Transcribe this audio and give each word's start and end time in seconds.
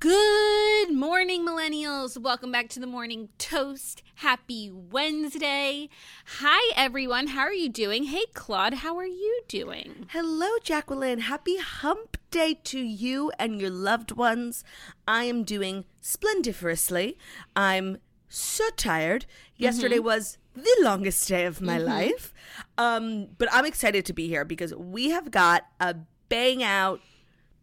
Good 0.00 0.94
morning, 0.94 1.44
millennials. 1.46 2.16
Welcome 2.16 2.50
back 2.50 2.70
to 2.70 2.80
the 2.80 2.86
Morning 2.86 3.28
Toast. 3.36 4.02
Happy 4.14 4.70
Wednesday. 4.72 5.90
Hi, 6.38 6.72
everyone. 6.74 7.26
How 7.26 7.42
are 7.42 7.52
you 7.52 7.68
doing? 7.68 8.04
Hey, 8.04 8.24
Claude, 8.32 8.72
how 8.72 8.96
are 8.96 9.04
you 9.04 9.42
doing? 9.46 10.06
Hello, 10.08 10.48
Jacqueline. 10.64 11.18
Happy 11.20 11.58
hump 11.58 12.16
day 12.30 12.54
to 12.64 12.78
you 12.80 13.30
and 13.38 13.60
your 13.60 13.68
loved 13.68 14.12
ones. 14.12 14.64
I 15.06 15.24
am 15.24 15.44
doing 15.44 15.84
splendiferously. 16.00 17.18
I'm 17.54 17.98
so 18.26 18.70
tired. 18.78 19.26
Yesterday 19.56 19.96
Mm-hmm. 19.96 20.06
was 20.06 20.38
the 20.54 20.76
longest 20.80 21.28
day 21.28 21.44
of 21.44 21.60
my 21.60 21.76
life. 21.76 22.32
Um, 22.78 23.26
but 23.36 23.48
I'm 23.52 23.66
excited 23.66 24.06
to 24.06 24.14
be 24.14 24.28
here 24.28 24.46
because 24.46 24.74
we 24.74 25.10
have 25.10 25.30
got 25.30 25.66
a 25.78 25.94
bang 26.30 26.62
out, 26.62 27.00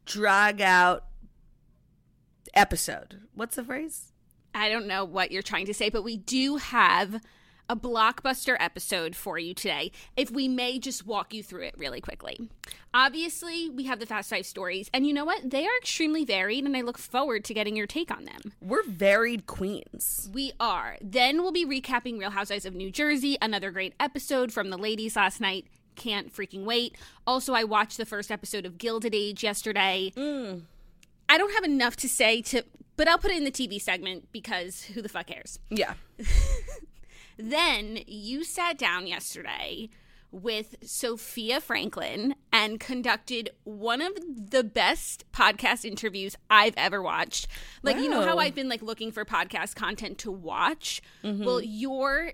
drag 0.05 0.61
out 0.61 1.03
episode. 2.57 3.21
What's 3.35 3.55
the 3.55 3.63
phrase? 3.63 4.11
I 4.53 4.69
don't 4.69 4.87
know 4.87 5.05
what 5.05 5.31
you're 5.31 5.43
trying 5.43 5.67
to 5.67 5.73
say, 5.73 5.89
but 5.89 6.03
we 6.03 6.17
do 6.17 6.57
have 6.57 7.21
a 7.69 7.75
blockbuster 7.75 8.55
episode 8.59 9.15
for 9.15 9.37
you 9.37 9.53
today. 9.53 9.91
If 10.15 10.31
we 10.31 10.47
may 10.47 10.79
just 10.79 11.05
walk 11.05 11.33
you 11.33 11.43
through 11.43 11.63
it 11.63 11.75
really 11.77 12.01
quickly. 12.01 12.49
Obviously, 12.93 13.69
we 13.69 13.83
have 13.83 13.99
the 13.99 14.05
Fast 14.05 14.29
Five 14.29 14.45
stories, 14.45 14.89
and 14.93 15.05
you 15.05 15.13
know 15.13 15.25
what? 15.25 15.49
They 15.49 15.65
are 15.65 15.77
extremely 15.77 16.25
varied, 16.25 16.65
and 16.65 16.75
I 16.75 16.81
look 16.81 16.97
forward 16.97 17.43
to 17.45 17.53
getting 17.53 17.75
your 17.75 17.87
take 17.87 18.09
on 18.09 18.25
them. 18.25 18.53
We're 18.61 18.83
varied 18.87 19.45
queens. 19.45 20.29
We 20.33 20.53
are. 20.59 20.97
Then 21.01 21.43
we'll 21.43 21.51
be 21.51 21.65
recapping 21.65 22.17
Real 22.17 22.31
Housewives 22.31 22.65
of 22.65 22.73
New 22.73 22.89
Jersey, 22.89 23.37
another 23.41 23.69
great 23.69 23.93
episode 23.99 24.51
from 24.51 24.69
the 24.69 24.77
ladies 24.77 25.15
last 25.15 25.39
night. 25.39 25.67
Can't 25.95 26.33
freaking 26.33 26.63
wait. 26.63 26.95
Also, 27.27 27.53
I 27.53 27.63
watched 27.63 27.97
the 27.97 28.05
first 28.05 28.31
episode 28.31 28.65
of 28.65 28.77
Gilded 28.77 29.13
Age 29.13 29.43
yesterday. 29.43 30.13
Mm. 30.15 30.61
I 31.29 31.37
don't 31.37 31.53
have 31.53 31.63
enough 31.63 31.95
to 31.97 32.09
say 32.09 32.41
to, 32.43 32.63
but 32.95 33.07
I'll 33.07 33.17
put 33.17 33.31
it 33.31 33.37
in 33.37 33.43
the 33.43 33.51
TV 33.51 33.81
segment 33.81 34.31
because 34.31 34.83
who 34.83 35.01
the 35.01 35.09
fuck 35.09 35.27
cares? 35.27 35.59
Yeah. 35.69 35.93
Then 37.37 37.99
you 38.07 38.43
sat 38.43 38.77
down 38.77 39.07
yesterday 39.07 39.89
with 40.31 40.75
Sofia 40.83 41.61
Franklyn 41.61 42.35
and 42.51 42.79
conducted 42.79 43.51
one 43.63 44.01
of 44.01 44.13
the 44.49 44.63
best 44.63 45.23
podcast 45.31 45.85
interviews 45.85 46.35
I've 46.49 46.73
ever 46.75 47.01
watched. 47.01 47.47
Like 47.83 47.97
you 47.97 48.09
know 48.09 48.23
how 48.25 48.39
I've 48.39 48.55
been 48.55 48.67
like 48.67 48.81
looking 48.81 49.11
for 49.11 49.23
podcast 49.23 49.75
content 49.75 50.17
to 50.19 50.31
watch? 50.31 51.01
Mm-hmm. 51.23 51.45
Well, 51.45 51.61
your 51.61 52.33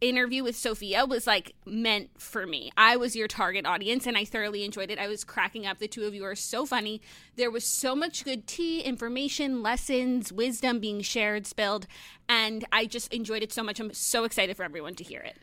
interview 0.00 0.44
with 0.44 0.56
Sofia 0.56 1.06
was 1.06 1.26
like 1.26 1.54
meant 1.64 2.10
for 2.18 2.46
me. 2.46 2.70
I 2.76 2.96
was 2.96 3.16
your 3.16 3.28
target 3.28 3.66
audience 3.66 4.06
and 4.06 4.16
I 4.16 4.24
thoroughly 4.24 4.64
enjoyed 4.64 4.90
it. 4.90 4.98
I 4.98 5.08
was 5.08 5.24
cracking 5.24 5.66
up. 5.66 5.78
The 5.78 5.88
two 5.88 6.04
of 6.04 6.14
you 6.14 6.24
are 6.24 6.34
so 6.34 6.66
funny. 6.66 7.00
There 7.36 7.50
was 7.50 7.64
so 7.64 7.94
much 7.94 8.24
good 8.24 8.46
tea, 8.46 8.80
information, 8.80 9.62
lessons, 9.62 10.32
wisdom 10.32 10.80
being 10.80 11.00
shared, 11.00 11.46
spilled, 11.46 11.86
and 12.28 12.64
I 12.72 12.86
just 12.86 13.12
enjoyed 13.12 13.42
it 13.42 13.52
so 13.52 13.62
much. 13.62 13.80
I'm 13.80 13.92
so 13.92 14.24
excited 14.24 14.56
for 14.56 14.62
everyone 14.62 14.94
to 14.96 15.04
hear 15.04 15.20
it. 15.20 15.36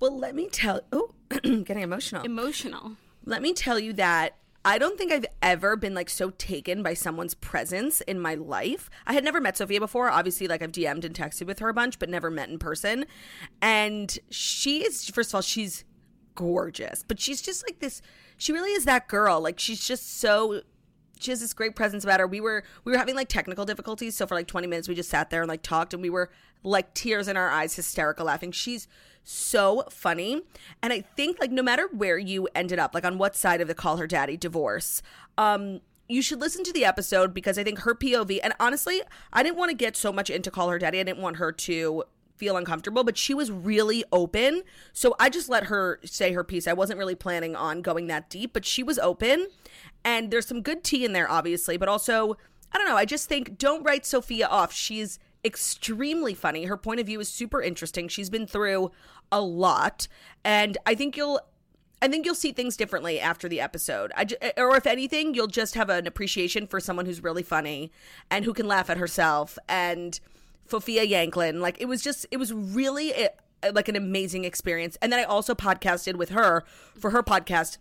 Well, 0.00 0.18
let 0.18 0.34
me 0.34 0.48
tell. 0.48 0.82
Oh, 0.92 1.12
getting 1.30 1.82
emotional. 1.82 2.24
Emotional. 2.24 2.96
Let 3.24 3.40
me 3.40 3.54
tell 3.54 3.78
you 3.78 3.92
that 3.94 4.36
I 4.64 4.78
don't 4.78 4.96
think 4.96 5.12
I've 5.12 5.26
ever 5.42 5.76
been 5.76 5.92
like 5.92 6.08
so 6.08 6.30
taken 6.30 6.82
by 6.82 6.94
someone's 6.94 7.34
presence 7.34 8.00
in 8.02 8.18
my 8.18 8.34
life. 8.34 8.88
I 9.06 9.12
had 9.12 9.22
never 9.22 9.40
met 9.40 9.58
Sofia 9.58 9.78
before. 9.78 10.08
Obviously, 10.08 10.48
like 10.48 10.62
I've 10.62 10.72
DM'd 10.72 11.04
and 11.04 11.14
texted 11.14 11.46
with 11.46 11.58
her 11.58 11.68
a 11.68 11.74
bunch, 11.74 11.98
but 11.98 12.08
never 12.08 12.30
met 12.30 12.48
in 12.48 12.58
person. 12.58 13.04
And 13.60 14.18
she 14.30 14.82
is, 14.84 15.08
first 15.10 15.30
of 15.30 15.34
all, 15.34 15.42
she's 15.42 15.84
gorgeous, 16.34 17.04
but 17.06 17.20
she's 17.20 17.42
just 17.42 17.62
like 17.68 17.80
this. 17.80 18.00
She 18.38 18.52
really 18.52 18.70
is 18.70 18.86
that 18.86 19.06
girl. 19.06 19.40
Like 19.40 19.58
she's 19.58 19.86
just 19.86 20.18
so. 20.18 20.62
She 21.20 21.30
has 21.30 21.40
this 21.40 21.54
great 21.54 21.76
presence 21.76 22.02
about 22.02 22.20
her. 22.20 22.26
We 22.26 22.40
were 22.40 22.64
we 22.84 22.92
were 22.92 22.98
having 22.98 23.14
like 23.14 23.28
technical 23.28 23.64
difficulties, 23.66 24.16
so 24.16 24.26
for 24.26 24.34
like 24.34 24.46
20 24.46 24.66
minutes 24.66 24.88
we 24.88 24.94
just 24.94 25.10
sat 25.10 25.30
there 25.30 25.42
and 25.42 25.48
like 25.48 25.62
talked, 25.62 25.92
and 25.92 26.02
we 26.02 26.10
were 26.10 26.30
like 26.62 26.94
tears 26.94 27.28
in 27.28 27.36
our 27.36 27.50
eyes, 27.50 27.76
hysterical 27.76 28.26
laughing. 28.26 28.50
She's 28.50 28.88
so 29.24 29.84
funny. 29.90 30.42
And 30.82 30.92
I 30.92 31.00
think 31.00 31.40
like 31.40 31.50
no 31.50 31.62
matter 31.62 31.88
where 31.92 32.18
you 32.18 32.48
ended 32.54 32.78
up, 32.78 32.94
like 32.94 33.04
on 33.04 33.18
what 33.18 33.34
side 33.34 33.60
of 33.60 33.68
the 33.68 33.74
call 33.74 33.96
her 33.96 34.06
daddy 34.06 34.36
divorce, 34.36 35.02
um, 35.36 35.80
you 36.08 36.20
should 36.20 36.40
listen 36.40 36.62
to 36.64 36.72
the 36.72 36.84
episode 36.84 37.32
because 37.32 37.58
I 37.58 37.64
think 37.64 37.80
her 37.80 37.94
POV 37.94 38.38
and 38.42 38.52
honestly, 38.60 39.00
I 39.32 39.42
didn't 39.42 39.56
want 39.56 39.70
to 39.70 39.76
get 39.76 39.96
so 39.96 40.12
much 40.12 40.28
into 40.30 40.50
call 40.50 40.68
her 40.68 40.78
daddy. 40.78 41.00
I 41.00 41.02
didn't 41.02 41.22
want 41.22 41.36
her 41.36 41.50
to 41.50 42.04
feel 42.36 42.56
uncomfortable, 42.56 43.04
but 43.04 43.16
she 43.16 43.32
was 43.32 43.50
really 43.50 44.04
open. 44.12 44.62
So 44.92 45.14
I 45.18 45.30
just 45.30 45.48
let 45.48 45.64
her 45.64 46.00
say 46.04 46.32
her 46.32 46.44
piece. 46.44 46.66
I 46.66 46.72
wasn't 46.72 46.98
really 46.98 47.14
planning 47.14 47.56
on 47.56 47.80
going 47.80 48.08
that 48.08 48.28
deep, 48.28 48.52
but 48.52 48.64
she 48.64 48.82
was 48.82 48.98
open. 48.98 49.48
And 50.04 50.30
there's 50.30 50.46
some 50.46 50.60
good 50.60 50.84
tea 50.84 51.04
in 51.04 51.12
there, 51.12 51.30
obviously, 51.30 51.76
but 51.76 51.88
also, 51.88 52.36
I 52.72 52.78
don't 52.78 52.88
know. 52.88 52.96
I 52.96 53.04
just 53.04 53.28
think 53.28 53.56
don't 53.56 53.82
write 53.84 54.04
Sofia 54.04 54.46
off. 54.46 54.72
She's 54.72 55.18
extremely 55.44 56.34
funny. 56.34 56.64
Her 56.64 56.76
point 56.76 57.00
of 57.00 57.06
view 57.06 57.20
is 57.20 57.28
super 57.28 57.62
interesting. 57.62 58.08
She's 58.08 58.30
been 58.30 58.46
through 58.46 58.90
a 59.30 59.40
lot, 59.40 60.08
and 60.44 60.78
I 60.86 60.94
think 60.94 61.16
you'll 61.16 61.40
I 62.02 62.08
think 62.08 62.26
you'll 62.26 62.34
see 62.34 62.52
things 62.52 62.76
differently 62.76 63.18
after 63.18 63.48
the 63.48 63.60
episode. 63.60 64.12
I 64.14 64.24
ju- 64.26 64.36
or 64.56 64.76
if 64.76 64.86
anything, 64.86 65.34
you'll 65.34 65.46
just 65.46 65.74
have 65.74 65.88
an 65.88 66.06
appreciation 66.06 66.66
for 66.66 66.78
someone 66.80 67.06
who's 67.06 67.22
really 67.22 67.42
funny 67.42 67.92
and 68.30 68.44
who 68.44 68.52
can 68.52 68.68
laugh 68.68 68.90
at 68.90 68.98
herself 68.98 69.58
and 69.68 70.18
Sophia 70.68 71.06
Yanklyn. 71.06 71.60
Like 71.60 71.80
it 71.80 71.86
was 71.86 72.02
just 72.02 72.26
it 72.30 72.36
was 72.36 72.52
really 72.52 73.12
a, 73.12 73.30
like 73.72 73.88
an 73.88 73.96
amazing 73.96 74.44
experience. 74.44 74.98
And 75.00 75.12
then 75.12 75.20
I 75.20 75.24
also 75.24 75.54
podcasted 75.54 76.16
with 76.16 76.30
her 76.30 76.64
for 76.98 77.10
her 77.10 77.22
podcast 77.22 77.78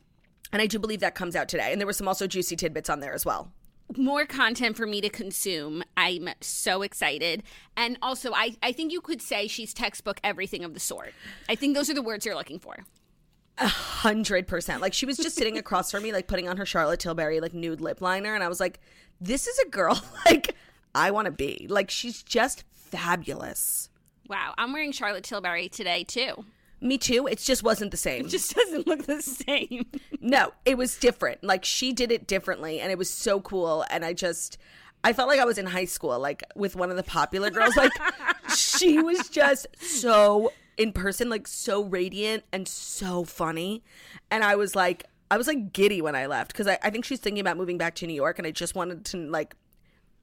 and 0.52 0.62
I 0.62 0.68
do 0.68 0.80
believe 0.80 1.00
that 1.00 1.16
comes 1.16 1.36
out 1.36 1.50
today. 1.50 1.72
And 1.72 1.82
there 1.82 1.88
were 1.88 1.94
some 1.94 2.08
also 2.08 2.28
juicy 2.28 2.56
tidbits 2.56 2.90
on 2.90 3.00
there 3.00 3.14
as 3.14 3.26
well. 3.26 3.52
More 3.98 4.26
content 4.26 4.78
for 4.78 4.86
me 4.86 5.02
to 5.02 5.10
consume. 5.10 5.84
I'm 5.98 6.30
so 6.42 6.82
excited. 6.82 7.44
And 7.76 7.98
also, 8.02 8.34
I, 8.34 8.56
I 8.62 8.72
think 8.72 8.92
you 8.92 9.02
could 9.02 9.22
say 9.22 9.48
she's 9.48 9.74
textbook 9.74 10.20
everything 10.24 10.64
of 10.64 10.74
the 10.74 10.80
sort. 10.80 11.14
I 11.50 11.56
think 11.56 11.76
those 11.76 11.90
are 11.90 11.94
the 11.94 12.02
words 12.02 12.26
you're 12.26 12.36
looking 12.36 12.60
for. 12.60 12.78
A 13.60 13.68
hundred 13.68 14.48
percent. 14.48 14.82
Like 14.82 14.94
she 14.94 15.06
was 15.06 15.18
just 15.18 15.36
sitting 15.36 15.58
across 15.58 15.92
from 15.92 16.02
me, 16.04 16.12
like 16.12 16.28
putting 16.28 16.50
on 16.50 16.58
her 16.58 16.66
Charlotte 16.66 17.00
Tilbury 17.00 17.40
like 17.40 17.54
nude 17.54 17.82
lip 17.82 18.02
liner, 18.02 18.34
and 18.34 18.44
I 18.44 18.48
was 18.48 18.60
like, 18.60 18.80
"This 19.22 19.46
is 19.46 19.60
a 19.60 19.70
girl 19.70 20.02
like 20.26 20.56
I 20.96 21.12
want 21.12 21.26
to 21.26 21.32
be." 21.32 21.68
Like 21.70 21.92
she's 21.92 22.24
just 22.24 22.64
fabulous. 22.72 23.90
Wow, 24.28 24.56
I'm 24.58 24.74
wearing 24.74 24.92
Charlotte 24.92 25.24
Tilbury 25.24 25.70
today 25.70 26.04
too. 26.04 26.46
Me 26.84 26.98
too. 26.98 27.28
It 27.28 27.40
just 27.40 27.64
wasn't 27.64 27.92
the 27.92 27.98
same. 27.98 28.26
It 28.26 28.30
just 28.30 28.54
doesn't 28.54 28.86
look 28.86 29.06
the 29.06 29.22
same. 29.22 29.86
no, 30.20 30.52
it 30.66 30.78
was 30.78 30.98
different. 30.98 31.42
Like 31.42 31.64
she 31.64 31.94
did 31.94 32.12
it 32.12 32.28
differently, 32.28 32.82
and 32.82 32.92
it 32.92 32.98
was 32.98 33.10
so 33.10 33.40
cool. 33.40 33.86
And 33.90 34.04
I 34.04 34.12
just, 34.12 34.58
I 35.02 35.14
felt 35.14 35.30
like 35.30 35.40
I 35.40 35.46
was 35.46 35.58
in 35.58 35.66
high 35.66 35.86
school, 35.86 36.20
like 36.20 36.44
with 36.58 36.76
one 36.76 36.90
of 36.90 36.98
the 36.98 37.04
popular 37.04 37.50
girls. 37.50 37.78
Like 37.78 37.94
she 38.56 39.02
was 39.02 39.30
just 39.30 39.68
so 39.80 40.52
in 40.78 40.92
person, 40.92 41.30
like 41.30 41.48
so 41.48 41.86
radiant 41.86 42.44
and 42.52 42.68
so 42.68 43.24
funny. 43.24 43.82
And 44.30 44.44
I 44.44 44.58
was 44.58 44.76
like, 44.76 45.06
I 45.32 45.38
was 45.38 45.48
like 45.48 45.72
giddy 45.72 46.02
when 46.02 46.18
I 46.18 46.26
left 46.26 46.52
because 46.52 46.68
I, 46.68 46.78
I 46.84 46.90
think 46.90 47.06
she's 47.06 47.20
thinking 47.20 47.40
about 47.40 47.56
moving 47.56 47.78
back 47.78 47.96
to 47.96 48.08
New 48.08 48.14
York, 48.14 48.40
and 48.40 48.46
I 48.46 48.52
just 48.52 48.76
wanted 48.76 49.06
to 49.06 49.18
like 49.30 49.56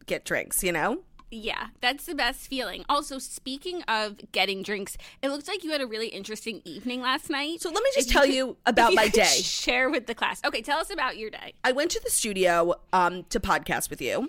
get 0.04 0.26
drinks, 0.26 0.62
you 0.62 0.72
know. 0.72 1.00
Yeah, 1.32 1.68
that's 1.80 2.06
the 2.06 2.14
best 2.14 2.48
feeling. 2.48 2.84
Also, 2.88 3.18
speaking 3.18 3.82
of 3.82 4.16
getting 4.32 4.62
drinks, 4.62 4.96
it 5.22 5.28
looks 5.28 5.46
like 5.46 5.62
you 5.62 5.70
had 5.70 5.80
a 5.80 5.86
really 5.86 6.08
interesting 6.08 6.60
evening 6.64 7.00
last 7.02 7.30
night. 7.30 7.60
So 7.60 7.70
let 7.70 7.82
me 7.84 7.90
just 7.94 8.08
If 8.08 8.12
tell 8.12 8.24
could- 8.24 8.34
you 8.34 8.56
about 8.66 8.90
you 8.90 8.96
my 8.96 9.08
day. 9.08 9.22
Share 9.42 9.88
with 9.90 10.06
the 10.06 10.14
class. 10.14 10.40
Okay, 10.44 10.60
tell 10.60 10.78
us 10.80 10.90
about 10.90 11.16
your 11.18 11.30
day. 11.30 11.54
I 11.62 11.70
went 11.72 11.92
to 11.92 12.00
the 12.02 12.10
studio 12.10 12.74
um, 12.92 13.22
to 13.30 13.38
podcast 13.38 13.90
with 13.90 14.00
you, 14.02 14.28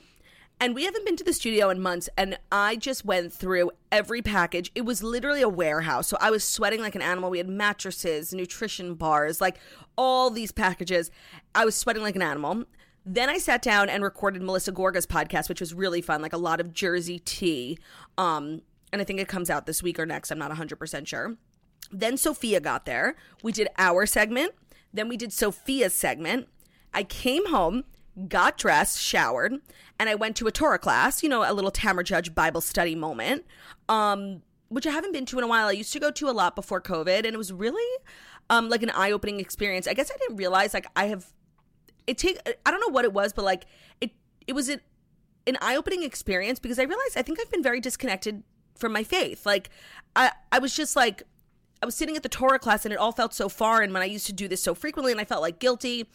And 0.60 0.76
we 0.76 0.86
haven't 0.86 1.04
been 1.06 1.16
to 1.18 1.24
the 1.24 1.34
studio 1.34 1.72
in 1.72 1.82
months. 1.82 2.08
And 2.18 2.38
I 2.52 2.76
just 2.76 3.04
went 3.04 3.34
through 3.34 3.72
every 3.92 4.22
package. 4.22 4.72
It 4.76 4.82
was 4.86 5.02
literally 5.02 5.42
a 5.42 5.50
warehouse. 5.50 6.08
So 6.08 6.18
I 6.22 6.30
was 6.30 6.44
sweating 6.44 6.82
like 6.82 6.94
an 6.94 7.02
animal. 7.02 7.32
We 7.32 7.40
had 7.40 7.50
mattresses, 7.50 8.32
nutrition 8.32 8.94
bars, 8.94 9.42
like 9.42 9.58
all 9.98 10.30
these 10.30 10.52
packages. 10.52 11.10
I 11.56 11.66
was 11.66 11.76
sweating 11.76 12.04
like 12.04 12.16
an 12.16 12.22
animal. 12.22 12.66
Then 13.06 13.30
I 13.30 13.38
sat 13.38 13.62
down 13.62 13.90
and 13.90 14.04
recorded 14.04 14.42
Melissa 14.42 14.72
Gorga's 14.72 15.08
podcast, 15.08 15.50
which 15.50 15.60
was 15.60 15.74
really 15.74 16.02
fun, 16.02 16.22
like 16.22 16.34
a 16.34 16.38
lot 16.38 16.60
of 16.60 16.74
Jersey 16.74 17.20
tea. 17.20 17.80
Um, 18.18 18.62
and 18.94 19.02
I 19.02 19.06
think 19.06 19.20
it 19.20 19.28
comes 19.28 19.50
out 19.50 19.66
this 19.66 19.82
week 19.82 20.00
or 20.00 20.06
next. 20.06 20.32
I'm 20.32 20.38
not 20.38 20.52
100% 20.52 21.08
sure. 21.08 21.36
Then 21.92 22.18
Sofia 22.18 22.60
got 22.60 22.86
there. 22.86 23.16
We 23.44 23.52
did 23.52 23.70
our 23.78 24.06
segment. 24.06 24.54
Then 24.94 25.08
we 25.08 25.18
did 25.18 25.32
Sofia's 25.32 25.94
segment. 25.94 26.48
I 26.94 27.04
came 27.04 27.50
home, 27.50 27.86
got 28.28 28.58
dressed, 28.58 29.00
showered, 29.00 29.54
and 30.00 30.10
I 30.10 30.16
went 30.16 30.36
to 30.38 30.48
a 30.48 30.52
Torah 30.52 30.80
class, 30.80 31.24
you 31.24 31.30
know, 31.30 31.50
a 31.50 31.54
little 31.54 31.72
Tamra 31.72 32.04
Judge 32.04 32.36
Bible 32.36 32.62
study 32.62 32.96
moment, 32.96 33.46
um, 33.88 34.42
which 34.68 34.86
I 34.86 34.92
haven't 34.92 35.14
been 35.14 35.26
to 35.28 35.38
in 35.38 35.44
a 35.44 35.48
while. 35.48 35.68
I 35.68 35.72
used 35.72 35.94
to 35.94 36.00
go 36.00 36.12
to 36.12 36.30
a 36.30 36.32
lot 36.32 36.56
before 36.56 36.82
COVID, 36.82 37.20
and 37.20 37.28
it 37.28 37.38
was 37.38 37.54
really 37.54 37.98
um, 38.50 38.70
like 38.70 38.84
an 38.84 38.90
eye 38.90 39.12
opening 39.12 39.40
experience. 39.40 39.88
I 39.88 39.94
guess 39.94 40.12
I 40.12 40.18
didn't 40.18 40.38
realize, 40.38 40.74
like, 40.74 40.88
I 40.96 41.06
have, 41.06 41.32
it 42.08 42.18
take, 42.18 42.40
I 42.66 42.72
don't 42.72 42.80
know 42.80 42.94
what 42.94 43.06
it 43.06 43.14
was, 43.14 43.34
but 43.34 43.46
like, 43.46 43.66
it, 44.00 44.12
it 44.48 44.54
was 44.54 44.70
an, 44.70 44.82
an 45.48 45.58
eye 45.62 45.76
opening 45.76 46.04
experience 46.04 46.60
because 46.60 46.80
I 46.80 46.84
realized 46.84 47.18
I 47.18 47.22
think 47.22 47.40
I've 47.40 47.52
been 47.52 47.64
very 47.64 47.80
disconnected 47.80 48.44
from 48.76 48.94
my 48.94 49.04
faith. 49.04 49.46
Like, 49.46 49.70
I, 50.16 50.32
I 50.52 50.60
was 50.60 50.76
just 50.76 50.96
like, 50.96 51.24
I 51.82 51.86
was 51.86 51.96
sitting 51.96 52.16
at 52.16 52.22
the 52.22 52.30
Torah 52.30 52.60
class 52.60 52.86
and 52.86 52.94
it 52.94 52.98
all 52.98 53.12
felt 53.12 53.34
so 53.34 53.50
foreign 53.50 53.92
when 53.92 54.04
I 54.04 54.06
used 54.06 54.28
to 54.28 54.34
do 54.34 54.48
this 54.48 54.62
so 54.62 54.76
frequently 54.76 55.12
and 55.12 55.20
I 55.20 55.26
felt 55.26 55.42
like 55.42 55.58
guilty. 55.58 56.08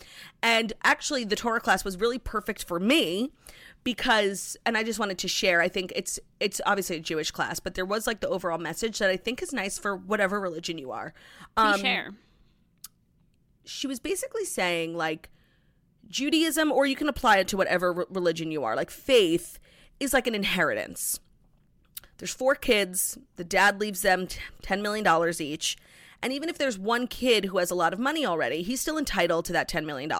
And 0.42 0.72
actually, 0.84 1.24
the 1.24 1.34
Torah 1.34 1.60
class 1.60 1.84
was 1.84 1.98
really 1.98 2.18
perfect 2.18 2.62
for 2.62 2.78
me 2.78 3.32
because 3.82 4.56
and 4.64 4.76
I 4.76 4.84
just 4.84 4.98
wanted 4.98 5.18
to 5.18 5.28
share. 5.28 5.60
I 5.60 5.68
think 5.68 5.92
it's 5.96 6.20
it's 6.38 6.60
obviously 6.66 6.96
a 6.96 7.00
Jewish 7.00 7.32
class, 7.32 7.58
but 7.58 7.74
there 7.74 7.84
was 7.84 8.06
like 8.06 8.20
the 8.20 8.28
overall 8.28 8.58
message 8.58 8.98
that 9.00 9.10
I 9.10 9.16
think 9.16 9.42
is 9.42 9.52
nice 9.52 9.76
for 9.76 9.96
whatever 9.96 10.40
religion 10.40 10.78
you 10.78 10.92
are. 10.92 11.14
Um, 11.56 11.80
share. 11.80 12.14
She 13.64 13.88
was 13.88 13.98
basically 13.98 14.44
saying 14.44 14.96
like 14.96 15.30
Judaism, 16.08 16.70
or 16.70 16.86
you 16.86 16.96
can 16.96 17.08
apply 17.08 17.38
it 17.38 17.48
to 17.48 17.56
whatever 17.56 17.92
re- 17.92 18.04
religion 18.10 18.50
you 18.50 18.64
are. 18.64 18.76
Like 18.76 18.90
faith 18.90 19.58
is 19.98 20.12
like 20.12 20.26
an 20.26 20.34
inheritance 20.34 21.20
there's 22.18 22.34
four 22.34 22.54
kids. 22.54 23.18
The 23.36 23.44
dad 23.44 23.80
leaves 23.80 24.02
them 24.02 24.26
$10 24.62 24.82
million 24.82 25.06
each. 25.40 25.76
And 26.22 26.32
even 26.32 26.48
if 26.48 26.56
there's 26.56 26.78
one 26.78 27.06
kid 27.06 27.46
who 27.46 27.58
has 27.58 27.70
a 27.70 27.74
lot 27.74 27.92
of 27.92 27.98
money 27.98 28.24
already, 28.24 28.62
he's 28.62 28.80
still 28.80 28.96
entitled 28.96 29.44
to 29.44 29.52
that 29.52 29.68
$10 29.68 29.84
million 29.84 30.10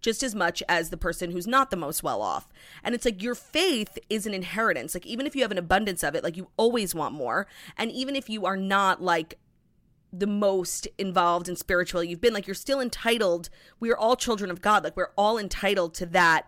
just 0.00 0.22
as 0.24 0.34
much 0.34 0.60
as 0.68 0.90
the 0.90 0.96
person 0.96 1.30
who's 1.30 1.46
not 1.46 1.70
the 1.70 1.76
most 1.76 2.02
well 2.02 2.20
off. 2.20 2.48
And 2.82 2.94
it's 2.94 3.04
like 3.04 3.22
your 3.22 3.36
faith 3.36 3.96
is 4.10 4.26
an 4.26 4.34
inheritance. 4.34 4.92
Like, 4.92 5.06
even 5.06 5.26
if 5.26 5.36
you 5.36 5.42
have 5.42 5.52
an 5.52 5.58
abundance 5.58 6.02
of 6.02 6.16
it, 6.16 6.24
like, 6.24 6.36
you 6.36 6.48
always 6.56 6.96
want 6.96 7.14
more. 7.14 7.46
And 7.78 7.92
even 7.92 8.16
if 8.16 8.28
you 8.28 8.44
are 8.44 8.56
not 8.56 9.00
like 9.00 9.38
the 10.12 10.26
most 10.26 10.88
involved 10.98 11.48
in 11.48 11.56
spiritual 11.56 12.02
you've 12.02 12.20
been, 12.20 12.34
like, 12.34 12.46
you're 12.46 12.54
still 12.54 12.80
entitled. 12.80 13.48
We 13.78 13.90
are 13.90 13.96
all 13.96 14.16
children 14.16 14.50
of 14.50 14.60
God. 14.60 14.84
Like, 14.84 14.96
we're 14.96 15.12
all 15.16 15.38
entitled 15.38 15.94
to 15.94 16.06
that 16.06 16.46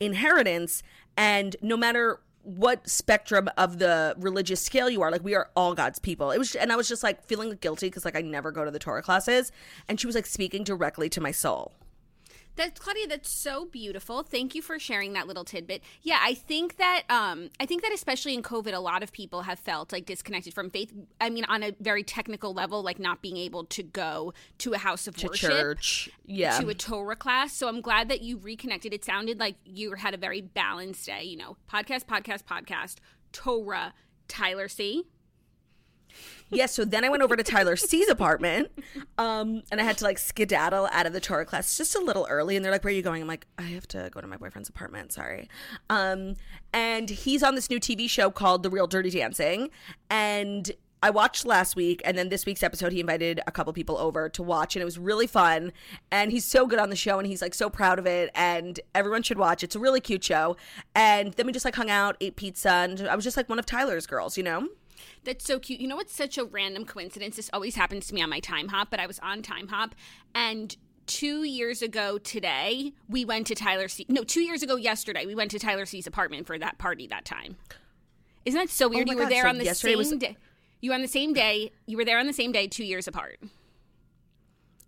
inheritance. 0.00 0.82
And 1.16 1.56
no 1.62 1.76
matter 1.76 2.20
what 2.42 2.88
spectrum 2.88 3.48
of 3.56 3.78
the 3.78 4.14
religious 4.18 4.60
scale 4.60 4.90
you 4.90 5.02
are. 5.02 5.10
Like 5.10 5.24
we 5.24 5.34
are 5.34 5.50
all 5.54 5.74
God's 5.74 5.98
people. 5.98 6.30
It 6.30 6.38
was, 6.38 6.54
and 6.54 6.72
I 6.72 6.76
was 6.76 6.88
just 6.88 7.02
like 7.02 7.24
feeling 7.24 7.56
guilty 7.60 7.86
because 7.86 8.04
like 8.04 8.16
I 8.16 8.20
never 8.20 8.50
go 8.50 8.64
to 8.64 8.70
the 8.70 8.78
Torah 8.78 9.02
classes, 9.02 9.52
and 9.88 10.00
she 10.00 10.06
was 10.06 10.16
like 10.16 10.26
speaking 10.26 10.64
directly 10.64 11.08
to 11.10 11.20
my 11.20 11.30
soul. 11.30 11.72
That's 12.56 12.78
Claudia. 12.78 13.06
That's 13.08 13.30
so 13.30 13.66
beautiful. 13.66 14.22
Thank 14.22 14.54
you 14.54 14.62
for 14.62 14.78
sharing 14.78 15.14
that 15.14 15.26
little 15.26 15.44
tidbit. 15.44 15.82
Yeah, 16.02 16.18
I 16.20 16.34
think 16.34 16.76
that 16.76 17.02
um, 17.08 17.50
I 17.58 17.66
think 17.66 17.82
that 17.82 17.92
especially 17.92 18.34
in 18.34 18.42
COVID, 18.42 18.74
a 18.74 18.80
lot 18.80 19.02
of 19.02 19.12
people 19.12 19.42
have 19.42 19.58
felt 19.58 19.92
like 19.92 20.06
disconnected 20.06 20.52
from 20.52 20.70
faith. 20.70 20.92
I 21.20 21.30
mean, 21.30 21.44
on 21.46 21.62
a 21.62 21.74
very 21.80 22.02
technical 22.02 22.52
level, 22.52 22.82
like 22.82 22.98
not 22.98 23.22
being 23.22 23.36
able 23.36 23.64
to 23.64 23.82
go 23.82 24.34
to 24.58 24.74
a 24.74 24.78
house 24.78 25.06
of 25.06 25.16
to 25.16 25.28
worship, 25.28 25.50
church, 25.50 26.10
yeah, 26.26 26.58
to 26.60 26.68
a 26.68 26.74
Torah 26.74 27.16
class. 27.16 27.54
So 27.54 27.68
I'm 27.68 27.80
glad 27.80 28.08
that 28.10 28.22
you 28.22 28.38
reconnected. 28.38 28.92
It 28.92 29.04
sounded 29.04 29.40
like 29.40 29.56
you 29.64 29.92
had 29.94 30.14
a 30.14 30.18
very 30.18 30.40
balanced 30.40 31.06
day. 31.06 31.22
You 31.24 31.38
know, 31.38 31.56
podcast, 31.70 32.04
podcast, 32.04 32.44
podcast, 32.44 32.96
Torah, 33.32 33.94
Tyler 34.28 34.68
C 34.68 35.06
yes, 36.52 36.72
so 36.72 36.84
then 36.84 37.04
I 37.04 37.08
went 37.08 37.22
over 37.22 37.36
to 37.36 37.42
Tyler 37.42 37.76
C's 37.76 38.08
apartment, 38.08 38.70
um, 39.18 39.62
and 39.70 39.80
I 39.80 39.84
had 39.84 39.98
to 39.98 40.04
like 40.04 40.18
skedaddle 40.18 40.88
out 40.92 41.06
of 41.06 41.12
the 41.12 41.20
Torah 41.20 41.44
class 41.44 41.76
just 41.76 41.94
a 41.94 42.00
little 42.00 42.26
early. 42.30 42.56
And 42.56 42.64
they're 42.64 42.72
like, 42.72 42.84
"Where 42.84 42.92
are 42.92 42.96
you 42.96 43.02
going?" 43.02 43.22
I'm 43.22 43.28
like, 43.28 43.46
"I 43.58 43.62
have 43.62 43.86
to 43.88 44.10
go 44.12 44.20
to 44.20 44.26
my 44.26 44.36
boyfriend's 44.36 44.68
apartment. 44.68 45.12
Sorry." 45.12 45.48
Um, 45.90 46.36
and 46.72 47.10
he's 47.10 47.42
on 47.42 47.54
this 47.54 47.70
new 47.70 47.80
TV 47.80 48.08
show 48.08 48.30
called 48.30 48.62
The 48.62 48.70
Real 48.70 48.86
Dirty 48.86 49.10
Dancing, 49.10 49.70
and 50.10 50.70
I 51.04 51.10
watched 51.10 51.44
last 51.44 51.74
week, 51.74 52.00
and 52.04 52.16
then 52.16 52.28
this 52.28 52.46
week's 52.46 52.62
episode, 52.62 52.92
he 52.92 53.00
invited 53.00 53.40
a 53.44 53.50
couple 53.50 53.72
people 53.72 53.98
over 53.98 54.28
to 54.28 54.42
watch, 54.42 54.76
and 54.76 54.80
it 54.80 54.84
was 54.84 54.98
really 54.98 55.26
fun. 55.26 55.72
And 56.12 56.30
he's 56.30 56.44
so 56.44 56.64
good 56.64 56.78
on 56.78 56.90
the 56.90 56.96
show, 56.96 57.18
and 57.18 57.26
he's 57.26 57.42
like 57.42 57.54
so 57.54 57.68
proud 57.68 57.98
of 57.98 58.06
it, 58.06 58.30
and 58.36 58.78
everyone 58.94 59.24
should 59.24 59.38
watch. 59.38 59.64
It's 59.64 59.74
a 59.74 59.80
really 59.80 60.00
cute 60.00 60.22
show. 60.22 60.56
And 60.94 61.32
then 61.32 61.46
we 61.46 61.52
just 61.52 61.64
like 61.64 61.74
hung 61.74 61.90
out, 61.90 62.16
ate 62.20 62.36
pizza, 62.36 62.70
and 62.70 63.08
I 63.08 63.16
was 63.16 63.24
just 63.24 63.36
like 63.36 63.48
one 63.48 63.58
of 63.58 63.66
Tyler's 63.66 64.06
girls, 64.06 64.36
you 64.36 64.44
know? 64.44 64.68
That's 65.24 65.44
so 65.44 65.58
cute. 65.58 65.80
You 65.80 65.86
know 65.88 65.96
what's 65.96 66.14
such 66.14 66.36
a 66.36 66.44
random 66.44 66.84
coincidence? 66.84 67.36
This 67.36 67.50
always 67.52 67.76
happens 67.76 68.06
to 68.08 68.14
me 68.14 68.22
on 68.22 68.30
my 68.30 68.40
Timehop, 68.40 68.86
but 68.90 68.98
I 69.00 69.06
was 69.06 69.18
on 69.20 69.42
Timehop 69.42 69.92
and 70.34 70.76
two 71.06 71.44
years 71.44 71.82
ago 71.82 72.18
today, 72.18 72.92
we 73.08 73.24
went 73.24 73.46
to 73.48 73.54
Tyler 73.54 73.88
C. 73.88 74.06
No, 74.08 74.24
two 74.24 74.40
years 74.40 74.62
ago 74.62 74.76
yesterday, 74.76 75.26
we 75.26 75.34
went 75.34 75.50
to 75.50 75.58
Tyler 75.58 75.84
C's 75.84 76.06
apartment 76.06 76.46
for 76.46 76.58
that 76.58 76.78
party 76.78 77.06
that 77.08 77.24
time. 77.24 77.56
Isn't 78.44 78.58
that 78.58 78.70
so 78.70 78.88
weird? 78.88 79.08
Oh 79.08 79.12
you 79.12 79.16
were 79.18 79.24
God, 79.24 79.32
there 79.32 79.42
so 79.42 79.48
on 79.48 79.58
the 79.58 79.74
same 79.74 79.98
was- 79.98 80.10
day. 80.12 80.36
You 80.80 80.90
were 80.90 80.94
on 80.94 81.02
the 81.02 81.08
same 81.08 81.32
day. 81.32 81.70
You 81.86 81.96
were 81.96 82.04
there 82.04 82.18
on 82.18 82.26
the 82.26 82.32
same 82.32 82.50
day, 82.50 82.66
two 82.66 82.84
years 82.84 83.06
apart. 83.06 83.38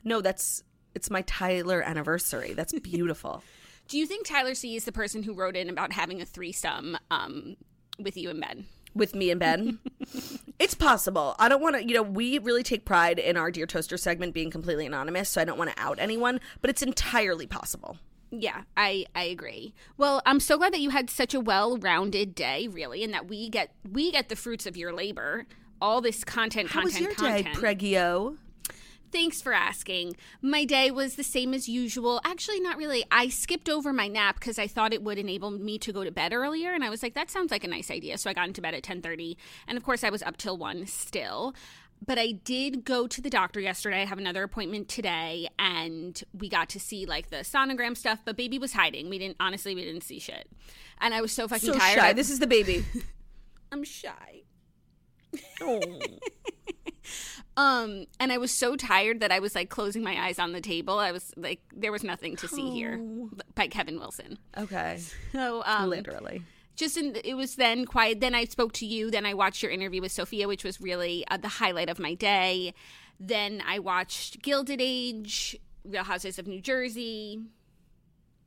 No, 0.02 0.20
that's 0.20 0.62
it's 0.94 1.10
my 1.10 1.22
Tyler 1.22 1.82
anniversary. 1.82 2.52
That's 2.52 2.72
beautiful. 2.80 3.42
Do 3.88 3.98
you 3.98 4.06
think 4.06 4.26
Tyler 4.26 4.54
C 4.54 4.76
is 4.76 4.84
the 4.84 4.92
person 4.92 5.22
who 5.22 5.34
wrote 5.34 5.56
in 5.56 5.68
about 5.68 5.92
having 5.92 6.20
a 6.20 6.24
threesome 6.24 6.96
um, 7.10 7.56
with 7.98 8.16
you 8.16 8.30
in 8.30 8.40
bed? 8.40 8.64
With 8.94 9.14
me 9.14 9.30
and 9.30 9.40
Ben. 9.40 9.78
it's 10.58 10.74
possible. 10.74 11.34
I 11.38 11.48
don't 11.48 11.62
want 11.62 11.76
to, 11.76 11.86
you 11.86 11.94
know, 11.94 12.02
we 12.02 12.38
really 12.38 12.62
take 12.62 12.84
pride 12.84 13.18
in 13.18 13.36
our 13.36 13.50
Dear 13.50 13.66
Toaster 13.66 13.96
segment 13.96 14.34
being 14.34 14.50
completely 14.50 14.86
anonymous, 14.86 15.28
so 15.28 15.40
I 15.40 15.44
don't 15.44 15.58
want 15.58 15.74
to 15.74 15.82
out 15.82 15.98
anyone, 15.98 16.40
but 16.60 16.70
it's 16.70 16.82
entirely 16.82 17.46
possible. 17.46 17.98
Yeah, 18.30 18.62
I 18.76 19.06
I 19.14 19.24
agree. 19.24 19.74
Well, 19.96 20.20
I'm 20.26 20.40
so 20.40 20.58
glad 20.58 20.72
that 20.72 20.80
you 20.80 20.90
had 20.90 21.08
such 21.08 21.34
a 21.34 21.40
well-rounded 21.40 22.34
day, 22.34 22.66
really, 22.68 23.04
and 23.04 23.14
that 23.14 23.28
we 23.28 23.48
get 23.48 23.72
we 23.88 24.10
get 24.10 24.28
the 24.28 24.36
fruits 24.36 24.66
of 24.66 24.76
your 24.76 24.92
labor. 24.92 25.46
All 25.80 26.00
this 26.00 26.24
content, 26.24 26.70
How 26.70 26.82
was 26.82 26.96
content, 26.96 27.18
your 27.20 27.42
day. 27.42 27.50
Pregio? 27.52 28.38
Thanks 29.14 29.40
for 29.40 29.52
asking. 29.52 30.16
My 30.42 30.64
day 30.64 30.90
was 30.90 31.14
the 31.14 31.22
same 31.22 31.54
as 31.54 31.68
usual. 31.68 32.20
Actually, 32.24 32.58
not 32.58 32.76
really. 32.76 33.04
I 33.12 33.28
skipped 33.28 33.68
over 33.68 33.92
my 33.92 34.08
nap 34.08 34.40
because 34.40 34.58
I 34.58 34.66
thought 34.66 34.92
it 34.92 35.04
would 35.04 35.18
enable 35.18 35.52
me 35.52 35.78
to 35.78 35.92
go 35.92 36.02
to 36.02 36.10
bed 36.10 36.32
earlier, 36.32 36.72
and 36.72 36.82
I 36.82 36.90
was 36.90 37.00
like, 37.00 37.14
that 37.14 37.30
sounds 37.30 37.52
like 37.52 37.62
a 37.62 37.68
nice 37.68 37.92
idea. 37.92 38.18
So 38.18 38.28
I 38.28 38.32
got 38.32 38.48
into 38.48 38.60
bed 38.60 38.74
at 38.74 38.82
10:30, 38.82 39.36
and 39.68 39.78
of 39.78 39.84
course, 39.84 40.02
I 40.02 40.10
was 40.10 40.22
up 40.24 40.36
till 40.36 40.56
one 40.58 40.84
still. 40.86 41.54
But 42.04 42.18
I 42.18 42.32
did 42.32 42.84
go 42.84 43.06
to 43.06 43.20
the 43.22 43.30
doctor 43.30 43.60
yesterday. 43.60 44.02
I 44.02 44.04
have 44.04 44.18
another 44.18 44.42
appointment 44.42 44.88
today, 44.88 45.48
and 45.60 46.20
we 46.36 46.48
got 46.48 46.68
to 46.70 46.80
see 46.80 47.06
like 47.06 47.30
the 47.30 47.36
sonogram 47.44 47.96
stuff. 47.96 48.18
But 48.24 48.36
baby 48.36 48.58
was 48.58 48.72
hiding. 48.72 49.08
We 49.08 49.18
didn't 49.20 49.36
honestly, 49.38 49.76
we 49.76 49.84
didn't 49.84 50.02
see 50.02 50.18
shit, 50.18 50.48
and 51.00 51.14
I 51.14 51.20
was 51.20 51.30
so 51.30 51.46
fucking 51.46 51.72
So 51.72 51.78
tired. 51.78 51.98
shy. 52.00 52.08
I- 52.08 52.12
This 52.14 52.30
is 52.30 52.40
the 52.40 52.48
baby. 52.48 52.84
I'm 53.72 53.84
shy. 53.84 54.42
oh. 55.62 55.80
Um, 57.56 58.06
and 58.18 58.32
I 58.32 58.38
was 58.38 58.50
so 58.50 58.74
tired 58.74 59.20
that 59.20 59.30
I 59.30 59.38
was 59.38 59.54
like 59.54 59.68
closing 59.68 60.02
my 60.02 60.26
eyes 60.26 60.38
on 60.38 60.52
the 60.52 60.60
table. 60.60 60.98
I 60.98 61.12
was 61.12 61.32
like, 61.36 61.60
there 61.72 61.92
was 61.92 62.02
nothing 62.02 62.34
to 62.36 62.48
see 62.48 62.70
here 62.70 63.00
by 63.54 63.68
Kevin 63.68 63.98
Wilson. 63.98 64.38
Okay. 64.58 65.00
So, 65.32 65.62
um, 65.64 65.90
Literally. 65.90 66.42
just 66.76 66.96
in, 66.96 67.16
it 67.24 67.34
was 67.34 67.56
then 67.56 67.86
quiet. 67.86 68.20
Then 68.20 68.34
I 68.34 68.44
spoke 68.44 68.72
to 68.74 68.86
you. 68.86 69.10
Then 69.10 69.26
I 69.26 69.34
watched 69.34 69.62
your 69.62 69.72
interview 69.72 70.00
with 70.00 70.12
Sofia, 70.12 70.48
which 70.48 70.64
was 70.64 70.80
really 70.80 71.24
uh, 71.28 71.36
the 71.36 71.48
highlight 71.48 71.88
of 71.88 71.98
my 71.98 72.14
day. 72.14 72.74
Then 73.20 73.62
I 73.66 73.78
watched 73.78 74.42
Gilded 74.42 74.80
Age, 74.82 75.56
Real 75.84 76.04
Houses 76.04 76.38
of 76.38 76.46
New 76.46 76.60
Jersey, 76.60 77.40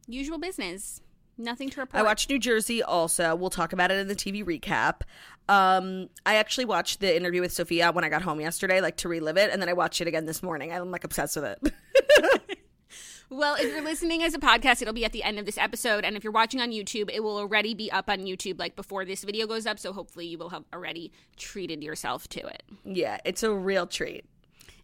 usual 0.08 0.38
business. 0.38 1.02
Nothing 1.38 1.70
to 1.72 1.82
report. 1.82 2.00
I 2.00 2.04
watched 2.04 2.30
New 2.30 2.40
Jersey 2.40 2.82
also. 2.82 3.36
We'll 3.36 3.50
talk 3.52 3.72
about 3.72 3.92
it 3.92 4.00
in 4.00 4.08
the 4.08 4.16
TV 4.16 4.44
recap. 4.44 5.02
Um, 5.50 6.10
I 6.26 6.36
actually 6.36 6.66
watched 6.66 7.00
the 7.00 7.16
interview 7.16 7.42
with 7.42 7.54
Sofia 7.54 7.92
when 7.92 8.04
I 8.04 8.10
got 8.10 8.22
home 8.22 8.42
yesterday, 8.42 8.82
like 8.82 8.98
to 8.98 9.10
relive 9.10 9.38
it, 9.38 9.50
and 9.52 9.62
then 9.62 9.70
I 9.70 9.74
watched 9.74 10.02
it 10.02 10.08
again 10.08 10.26
this 10.26 10.44
morning. 10.44 10.72
I'm 10.74 10.92
like 10.92 11.04
obsessed 11.04 11.36
with 11.38 11.46
it. 11.46 11.74
Well, 13.30 13.56
if 13.56 13.64
you're 13.64 13.84
listening 13.84 14.24
as 14.24 14.34
a 14.34 14.40
podcast, 14.40 14.82
it'll 14.82 14.94
be 14.94 15.04
at 15.04 15.12
the 15.12 15.22
end 15.22 15.38
of 15.38 15.46
this 15.46 15.58
episode. 15.58 16.06
And 16.06 16.16
if 16.16 16.24
you're 16.24 16.32
watching 16.32 16.62
on 16.62 16.72
YouTube, 16.72 17.10
it 17.14 17.22
will 17.22 17.36
already 17.38 17.74
be 17.74 17.92
up 17.92 18.10
on 18.10 18.20
YouTube 18.20 18.58
like 18.58 18.78
before 18.78 19.04
this 19.04 19.26
video 19.26 19.46
goes 19.46 19.66
up. 19.66 19.80
So 19.80 19.92
hopefully 19.92 20.26
you 20.28 20.38
will 20.38 20.50
have 20.52 20.64
already 20.74 21.12
treated 21.36 21.84
yourself 21.84 22.30
to 22.30 22.40
it. 22.48 22.64
yeah, 22.86 23.18
it's 23.26 23.44
a 23.44 23.52
real 23.52 23.86
treat. 23.86 24.24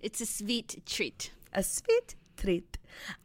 It's 0.01 0.19
a 0.19 0.25
sweet 0.25 0.83
treat. 0.85 1.31
a 1.53 1.63
sweet 1.63 2.15
treat. 2.35 2.77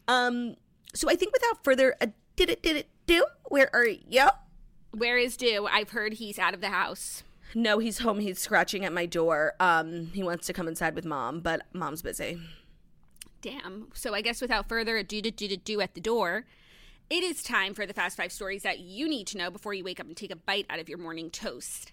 Um, 0.06 0.54
so 0.94 1.10
I 1.10 1.16
think 1.16 1.32
without 1.32 1.64
further 1.64 1.96
ado, 2.00 2.12
did 2.36 2.50
it, 2.50 2.62
did 2.62 2.76
it 2.76 2.86
do? 3.06 3.26
Where 3.46 3.68
are 3.74 3.84
you? 3.84 4.28
Where 4.92 5.18
is 5.18 5.36
Dew? 5.36 5.66
I've 5.68 5.90
heard 5.90 6.12
he's 6.12 6.38
out 6.38 6.54
of 6.54 6.60
the 6.60 6.68
house. 6.68 7.24
No, 7.54 7.78
he's 7.78 7.98
home. 7.98 8.20
He's 8.20 8.38
scratching 8.38 8.84
at 8.84 8.92
my 8.92 9.06
door. 9.06 9.54
Um, 9.58 10.10
he 10.12 10.22
wants 10.22 10.46
to 10.46 10.52
come 10.52 10.68
inside 10.68 10.94
with 10.94 11.04
mom, 11.04 11.40
but 11.40 11.62
mom's 11.72 12.02
busy. 12.02 12.40
Damn. 13.40 13.88
So 13.94 14.14
I 14.14 14.20
guess 14.20 14.40
without 14.40 14.68
further 14.68 14.96
ado 14.96 15.22
to 15.22 15.30
do 15.30 15.48
to 15.48 15.56
do 15.56 15.80
at 15.80 15.94
the 15.94 16.00
door, 16.00 16.44
it 17.08 17.22
is 17.22 17.42
time 17.42 17.72
for 17.74 17.86
the 17.86 17.94
fast 17.94 18.16
five 18.16 18.32
stories 18.32 18.62
that 18.64 18.80
you 18.80 19.08
need 19.08 19.26
to 19.28 19.38
know 19.38 19.50
before 19.50 19.74
you 19.74 19.84
wake 19.84 20.00
up 20.00 20.06
and 20.06 20.16
take 20.16 20.30
a 20.30 20.36
bite 20.36 20.66
out 20.68 20.78
of 20.78 20.88
your 20.88 20.98
morning 20.98 21.30
toast. 21.30 21.92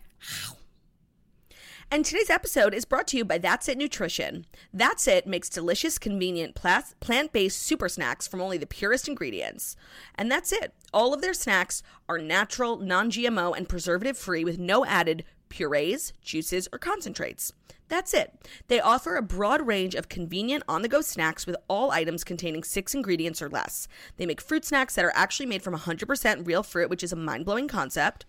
And 1.91 2.03
today's 2.03 2.31
episode 2.31 2.73
is 2.73 2.83
brought 2.83 3.07
to 3.09 3.17
you 3.17 3.23
by 3.23 3.37
That's 3.37 3.69
It 3.69 3.77
Nutrition. 3.77 4.47
That's 4.73 5.07
It 5.07 5.27
makes 5.27 5.49
delicious, 5.49 5.99
convenient 5.99 6.55
plant 6.55 7.31
based 7.31 7.61
super 7.61 7.87
snacks 7.87 8.27
from 8.27 8.41
only 8.41 8.57
the 8.57 8.65
purest 8.65 9.07
ingredients. 9.07 9.75
And 10.15 10.31
that's 10.31 10.51
it. 10.51 10.73
All 10.91 11.13
of 11.13 11.21
their 11.21 11.35
snacks 11.35 11.83
are 12.09 12.17
natural, 12.17 12.77
non 12.77 13.11
GMO, 13.11 13.55
and 13.55 13.69
preservative 13.69 14.17
free 14.17 14.43
with 14.43 14.57
no 14.57 14.83
added 14.83 15.23
purees, 15.55 16.11
juices, 16.21 16.67
or 16.73 16.77
concentrates. 16.77 17.53
That's 17.87 18.13
it. 18.13 18.33
They 18.67 18.81
offer 18.81 19.15
a 19.15 19.21
broad 19.21 19.65
range 19.65 19.95
of 19.95 20.09
convenient 20.09 20.63
on 20.67 20.81
the 20.81 20.89
go 20.89 20.99
snacks 20.99 21.47
with 21.47 21.55
all 21.69 21.91
items 21.91 22.25
containing 22.25 22.63
six 22.63 22.93
ingredients 22.93 23.41
or 23.41 23.47
less. 23.47 23.87
They 24.17 24.25
make 24.25 24.41
fruit 24.41 24.65
snacks 24.65 24.95
that 24.95 25.05
are 25.05 25.13
actually 25.15 25.45
made 25.45 25.61
from 25.61 25.75
100% 25.75 26.45
real 26.45 26.61
fruit, 26.61 26.89
which 26.89 27.03
is 27.03 27.13
a 27.13 27.15
mind 27.15 27.45
blowing 27.45 27.69
concept. 27.69 28.25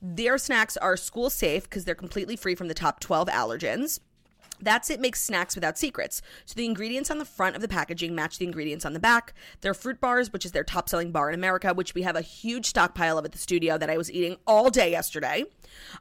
Their 0.00 0.38
snacks 0.38 0.76
are 0.76 0.96
school 0.96 1.28
safe 1.28 1.64
because 1.64 1.84
they're 1.84 1.94
completely 1.96 2.36
free 2.36 2.54
from 2.54 2.68
the 2.68 2.74
top 2.74 3.00
12 3.00 3.26
allergens. 3.28 3.98
That's 4.60 4.90
it 4.90 5.00
makes 5.00 5.22
snacks 5.22 5.54
without 5.54 5.78
secrets. 5.78 6.22
So 6.44 6.54
the 6.56 6.66
ingredients 6.66 7.10
on 7.10 7.18
the 7.18 7.24
front 7.24 7.56
of 7.56 7.62
the 7.62 7.68
packaging 7.68 8.14
match 8.14 8.38
the 8.38 8.44
ingredients 8.44 8.84
on 8.84 8.92
the 8.92 9.00
back. 9.00 9.34
They're 9.60 9.74
fruit 9.74 10.00
bars, 10.00 10.32
which 10.32 10.44
is 10.44 10.52
their 10.52 10.64
top 10.64 10.88
selling 10.88 11.12
bar 11.12 11.28
in 11.28 11.34
America, 11.34 11.72
which 11.74 11.94
we 11.94 12.02
have 12.02 12.16
a 12.16 12.20
huge 12.20 12.66
stockpile 12.66 13.18
of 13.18 13.24
at 13.24 13.32
the 13.32 13.38
studio 13.38 13.78
that 13.78 13.90
I 13.90 13.96
was 13.96 14.10
eating 14.10 14.36
all 14.46 14.70
day 14.70 14.90
yesterday. 14.90 15.44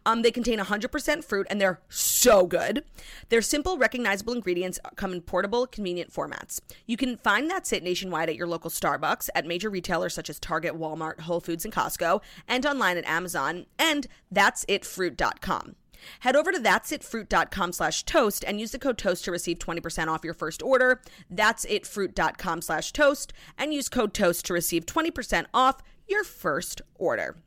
Um, 0.06 0.22
they 0.22 0.32
contain 0.32 0.60
100% 0.60 1.24
fruit 1.24 1.48
and 1.50 1.60
they're 1.60 1.80
so 1.89 2.46
good. 2.46 2.84
Their 3.30 3.42
simple, 3.42 3.78
recognizable 3.78 4.34
ingredients 4.34 4.80
come 4.96 5.13
in 5.13 5.22
portable, 5.22 5.68
convenient 5.68 6.12
formats. 6.12 6.60
You 6.86 6.98
can 6.98 7.18
find 7.18 7.50
That's 7.50 7.72
It 7.72 7.84
nationwide 7.84 8.30
at 8.30 8.36
your 8.36 8.48
local 8.48 8.70
Starbucks, 8.70 9.30
at 9.36 9.46
major 9.46 9.70
retailers 9.70 10.13
such 10.13 10.30
as 10.30 10.39
Target, 10.39 10.74
Walmart, 10.74 11.22
Whole 11.22 11.39
Foods, 11.39 11.66
and 11.66 11.74
Costco, 11.74 12.22
and 12.48 12.66
online 12.66 12.98
at 12.98 13.08
Amazon 13.08 13.66
and 13.78 14.08
that'sitfruit.com. 14.34 15.75
Head 16.22 16.36
over 16.36 16.51
to 16.51 16.60
that'sitfruit.com 16.60 17.74
slash 17.74 18.03
toast 18.03 18.44
and 18.48 18.60
use 18.60 18.72
the 18.72 18.79
code 18.79 18.98
toast 18.98 19.25
to 19.25 19.32
receive 19.32 19.60
20% 19.60 20.08
off 20.08 20.24
your 20.24 20.34
first 20.34 20.63
order. 20.63 21.01
That's 21.29 21.60
That'sitfruit.com 21.65 22.62
slash 22.62 22.91
toast 22.91 23.34
and 23.58 23.74
use 23.74 23.89
code 23.89 24.13
toast 24.13 24.46
to 24.46 24.53
receive 24.53 24.86
20% 24.86 25.46
off 25.53 25.82
your 26.08 26.24
first 26.24 26.82
order. 26.96 27.38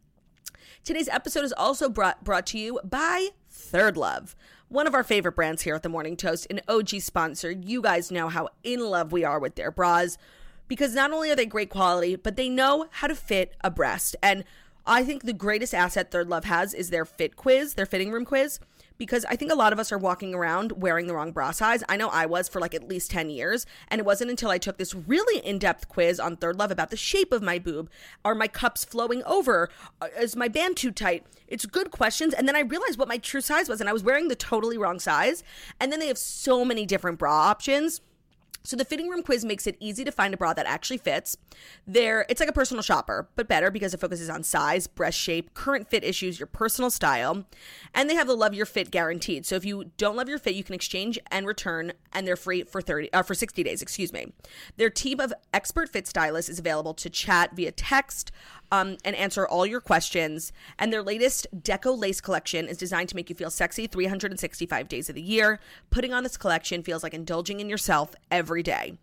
Today's 0.84 1.08
episode 1.08 1.44
is 1.44 1.52
also 1.52 1.88
brought, 1.88 2.24
brought 2.24 2.46
to 2.48 2.58
you 2.58 2.80
by 2.84 3.28
ThirdLove, 3.52 4.34
one 4.68 4.86
of 4.86 4.94
our 4.94 5.04
favorite 5.04 5.36
brands 5.36 5.62
here 5.62 5.74
at 5.74 5.82
the 5.82 5.88
Morning 5.88 6.16
Toast, 6.16 6.46
an 6.50 6.60
OG 6.68 6.88
sponsor. 7.00 7.50
You 7.50 7.82
guys 7.82 8.10
know 8.10 8.28
how 8.28 8.48
in 8.64 8.80
love 8.80 9.12
we 9.12 9.24
are 9.24 9.38
with 9.38 9.54
their 9.54 9.70
bras 9.70 10.18
because 10.68 10.94
not 10.94 11.12
only 11.12 11.30
are 11.30 11.36
they 11.36 11.46
great 11.46 11.70
quality, 11.70 12.16
but 12.16 12.36
they 12.36 12.48
know 12.48 12.86
how 12.90 13.06
to 13.06 13.14
fit 13.14 13.54
a 13.62 13.70
breast. 13.70 14.16
And 14.22 14.44
I 14.86 15.04
think 15.04 15.22
the 15.22 15.32
greatest 15.32 15.74
asset 15.74 16.10
ThirdLove 16.10 16.44
has 16.44 16.74
is 16.74 16.90
their 16.90 17.04
fit 17.04 17.36
quiz, 17.36 17.74
their 17.74 17.86
fitting 17.86 18.10
room 18.10 18.24
quiz, 18.24 18.58
because 18.98 19.24
I 19.26 19.36
think 19.36 19.52
a 19.52 19.56
lot 19.56 19.72
of 19.72 19.78
us 19.78 19.92
are 19.92 19.98
walking 19.98 20.34
around 20.34 20.72
wearing 20.72 21.06
the 21.06 21.14
wrong 21.14 21.30
bra 21.30 21.52
size. 21.52 21.84
I 21.88 21.96
know 21.96 22.08
I 22.08 22.26
was 22.26 22.48
for 22.48 22.60
like 22.60 22.74
at 22.74 22.88
least 22.88 23.10
10 23.12 23.30
years, 23.30 23.64
and 23.88 24.00
it 24.00 24.04
wasn't 24.04 24.30
until 24.30 24.50
I 24.50 24.58
took 24.58 24.78
this 24.78 24.94
really 24.94 25.44
in 25.46 25.58
depth 25.58 25.88
quiz 25.88 26.18
on 26.18 26.36
ThirdLove 26.36 26.70
about 26.70 26.90
the 26.90 26.96
shape 26.96 27.32
of 27.32 27.42
my 27.42 27.58
boob. 27.58 27.90
Are 28.24 28.34
my 28.34 28.48
cups 28.48 28.84
flowing 28.84 29.22
over? 29.24 29.70
Uh, 30.00 30.08
is 30.20 30.34
my 30.34 30.48
band 30.48 30.76
too 30.76 30.90
tight? 30.90 31.24
It's 31.46 31.66
good 31.66 31.90
questions. 31.90 32.34
And 32.34 32.48
then 32.48 32.56
I 32.56 32.60
realized 32.60 32.98
what 32.98 33.08
my 33.08 33.18
true 33.18 33.40
size 33.40 33.68
was, 33.68 33.80
and 33.80 33.88
I 33.88 33.92
was 33.92 34.02
wearing 34.02 34.28
the 34.28 34.34
totally 34.34 34.78
wrong 34.78 34.98
size. 34.98 35.44
And 35.78 35.92
then 35.92 36.00
they 36.00 36.08
have 36.08 36.18
so 36.18 36.64
many 36.64 36.86
different 36.86 37.18
bra 37.18 37.32
options 37.32 38.00
so 38.62 38.76
the 38.76 38.84
fitting 38.84 39.08
room 39.08 39.22
quiz 39.22 39.44
makes 39.44 39.66
it 39.66 39.76
easy 39.80 40.04
to 40.04 40.12
find 40.12 40.34
a 40.34 40.36
bra 40.36 40.52
that 40.54 40.66
actually 40.66 40.98
fits. 40.98 41.36
There, 41.86 42.26
it's 42.28 42.40
like 42.40 42.48
a 42.48 42.52
personal 42.52 42.82
shopper, 42.82 43.28
but 43.34 43.48
better 43.48 43.70
because 43.70 43.94
it 43.94 44.00
focuses 44.00 44.30
on 44.30 44.42
size, 44.42 44.86
breast 44.86 45.18
shape, 45.18 45.54
current 45.54 45.88
fit 45.88 46.04
issues, 46.04 46.38
your 46.38 46.46
personal 46.46 46.90
style, 46.90 47.44
and 47.94 48.08
they 48.08 48.14
have 48.14 48.26
the 48.26 48.36
love 48.36 48.54
your 48.54 48.66
fit 48.66 48.90
guaranteed. 48.90 49.46
So 49.46 49.56
if 49.56 49.64
you 49.64 49.90
don't 49.96 50.16
love 50.16 50.28
your 50.28 50.38
fit, 50.38 50.54
you 50.54 50.64
can 50.64 50.74
exchange 50.74 51.18
and 51.30 51.46
return, 51.46 51.92
and 52.12 52.26
they're 52.26 52.36
free 52.36 52.62
for 52.64 52.80
thirty 52.80 53.12
uh, 53.12 53.22
for 53.22 53.34
sixty 53.34 53.62
days. 53.62 53.82
Excuse 53.82 54.12
me. 54.12 54.32
Their 54.76 54.90
team 54.90 55.20
of 55.20 55.32
expert 55.52 55.88
fit 55.88 56.06
stylists 56.06 56.50
is 56.50 56.58
available 56.58 56.94
to 56.94 57.10
chat 57.10 57.54
via 57.54 57.72
text, 57.72 58.32
um, 58.72 58.96
and 59.04 59.14
answer 59.14 59.46
all 59.46 59.64
your 59.64 59.80
questions. 59.80 60.52
And 60.78 60.92
their 60.92 61.02
latest 61.02 61.46
Deco 61.56 61.96
Lace 61.96 62.20
collection 62.20 62.66
is 62.66 62.78
designed 62.78 63.10
to 63.10 63.16
make 63.16 63.30
you 63.30 63.36
feel 63.36 63.50
sexy 63.50 63.86
365 63.86 64.88
days 64.88 65.08
of 65.08 65.14
the 65.14 65.22
year. 65.22 65.60
Putting 65.90 66.12
on 66.12 66.24
this 66.24 66.38
collection 66.38 66.82
feels 66.82 67.04
like 67.04 67.14
indulging 67.14 67.60
in 67.60 67.68
yourself 67.68 68.14
every 68.30 68.62
day. 68.64 68.94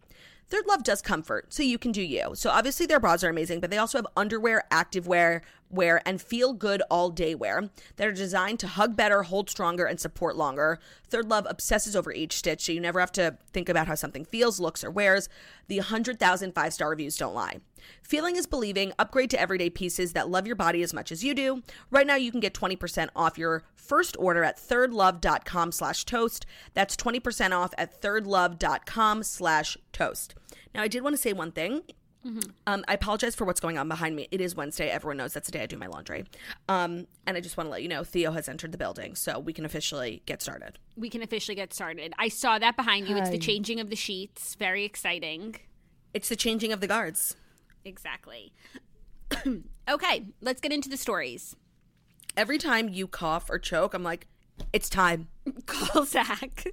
ThirdLove 0.50 0.84
does 0.84 1.04
comfort, 1.04 1.54
so 1.54 1.62
you 1.62 1.78
can 1.78 1.92
do 1.92 2.02
you. 2.02 2.32
So 2.34 2.50
obviously 2.50 2.88
their 2.88 3.00
bras 3.00 3.24
are 3.24 3.30
amazing, 3.30 3.60
but 3.60 3.70
they 3.70 3.78
also 3.78 4.00
have 4.00 4.08
underwear, 4.18 4.64
activewear, 4.72 5.42
wear, 5.70 6.02
and 6.06 6.22
feel 6.22 6.54
good 6.54 6.82
all 6.90 7.10
day 7.10 7.36
wear 7.36 7.70
that 7.96 8.08
are 8.08 8.12
designed 8.12 8.60
to 8.60 8.68
hug 8.68 8.96
better, 8.96 9.24
hold 9.24 9.50
stronger, 9.50 9.86
and 9.86 10.00
support 10.00 10.36
longer. 10.36 10.80
ThirdLove 11.10 11.46
obsesses 11.50 11.96
over 11.96 12.12
each 12.12 12.38
stitch, 12.38 12.66
so 12.66 12.72
you 12.72 12.80
never 12.80 13.00
have 13.00 13.12
to 13.14 13.38
think 13.54 13.70
about 13.70 13.88
how 13.88 13.96
something 13.96 14.26
feels, 14.26 14.60
looks, 14.60 14.84
or 14.84 14.92
wears. 14.92 15.30
The 15.68 15.78
100,000 15.78 16.54
five 16.54 16.74
star 16.74 16.90
reviews 16.90 17.18
don't 17.18 17.36
lie. 17.36 17.60
Feeling 18.02 18.36
is 18.36 18.46
believing. 18.46 18.94
Upgrade 19.00 19.30
to 19.32 19.40
everyday 19.40 19.70
pieces 19.70 20.14
that 20.14 20.30
love 20.30 20.48
your 20.48 20.56
body 20.56 20.82
as 20.82 20.94
much 20.94 21.12
as 21.12 21.24
you 21.24 21.34
do. 21.34 21.64
Right 21.90 22.08
now, 22.08 22.16
you 22.16 22.32
can 22.32 22.40
get 22.40 22.54
20% 22.54 23.10
off 23.16 23.38
your 23.38 23.64
first 23.76 24.16
order 24.20 24.44
at 24.44 24.58
thirdlove.com 24.58 25.72
slash 25.72 26.06
toast. 26.06 26.46
That's 26.74 26.96
20% 26.96 27.52
off 27.52 27.74
at 27.78 28.02
thirdlove.com 28.02 29.24
slash 29.24 29.78
toast. 29.92 30.36
Now, 30.74 30.84
I 30.84 30.88
did 30.88 31.04
want 31.04 31.16
to 31.16 31.22
say 31.22 31.34
one 31.34 31.52
thing. 31.52 31.82
Mm-hmm. 32.26 32.50
Um, 32.68 32.84
I 32.88 32.96
apologize 32.96 33.36
for 33.36 33.46
what's 33.46 33.60
going 33.60 33.78
on 33.78 33.88
behind 33.88 34.16
me. 34.16 34.28
It 34.32 34.42
is 34.42 34.56
Wednesday. 34.56 34.90
Everyone 34.90 35.18
knows 35.18 35.34
that's 35.34 35.48
the 35.48 35.52
day 35.54 35.64
I 35.64 35.66
do 35.66 35.78
my 35.78 35.88
laundry. 35.88 36.26
Um, 36.68 37.08
and 37.26 37.38
I 37.38 37.40
just 37.40 37.56
want 37.56 37.68
to 37.68 37.72
let 37.72 37.82
you 37.82 37.88
know 37.88 38.04
Theo 38.04 38.32
has 38.32 38.50
entered 38.50 38.72
the 38.72 38.78
building, 38.78 39.16
so 39.16 39.40
we 39.40 39.54
can 39.54 39.66
officially 39.66 40.22
get 40.26 40.42
started. 40.42 40.80
We 40.98 41.10
can 41.10 41.24
officially 41.24 41.56
get 41.56 41.74
started. 41.74 42.14
I 42.20 42.28
saw 42.28 42.60
that 42.60 42.76
behind 42.76 43.08
you. 43.08 43.16
Hi. 43.16 43.22
It's 43.22 43.30
the 43.30 43.38
changing 43.38 43.80
of 43.80 43.90
the 43.90 43.96
sheets. 43.96 44.56
Very 44.56 44.84
exciting. 44.84 45.56
It's 46.14 46.30
the 46.30 46.36
changing 46.36 46.74
of 46.74 46.82
the 46.82 46.88
guards. 46.88 47.36
Exactly. 47.86 48.52
okay, 49.90 50.26
let's 50.42 50.60
get 50.60 50.74
into 50.74 50.90
the 50.90 50.98
stories. 50.98 51.56
Every 52.36 52.58
time 52.58 52.90
you 52.90 53.08
cough 53.08 53.50
or 53.50 53.60
choke, 53.60 53.94
I'm 53.94 54.04
like, 54.04 54.28
it's 54.74 54.90
time. 54.90 55.30
Call 55.66 56.06
Zach. 56.06 56.66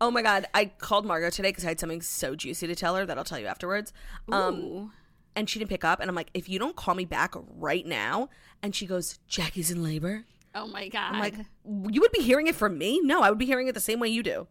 Oh 0.00 0.10
my 0.10 0.22
god, 0.22 0.46
I 0.54 0.66
called 0.66 1.06
Margot 1.06 1.30
today 1.30 1.48
because 1.50 1.64
I 1.64 1.68
had 1.68 1.80
something 1.80 2.02
so 2.02 2.34
juicy 2.34 2.66
to 2.66 2.74
tell 2.74 2.96
her 2.96 3.06
that 3.06 3.18
I'll 3.18 3.24
tell 3.24 3.38
you 3.38 3.46
afterwards. 3.46 3.92
Um, 4.30 4.92
and 5.34 5.48
she 5.48 5.58
didn't 5.58 5.70
pick 5.70 5.84
up, 5.84 6.00
and 6.00 6.08
I'm 6.08 6.14
like, 6.14 6.30
if 6.34 6.48
you 6.48 6.58
don't 6.58 6.76
call 6.76 6.94
me 6.94 7.04
back 7.04 7.34
right 7.56 7.86
now, 7.86 8.30
and 8.62 8.74
she 8.74 8.86
goes, 8.86 9.18
Jackie's 9.28 9.70
in 9.70 9.82
labor. 9.82 10.24
Oh 10.54 10.66
my 10.66 10.88
god. 10.88 11.14
I'm 11.14 11.20
like, 11.20 11.34
you 11.64 12.00
would 12.00 12.12
be 12.12 12.22
hearing 12.22 12.46
it 12.46 12.54
from 12.54 12.78
me? 12.78 13.00
No, 13.02 13.20
I 13.20 13.28
would 13.28 13.38
be 13.38 13.44
hearing 13.44 13.68
it 13.68 13.74
the 13.74 13.80
same 13.80 14.00
way 14.00 14.08
you 14.08 14.22
do. 14.22 14.46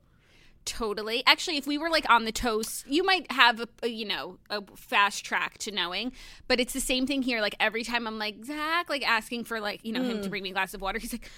Totally. 0.66 1.22
Actually, 1.28 1.58
if 1.58 1.68
we 1.68 1.78
were 1.78 1.90
like 1.90 2.10
on 2.10 2.26
the 2.26 2.32
toast, 2.32 2.88
you 2.88 3.04
might 3.04 3.32
have 3.32 3.60
a, 3.60 3.68
a, 3.84 3.88
you 3.88 4.06
know 4.06 4.38
a 4.50 4.64
fast 4.76 5.24
track 5.24 5.60
to 5.60 5.72
knowing. 5.72 6.12
But 6.48 6.60
it's 6.60 6.74
the 6.74 6.80
same 6.80 7.06
thing 7.06 7.22
here. 7.22 7.40
Like 7.40 7.56
every 7.60 7.84
time 7.84 8.08
I'm 8.08 8.18
like 8.18 8.44
Zach, 8.44 8.90
like 8.90 9.08
asking 9.08 9.44
for 9.44 9.60
like 9.60 9.86
you 9.86 9.94
know 9.94 10.02
mm. 10.02 10.10
him 10.10 10.22
to 10.22 10.28
mm. 10.28 10.30
bring 10.32 10.44
me 10.44 10.50
a 10.50 10.54
glass 10.54 10.74
of 10.74 10.82
water, 10.82 10.98
he's 10.98 11.14
like, 11.14 11.30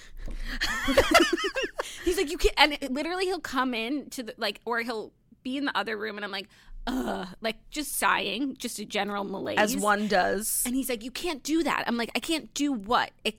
he's 2.06 2.18
like 2.18 2.32
you 2.32 2.38
can't. 2.38 2.56
And 2.58 2.74
it, 2.74 2.92
literally, 2.92 3.26
he'll 3.26 3.40
come 3.42 3.74
in 3.74 4.10
to 4.12 4.24
the 4.24 4.34
like, 4.38 4.62
or 4.64 4.80
he'll 4.80 5.12
be 5.44 5.58
in 5.58 5.66
the 5.66 5.78
other 5.78 5.98
room, 5.98 6.16
and 6.16 6.24
I'm 6.24 6.32
like, 6.32 6.48
ugh, 6.88 7.28
like 7.42 7.58
just 7.70 7.98
sighing, 7.98 8.56
just 8.56 8.80
a 8.80 8.86
general 8.86 9.26
malaise, 9.26 9.58
as 9.58 9.78
one 9.78 10.08
does. 10.08 10.64
And 10.66 10.74
he's 10.74 10.90
like, 10.90 11.04
you 11.04 11.12
can't 11.12 11.44
do 11.44 11.64
that. 11.64 11.84
I'm 11.86 11.98
like, 11.98 12.12
I 12.16 12.20
can't 12.20 12.54
do 12.54 12.72
what? 12.72 13.12
It, 13.24 13.36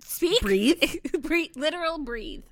speak, 0.00 0.40
breathe, 0.40 0.82
breathe, 1.20 1.52
literal 1.56 1.98
breathe. 1.98 2.42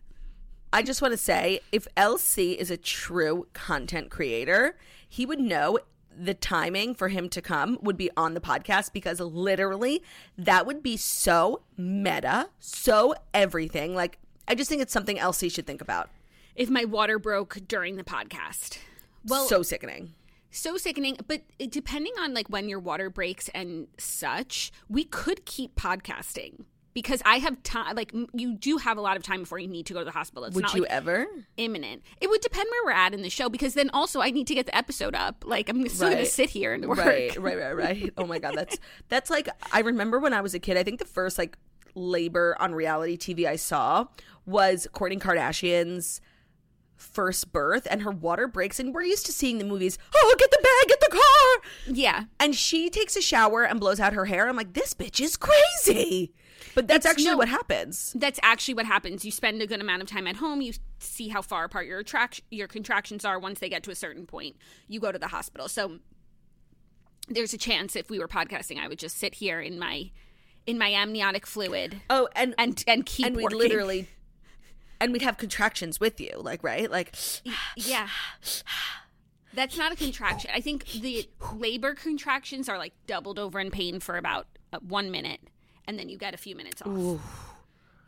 I 0.77 0.83
just 0.83 1.01
want 1.01 1.13
to 1.13 1.17
say 1.17 1.61
if 1.73 1.89
LC 1.97 2.55
is 2.55 2.71
a 2.71 2.77
true 2.77 3.47
content 3.55 4.11
creator, 4.11 4.77
he 5.09 5.25
would 5.25 5.41
know 5.41 5.79
the 6.15 6.35
timing 6.35 6.95
for 6.95 7.09
him 7.09 7.31
to 7.31 7.41
come 7.41 7.79
would 7.81 7.97
be 7.97 8.11
on 8.15 8.35
the 8.35 8.43
podcast 8.43 8.93
because 8.93 9.19
literally 9.19 10.03
that 10.37 10.67
would 10.67 10.83
be 10.83 10.99
so 10.99 11.63
meta, 11.79 12.51
so 12.61 13.15
everything. 13.33 13.95
Like, 13.95 14.19
I 14.47 14.55
just 14.55 14.69
think 14.69 14.83
it's 14.83 14.93
something 14.93 15.17
LC 15.17 15.51
should 15.51 15.67
think 15.67 15.81
about. 15.81 16.11
If 16.55 16.69
my 16.69 16.85
water 16.85 17.19
broke 17.19 17.57
during 17.67 17.97
the 17.97 18.05
podcast. 18.05 18.77
Well, 19.25 19.47
so 19.47 19.63
sickening 19.63 20.13
so 20.53 20.77
sickening 20.79 21.19
but 21.27 21.43
depending 21.69 22.13
on 22.19 22.33
like 22.33 22.49
when 22.49 22.67
your 22.67 22.79
water 22.79 23.11
breaks 23.11 23.51
and 23.51 23.89
such 23.99 24.73
we 24.89 25.05
could 25.05 25.45
keep 25.45 25.75
podcasting 25.75 26.65
because 26.97 27.21
I 27.27 27.37
have 27.41 27.63
time. 27.63 27.95
Like 27.95 28.11
you 28.33 28.55
do 28.55 28.79
have 28.79 28.97
a 28.97 29.03
lot 29.03 29.19
of 29.19 29.23
time 29.23 29.41
before 29.41 29.59
you 29.59 29.69
need 29.69 29.85
to 29.85 29.93
go 29.93 29.99
to 29.99 30.05
the 30.07 30.11
hospital. 30.11 30.45
It's 30.45 30.55
would 30.55 30.63
not, 30.63 30.75
you 30.75 30.81
like, 30.81 30.91
ever? 30.91 31.27
Imminent. 31.59 32.03
It 32.23 32.31
would 32.31 32.41
depend 32.41 32.69
where 32.71 32.85
we're 32.87 32.99
at 32.99 33.13
in 33.13 33.21
the 33.21 33.29
show 33.29 33.51
because 33.51 33.75
then 33.75 33.91
also 33.91 34.23
I 34.23 34.31
need 34.31 34.47
to 34.47 34.55
get 34.55 34.65
the 34.65 34.75
episode 34.75 35.15
up. 35.15 35.45
Like 35.47 35.69
I'm 35.69 35.87
still 35.91 36.09
right. 36.09 36.15
going 36.15 36.25
to 36.25 36.31
sit 36.31 36.49
here 36.49 36.73
and 36.73 36.87
work. 36.87 36.97
Right, 36.97 37.37
right, 37.37 37.59
right, 37.59 37.73
right. 37.77 38.15
oh 38.17 38.25
my 38.25 38.39
god, 38.39 38.55
that's 38.57 38.79
that's 39.11 39.29
like 39.29 39.47
I 39.73 39.81
remember 39.81 40.19
when 40.19 40.33
I 40.33 40.41
was 40.41 40.55
a 40.55 40.59
kid. 40.59 40.79
I 40.79 40.85
think 40.85 40.99
the 40.99 41.05
first 41.05 41.37
like 41.37 41.59
labor 41.95 42.57
on 42.61 42.75
reality 42.75 43.19
TV 43.19 43.47
I 43.47 43.57
saw 43.57 44.07
was 44.47 44.89
Kourtney 44.95 45.21
Kardashian's 45.21 46.23
first 46.97 47.53
birth 47.53 47.87
and 47.91 48.01
her 48.03 48.11
water 48.11 48.49
breaks 48.49 48.81
and 48.81 48.95
we're 48.95 49.03
used 49.03 49.27
to 49.27 49.33
seeing 49.33 49.59
the 49.59 49.67
movies 49.67 49.99
oh 50.15 50.35
get 50.39 50.51
the 50.51 50.59
bag 50.63 50.89
get 50.89 51.01
the 51.01 51.11
car 51.11 51.95
Yeah. 51.95 52.25
and 52.41 52.55
she 52.55 52.89
takes 52.89 53.17
a 53.17 53.21
shower 53.21 53.65
and 53.65 53.79
blows 53.79 54.01
out 54.01 54.15
her 54.15 54.25
hair 54.25 54.49
i'm 54.49 54.57
like 54.57 54.73
this 54.73 54.95
bitch 54.95 55.21
is 55.21 55.37
crazy 55.37 56.33
but 56.77 56.87
that's 56.87 57.05
It's- 57.07 57.11
actually 57.11 57.33
no. 57.33 57.37
what 57.39 57.49
happens 57.49 58.13
That's 58.15 58.39
actually 58.43 58.75
what 58.75 58.87
happens. 58.87 59.25
You 59.25 59.33
spend 59.33 59.61
a 59.63 59.67
good 59.67 59.81
amount 59.81 60.03
of 60.03 60.09
time 60.09 60.27
at 60.29 60.37
home. 60.37 60.61
You 60.61 60.75
see 61.01 61.29
how 61.29 61.43
far 61.43 61.65
apart 61.65 61.87
your 61.87 61.99
attract 61.99 62.43
your 62.51 62.69
contractions 62.69 63.25
are. 63.25 63.39
Once 63.39 63.59
they 63.59 63.69
get 63.69 63.83
to 63.85 63.91
a 63.91 63.95
certain 63.95 64.27
point, 64.27 64.57
you 64.87 65.01
go 65.01 65.11
to 65.11 65.19
the 65.19 65.29
hospital. 65.29 65.69
So 65.69 65.99
there's 67.29 67.53
a 67.55 67.59
chance 67.59 67.97
if 67.97 68.11
we 68.11 68.19
were 68.19 68.29
podcasting, 68.29 68.79
I 68.79 68.87
would 68.89 68.99
just 68.99 69.17
sit 69.17 69.37
here 69.37 69.61
in 69.61 69.79
my 69.79 70.11
in 70.67 70.79
my 70.79 70.93
amniotic 70.93 71.47
fluid 71.47 72.03
oh 72.11 72.29
and 72.37 72.55
and 72.59 72.85
and 72.87 73.07
keep 73.07 73.27
and 73.27 73.37
we'd 73.37 73.53
literally 73.53 74.09
and 75.01 75.13
we'd 75.13 75.23
have 75.23 75.37
contractions 75.39 76.01
with 76.01 76.21
you 76.21 76.33
like 76.37 76.63
right 76.65 76.91
like 76.91 77.15
yeah. 77.77 78.09
That's 79.55 79.79
not 79.79 79.91
a 79.91 79.97
contraction. 79.97 80.51
I 80.53 80.61
think 80.61 80.85
the 80.87 81.29
labor 81.55 81.95
contractions 81.95 82.69
are 82.69 82.77
like 82.77 82.93
doubled 83.07 83.39
over 83.39 83.59
in 83.59 83.71
pain 83.71 84.01
for 84.01 84.19
about 84.19 84.47
uh, 84.73 84.79
one 84.81 85.11
minute, 85.11 85.41
and 85.87 85.99
then 85.99 86.09
you 86.09 86.19
get 86.19 86.35
a 86.35 86.39
few 86.39 86.55
minutes 86.57 86.83
off. 86.83 87.21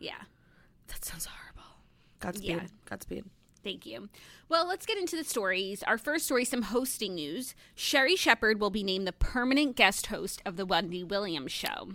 Yeah. 0.01 0.15
that 0.89 1.05
sounds 1.05 1.27
horrible 1.27 1.71
godspeed 2.21 2.49
Yeah. 2.51 2.67
godspeed 2.89 3.25
Thank 3.65 3.85
you. 3.87 4.09
Well, 4.49 4.67
let's 4.69 4.87
get 4.87 4.97
into 4.99 5.17
the 5.17 5.25
stories. 5.25 5.83
Our 5.83 5.99
first 5.99 6.27
story 6.27 6.45
some 6.45 6.63
hosting 6.63 7.17
news. 7.17 7.55
Sherri 7.75 8.15
Shepherd 8.15 8.61
will 8.61 8.71
be 8.71 8.85
named 8.85 9.07
the 9.07 9.13
permanent 9.13 9.75
guest 9.75 10.07
host 10.07 10.41
of 10.47 10.57
The 10.57 10.65
Wendy 10.65 11.03
Williams 11.03 11.51
Show. 11.53 11.91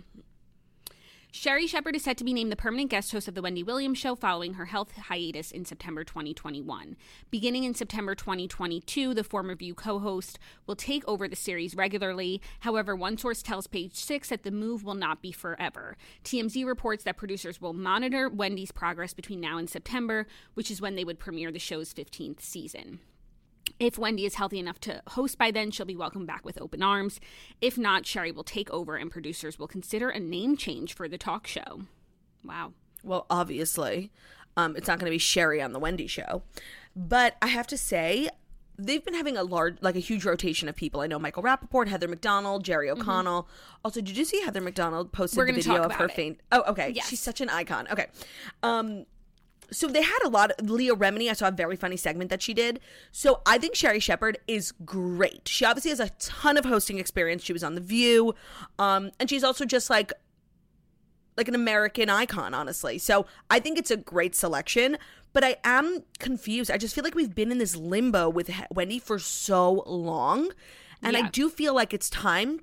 Sherri 1.36 1.66
Shepherd 1.66 1.96
is 1.96 2.04
set 2.04 2.16
to 2.18 2.24
be 2.24 2.32
named 2.32 2.52
the 2.52 2.56
permanent 2.56 2.90
guest 2.90 3.10
host 3.10 3.26
of 3.26 3.34
The 3.34 3.42
Wendy 3.42 3.64
Williams 3.64 3.98
Show 3.98 4.14
following 4.14 4.54
her 4.54 4.66
health 4.66 4.92
hiatus 4.96 5.50
in 5.50 5.64
September 5.64 6.04
2021. 6.04 6.96
Beginning 7.28 7.64
in 7.64 7.74
September 7.74 8.14
2022, 8.14 9.12
the 9.12 9.24
former 9.24 9.56
View 9.56 9.74
co 9.74 9.98
host 9.98 10.38
will 10.68 10.76
take 10.76 11.02
over 11.08 11.26
the 11.26 11.34
series 11.34 11.74
regularly. 11.74 12.40
However, 12.60 12.94
one 12.94 13.18
source 13.18 13.42
tells 13.42 13.66
Page 13.66 13.96
Six 13.96 14.28
that 14.28 14.44
the 14.44 14.52
move 14.52 14.84
will 14.84 14.94
not 14.94 15.22
be 15.22 15.32
forever. 15.32 15.96
TMZ 16.22 16.64
reports 16.64 17.02
that 17.02 17.16
producers 17.16 17.60
will 17.60 17.72
monitor 17.72 18.28
Wendy's 18.28 18.70
progress 18.70 19.12
between 19.12 19.40
now 19.40 19.58
and 19.58 19.68
September, 19.68 20.28
which 20.54 20.70
is 20.70 20.80
when 20.80 20.94
they 20.94 21.04
would 21.04 21.18
premiere 21.18 21.50
the 21.50 21.58
show's 21.58 21.92
15th 21.92 22.42
season. 22.42 23.00
If 23.84 23.98
Wendy 23.98 24.24
is 24.24 24.36
healthy 24.36 24.58
enough 24.58 24.80
to 24.80 25.02
host 25.08 25.36
by 25.36 25.50
then, 25.50 25.70
she'll 25.70 25.84
be 25.84 25.94
welcomed 25.94 26.26
back 26.26 26.42
with 26.42 26.58
open 26.58 26.82
arms. 26.82 27.20
If 27.60 27.76
not, 27.76 28.06
Sherri 28.06 28.32
will 28.32 28.42
take 28.42 28.70
over 28.70 28.96
and 28.96 29.10
producers 29.10 29.58
will 29.58 29.68
consider 29.68 30.08
a 30.08 30.18
name 30.18 30.56
change 30.56 30.94
for 30.94 31.06
the 31.06 31.18
talk 31.18 31.46
show. 31.46 31.82
Wow. 32.42 32.72
well 33.02 33.26
obviously 33.30 34.10
um 34.56 34.76
it's 34.76 34.86
not 34.88 34.98
going 34.98 35.06
to 35.10 35.14
be 35.14 35.18
sherri 35.18 35.60
on 35.62 35.72
the 35.72 35.78
wendy 35.78 36.06
show 36.06 36.42
but 36.94 37.36
i 37.40 37.46
have 37.46 37.66
to 37.66 37.78
say 37.78 38.28
they've 38.78 39.02
been 39.04 39.14
having 39.14 39.36
a 39.38 39.42
large 39.42 39.78
like 39.80 39.96
a 39.96 40.00
huge 40.00 40.24
rotation 40.26 40.68
of 40.68 40.76
people 40.76 41.00
i 41.00 41.06
know 41.06 41.18
michael 41.18 41.42
rapaport 41.42 41.88
heather 41.88 42.06
mcdonald 42.06 42.62
jerry 42.62 42.90
o'connell 42.90 43.48
also 43.82 44.00
did 44.02 44.14
you 44.16 44.24
see 44.26 44.42
heather 44.42 44.60
mcdonald 44.60 45.10
posted 45.10 45.38
Mm-hmm. 45.38 45.48
We're 45.48 45.54
the 45.56 45.62
video 45.62 45.82
of 45.84 45.92
her 45.92 46.04
it. 46.06 46.12
faint 46.12 46.40
oh 46.52 46.62
okay 46.68 46.90
Yes. 46.94 47.08
she's 47.08 47.20
such 47.20 47.40
an 47.40 47.48
icon 47.48 47.88
okay 47.90 48.08
um 48.62 49.06
so 49.70 49.88
they 49.88 50.02
had 50.02 50.18
a 50.24 50.28
lot 50.28 50.52
of 50.52 50.70
Leah 50.70 50.94
Remini. 50.94 51.28
I 51.30 51.32
saw 51.32 51.48
a 51.48 51.52
very 51.52 51.76
funny 51.76 51.96
segment 51.96 52.30
that 52.30 52.42
she 52.42 52.54
did. 52.54 52.80
So 53.12 53.40
I 53.46 53.58
think 53.58 53.74
Sherri 53.74 54.00
Shepherd 54.00 54.38
is 54.46 54.72
great. 54.84 55.48
She 55.48 55.64
obviously 55.64 55.90
has 55.90 56.00
a 56.00 56.10
ton 56.18 56.56
of 56.56 56.64
hosting 56.64 56.98
experience. 56.98 57.42
She 57.42 57.52
was 57.52 57.64
on 57.64 57.74
The 57.74 57.80
View, 57.80 58.34
um, 58.78 59.10
and 59.18 59.28
she's 59.28 59.44
also 59.44 59.64
just 59.64 59.90
like 59.90 60.12
like 61.36 61.48
an 61.48 61.54
American 61.54 62.08
icon, 62.08 62.54
honestly. 62.54 62.98
So 62.98 63.26
I 63.50 63.58
think 63.58 63.78
it's 63.78 63.90
a 63.90 63.96
great 63.96 64.34
selection. 64.34 64.96
But 65.32 65.42
I 65.42 65.56
am 65.64 66.04
confused. 66.20 66.70
I 66.70 66.78
just 66.78 66.94
feel 66.94 67.02
like 67.02 67.16
we've 67.16 67.34
been 67.34 67.50
in 67.50 67.58
this 67.58 67.74
limbo 67.74 68.28
with 68.28 68.52
Wendy 68.70 69.00
for 69.00 69.18
so 69.18 69.82
long, 69.84 70.50
and 71.02 71.16
I 71.16 71.28
do 71.28 71.50
feel 71.50 71.74
like 71.74 71.92
it's 71.92 72.08
time 72.08 72.60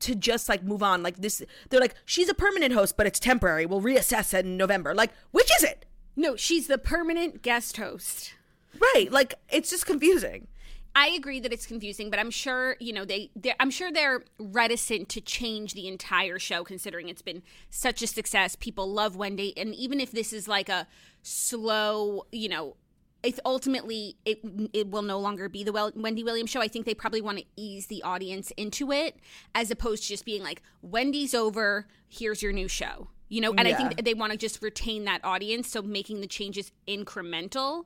to 0.00 0.14
just 0.14 0.48
like 0.48 0.62
move 0.62 0.82
on. 0.82 1.02
Like 1.02 1.18
this, 1.18 1.42
they're 1.68 1.80
like 1.80 1.94
she's 2.06 2.28
a 2.28 2.34
permanent 2.34 2.72
host, 2.72 2.96
but 2.96 3.06
it's 3.06 3.20
temporary. 3.20 3.66
We'll 3.66 3.82
reassess 3.82 4.32
in 4.38 4.56
November. 4.56 4.94
Like 4.94 5.12
which 5.30 5.50
is 5.58 5.64
it? 5.64 5.84
No, 6.18 6.34
she's 6.34 6.66
the 6.66 6.78
permanent 6.78 7.42
guest 7.42 7.76
host. 7.76 8.34
Right. 8.78 9.06
Like 9.10 9.34
it's 9.50 9.70
just 9.70 9.86
confusing. 9.86 10.48
I 10.96 11.10
agree 11.10 11.38
that 11.38 11.52
it's 11.52 11.64
confusing, 11.66 12.10
but 12.10 12.18
I'm 12.18 12.30
sure 12.30 12.76
you 12.80 12.92
know 12.92 13.04
they. 13.04 13.30
they're- 13.36 13.54
I'm 13.60 13.70
sure 13.70 13.92
they're 13.92 14.24
reticent 14.40 15.08
to 15.10 15.20
change 15.20 15.74
the 15.74 15.86
entire 15.86 16.40
show, 16.40 16.64
considering 16.64 17.08
it's 17.08 17.22
been 17.22 17.42
such 17.70 18.02
a 18.02 18.06
success. 18.08 18.56
People 18.56 18.92
love 18.92 19.14
Wendy, 19.14 19.56
and 19.56 19.74
even 19.76 20.00
if 20.00 20.10
this 20.10 20.32
is 20.32 20.48
like 20.48 20.68
a 20.68 20.88
slow, 21.22 22.24
you 22.32 22.48
know, 22.48 22.74
it's 23.22 23.38
ultimately 23.44 24.16
it 24.24 24.40
it 24.72 24.88
will 24.90 25.02
no 25.02 25.20
longer 25.20 25.48
be 25.48 25.62
the 25.62 25.92
Wendy 25.94 26.24
Williams 26.24 26.50
show. 26.50 26.60
I 26.60 26.68
think 26.68 26.84
they 26.84 26.94
probably 26.94 27.20
want 27.20 27.38
to 27.38 27.44
ease 27.56 27.86
the 27.86 28.02
audience 28.02 28.50
into 28.56 28.90
it, 28.90 29.16
as 29.54 29.70
opposed 29.70 30.02
to 30.04 30.08
just 30.08 30.24
being 30.24 30.42
like 30.42 30.62
Wendy's 30.82 31.32
over. 31.34 31.86
Here's 32.08 32.42
your 32.42 32.52
new 32.52 32.66
show. 32.66 33.08
You 33.28 33.42
know, 33.42 33.52
and 33.52 33.68
I 33.68 33.74
think 33.74 34.02
they 34.02 34.14
want 34.14 34.32
to 34.32 34.38
just 34.38 34.62
retain 34.62 35.04
that 35.04 35.22
audience. 35.24 35.68
So 35.70 35.82
making 35.82 36.20
the 36.20 36.26
changes 36.26 36.72
incremental 36.86 37.84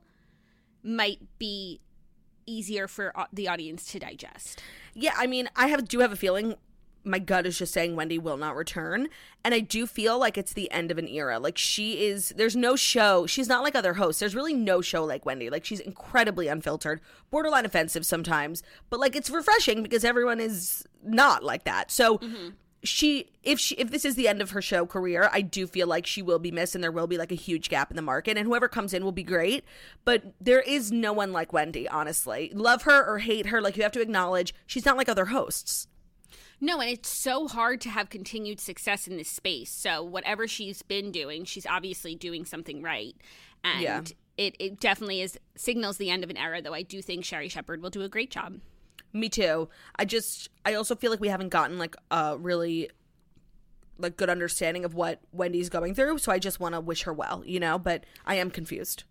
might 0.83 1.19
be 1.37 1.81
easier 2.45 2.87
for 2.87 3.13
the 3.31 3.47
audience 3.47 3.85
to 3.91 3.99
digest. 3.99 4.61
Yeah, 4.93 5.13
I 5.17 5.27
mean, 5.27 5.49
I 5.55 5.67
have 5.67 5.87
do 5.87 5.99
have 5.99 6.11
a 6.11 6.17
feeling 6.17 6.55
my 7.05 7.19
gut 7.19 7.45
is 7.45 7.57
just 7.57 7.73
saying 7.73 7.95
Wendy 7.95 8.17
will 8.17 8.37
not 8.37 8.55
return, 8.55 9.09
and 9.43 9.53
I 9.53 9.59
do 9.59 9.85
feel 9.85 10.17
like 10.17 10.37
it's 10.37 10.53
the 10.53 10.71
end 10.71 10.91
of 10.91 10.97
an 10.97 11.07
era. 11.07 11.39
Like 11.39 11.57
she 11.57 12.05
is 12.05 12.33
there's 12.37 12.55
no 12.55 12.75
show. 12.75 13.25
She's 13.25 13.47
not 13.47 13.63
like 13.63 13.75
other 13.75 13.95
hosts. 13.95 14.19
There's 14.19 14.35
really 14.35 14.53
no 14.53 14.81
show 14.81 15.03
like 15.03 15.25
Wendy. 15.25 15.49
Like 15.49 15.65
she's 15.65 15.79
incredibly 15.79 16.47
unfiltered, 16.47 17.01
borderline 17.29 17.65
offensive 17.65 18.05
sometimes, 18.05 18.63
but 18.89 18.99
like 18.99 19.15
it's 19.15 19.29
refreshing 19.29 19.83
because 19.83 20.05
everyone 20.05 20.39
is 20.39 20.87
not 21.03 21.43
like 21.43 21.65
that. 21.65 21.91
So 21.91 22.19
mm-hmm. 22.19 22.49
She 22.83 23.29
if 23.43 23.59
she 23.59 23.75
if 23.75 23.91
this 23.91 24.03
is 24.03 24.15
the 24.15 24.27
end 24.27 24.41
of 24.41 24.51
her 24.51 24.61
show 24.61 24.85
career, 24.85 25.29
I 25.31 25.41
do 25.41 25.67
feel 25.67 25.87
like 25.87 26.05
she 26.05 26.21
will 26.21 26.39
be 26.39 26.51
missed 26.51 26.75
and 26.75 26.83
there 26.83 26.91
will 26.91 27.07
be 27.07 27.17
like 27.17 27.31
a 27.31 27.35
huge 27.35 27.69
gap 27.69 27.89
in 27.89 27.95
the 27.95 28.01
market 28.01 28.37
and 28.37 28.45
whoever 28.45 28.67
comes 28.67 28.93
in 28.93 29.03
will 29.03 29.13
be 29.13 29.23
great, 29.23 29.63
but 30.03 30.33
there 30.41 30.59
is 30.59 30.91
no 30.91 31.13
one 31.13 31.31
like 31.31 31.53
Wendy, 31.53 31.87
honestly. 31.87 32.51
Love 32.53 32.81
her 32.83 33.05
or 33.05 33.19
hate 33.19 33.45
her, 33.47 33.61
like 33.61 33.77
you 33.77 33.83
have 33.83 33.91
to 33.93 34.01
acknowledge 34.01 34.53
she's 34.65 34.85
not 34.85 34.97
like 34.97 35.07
other 35.07 35.25
hosts. 35.25 35.87
No, 36.59 36.79
and 36.79 36.89
it's 36.89 37.09
so 37.09 37.47
hard 37.47 37.81
to 37.81 37.89
have 37.89 38.09
continued 38.09 38.59
success 38.59 39.07
in 39.07 39.17
this 39.17 39.27
space. 39.29 39.69
So 39.69 40.01
whatever 40.03 40.47
she's 40.47 40.81
been 40.81 41.11
doing, 41.11 41.43
she's 41.45 41.65
obviously 41.65 42.15
doing 42.15 42.45
something 42.45 42.81
right. 42.81 43.15
And 43.65 43.81
Yeah. 43.81 44.01
it, 44.37 44.55
it 44.59 44.79
definitely 44.79 45.21
is 45.21 45.37
signals 45.55 45.97
the 45.97 46.09
end 46.09 46.23
of 46.23 46.29
an 46.29 46.37
era, 46.37 46.61
though 46.61 46.73
I 46.73 46.83
do 46.83 47.01
think 47.01 47.25
Sherri 47.25 47.49
Shepherd 47.49 47.81
will 47.81 47.89
do 47.89 48.01
a 48.03 48.09
great 48.09 48.31
job. 48.31 48.59
Me 49.13 49.29
too. 49.29 49.69
I 49.95 50.05
just 50.05 50.49
I 50.65 50.73
also 50.73 50.95
feel 50.95 51.11
like 51.11 51.19
we 51.19 51.27
haven't 51.29 51.49
gotten 51.49 51.77
like 51.77 51.95
a 52.09 52.35
really 52.37 52.89
like 53.99 54.17
good 54.17 54.29
understanding 54.29 54.83
of 54.85 54.95
what 54.95 55.21
Wendy's 55.31 55.69
going 55.69 55.93
through, 55.93 56.17
so 56.17 56.31
I 56.31 56.39
just 56.39 56.59
want 56.59 56.73
to 56.73 56.81
wish 56.81 57.03
her 57.03 57.13
well, 57.13 57.43
you 57.45 57.59
know, 57.59 57.77
but 57.77 58.05
I 58.25 58.35
am 58.35 58.49
confused. 58.49 59.03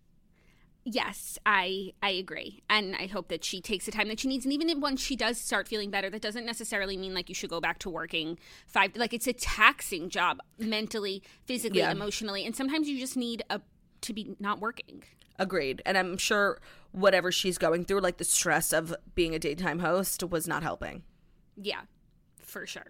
Yes, 0.85 1.39
I 1.45 1.93
I 2.03 2.09
agree, 2.09 2.61
and 2.69 2.93
I 2.97 3.05
hope 3.07 3.29
that 3.29 3.45
she 3.45 3.61
takes 3.61 3.85
the 3.85 3.91
time 3.93 4.09
that 4.09 4.19
she 4.19 4.27
needs. 4.27 4.43
And 4.43 4.51
even 4.53 4.81
once 4.81 5.01
she 5.01 5.15
does 5.15 5.37
start 5.37 5.69
feeling 5.69 5.89
better, 5.89 6.09
that 6.09 6.21
doesn't 6.21 6.45
necessarily 6.45 6.97
mean 6.97 7.13
like 7.13 7.29
you 7.29 7.35
should 7.35 7.49
go 7.49 7.61
back 7.61 7.79
to 7.79 7.89
working 7.89 8.37
five. 8.67 8.93
Like 8.97 9.13
it's 9.13 9.27
a 9.27 9.31
taxing 9.31 10.09
job 10.09 10.39
mentally, 10.59 11.23
physically, 11.45 11.79
Yeah. 11.79 11.91
emotionally, 11.91 12.45
and 12.45 12.53
sometimes 12.53 12.89
you 12.89 12.99
just 12.99 13.15
need 13.15 13.43
a 13.49 13.61
to 14.01 14.11
be 14.13 14.35
not 14.41 14.59
working. 14.59 15.03
Agreed. 15.39 15.81
And 15.85 15.97
I'm 15.97 16.17
sure 16.17 16.59
whatever 16.91 17.31
she's 17.31 17.57
going 17.57 17.85
through 17.85 18.01
like 18.01 18.17
the 18.17 18.23
stress 18.23 18.71
of 18.71 18.95
being 19.15 19.33
a 19.33 19.39
daytime 19.39 19.79
host 19.79 20.23
was 20.29 20.47
not 20.47 20.63
helping. 20.63 21.03
Yeah, 21.55 21.81
for 22.37 22.65
sure. 22.65 22.87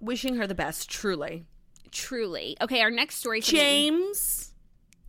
Wishing 0.00 0.36
her 0.36 0.46
the 0.46 0.54
best, 0.54 0.88
truly. 0.90 1.44
Truly. 1.90 2.56
Okay, 2.60 2.80
our 2.82 2.90
next 2.90 3.16
story. 3.16 3.40
James 3.40 4.52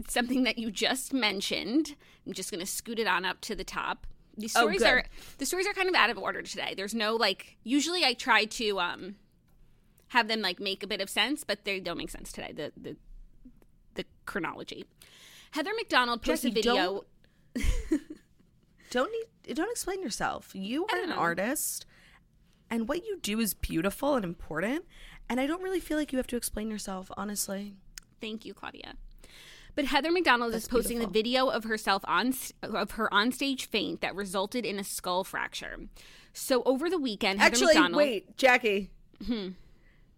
something 0.07 0.43
that 0.43 0.57
you 0.57 0.71
just 0.71 1.13
mentioned. 1.13 1.95
I'm 2.25 2.33
just 2.33 2.51
going 2.51 2.61
to 2.61 2.65
scoot 2.65 2.99
it 2.99 3.07
on 3.07 3.25
up 3.25 3.41
to 3.41 3.55
the 3.55 3.63
top. 3.63 4.07
These 4.37 4.55
Oh, 4.55 4.61
stories 4.61 4.79
good. 4.79 4.87
are 4.87 5.03
the 5.37 5.45
stories 5.45 5.67
are 5.67 5.73
kind 5.73 5.89
of 5.89 5.95
out 5.95 6.09
of 6.09 6.17
order 6.17 6.41
today. 6.41 6.73
There's 6.75 6.95
no 6.95 7.15
like 7.15 7.57
usually 7.63 8.05
I 8.05 8.13
try 8.13 8.45
to 8.45 8.79
um 8.79 9.15
have 10.09 10.27
them 10.27 10.41
like 10.41 10.59
make 10.59 10.83
a 10.83 10.87
bit 10.87 11.01
of 11.01 11.09
sense, 11.09 11.43
but 11.43 11.65
they 11.65 11.79
don't 11.79 11.97
make 11.97 12.09
sense 12.09 12.31
today. 12.31 12.53
The 12.53 12.71
the 12.77 12.95
the 13.95 14.05
chronology. 14.25 14.85
Heather 15.51 15.71
McDonald 15.75 16.21
posted 16.21 16.55
Jesse, 16.55 16.69
video. 16.69 17.05
don't 18.91 19.11
need 19.11 19.55
don't 19.55 19.71
explain 19.71 20.03
yourself. 20.03 20.51
You 20.53 20.85
are 20.85 21.01
an 21.01 21.09
know. 21.09 21.15
artist 21.15 21.85
and 22.69 22.87
what 22.87 23.05
you 23.05 23.17
do 23.21 23.39
is 23.39 23.53
beautiful 23.53 24.15
and 24.15 24.23
important, 24.23 24.85
and 25.27 25.39
I 25.39 25.47
don't 25.47 25.61
really 25.63 25.79
feel 25.79 25.97
like 25.97 26.11
you 26.11 26.17
have 26.17 26.27
to 26.27 26.37
explain 26.37 26.69
yourself, 26.69 27.11
honestly. 27.17 27.75
Thank 28.21 28.45
you, 28.45 28.53
Claudia. 28.53 28.93
But 29.75 29.85
Heather 29.85 30.11
McDonald 30.11 30.53
is 30.53 30.67
posting 30.67 30.97
beautiful. 30.97 31.13
the 31.13 31.19
video 31.19 31.47
of 31.47 31.63
herself 31.63 32.03
on 32.05 32.33
of 32.61 32.91
her 32.91 33.09
onstage 33.11 33.65
faint 33.65 34.01
that 34.01 34.15
resulted 34.15 34.65
in 34.65 34.77
a 34.77 34.83
skull 34.83 35.23
fracture. 35.23 35.79
So 36.33 36.63
over 36.63 36.89
the 36.89 36.97
weekend, 36.97 37.39
Heather 37.39 37.53
Actually, 37.53 37.73
McDonald, 37.73 37.95
wait, 37.95 38.37
Jackie. 38.37 38.91
Hmm. 39.25 39.49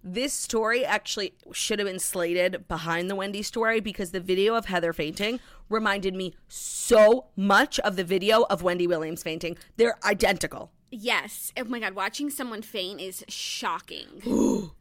This 0.04 0.34
story 0.34 0.86
actually 0.86 1.34
should 1.52 1.80
have 1.80 1.88
been 1.88 2.00
slated 2.00 2.68
behind 2.68 3.10
the 3.10 3.16
Wendy 3.16 3.42
story 3.42 3.80
because 3.80 4.12
the 4.12 4.20
video 4.20 4.56
of 4.56 4.66
Heather 4.66 4.94
fainting 4.94 5.40
reminded 5.70 6.14
me 6.16 6.36
so 6.48 7.28
much 7.36 7.80
of 7.80 7.96
the 7.96 8.04
video 8.04 8.44
of 8.50 8.62
Wendy 8.62 8.88
Williams 8.88 9.24
fainting. 9.24 9.58
They're 9.78 9.98
identical. 10.06 10.72
Yes. 10.90 11.54
Oh 11.58 11.64
my 11.64 11.80
god, 11.80 11.96
watching 11.96 12.30
someone 12.30 12.62
faint 12.62 13.00
is 13.00 13.24
shocking. 13.28 14.22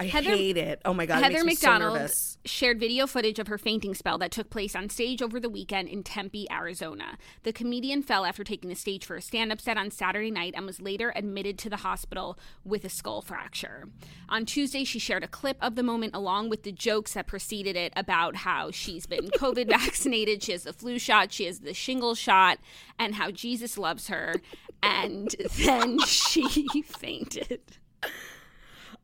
I 0.00 0.04
Heather- 0.06 0.30
hate 0.30 0.56
it. 0.56 0.80
Oh 0.86 0.94
my 0.94 1.04
god, 1.04 1.22
Heather 1.22 1.44
me 1.44 1.54
so 1.54 1.68
McDonald 1.70 2.10
shared 2.46 2.80
video 2.80 3.06
footage 3.06 3.38
of 3.38 3.48
her 3.48 3.58
fainting 3.58 3.94
spell 3.94 4.16
that 4.16 4.30
took 4.30 4.48
place 4.48 4.74
on 4.74 4.88
stage 4.88 5.20
over 5.20 5.38
the 5.38 5.50
weekend 5.50 5.88
in 5.90 6.02
Tempe, 6.02 6.50
Arizona. 6.50 7.18
The 7.42 7.52
comedian 7.52 8.02
fell 8.02 8.24
after 8.24 8.42
taking 8.42 8.70
the 8.70 8.76
stage 8.76 9.04
for 9.04 9.16
a 9.16 9.20
stand 9.20 9.52
up 9.52 9.60
set 9.60 9.76
on 9.76 9.90
Saturday 9.90 10.30
night 10.30 10.54
and 10.56 10.64
was 10.64 10.80
later 10.80 11.12
admitted 11.14 11.58
to 11.58 11.68
the 11.68 11.76
hospital 11.76 12.38
with 12.64 12.82
a 12.86 12.88
skull 12.88 13.20
fracture. 13.20 13.88
On 14.30 14.46
Tuesday, 14.46 14.84
she 14.84 14.98
shared 14.98 15.22
a 15.22 15.28
clip 15.28 15.58
of 15.60 15.74
the 15.74 15.82
moment 15.82 16.14
along 16.14 16.48
with 16.48 16.62
the 16.62 16.72
jokes 16.72 17.12
that 17.12 17.26
preceded 17.26 17.76
it 17.76 17.92
about 17.94 18.36
how 18.36 18.70
she's 18.70 19.04
been 19.04 19.28
COVID 19.36 19.68
vaccinated, 19.68 20.42
she 20.42 20.52
has 20.52 20.62
the 20.62 20.72
flu 20.72 20.98
shot, 20.98 21.30
she 21.30 21.44
has 21.44 21.60
the 21.60 21.74
shingle 21.74 22.14
shot, 22.14 22.58
and 22.98 23.16
how 23.16 23.30
Jesus 23.30 23.76
loves 23.76 24.08
her. 24.08 24.36
And 24.82 25.36
then 25.58 25.98
she 26.06 26.82
fainted. 26.86 27.60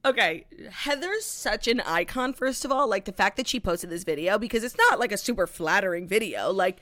Okay, 0.07 0.47
Heather's 0.71 1.25
such 1.25 1.67
an 1.67 1.81
icon, 1.81 2.33
first 2.33 2.65
of 2.65 2.71
all. 2.71 2.89
Like 2.89 3.07
the 3.07 3.13
fact 3.13 3.37
that 3.39 3.49
she 3.49 3.59
posted 3.59 3.91
this 3.91 4.05
video 4.05 4.39
because 4.39 4.63
it's 4.63 4.79
not 4.79 5.01
like 5.01 5.11
a 5.11 5.19
super 5.19 5.49
flattering 5.49 6.07
video. 6.07 6.53
Like 6.53 6.79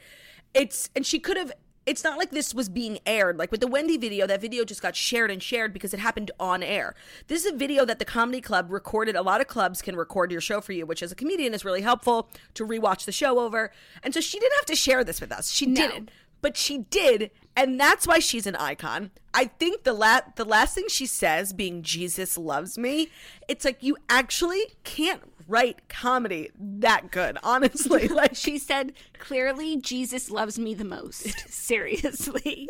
it's, 0.52 0.90
and 0.94 1.06
she 1.06 1.18
could 1.18 1.38
have, 1.38 1.50
it's 1.86 2.04
not 2.04 2.18
like 2.18 2.32
this 2.32 2.52
was 2.52 2.68
being 2.68 2.98
aired. 3.06 3.38
Like 3.38 3.50
with 3.50 3.60
the 3.60 3.66
Wendy 3.66 3.96
video, 3.96 4.26
that 4.26 4.42
video 4.42 4.62
just 4.62 4.82
got 4.82 4.94
shared 4.94 5.30
and 5.30 5.42
shared 5.42 5.72
because 5.72 5.94
it 5.94 6.00
happened 6.00 6.32
on 6.38 6.62
air. 6.62 6.94
This 7.28 7.46
is 7.46 7.52
a 7.52 7.56
video 7.56 7.86
that 7.86 7.98
the 7.98 8.04
comedy 8.04 8.42
club 8.42 8.70
recorded. 8.70 9.16
A 9.16 9.22
lot 9.22 9.40
of 9.40 9.46
clubs 9.46 9.80
can 9.80 9.96
record 9.96 10.30
your 10.30 10.42
show 10.42 10.60
for 10.60 10.72
you, 10.72 10.84
which 10.84 11.02
as 11.02 11.10
a 11.10 11.14
comedian 11.14 11.54
is 11.54 11.64
really 11.64 11.82
helpful 11.82 12.28
to 12.52 12.66
rewatch 12.66 13.06
the 13.06 13.12
show 13.12 13.38
over. 13.38 13.72
And 14.02 14.12
so 14.12 14.20
she 14.20 14.38
didn't 14.38 14.56
have 14.56 14.66
to 14.66 14.76
share 14.76 15.02
this 15.02 15.22
with 15.22 15.32
us. 15.32 15.50
She 15.50 15.64
didn't 15.64 16.10
but 16.44 16.58
she 16.58 16.76
did 16.76 17.30
and 17.56 17.80
that's 17.80 18.06
why 18.06 18.18
she's 18.18 18.46
an 18.46 18.54
icon 18.56 19.10
i 19.32 19.46
think 19.46 19.82
the 19.84 19.94
la- 19.94 20.20
the 20.36 20.44
last 20.44 20.74
thing 20.74 20.84
she 20.88 21.06
says 21.06 21.54
being 21.54 21.82
jesus 21.82 22.36
loves 22.36 22.76
me 22.76 23.08
it's 23.48 23.64
like 23.64 23.82
you 23.82 23.96
actually 24.10 24.66
can't 24.84 25.22
write 25.48 25.88
comedy 25.88 26.50
that 26.58 27.10
good 27.10 27.38
honestly 27.42 28.08
like 28.20 28.34
She 28.34 28.58
said, 28.58 28.92
clearly, 29.18 29.76
Jesus 29.76 30.30
loves 30.30 30.58
me 30.58 30.74
the 30.74 30.84
most. 30.84 31.38
Seriously. 31.50 32.68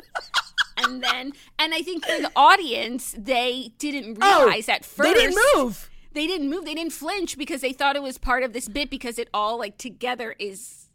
and 0.76 1.02
then, 1.02 1.32
and 1.58 1.74
I 1.74 1.82
think 1.82 2.04
for 2.04 2.20
the 2.20 2.30
audience, 2.36 3.14
they 3.18 3.72
didn't 3.78 4.18
oh, 4.20 4.44
realize 4.44 4.68
at 4.68 4.84
first. 4.84 5.08
Oh, 5.08 5.12
they 5.12 5.18
didn't 5.18 5.38
move 5.54 5.90
They 6.12 6.26
didn't 6.26 6.48
move. 6.48 6.64
They 6.64 6.74
didn't 6.74 6.92
flinch 6.92 7.36
because 7.36 7.60
they 7.60 7.72
thought 7.72 7.96
it 7.96 8.02
was 8.02 8.18
part 8.18 8.44
of 8.44 8.52
this 8.52 8.68
bit 8.68 8.88
because 8.88 9.18
it 9.18 9.28
all, 9.34 9.58
like, 9.58 9.78
together 9.78 10.36
is 10.38 10.88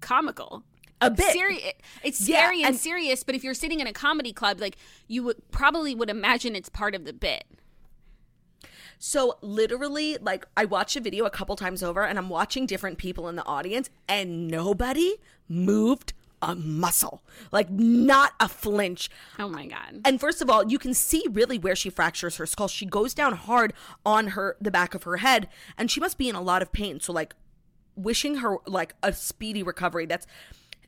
comical. 0.00 0.64
A 1.00 1.10
bit 1.10 1.32
Serious. 1.32 1.72
It's 2.02 2.28
Yeah, 2.28 2.38
scary 2.38 2.58
and, 2.62 2.68
and- 2.68 2.76
serious, 2.76 3.24
but 3.24 3.34
if 3.34 3.44
you're 3.44 3.54
sitting 3.54 3.80
in 3.80 3.86
a 3.86 3.92
comedy 3.92 4.32
club, 4.32 4.60
like, 4.60 4.76
you 5.08 5.22
would 5.24 5.50
probably 5.50 5.94
would 5.94 6.10
imagine 6.10 6.54
it's 6.56 6.68
part 6.68 6.94
of 6.94 7.04
the 7.04 7.12
bit. 7.12 7.44
So 8.98 9.36
literally, 9.42 10.16
like 10.20 10.46
I 10.56 10.64
watched 10.64 10.96
a 10.96 11.00
video 11.00 11.24
a 11.24 11.30
couple 11.30 11.56
times 11.56 11.82
over, 11.82 12.04
and 12.04 12.18
I'm 12.18 12.28
watching 12.28 12.64
different 12.64 12.96
people 12.98 13.28
in 13.28 13.36
the 13.36 13.44
audience, 13.44 13.90
and 14.08 14.48
nobody 14.48 15.16
moved 15.48 16.14
a 16.40 16.54
muscle, 16.54 17.22
like 17.52 17.70
not 17.70 18.32
a 18.40 18.48
flinch. 18.48 19.10
Oh 19.38 19.48
my 19.48 19.66
God. 19.66 20.00
And 20.04 20.20
first 20.20 20.40
of 20.40 20.48
all, 20.48 20.66
you 20.70 20.78
can 20.78 20.94
see 20.94 21.24
really 21.30 21.58
where 21.58 21.76
she 21.76 21.90
fractures 21.90 22.36
her 22.36 22.46
skull. 22.46 22.68
She 22.68 22.86
goes 22.86 23.14
down 23.14 23.34
hard 23.34 23.72
on 24.06 24.28
her 24.28 24.56
the 24.60 24.70
back 24.70 24.94
of 24.94 25.02
her 25.02 25.18
head, 25.18 25.48
and 25.76 25.90
she 25.90 26.00
must 26.00 26.16
be 26.16 26.28
in 26.28 26.34
a 26.34 26.42
lot 26.42 26.62
of 26.62 26.72
pain. 26.72 27.00
So 27.00 27.12
like, 27.12 27.34
wishing 27.96 28.36
her 28.36 28.56
like 28.66 28.94
a 29.02 29.12
speedy 29.12 29.62
recovery. 29.62 30.04
That's 30.06 30.26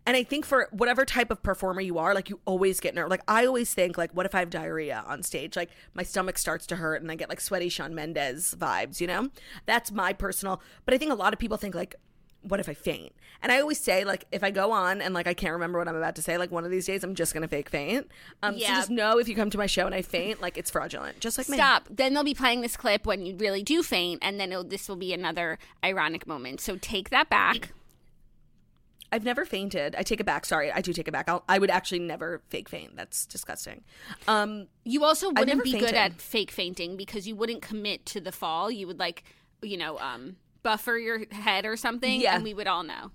and 0.06 0.16
I 0.16 0.22
think 0.22 0.46
for 0.46 0.68
whatever 0.70 1.04
type 1.04 1.32
of 1.32 1.42
performer 1.42 1.80
you 1.80 1.98
are, 1.98 2.14
like 2.14 2.30
you 2.30 2.40
always 2.44 2.78
get 2.78 2.94
nervous. 2.94 3.10
Like 3.10 3.22
I 3.26 3.44
always 3.44 3.74
think, 3.74 3.98
like, 3.98 4.12
what 4.12 4.24
if 4.24 4.34
I 4.34 4.38
have 4.38 4.50
diarrhea 4.50 5.04
on 5.06 5.24
stage? 5.24 5.56
Like 5.56 5.70
my 5.94 6.04
stomach 6.04 6.38
starts 6.38 6.66
to 6.68 6.76
hurt 6.76 7.02
and 7.02 7.10
I 7.10 7.16
get 7.16 7.28
like 7.28 7.40
sweaty 7.40 7.68
Shawn 7.68 7.94
Mendes 7.94 8.54
vibes, 8.54 9.00
you 9.00 9.08
know? 9.08 9.30
That's 9.66 9.90
my 9.90 10.12
personal. 10.12 10.62
But 10.84 10.94
I 10.94 10.98
think 10.98 11.10
a 11.10 11.16
lot 11.16 11.32
of 11.32 11.40
people 11.40 11.56
think 11.56 11.74
like, 11.74 11.96
what 12.42 12.60
if 12.60 12.68
I 12.68 12.74
faint? 12.74 13.12
And 13.42 13.50
I 13.50 13.60
always 13.60 13.80
say 13.80 14.04
like, 14.04 14.24
if 14.30 14.44
I 14.44 14.52
go 14.52 14.70
on 14.70 15.02
and 15.02 15.12
like 15.12 15.26
I 15.26 15.34
can't 15.34 15.52
remember 15.52 15.78
what 15.78 15.88
I'm 15.88 15.96
about 15.96 16.14
to 16.14 16.22
say, 16.22 16.38
like 16.38 16.52
one 16.52 16.64
of 16.64 16.70
these 16.70 16.86
days 16.86 17.02
I'm 17.02 17.16
just 17.16 17.34
gonna 17.34 17.48
fake 17.48 17.68
faint. 17.68 18.08
Um, 18.44 18.56
so 18.58 18.66
just 18.66 18.90
know 18.90 19.18
if 19.18 19.28
you 19.28 19.34
come 19.34 19.50
to 19.50 19.58
my 19.58 19.66
show 19.66 19.86
and 19.86 19.94
I 19.94 20.02
faint, 20.02 20.40
like 20.40 20.56
it's 20.56 20.70
fraudulent, 20.70 21.18
just 21.18 21.36
like 21.36 21.48
me. 21.48 21.56
Stop. 21.56 21.88
Then 21.90 22.14
they'll 22.14 22.22
be 22.22 22.34
playing 22.34 22.60
this 22.60 22.76
clip 22.76 23.04
when 23.06 23.26
you 23.26 23.34
really 23.36 23.64
do 23.64 23.82
faint, 23.82 24.20
and 24.22 24.38
then 24.38 24.52
it'll, 24.52 24.62
this 24.62 24.88
will 24.88 24.94
be 24.94 25.12
another 25.12 25.58
ironic 25.84 26.28
moment. 26.28 26.60
So 26.60 26.76
take 26.76 27.10
that 27.10 27.28
back. 27.28 27.72
I've 29.16 29.24
never 29.24 29.46
fainted. 29.46 29.96
I 29.96 30.02
take 30.02 30.20
it 30.20 30.24
back. 30.26 30.44
Sorry, 30.44 30.70
I 30.70 30.82
do 30.82 30.92
take 30.92 31.08
it 31.08 31.12
back. 31.12 31.26
I'll, 31.26 31.42
I 31.48 31.58
would 31.58 31.70
actually 31.70 32.00
never 32.00 32.42
fake 32.50 32.68
faint. 32.68 32.96
That's 32.96 33.24
disgusting. 33.24 33.82
Um, 34.28 34.66
You 34.84 35.04
also 35.04 35.30
wouldn't 35.30 35.64
be 35.64 35.72
good 35.72 35.94
at 35.94 36.20
fake 36.20 36.50
fainting 36.50 36.98
because 36.98 37.26
you 37.26 37.34
wouldn't 37.34 37.62
commit 37.62 38.04
to 38.06 38.20
the 38.20 38.30
fall. 38.30 38.70
You 38.70 38.86
would 38.86 38.98
like, 38.98 39.24
you 39.62 39.78
know, 39.78 39.98
um, 39.98 40.36
buffer 40.62 40.98
your 40.98 41.22
head 41.30 41.64
or 41.64 41.78
something, 41.78 42.20
Yeah. 42.20 42.34
and 42.34 42.44
we 42.44 42.52
would 42.52 42.66
all 42.66 42.82
know. 42.82 43.10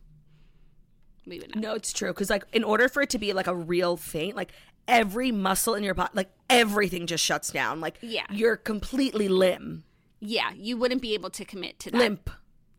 We 1.28 1.40
would 1.40 1.56
know. 1.56 1.62
No, 1.62 1.74
it's 1.76 1.94
true. 1.94 2.10
Because 2.10 2.32
like, 2.32 2.46
in 2.52 2.64
order 2.64 2.90
for 2.90 3.04
it 3.04 3.12
to 3.12 3.20
be 3.20 3.32
like 3.34 3.46
a 3.46 3.56
real 3.56 3.96
faint, 3.96 4.36
like 4.36 4.54
every 4.88 5.32
muscle 5.32 5.76
in 5.76 5.84
your 5.84 5.94
body, 5.94 6.10
like 6.16 6.32
everything 6.50 7.06
just 7.06 7.24
shuts 7.24 7.52
down. 7.52 7.80
Like, 7.80 8.00
Yeah. 8.02 8.26
you're 8.32 8.58
completely 8.58 9.28
limb, 9.30 9.84
Yeah, 10.20 10.52
you 10.56 10.78
wouldn't 10.78 11.04
be 11.04 11.14
able 11.14 11.30
to 11.30 11.46
commit 11.46 11.78
to 11.82 11.92
that. 11.92 11.98
limp. 12.00 12.30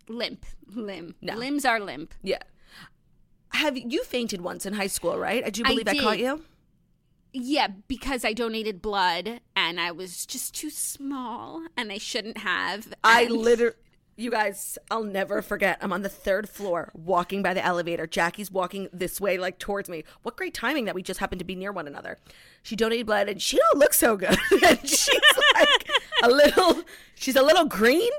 limp, 0.09 0.45
limb. 0.75 1.15
No. 1.21 1.37
Limbs 1.37 1.65
are 1.65 1.79
limp. 1.79 2.13
Yeah. 2.23 2.43
Have 3.55 3.77
you 3.77 4.05
fainted 4.05 4.41
once 4.41 4.67
in 4.67 4.75
high 4.75 4.87
school? 4.87 5.19
Right? 5.19 5.45
I 5.45 5.51
do 5.51 5.63
believe 5.63 5.89
I, 5.89 5.99
caught 5.99 6.19
you. 6.19 6.43
Yeah, 7.33 7.69
because 7.89 8.25
I 8.25 8.33
donated 8.35 8.83
blood 8.83 9.41
and 9.57 9.81
I 9.81 9.91
was 9.91 10.27
just 10.27 10.55
too 10.55 10.71
small 10.71 11.63
and 11.77 11.91
I 11.91 11.99
shouldn't 11.99 12.39
have. 12.39 12.93
I 13.03 13.27
literally. 13.27 13.77
You 14.15 14.31
guys, 14.31 14.77
I'll 14.91 15.05
never 15.05 15.41
forget. 15.41 15.79
I'm 15.81 15.91
on 15.91 16.03
the 16.03 16.09
third 16.11 16.47
floor 16.47 16.93
walking 16.95 17.43
by 17.43 17.55
the 17.55 17.65
elevator. 17.65 18.07
Jackie's 18.07 18.51
walking 18.51 18.89
this 18.93 19.19
way, 19.19 19.39
like 19.39 19.59
towards 19.59 19.89
me. 19.89 20.05
What 20.23 20.37
great 20.37 20.53
timing 20.53 20.85
that 20.85 20.95
we 20.95 21.03
just 21.03 21.19
happened 21.19 21.39
to 21.39 21.47
be 21.47 21.55
near 21.55 21.73
one 21.73 21.87
another. 21.87 22.19
She 22.63 22.77
donated 22.77 23.07
blood 23.07 23.31
and 23.31 23.41
she 23.41 23.57
don't 23.57 23.79
look 23.79 23.95
so 23.95 24.19
good. 24.19 24.37
and 24.63 24.79
she's 24.87 25.09
like 25.55 25.89
a 26.23 26.29
little, 26.29 26.83
she's 27.15 27.37
a 27.37 27.43
little 27.43 27.65
green 27.65 28.11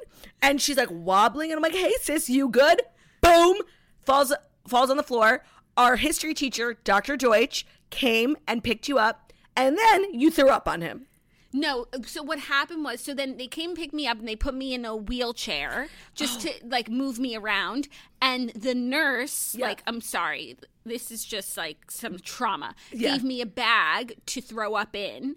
and 0.41 0.59
she's 0.59 0.77
like 0.77 0.89
wobbling. 0.91 1.51
And 1.51 1.57
I'm 1.57 1.63
like, 1.63 1.79
hey, 1.79 1.93
sis, 2.01 2.27
you 2.27 2.49
good? 2.49 2.81
Boom. 3.21 3.57
Falls, 4.01 4.33
falls 4.67 4.89
on 4.89 4.97
the 4.97 5.03
floor. 5.03 5.43
Our 5.77 5.95
history 5.95 6.33
teacher, 6.33 6.77
Dr. 6.83 7.17
Deutsch, 7.17 7.65
came 7.89 8.35
and 8.47 8.63
picked 8.63 8.87
you 8.87 8.97
up. 8.99 9.33
And 9.55 9.77
then 9.77 10.13
you 10.13 10.31
threw 10.31 10.49
up 10.49 10.67
on 10.67 10.81
him. 10.81 11.07
No, 11.55 11.85
so 12.07 12.23
what 12.23 12.39
happened 12.39 12.83
was 12.83 12.99
so 12.99 13.13
then 13.13 13.37
they 13.37 13.45
came 13.45 13.75
pick 13.75 13.93
me 13.93 14.07
up 14.07 14.17
and 14.17 14.27
they 14.27 14.35
put 14.35 14.55
me 14.55 14.73
in 14.73 14.85
a 14.85 14.95
wheelchair 14.95 15.87
just 16.15 16.41
to 16.41 16.51
like 16.65 16.89
move 16.89 17.19
me 17.19 17.35
around 17.35 17.87
and 18.19 18.49
the 18.55 18.73
nurse 18.73 19.53
Yeah. 19.53 19.67
like 19.67 19.83
I'm 19.85 20.01
sorry, 20.01 20.57
this 20.83 21.11
is 21.11 21.23
just 21.23 21.55
like 21.55 21.91
some 21.91 22.17
trauma. 22.17 22.73
Yeah. 22.91 23.11
Gave 23.11 23.23
me 23.23 23.39
a 23.39 23.45
bag 23.45 24.15
to 24.25 24.41
throw 24.41 24.73
up 24.73 24.95
in. 24.95 25.35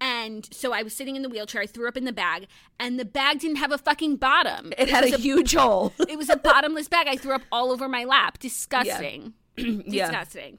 And 0.00 0.48
so 0.52 0.72
I 0.72 0.82
was 0.82 0.94
sitting 0.94 1.16
in 1.16 1.22
the 1.22 1.28
wheelchair, 1.28 1.62
I 1.62 1.66
threw 1.66 1.88
up 1.88 1.96
in 1.96 2.04
the 2.04 2.12
bag, 2.12 2.46
and 2.78 2.98
the 2.98 3.04
bag 3.04 3.38
didn't 3.40 3.56
have 3.56 3.72
a 3.72 3.78
fucking 3.78 4.16
bottom. 4.16 4.72
It 4.76 4.88
had 4.90 5.04
was 5.04 5.14
a 5.14 5.18
huge 5.18 5.54
hole. 5.58 5.92
it 6.08 6.18
was 6.18 6.28
a 6.28 6.36
bottomless 6.36 6.88
bag. 6.88 7.06
I 7.08 7.16
threw 7.16 7.34
up 7.34 7.42
all 7.52 7.70
over 7.70 7.88
my 7.88 8.04
lap. 8.04 8.38
Disgusting. 8.38 9.34
Yeah. 9.56 10.06
Disgusting. 10.10 10.58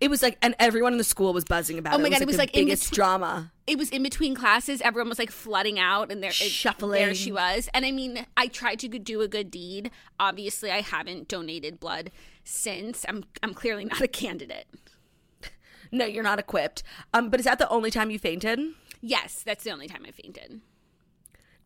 It 0.00 0.10
was 0.10 0.22
like, 0.22 0.38
and 0.42 0.54
everyone 0.60 0.92
in 0.92 0.98
the 0.98 1.04
school 1.04 1.32
was 1.32 1.44
buzzing 1.44 1.78
about 1.78 1.94
Oh 1.94 1.98
it. 1.98 2.02
my 2.02 2.08
God, 2.10 2.20
it 2.20 2.26
was 2.26 2.38
like 2.38 2.54
in 2.56 2.66
biggest 2.66 2.90
between- 2.90 2.96
drama. 2.96 3.52
it 3.66 3.78
was 3.78 3.90
in 3.90 4.02
between 4.02 4.34
classes. 4.34 4.80
Everyone 4.80 5.08
was 5.08 5.18
like 5.18 5.30
flooding 5.30 5.78
out, 5.78 6.10
and 6.12 6.22
there, 6.22 6.30
it- 6.30 6.34
Shuffling. 6.34 6.92
there 7.00 7.14
she 7.14 7.30
was. 7.32 7.68
And 7.74 7.84
I 7.84 7.90
mean, 7.92 8.24
I 8.36 8.46
tried 8.48 8.78
to 8.80 8.88
do 8.88 9.20
a 9.22 9.28
good 9.28 9.50
deed. 9.50 9.90
Obviously, 10.20 10.70
I 10.70 10.80
haven't 10.82 11.26
donated 11.28 11.78
blood 11.80 12.10
since. 12.44 13.04
I'm 13.08 13.24
I'm 13.42 13.54
clearly 13.54 13.84
not 13.86 14.00
a 14.00 14.08
candidate. 14.08 14.66
No, 15.90 16.04
you're 16.04 16.22
not 16.22 16.38
equipped. 16.38 16.82
Um, 17.12 17.30
but 17.30 17.40
is 17.40 17.44
that 17.44 17.58
the 17.58 17.68
only 17.68 17.90
time 17.90 18.10
you 18.10 18.18
fainted? 18.18 18.60
Yes, 19.00 19.42
that's 19.44 19.64
the 19.64 19.70
only 19.70 19.88
time 19.88 20.04
I 20.06 20.10
fainted. 20.10 20.60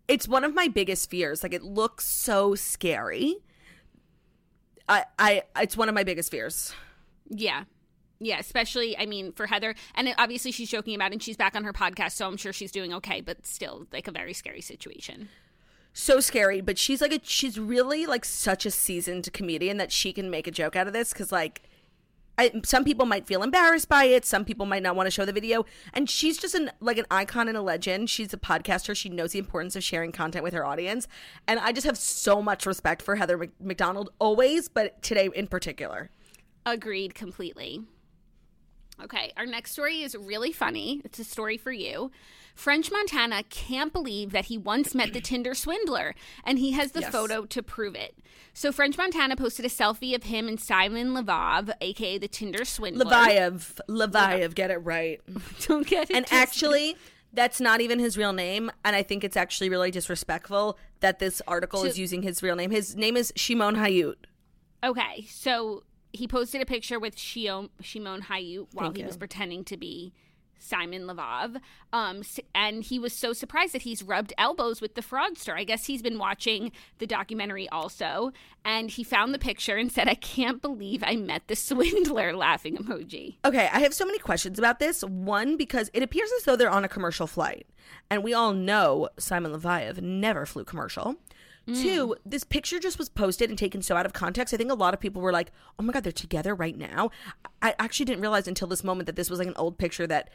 It's 0.09 0.29
one 0.29 0.45
of 0.45 0.55
my 0.55 0.69
biggest 0.69 1.11
fears. 1.11 1.43
Like 1.43 1.55
it 1.55 1.63
looks 1.63 2.07
so 2.07 2.55
scary. 2.55 3.37
I, 4.89 5.05
I, 5.19 5.43
it's 5.61 5.77
one 5.77 5.89
of 5.89 5.95
my 5.95 6.05
biggest 6.05 6.31
fears. 6.31 6.75
Yeah. 7.29 7.65
Yeah, 8.21 8.39
especially 8.39 8.97
I 8.97 9.07
mean 9.07 9.33
for 9.33 9.47
Heather, 9.47 9.75
and 9.97 10.07
it, 10.07 10.15
obviously 10.17 10.53
she's 10.53 10.71
joking 10.71 10.95
about, 10.95 11.11
it 11.11 11.15
and 11.15 11.23
she's 11.23 11.37
back 11.37 11.57
on 11.57 11.65
her 11.65 11.73
podcast, 11.73 12.13
so 12.13 12.29
I'm 12.29 12.37
sure 12.37 12.53
she's 12.53 12.71
doing 12.71 12.95
okay. 12.95 13.21
But 13.21 13.45
still, 13.45 13.87
like 13.93 14.07
a 14.07 14.13
very 14.13 14.33
scary 14.33 14.61
situation. 14.61 15.29
So 15.93 16.21
scary, 16.21 16.61
but 16.61 16.79
she's 16.79 17.01
like 17.01 17.13
a, 17.13 17.21
she's 17.25 17.59
really 17.59 18.07
like 18.07 18.25
such 18.25 18.65
a 18.65 18.71
seasoned 18.71 19.33
comedian 19.33 19.77
that 19.79 19.91
she 19.91 20.13
can 20.13 20.31
make 20.31 20.47
a 20.47 20.53
joke 20.53 20.77
out 20.77 20.87
of 20.87 20.93
this 20.93 21.13
because 21.13 21.33
like 21.33 21.63
I, 22.39 22.61
some 22.65 22.85
people 22.85 23.07
might 23.07 23.27
feel 23.27 23.43
embarrassed 23.43 23.89
by 23.89 24.05
it. 24.05 24.25
Some 24.25 24.45
people 24.45 24.67
might 24.67 24.83
not 24.83 24.97
want 24.97 25.07
to 25.07 25.11
show 25.11 25.25
the 25.25 25.33
video. 25.33 25.65
And 25.93 26.09
she's 26.09 26.39
just 26.39 26.55
an 26.55 26.71
like 26.81 26.99
an 26.99 27.07
icon 27.11 27.49
and 27.49 27.57
a 27.57 27.63
legend. 27.63 28.11
She's 28.11 28.33
a 28.33 28.39
podcaster. 28.39 28.97
She 28.97 29.09
knows 29.09 29.33
the 29.33 29.39
importance 29.39 29.77
of 29.77 29.85
sharing 29.85 30.13
content 30.13 30.43
with 30.43 30.55
her 30.55 30.65
audience. 30.65 31.09
And 31.47 31.61
I 31.61 31.73
just 31.73 31.87
have 31.87 31.99
so 31.99 32.41
much 32.43 32.67
respect 32.67 33.03
for 33.03 33.17
Heather 33.17 33.37
Mc- 33.37 33.61
McDonald 33.61 34.11
always, 34.19 34.69
but 34.69 35.01
today 35.03 35.29
in 35.35 35.47
particular. 35.47 36.11
Agreed 36.65 37.15
completely. 37.15 37.83
Okay, 39.03 39.33
our 39.37 39.47
next 39.47 39.73
story 39.73 40.03
is 40.03 40.15
really 40.17 40.53
funny. 40.53 41.01
It's 41.05 41.19
a 41.19 41.25
story 41.25 41.57
for 41.57 41.73
you. 41.73 42.11
French 42.55 42.91
Montana 42.91 43.43
can't 43.45 43.93
believe 43.93 44.33
that 44.33 44.47
he 44.47 44.59
once 44.59 44.95
met 44.95 45.13
the 45.13 45.21
Tinder 45.21 45.55
swindler, 45.55 46.15
and 46.45 46.59
he 46.59 46.73
has 46.73 46.93
the 46.93 47.01
Yes. 47.01 47.11
photo 47.13 47.47
to 47.47 47.63
prove 47.63 47.95
it. 47.95 48.15
So 48.53 48.71
French 48.71 48.99
Montana 48.99 49.37
posted 49.37 49.65
a 49.65 49.69
selfie 49.71 50.15
of 50.15 50.25
him 50.25 50.47
and 50.49 50.61
Simon 50.61 51.15
Levav, 51.15 51.73
aka 51.81 52.19
the 52.19 52.29
Tinder 52.29 52.65
swindler. 52.67 53.07
Leviev, 53.07 53.81
Leviev, 53.89 54.55
get 54.55 54.71
it 54.71 54.77
right. 54.79 55.21
Don't 55.67 55.87
get 55.87 56.11
it. 56.11 56.17
And 56.17 56.27
actually, 56.31 56.97
that's 57.33 57.61
not 57.61 57.81
even 57.81 57.99
his 57.99 58.19
real 58.19 58.35
name. 58.35 58.71
And 58.85 58.95
I 58.95 59.03
think 59.03 59.25
it's 59.25 59.37
actually 59.39 59.71
really 59.71 59.91
disrespectful 59.91 60.79
that 61.01 61.19
this 61.19 61.41
article 61.49 61.85
is 61.85 61.99
using 61.99 62.21
his 62.23 62.43
real 62.43 62.55
name. 62.57 62.71
His 62.71 62.95
name 62.95 63.17
is 63.17 63.33
Shimon 63.35 63.77
Hayut. 63.77 64.17
Okay, 64.85 65.27
so 65.31 65.85
he 66.13 66.29
posted 66.29 66.61
a 66.61 66.67
picture 66.67 66.99
with 66.99 67.17
Shio- 67.17 67.71
Shimon 67.81 68.23
Hayut 68.23 68.67
while 68.73 68.87
Thank 68.87 68.97
he 68.97 69.03
you. 69.03 69.07
was 69.07 69.17
pretending 69.17 69.65
to 69.65 69.77
be 69.77 70.13
Simon 70.59 71.03
Levav. 71.03 71.61
Um, 71.93 72.23
and 72.55 72.85
he 72.85 72.99
was 72.99 73.13
so 73.13 73.33
surprised 73.33 73.75
that 73.75 73.83
he's 73.83 74.03
rubbed 74.03 74.33
elbows 74.39 74.81
with 74.81 74.95
the 74.95 75.03
fraudster. 75.03 75.55
I 75.55 75.65
guess 75.65 75.87
he's 75.87 76.03
been 76.03 76.19
watching 76.19 76.71
the 76.99 77.07
documentary 77.07 77.69
also, 77.71 78.33
and 78.65 78.89
he 78.89 79.03
found 79.03 79.35
the 79.35 79.39
picture 79.41 79.77
and 79.77 79.91
said, 79.91 80.09
"I 80.09 80.15
can't 80.15 80.63
believe 80.63 81.03
I 81.05 81.17
met 81.17 81.49
the 81.49 81.57
swindler." 81.69 82.33
Laughing 82.37 82.77
emoji. 82.77 83.37
Okay, 83.45 83.69
I 83.73 83.81
have 83.81 83.93
so 83.93 84.05
many 84.07 84.19
questions 84.19 84.59
about 84.59 84.79
this. 84.79 85.03
One, 85.03 85.57
because 85.57 85.91
it 85.93 86.03
appears 86.03 86.31
as 86.39 86.45
though 86.45 86.55
they're 86.57 86.71
on 86.71 86.85
a 86.85 86.89
commercial 86.89 87.27
flight. 87.27 87.67
And 88.09 88.23
we 88.23 88.33
all 88.33 88.53
know 88.53 89.09
Simon 89.19 89.53
Leviev 89.53 90.01
never 90.01 90.47
flew 90.47 90.65
commercial. 90.65 91.17
Two, 91.67 92.17
this 92.27 92.43
picture 92.43 92.81
just 92.81 92.99
was 92.99 93.09
posted 93.09 93.49
and 93.49 93.59
taken 93.59 93.83
so 93.83 93.97
out 93.97 94.05
of 94.05 94.13
context. 94.13 94.53
I 94.53 94.57
think 94.57 94.71
a 94.71 94.75
lot 94.75 94.95
of 94.95 95.01
people 95.01 95.23
were 95.23 95.33
like, 95.33 95.53
oh 95.79 95.83
my 95.83 95.93
God, 95.93 96.03
they're 96.03 96.13
together 96.13 96.55
right 96.55 96.77
now. 96.77 97.11
I 97.63 97.75
actually 97.79 98.07
didn't 98.07 98.21
realize 98.21 98.49
until 98.49 98.67
this 98.67 98.83
moment 98.83 99.07
that 99.07 99.15
this 99.17 99.31
was 99.31 99.39
like 99.39 99.49
an 99.49 99.55
old 99.57 99.79
picture 99.79 100.07
that 100.09 100.31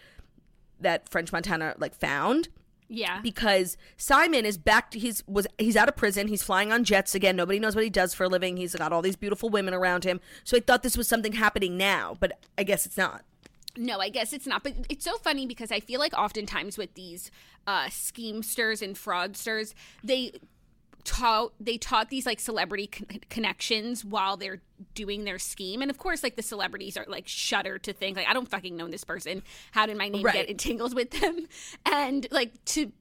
that 0.79 1.09
French 1.09 1.31
Montana 1.33 1.75
like 1.79 1.93
found 1.95 2.47
Yeah. 2.87 3.19
because 3.21 3.77
Simon 3.97 4.45
is 4.45 4.57
back 4.57 4.91
to 4.91 4.99
he's 4.99 5.21
was 5.27 5.47
he's 5.57 5.75
out 5.75 5.89
of 5.89 5.95
prison. 5.97 6.27
He's 6.29 6.43
flying 6.43 6.71
on 6.71 6.83
jets 6.83 7.13
again. 7.15 7.35
Nobody 7.35 7.59
knows 7.59 7.75
what 7.75 7.83
he 7.83 7.89
does 7.89 8.13
for 8.13 8.23
a 8.25 8.29
living. 8.29 8.55
He's 8.57 8.75
got 8.75 8.93
all 8.93 9.01
these 9.01 9.15
beautiful 9.17 9.49
women 9.49 9.73
around 9.73 10.03
him. 10.05 10.21
So 10.43 10.55
I 10.55 10.59
thought 10.61 10.83
this 10.83 10.95
was 10.97 11.07
something 11.09 11.33
happening 11.33 11.75
now, 11.77 12.15
but 12.19 12.39
I 12.57 12.63
guess 12.63 12.85
it's 12.85 12.95
not. 12.97 13.25
No, 13.75 13.99
I 13.99 14.09
guess 14.09 14.33
it's 14.33 14.47
not. 14.47 14.63
But 14.63 14.73
it's 14.89 15.03
so 15.05 15.17
funny 15.17 15.45
because 15.45 15.71
I 15.71 15.79
feel 15.81 15.99
like 15.99 16.13
oftentimes 16.17 16.77
with 16.77 16.93
these 16.93 17.31
uh, 17.67 17.87
schemesters 17.87 18.81
and 18.81 18.95
fraudsters, 18.95 19.73
they 20.03 20.31
taught 21.07 21.53
they 21.59 21.77
taught 21.77 22.09
these 22.09 22.25
like 22.25 22.39
celebrity 22.39 22.87
con- 22.87 23.21
connections 23.29 24.03
while 24.05 24.37
they're 24.37 24.61
doing 24.93 25.23
their 25.23 25.39
scheme, 25.39 25.81
and 25.81 25.89
of 25.89 25.97
course, 25.97 26.21
like 26.21 26.35
the 26.35 26.43
celebrities 26.43 26.97
are 26.97 27.05
like 27.07 27.27
shudder 27.27 27.79
to 27.79 27.93
think 27.93 28.17
like 28.17 28.27
I 28.27 28.33
don't 28.33 28.49
fucking 28.49 28.75
know 28.75 28.87
this 28.87 29.03
person. 29.03 29.41
How 29.71 29.85
did 29.85 29.97
my 29.97 30.09
name 30.09 30.23
Right. 30.23 30.33
get 30.35 30.49
entangled 30.49 30.93
with 30.93 31.11
them? 31.11 31.47
And 31.91 32.27
like 32.31 32.51
to 32.65 32.91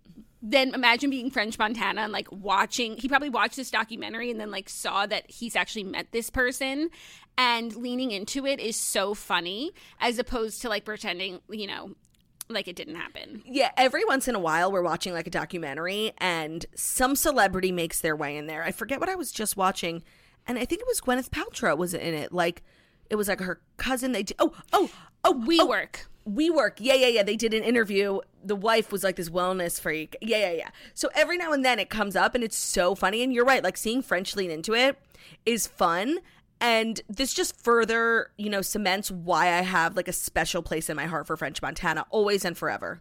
then 0.42 0.74
imagine 0.74 1.10
being 1.10 1.30
French 1.30 1.58
Montana 1.58 2.02
and 2.02 2.12
like 2.12 2.28
watching. 2.30 2.96
He 2.96 3.08
probably 3.08 3.30
watched 3.30 3.56
this 3.56 3.70
documentary 3.70 4.30
and 4.30 4.38
then 4.38 4.50
like 4.52 4.68
saw 4.68 5.04
that 5.06 5.28
he's 5.28 5.56
actually 5.56 5.84
met 5.84 6.12
this 6.12 6.30
person, 6.30 6.90
and 7.36 7.74
leaning 7.74 8.12
into 8.12 8.46
it 8.46 8.60
is 8.60 8.76
so 8.76 9.14
funny 9.14 9.72
as 10.00 10.18
opposed 10.18 10.62
to 10.62 10.68
like 10.68 10.84
pretending, 10.84 11.40
you 11.50 11.66
know, 11.66 11.90
like 12.48 12.68
it 12.68 12.76
didn't 12.76 12.96
happen. 12.96 13.42
Yeah, 13.44 13.70
every 13.76 14.04
once 14.04 14.28
in 14.28 14.34
a 14.34 14.40
while 14.40 14.70
we're 14.70 14.82
watching 14.82 15.12
like 15.12 15.26
a 15.26 15.30
documentary 15.30 16.12
and 16.18 16.64
some 16.74 17.16
celebrity 17.16 17.72
makes 17.72 18.00
their 18.00 18.16
way 18.16 18.36
in 18.36 18.46
there. 18.46 18.62
I 18.62 18.72
forget 18.72 19.00
what 19.00 19.08
I 19.08 19.14
was 19.14 19.32
just 19.32 19.56
watching, 19.56 20.02
and 20.46 20.58
I 20.58 20.64
think 20.64 20.80
it 20.80 20.86
was 20.86 21.00
Gwyneth 21.00 21.30
Paltrow 21.30 21.76
was 21.76 21.94
in 21.94 22.14
it. 22.14 22.32
Like 22.32 22.62
it 23.10 23.16
was 23.16 23.28
like 23.28 23.40
her 23.40 23.60
cousin. 23.76 24.12
They 24.12 24.22
did, 24.22 24.36
oh 24.38 24.54
oh 24.72 24.90
oh 25.24 25.32
We 25.32 25.60
oh, 25.60 25.66
work. 25.66 26.06
WeWork. 26.28 26.78
Yeah, 26.78 26.94
yeah, 26.94 27.06
yeah. 27.06 27.22
They 27.22 27.36
did 27.36 27.54
an 27.54 27.62
interview. 27.62 28.18
The 28.44 28.56
wife 28.56 28.90
was 28.90 29.04
like 29.04 29.16
this 29.16 29.30
wellness 29.30 29.80
freak. 29.80 30.16
Yeah, 30.20 30.38
yeah, 30.38 30.52
yeah. 30.52 30.68
So 30.92 31.08
every 31.14 31.36
now 31.36 31.52
and 31.52 31.64
then 31.64 31.78
it 31.78 31.88
comes 31.88 32.16
up 32.16 32.34
and 32.34 32.42
it's 32.42 32.56
so 32.56 32.94
funny. 32.94 33.22
And 33.22 33.32
you're 33.32 33.44
right. 33.44 33.62
Like 33.62 33.76
seeing 33.76 34.02
French 34.02 34.34
lean 34.34 34.50
into 34.50 34.74
it 34.74 34.98
is 35.44 35.66
fun. 35.66 36.18
And 36.60 37.00
this 37.08 37.34
just 37.34 37.60
further, 37.62 38.30
you 38.38 38.48
know, 38.48 38.62
cements 38.62 39.10
why 39.10 39.48
I 39.48 39.62
have 39.62 39.96
like 39.96 40.08
a 40.08 40.12
special 40.12 40.62
place 40.62 40.88
in 40.88 40.96
my 40.96 41.06
heart 41.06 41.26
for 41.26 41.36
French 41.36 41.60
Montana, 41.60 42.06
always 42.10 42.44
and 42.44 42.56
forever. 42.56 43.00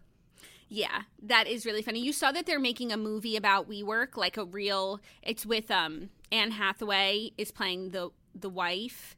Yeah, 0.68 1.04
that 1.22 1.48
is 1.48 1.65
really 1.65 1.82
funny. 1.82 2.00
You 2.00 2.12
saw 2.12 2.32
that 2.32 2.46
they're 2.46 2.60
making 2.60 2.91
a 2.91 2.98
movie 2.98 3.38
about 3.38 3.70
WeWork, 3.70 4.18
like 4.18 4.36
a 4.36 4.44
real. 4.44 5.00
It's 5.22 5.46
with 5.46 5.72
um 5.72 6.10
Anne 6.32 6.52
Hathaway 6.52 7.32
is 7.38 7.52
playing 7.52 7.91
the 7.91 8.10
the 8.34 8.50
wife, 8.50 9.15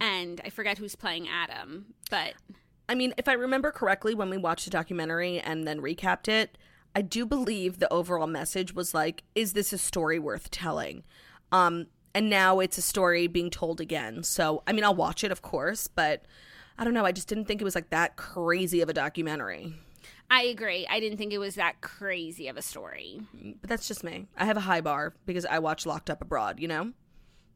and 0.00 0.40
I 0.44 0.50
forget 0.50 0.78
who's 0.78 0.94
playing 0.94 1.28
Adam, 1.28 1.86
but 2.10 2.34
I 2.88 2.94
mean, 2.94 3.14
if 3.16 3.28
I 3.28 3.32
remember 3.32 3.70
correctly, 3.70 4.14
when 4.14 4.30
we 4.30 4.36
watched 4.36 4.66
the 4.66 4.70
documentary 4.70 5.40
and 5.40 5.66
then 5.66 5.80
recapped 5.80 6.28
it, 6.28 6.56
I 6.94 7.02
do 7.02 7.26
believe 7.26 7.78
the 7.78 7.92
overall 7.92 8.26
message 8.26 8.74
was 8.74 8.94
like, 8.94 9.24
is 9.34 9.52
this 9.52 9.72
a 9.72 9.78
story 9.78 10.18
worth 10.18 10.50
telling? 10.50 11.02
Um, 11.50 11.86
and 12.14 12.30
now 12.30 12.60
it's 12.60 12.78
a 12.78 12.82
story 12.82 13.26
being 13.26 13.50
told 13.50 13.80
again. 13.80 14.22
So, 14.22 14.62
I 14.66 14.72
mean, 14.72 14.84
I'll 14.84 14.94
watch 14.94 15.24
it, 15.24 15.32
of 15.32 15.42
course, 15.42 15.88
but 15.88 16.24
I 16.78 16.84
don't 16.84 16.94
know. 16.94 17.04
I 17.04 17.12
just 17.12 17.28
didn't 17.28 17.46
think 17.46 17.60
it 17.60 17.64
was 17.64 17.74
like 17.74 17.90
that 17.90 18.16
crazy 18.16 18.80
of 18.80 18.88
a 18.88 18.92
documentary. 18.92 19.74
I 20.30 20.42
agree. 20.42 20.86
I 20.88 21.00
didn't 21.00 21.18
think 21.18 21.32
it 21.32 21.38
was 21.38 21.56
that 21.56 21.80
crazy 21.80 22.48
of 22.48 22.56
a 22.56 22.62
story. 22.62 23.20
But 23.60 23.68
that's 23.68 23.86
just 23.86 24.04
me. 24.04 24.26
I 24.36 24.46
have 24.46 24.56
a 24.56 24.60
high 24.60 24.80
bar 24.80 25.14
because 25.26 25.44
I 25.44 25.58
watch 25.58 25.86
Locked 25.86 26.08
Up 26.08 26.22
Abroad, 26.22 26.60
you 26.60 26.68
know? 26.68 26.92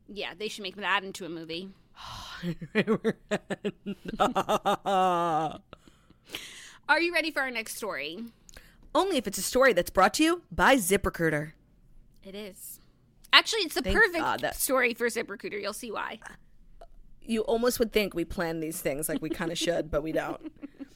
Yeah, 0.08 0.34
they 0.38 0.48
should 0.48 0.62
make 0.62 0.76
that 0.76 1.04
into 1.04 1.24
a 1.24 1.28
movie. 1.28 1.70
Are 6.88 7.00
you 7.00 7.12
ready 7.12 7.30
for 7.30 7.40
our 7.42 7.50
next 7.50 7.76
story? 7.76 8.24
Only 8.94 9.16
if 9.16 9.26
it's 9.26 9.38
a 9.38 9.42
story 9.42 9.72
that's 9.72 9.90
brought 9.90 10.14
to 10.14 10.22
you 10.22 10.42
by 10.50 10.76
ZipRecruiter. 10.76 11.52
It 12.24 12.34
is. 12.34 12.77
Actually, 13.32 13.60
it's 13.62 13.74
the 13.74 13.82
Thank 13.82 13.96
perfect 13.96 14.18
God 14.18 14.40
that- 14.40 14.56
story 14.56 14.94
for 14.94 15.06
ZipRecruiter. 15.08 15.60
You'll 15.60 15.72
see 15.72 15.90
why. 15.90 16.18
you 17.20 17.42
almost 17.42 17.78
would 17.78 17.92
think 17.92 18.14
we 18.14 18.24
plan 18.24 18.60
these 18.60 18.80
things 18.80 19.08
like 19.08 19.20
we 19.20 19.28
kind 19.28 19.52
of 19.52 19.58
should, 19.58 19.90
but 19.90 20.02
we 20.02 20.12
don't. 20.12 20.40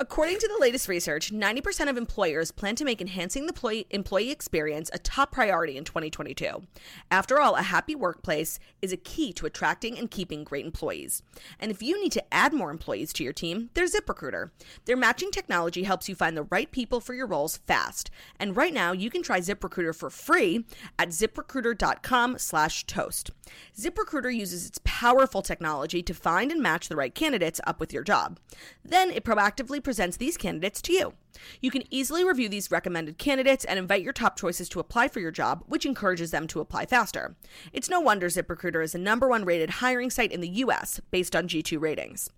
According 0.00 0.38
to 0.38 0.48
the 0.48 0.60
latest 0.60 0.88
research, 0.88 1.30
90% 1.30 1.88
of 1.88 1.96
employers 1.96 2.50
plan 2.50 2.74
to 2.74 2.84
make 2.84 3.00
enhancing 3.00 3.46
the 3.46 3.84
employee, 3.90 4.32
experience 4.32 4.90
a 4.92 4.98
top 4.98 5.30
priority 5.30 5.76
in 5.76 5.84
2022. 5.84 6.64
After 7.12 7.38
all, 7.38 7.54
a 7.54 7.62
happy 7.62 7.94
workplace 7.94 8.58
is 8.82 8.92
a 8.92 8.96
key 8.96 9.32
to 9.34 9.46
attracting 9.46 9.96
and 9.96 10.10
keeping 10.10 10.42
great 10.42 10.64
employees. 10.64 11.22
And 11.60 11.70
if 11.70 11.80
you 11.80 12.02
need 12.02 12.10
to 12.10 12.34
add 12.34 12.52
more 12.52 12.72
employees 12.72 13.12
to 13.12 13.24
your 13.24 13.32
team, 13.32 13.70
there's 13.74 13.92
ZipRecruiter. 13.92 14.50
Their 14.84 14.96
matching 14.96 15.30
technology 15.30 15.84
helps 15.84 16.08
you 16.08 16.16
find 16.16 16.36
the 16.36 16.48
right 16.50 16.72
people 16.72 16.98
for 16.98 17.14
your 17.14 17.28
roles 17.28 17.58
fast. 17.58 18.10
And 18.40 18.56
right 18.56 18.74
now, 18.74 18.90
you 18.90 19.10
can 19.10 19.22
try 19.22 19.38
ZipRecruiter 19.38 19.94
for 19.94 20.10
free 20.10 20.64
at 20.98 21.10
ziprecruiter.com 21.10 22.38
slash 22.38 22.84
toast. 22.86 23.30
ZipRecruiter 23.78 24.34
uses 24.34 24.66
its 24.66 24.80
powerful 24.82 25.42
technology 25.42 26.02
to 26.02 26.14
find 26.14 26.50
and 26.50 26.60
match 26.60 26.88
the 26.88 26.96
right 26.96 27.14
candidates 27.14 27.60
up 27.64 27.78
with 27.78 27.92
your 27.92 28.02
job. 28.02 28.40
Then 28.84 29.12
it 29.12 29.22
proactively 29.22 29.83
presents 29.84 30.16
these 30.16 30.36
candidates 30.36 30.82
to 30.82 30.92
you. 30.92 31.14
You 31.60 31.70
can 31.70 31.84
easily 31.90 32.24
review 32.24 32.48
these 32.48 32.70
recommended 32.70 33.18
candidates 33.18 33.64
and 33.64 33.78
invite 33.78 34.02
your 34.02 34.12
top 34.12 34.36
choices 34.36 34.68
to 34.70 34.80
apply 34.80 35.08
for 35.08 35.20
your 35.20 35.30
job, 35.30 35.62
which 35.66 35.86
encourages 35.86 36.30
them 36.32 36.46
to 36.48 36.60
apply 36.60 36.86
faster. 36.86 37.36
It's 37.72 37.88
no 37.88 38.00
wonder 38.00 38.28
ZipRecruiter 38.28 38.82
is 38.82 38.92
the 38.92 38.98
number 38.98 39.28
one 39.28 39.44
rated 39.44 39.70
hiring 39.70 40.10
site 40.10 40.32
in 40.32 40.40
the 40.40 40.48
US 40.48 41.00
based 41.10 41.36
on 41.36 41.46
G2 41.46 41.80
ratings. 41.80 42.30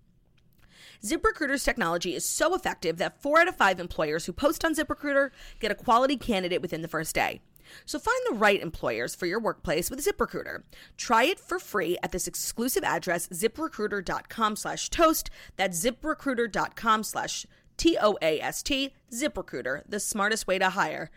ZipRecruiter's 1.03 1.63
technology 1.63 2.15
is 2.15 2.27
so 2.27 2.55
effective 2.55 2.97
that 2.97 3.21
four 3.21 3.39
out 3.39 3.47
of 3.47 3.55
five 3.55 3.79
employers 3.79 4.25
who 4.25 4.33
post 4.33 4.65
on 4.65 4.75
ZipRecruiter 4.75 5.29
get 5.59 5.71
a 5.71 5.75
quality 5.75 6.17
candidate 6.17 6.61
within 6.61 6.81
the 6.81 6.87
first 6.87 7.13
day. 7.15 7.41
So 7.85 7.99
find 7.99 8.19
the 8.29 8.35
right 8.35 8.61
employers 8.61 9.15
for 9.15 9.25
your 9.25 9.39
workplace 9.39 9.89
with 9.89 10.03
ZipRecruiter. 10.05 10.63
Try 10.97 11.23
it 11.25 11.39
for 11.39 11.59
free 11.59 11.97
at 12.03 12.11
this 12.11 12.27
exclusive 12.27 12.83
address, 12.83 13.27
ziprecruiter.com 13.29 14.55
slash 14.55 14.89
toast. 14.89 15.29
That's 15.55 15.83
ziprecruiter.com 15.85 17.03
slash 17.03 17.45
T-O-A-S-T, 17.77 18.93
ZipRecruiter, 19.11 19.83
the 19.87 19.99
smartest 19.99 20.47
way 20.47 20.57
to 20.57 20.69
hire. 20.71 21.11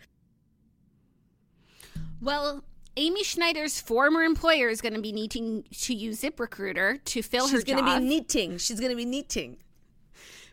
Well, 2.20 2.64
Amy 2.96 3.24
Schneider's 3.24 3.80
former 3.80 4.22
employer 4.22 4.68
is 4.68 4.80
going 4.82 4.92
to 4.94 5.00
be 5.00 5.12
needing 5.12 5.64
to 5.70 5.94
use 5.94 6.20
ZipRecruiter 6.20 7.02
to 7.04 7.22
fill 7.22 7.48
her 7.48 7.58
job. 7.58 7.66
She's 7.66 7.74
going 7.74 7.84
to 7.84 8.00
be 8.00 8.06
knitting. 8.06 8.58
She's 8.58 8.78
going 8.78 8.90
to 8.90 8.96
be 8.96 9.06
knitting. 9.06 9.56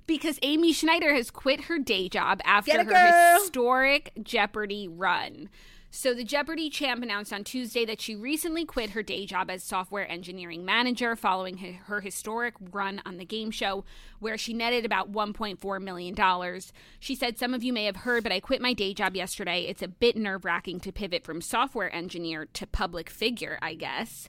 because 0.06 0.40
Amy 0.42 0.72
Schneider 0.72 1.14
has 1.14 1.30
quit 1.30 1.62
her 1.66 1.78
day 1.78 2.08
job 2.08 2.40
after 2.46 2.84
her 2.86 3.38
historic 3.40 4.14
Jeopardy 4.24 4.88
run. 4.88 5.50
So, 5.90 6.14
the 6.14 6.26
Jeopardy 6.26 6.70
champ 6.70 7.02
announced 7.02 7.32
on 7.32 7.44
Tuesday 7.44 7.86
that 7.86 8.02
she 8.02 8.16
recently 8.16 8.66
quit 8.66 8.90
her 8.90 9.02
day 9.02 9.26
job 9.26 9.50
as 9.50 9.64
software 9.64 10.10
engineering 10.12 10.66
manager 10.66 11.16
following 11.16 11.58
her, 11.58 12.02
historic 12.02 12.56
run 12.72 13.02
on 13.06 13.18
the 13.18 13.26
game 13.26 13.52
show, 13.52 13.86
where 14.20 14.38
she 14.38 14.54
netted 14.54 14.86
about 14.86 15.12
$1.4 15.12 15.82
million. 15.82 16.62
She 17.00 17.16
said, 17.16 17.38
Some 17.38 17.54
of 17.54 17.64
you 17.64 17.72
may 17.72 17.86
have 17.86 17.98
heard, 17.98 18.24
but 18.24 18.34
I 18.34 18.42
quit 18.42 18.62
my 18.62 18.74
day 18.74 18.94
job 18.94 19.16
yesterday. 19.16 19.62
It's 19.62 19.82
a 19.82 19.88
bit 19.88 20.18
nerve 20.18 20.44
wracking 20.44 20.82
to 20.82 20.92
pivot 20.92 21.24
from 21.24 21.42
software 21.42 21.94
engineer 21.94 22.48
to 22.54 22.68
public 22.68 23.10
figure, 23.10 23.58
I 23.62 23.74
guess. 23.74 24.28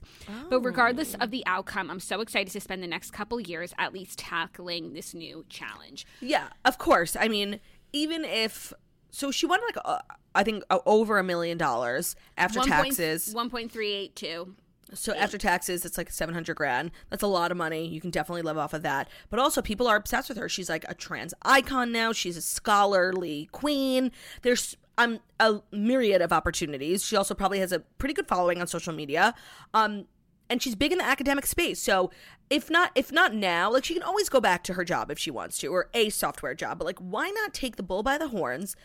But 0.49 0.61
regardless 0.61 1.15
oh. 1.15 1.23
of 1.23 1.31
the 1.31 1.43
outcome, 1.45 1.91
I'm 1.91 1.99
so 1.99 2.21
excited 2.21 2.53
to 2.53 2.61
spend 2.61 2.81
the 2.81 2.87
next 2.87 3.11
couple 3.11 3.39
years 3.39 3.73
at 3.77 3.93
least 3.93 4.19
tackling 4.19 4.93
this 4.93 5.13
new 5.13 5.45
challenge. 5.49 6.05
Yeah, 6.21 6.47
of 6.63 6.77
course. 6.77 7.17
I 7.19 7.27
mean, 7.27 7.59
even 7.91 8.23
if 8.23 8.73
so, 9.11 9.31
she 9.31 9.45
won 9.45 9.59
like 9.65 9.77
uh, 9.83 9.99
I 10.35 10.43
think 10.43 10.63
uh, 10.69 10.79
over 10.85 11.17
a 11.17 11.23
million 11.23 11.57
dollars 11.57 12.15
after 12.37 12.59
taxes. 12.61 13.33
One 13.33 13.49
point 13.49 13.71
three 13.71 13.93
eight 13.93 14.15
two. 14.15 14.55
So 14.93 15.13
after 15.13 15.37
taxes, 15.37 15.85
it's 15.85 15.97
like 15.97 16.09
seven 16.11 16.33
hundred 16.33 16.55
grand. 16.55 16.91
That's 17.09 17.23
a 17.23 17.27
lot 17.27 17.51
of 17.51 17.57
money. 17.57 17.87
You 17.87 18.01
can 18.01 18.09
definitely 18.09 18.41
live 18.41 18.57
off 18.57 18.73
of 18.73 18.81
that. 18.83 19.07
But 19.29 19.39
also, 19.39 19.61
people 19.61 19.87
are 19.87 19.95
obsessed 19.95 20.29
with 20.29 20.37
her. 20.37 20.49
She's 20.49 20.69
like 20.69 20.85
a 20.87 20.95
trans 20.95 21.33
icon 21.43 21.91
now. 21.91 22.11
She's 22.11 22.37
a 22.37 22.41
scholarly 22.41 23.49
queen. 23.51 24.11
There's 24.41 24.75
um 24.97 25.19
a 25.39 25.61
myriad 25.71 26.21
of 26.21 26.33
opportunities. 26.33 27.05
She 27.05 27.15
also 27.15 27.33
probably 27.33 27.59
has 27.59 27.71
a 27.71 27.79
pretty 27.79 28.13
good 28.13 28.27
following 28.27 28.61
on 28.61 28.67
social 28.67 28.93
media. 28.93 29.35
Um, 29.73 30.05
and 30.49 30.61
she's 30.61 30.73
big 30.73 30.91
in 30.91 30.97
the 30.97 31.05
academic 31.05 31.45
space. 31.45 31.79
So 31.79 32.09
if 32.49 32.71
not 32.71 32.91
if 32.95 33.11
not 33.11 33.35
now, 33.35 33.71
like 33.71 33.85
she 33.85 33.93
can 33.93 34.03
always 34.03 34.27
go 34.27 34.41
back 34.41 34.63
to 34.63 34.73
her 34.73 34.83
job 34.83 35.11
if 35.11 35.19
she 35.19 35.29
wants 35.29 35.59
to, 35.59 35.67
or 35.67 35.89
a 35.93 36.09
software 36.09 36.55
job. 36.55 36.79
But 36.79 36.85
like, 36.85 36.99
why 36.99 37.29
not 37.29 37.53
take 37.53 37.75
the 37.75 37.83
bull 37.83 38.01
by 38.01 38.17
the 38.17 38.29
horns? 38.29 38.75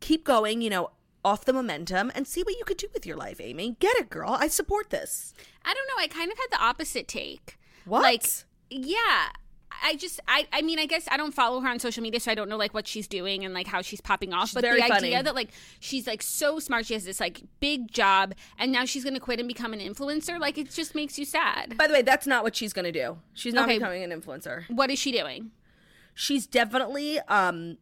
Keep 0.00 0.24
going. 0.24 0.60
You 0.62 0.70
know. 0.70 0.90
Off 1.24 1.44
the 1.44 1.52
momentum 1.52 2.12
and 2.14 2.24
see 2.24 2.44
what 2.44 2.56
you 2.56 2.64
could 2.64 2.76
do 2.76 2.86
with 2.94 3.04
your 3.04 3.16
life, 3.16 3.40
Amy. 3.40 3.74
Get 3.80 3.96
it, 3.96 4.08
girl. 4.08 4.36
I 4.38 4.46
support 4.46 4.90
this. 4.90 5.34
I 5.64 5.74
don't 5.74 5.88
know. 5.88 6.00
I 6.00 6.06
kind 6.06 6.30
of 6.30 6.38
had 6.38 6.46
the 6.52 6.62
opposite 6.62 7.08
take. 7.08 7.58
What? 7.84 8.02
Like, 8.02 8.24
yeah. 8.70 9.30
I 9.82 9.96
just, 9.96 10.20
I, 10.28 10.46
I 10.52 10.62
mean, 10.62 10.78
I 10.78 10.86
guess 10.86 11.08
I 11.10 11.16
don't 11.16 11.34
follow 11.34 11.58
her 11.62 11.68
on 11.68 11.80
social 11.80 12.00
media, 12.04 12.20
so 12.20 12.30
I 12.30 12.36
don't 12.36 12.48
know 12.48 12.56
like 12.56 12.74
what 12.74 12.86
she's 12.86 13.08
doing 13.08 13.44
and 13.44 13.52
like 13.54 13.66
how 13.66 13.82
she's 13.82 14.00
popping 14.00 14.32
off. 14.32 14.50
She's 14.50 14.54
but 14.54 14.60
the 14.62 14.76
funny. 14.78 15.08
idea 15.08 15.22
that 15.24 15.34
like 15.34 15.50
she's 15.80 16.06
like 16.06 16.22
so 16.22 16.60
smart, 16.60 16.86
she 16.86 16.94
has 16.94 17.04
this 17.04 17.18
like 17.18 17.42
big 17.58 17.90
job, 17.90 18.32
and 18.56 18.70
now 18.70 18.84
she's 18.84 19.02
gonna 19.02 19.18
quit 19.18 19.40
and 19.40 19.48
become 19.48 19.72
an 19.72 19.80
influencer, 19.80 20.38
like 20.38 20.58
it 20.58 20.70
just 20.70 20.94
makes 20.94 21.18
you 21.18 21.24
sad. 21.24 21.76
By 21.76 21.88
the 21.88 21.92
way, 21.92 22.02
that's 22.02 22.28
not 22.28 22.44
what 22.44 22.54
she's 22.54 22.72
going 22.72 22.84
to 22.84 22.92
do. 22.92 23.18
She's 23.34 23.52
not 23.52 23.64
Okay. 23.64 23.78
becoming 23.78 24.04
an 24.04 24.12
influencer. 24.12 24.62
What 24.70 24.92
is 24.92 24.98
she 25.00 25.10
doing? 25.10 25.50
She's 26.14 26.46
definitely 26.46 27.18
um 27.22 27.78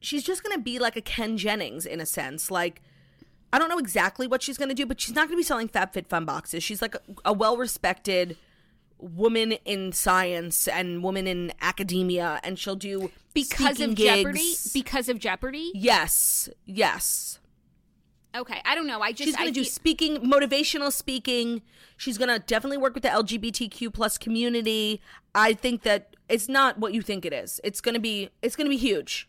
she's 0.00 0.22
just 0.24 0.42
going 0.42 0.56
to 0.56 0.62
be 0.62 0.78
like 0.78 0.96
a 0.96 1.00
Ken 1.00 1.36
Jennings 1.36 1.86
in 1.86 2.00
a 2.00 2.06
sense. 2.06 2.50
Like 2.50 2.82
I 3.52 3.58
don't 3.58 3.68
know 3.68 3.78
exactly 3.78 4.26
what 4.26 4.42
she's 4.42 4.56
going 4.58 4.68
to 4.68 4.74
do, 4.74 4.86
but 4.86 5.00
she's 5.00 5.14
not 5.14 5.22
going 5.28 5.32
to 5.36 5.36
be 5.36 5.42
selling 5.42 5.68
FabFitFun 5.68 6.24
boxes. 6.26 6.62
She's 6.62 6.80
like 6.80 6.94
a, 6.94 7.00
a 7.26 7.32
well-respected 7.32 8.36
woman 8.98 9.52
in 9.64 9.92
science 9.92 10.68
and 10.68 11.02
woman 11.02 11.26
in 11.26 11.52
academia 11.60 12.38
and 12.44 12.58
she'll 12.58 12.76
do 12.76 13.10
Because 13.34 13.80
of 13.80 13.94
Jeopardy? 13.94 14.54
Because 14.74 15.08
of 15.08 15.18
Jeopardy? 15.18 15.72
yes. 15.74 16.48
Yes. 16.66 17.38
Okay, 18.36 18.60
I 18.64 18.76
don't 18.76 18.86
know. 18.86 19.00
I 19.00 19.10
just 19.10 19.24
She's 19.24 19.34
going 19.36 19.48
I 19.48 19.50
to 19.50 19.54
do 19.54 19.64
feel- 19.64 19.72
speaking, 19.72 20.18
motivational 20.18 20.92
speaking. 20.92 21.62
She's 21.96 22.16
going 22.16 22.28
to 22.28 22.38
definitely 22.38 22.76
work 22.78 22.94
with 22.94 23.02
the 23.02 23.08
LGBTQ 23.08 23.92
plus 23.92 24.18
community. 24.18 25.00
I 25.34 25.52
think 25.54 25.82
that 25.82 26.14
it's 26.28 26.48
not 26.48 26.78
what 26.78 26.94
you 26.94 27.02
think 27.02 27.24
it 27.24 27.32
is. 27.32 27.60
It's 27.64 27.80
going 27.80 27.94
to 27.94 28.00
be 28.00 28.30
it's 28.42 28.54
going 28.54 28.66
to 28.66 28.70
be 28.70 28.76
huge. 28.76 29.28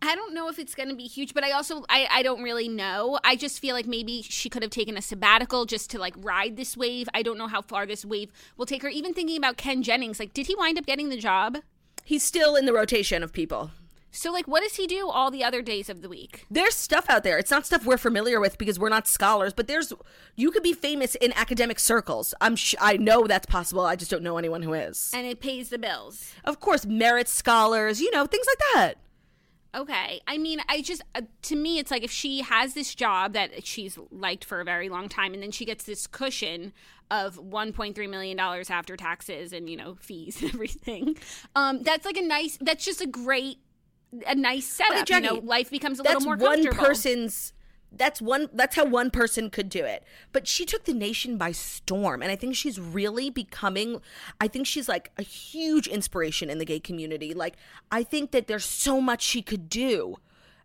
I 0.00 0.14
don't 0.14 0.32
know 0.32 0.48
if 0.48 0.58
it's 0.58 0.74
going 0.74 0.88
to 0.88 0.94
be 0.94 1.06
huge, 1.06 1.34
but 1.34 1.44
I 1.44 1.50
also 1.50 1.84
I, 1.88 2.06
I 2.10 2.22
don't 2.22 2.42
really 2.42 2.68
know. 2.68 3.18
I 3.24 3.36
just 3.36 3.60
feel 3.60 3.74
like 3.74 3.86
maybe 3.86 4.22
she 4.22 4.48
could 4.48 4.62
have 4.62 4.70
taken 4.70 4.96
a 4.96 5.02
sabbatical 5.02 5.66
just 5.66 5.90
to 5.90 5.98
like 5.98 6.14
ride 6.18 6.56
this 6.56 6.76
wave. 6.76 7.08
I 7.14 7.22
don't 7.22 7.38
know 7.38 7.48
how 7.48 7.62
far 7.62 7.86
this 7.86 8.04
wave 8.04 8.30
will 8.56 8.66
take 8.66 8.82
her. 8.82 8.88
Even 8.88 9.12
thinking 9.12 9.36
about 9.36 9.56
Ken 9.56 9.82
Jennings, 9.82 10.20
like 10.20 10.32
did 10.32 10.46
he 10.46 10.54
wind 10.54 10.78
up 10.78 10.86
getting 10.86 11.08
the 11.08 11.18
job? 11.18 11.58
He's 12.04 12.22
still 12.22 12.54
in 12.54 12.64
the 12.64 12.72
rotation 12.72 13.22
of 13.22 13.32
people. 13.32 13.72
So 14.10 14.32
like 14.32 14.46
what 14.46 14.62
does 14.62 14.76
he 14.76 14.86
do 14.86 15.08
all 15.08 15.30
the 15.30 15.42
other 15.42 15.62
days 15.62 15.88
of 15.88 16.00
the 16.00 16.08
week? 16.08 16.46
There's 16.48 16.74
stuff 16.74 17.10
out 17.10 17.24
there. 17.24 17.36
It's 17.36 17.50
not 17.50 17.66
stuff 17.66 17.84
we're 17.84 17.98
familiar 17.98 18.40
with 18.40 18.56
because 18.56 18.78
we're 18.78 18.88
not 18.88 19.08
scholars, 19.08 19.52
but 19.52 19.66
there's 19.66 19.92
you 20.36 20.52
could 20.52 20.62
be 20.62 20.72
famous 20.72 21.16
in 21.16 21.32
academic 21.32 21.80
circles. 21.80 22.34
I'm 22.40 22.54
sh- 22.54 22.76
I 22.80 22.96
know 22.98 23.26
that's 23.26 23.46
possible. 23.46 23.84
I 23.84 23.96
just 23.96 24.12
don't 24.12 24.22
know 24.22 24.38
anyone 24.38 24.62
who 24.62 24.74
is. 24.74 25.10
And 25.12 25.26
it 25.26 25.40
pays 25.40 25.70
the 25.70 25.78
bills. 25.78 26.32
Of 26.44 26.60
course, 26.60 26.86
merit 26.86 27.28
scholars, 27.28 28.00
you 28.00 28.12
know, 28.12 28.26
things 28.26 28.46
like 28.46 28.58
that. 28.74 28.94
Okay. 29.74 30.20
I 30.26 30.38
mean, 30.38 30.60
I 30.68 30.80
just, 30.82 31.02
uh, 31.14 31.22
to 31.42 31.56
me, 31.56 31.78
it's 31.78 31.90
like 31.90 32.02
if 32.02 32.10
she 32.10 32.40
has 32.42 32.74
this 32.74 32.94
job 32.94 33.34
that 33.34 33.66
she's 33.66 33.98
liked 34.10 34.44
for 34.44 34.60
a 34.60 34.64
very 34.64 34.88
long 34.88 35.08
time 35.08 35.34
and 35.34 35.42
then 35.42 35.50
she 35.50 35.64
gets 35.64 35.84
this 35.84 36.06
cushion 36.06 36.72
of 37.10 37.36
$1.3 37.36 38.10
million 38.10 38.38
after 38.38 38.96
taxes 38.96 39.52
and, 39.52 39.68
you 39.68 39.76
know, 39.76 39.96
fees 40.00 40.40
and 40.42 40.50
everything, 40.54 41.16
um, 41.54 41.82
that's 41.82 42.06
like 42.06 42.16
a 42.16 42.22
nice, 42.22 42.58
that's 42.60 42.84
just 42.84 43.00
a 43.00 43.06
great, 43.06 43.58
a 44.26 44.34
nice 44.34 44.66
setup. 44.66 45.08
you 45.08 45.20
know, 45.20 45.34
life 45.34 45.70
becomes 45.70 46.00
a 46.00 46.02
little 46.02 46.22
more 46.22 46.36
one 46.36 46.66
person's 46.68 47.52
that's 47.90 48.20
one 48.20 48.48
that's 48.52 48.76
how 48.76 48.84
one 48.84 49.10
person 49.10 49.50
could 49.50 49.68
do 49.68 49.84
it. 49.84 50.04
But 50.32 50.46
she 50.46 50.64
took 50.64 50.84
the 50.84 50.92
nation 50.92 51.38
by 51.38 51.52
storm 51.52 52.22
and 52.22 52.30
I 52.30 52.36
think 52.36 52.54
she's 52.54 52.78
really 52.78 53.30
becoming 53.30 54.00
I 54.40 54.48
think 54.48 54.66
she's 54.66 54.88
like 54.88 55.10
a 55.16 55.22
huge 55.22 55.86
inspiration 55.86 56.50
in 56.50 56.58
the 56.58 56.64
gay 56.64 56.80
community. 56.80 57.34
Like 57.34 57.56
I 57.90 58.02
think 58.02 58.30
that 58.32 58.46
there's 58.46 58.64
so 58.64 59.00
much 59.00 59.22
she 59.22 59.42
could 59.42 59.68
do. 59.68 60.16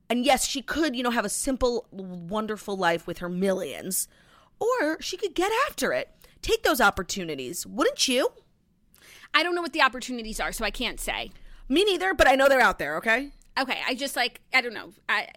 And 0.10 0.26
yes, 0.26 0.46
she 0.46 0.62
could, 0.62 0.96
you 0.96 1.04
know, 1.04 1.12
have 1.12 1.26
a 1.26 1.30
simple 1.30 1.88
wonderful 1.92 2.76
life 2.76 3.08
with 3.08 3.20
her 3.20 3.30
millions 3.30 4.08
or 4.60 5.02
she 5.02 5.18
could 5.18 5.34
get 5.34 5.52
after 5.68 5.94
it. 5.94 6.10
Take 6.42 6.64
those 6.64 6.82
opportunities. 6.82 7.66
Wouldn't 7.66 8.08
you? 8.08 8.30
I 9.34 9.44
don't 9.44 9.56
know 9.56 9.62
what 9.62 9.74
the 9.74 9.82
opportunities 9.82 10.40
are, 10.40 10.52
so 10.52 10.64
I 10.66 10.72
can't 10.72 11.00
say. 11.00 11.32
Me 11.70 11.84
neither, 11.84 12.14
but 12.14 12.28
I 12.28 12.36
know 12.36 12.50
they're 12.50 12.62
out 12.62 12.80
there, 12.80 12.98
okay? 12.98 13.32
Okay. 13.60 13.80
I 13.88 13.96
just 13.96 14.16
like, 14.16 14.42
I 14.54 14.62
don't 14.62 14.74
know. 14.74 14.92
I, 15.08 15.30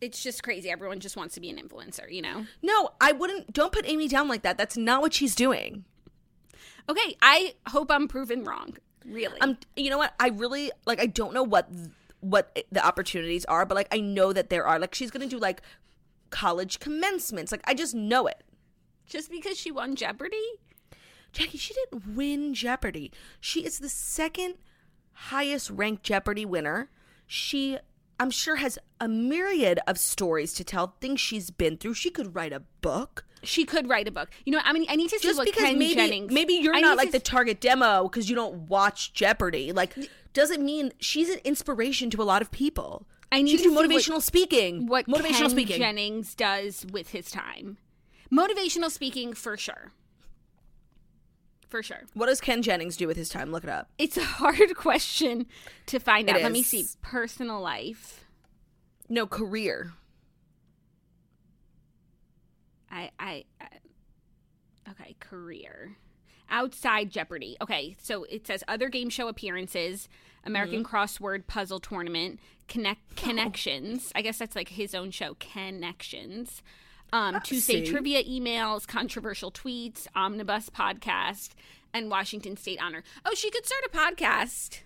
it's 0.00 0.22
just 0.22 0.42
crazy. 0.42 0.70
Everyone 0.70 1.00
just 1.00 1.16
wants 1.16 1.34
to 1.34 1.40
be 1.40 1.50
an 1.50 1.56
influencer, 1.58 2.10
you 2.10 2.22
know? 2.22 2.46
No, 2.62 2.90
I 3.00 3.12
wouldn't 3.12 3.52
don't 3.52 3.72
put 3.72 3.88
Amy 3.88 4.08
down 4.08 4.28
like 4.28 4.42
that. 4.42 4.58
That's 4.58 4.76
not 4.76 5.00
what 5.00 5.14
she's 5.14 5.34
doing. 5.34 5.84
Okay. 6.88 7.16
I 7.22 7.54
hope 7.68 7.90
I'm 7.90 8.06
proven 8.08 8.44
wrong. 8.44 8.76
Really. 9.04 9.40
Um, 9.40 9.56
you 9.76 9.90
know 9.90 9.98
what? 9.98 10.14
I 10.20 10.28
really 10.28 10.70
like. 10.86 11.00
I 11.00 11.06
don't 11.06 11.32
know 11.32 11.42
what 11.42 11.68
what 12.20 12.58
the 12.72 12.84
opportunities 12.84 13.44
are, 13.46 13.64
but 13.64 13.74
like 13.74 13.88
I 13.92 14.00
know 14.00 14.32
that 14.32 14.50
there 14.50 14.66
are. 14.66 14.78
Like 14.78 14.94
she's 14.94 15.10
gonna 15.10 15.26
do 15.26 15.38
like 15.38 15.62
college 16.30 16.80
commencements. 16.80 17.52
Like 17.52 17.62
I 17.64 17.74
just 17.74 17.94
know 17.94 18.26
it. 18.26 18.42
just 19.06 19.30
because 19.30 19.56
she 19.56 19.70
won 19.70 19.94
Jeopardy? 19.96 20.42
Jackie, 21.32 21.58
she 21.58 21.74
didn't 21.74 22.16
win 22.16 22.54
Jeopardy. 22.54 23.12
She 23.40 23.64
is 23.64 23.78
the 23.78 23.88
second 23.88 24.54
highest 25.12 25.70
ranked 25.70 26.02
Jeopardy 26.02 26.44
winner. 26.44 26.90
She, 27.26 27.78
I'm 28.18 28.30
sure, 28.30 28.56
has 28.56 28.78
a 29.00 29.08
myriad 29.08 29.78
of 29.86 29.98
stories 29.98 30.52
to 30.54 30.64
tell, 30.64 30.94
things 31.00 31.20
she's 31.20 31.50
been 31.50 31.76
through. 31.76 31.94
She 31.94 32.10
could 32.10 32.34
write 32.34 32.52
a 32.52 32.60
book. 32.80 33.24
She 33.42 33.64
could 33.64 33.88
write 33.88 34.08
a 34.08 34.10
book. 34.10 34.30
You 34.44 34.52
know, 34.52 34.60
I 34.64 34.72
mean, 34.72 34.86
I 34.88 34.96
need 34.96 35.10
to 35.10 35.18
see 35.18 35.28
Just 35.28 35.38
what 35.38 35.44
because 35.46 35.62
Ken 35.64 35.78
maybe 35.78 35.94
Jennings. 35.94 36.32
maybe 36.32 36.54
you're 36.54 36.74
I 36.74 36.80
not 36.80 36.96
like 36.96 37.12
the 37.12 37.20
target 37.20 37.60
demo 37.60 38.04
because 38.04 38.28
you 38.30 38.34
don't 38.34 38.68
watch 38.68 39.12
Jeopardy. 39.12 39.72
Like, 39.72 39.94
doesn't 40.32 40.64
mean 40.64 40.92
she's 40.98 41.28
an 41.30 41.38
inspiration 41.44 42.10
to 42.10 42.22
a 42.22 42.24
lot 42.24 42.40
of 42.42 42.50
people. 42.50 43.06
I 43.30 43.42
need 43.42 43.50
she 43.52 43.56
to 43.58 43.62
do 43.64 43.68
see 43.70 43.74
what- 43.76 43.88
motivational 43.90 44.22
speaking. 44.22 44.86
what 44.86 45.06
motivational 45.06 45.22
Ken 45.38 45.50
speaking. 45.50 45.78
Jennings 45.78 46.34
does 46.34 46.86
with 46.90 47.10
his 47.10 47.30
time. 47.30 47.76
Motivational 48.32 48.90
speaking, 48.90 49.34
for 49.34 49.56
sure. 49.56 49.92
For 51.68 51.82
sure. 51.82 52.02
what 52.14 52.26
does 52.26 52.40
Ken 52.40 52.62
Jennings 52.62 52.96
do 52.96 53.06
with 53.08 53.16
his 53.16 53.28
time? 53.28 53.50
Look 53.50 53.64
it 53.64 53.70
up. 53.70 53.88
It's 53.98 54.16
a 54.16 54.24
hard 54.24 54.74
question 54.76 55.46
to 55.86 55.98
find 55.98 56.28
out. 56.30 56.40
Let 56.42 56.52
me 56.52 56.62
see. 56.62 56.86
Personal 57.02 57.60
life. 57.60 58.24
No 59.08 59.26
career. 59.26 59.92
I, 62.90 63.10
I, 63.18 63.44
I 63.60 63.68
okay, 64.90 65.16
career. 65.20 65.96
Outside 66.48 67.10
Jeopardy. 67.10 67.56
Okay, 67.60 67.96
so 68.00 68.24
it 68.24 68.46
says 68.46 68.62
other 68.68 68.88
game 68.88 69.10
show 69.10 69.26
appearances, 69.28 70.08
American 70.44 70.84
Mm-hmm. 70.84 70.96
crossword 70.96 71.46
puzzle 71.46 71.80
tournament, 71.80 72.38
Oh. 72.40 72.46
connect 72.68 73.16
connections. 73.16 74.12
I 74.14 74.22
guess 74.22 74.38
that's 74.38 74.54
like 74.56 74.68
his 74.70 74.94
own 74.94 75.10
show, 75.10 75.36
Connections. 75.40 76.62
Um, 77.12 77.40
Tuesday 77.42 77.84
see. 77.84 77.90
trivia 77.90 78.22
emails, 78.24 78.86
controversial 78.86 79.50
tweets, 79.52 80.06
omnibus 80.14 80.68
podcast, 80.70 81.50
and 81.94 82.10
Washington 82.10 82.56
State 82.56 82.80
honor. 82.82 83.02
Oh, 83.24 83.34
she 83.34 83.50
could 83.50 83.64
start 83.64 83.82
a 83.86 83.96
podcast. 83.96 84.80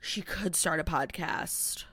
She 0.00 0.20
could 0.20 0.54
start 0.54 0.80
a 0.80 0.84
podcast 0.84 1.84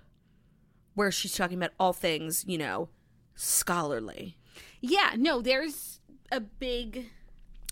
where 0.96 1.12
she's 1.12 1.36
talking 1.36 1.58
about 1.58 1.72
all 1.80 1.94
things, 1.94 2.44
you 2.48 2.58
know, 2.58 2.90
scholarly. 3.36 4.38
Yeah, 4.82 5.12
no, 5.16 5.42
there's 5.42 6.00
a 6.32 6.40
big, 6.42 7.06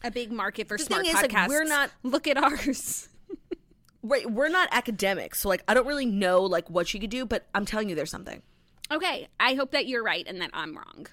a 0.03 0.12
big 0.12 0.32
market 0.32 0.68
for 0.68 0.78
The 0.78 0.84
smart 0.86 1.01
thing 1.05 1.16
is, 1.16 1.22
like, 1.22 1.32
podcasts. 1.32 1.47
we're 1.49 1.64
not- 1.66 1.91
Look 2.03 2.28
at 2.28 2.38
ours. 2.38 3.10
Right, 4.01 4.32
we're 4.32 4.47
not 4.47 4.70
academics, 4.72 5.41
so 5.41 5.49
like 5.49 5.62
I 5.68 5.74
don't 5.74 5.86
really 5.86 6.05
know 6.05 6.43
like 6.43 6.70
what 6.70 6.88
she 6.88 6.99
could 6.99 7.10
do, 7.10 7.26
but 7.26 7.47
I'm 7.53 7.66
telling 7.66 7.89
you 7.89 7.95
there's 7.95 8.10
something. 8.10 8.41
Okay, 8.92 9.28
I 9.40 9.54
hope 9.54 9.72
that 9.72 9.88
you're 9.88 10.04
right 10.04 10.26
and 10.28 10.42
that 10.42 10.50
I'm 10.54 10.76
wrong. 10.76 11.08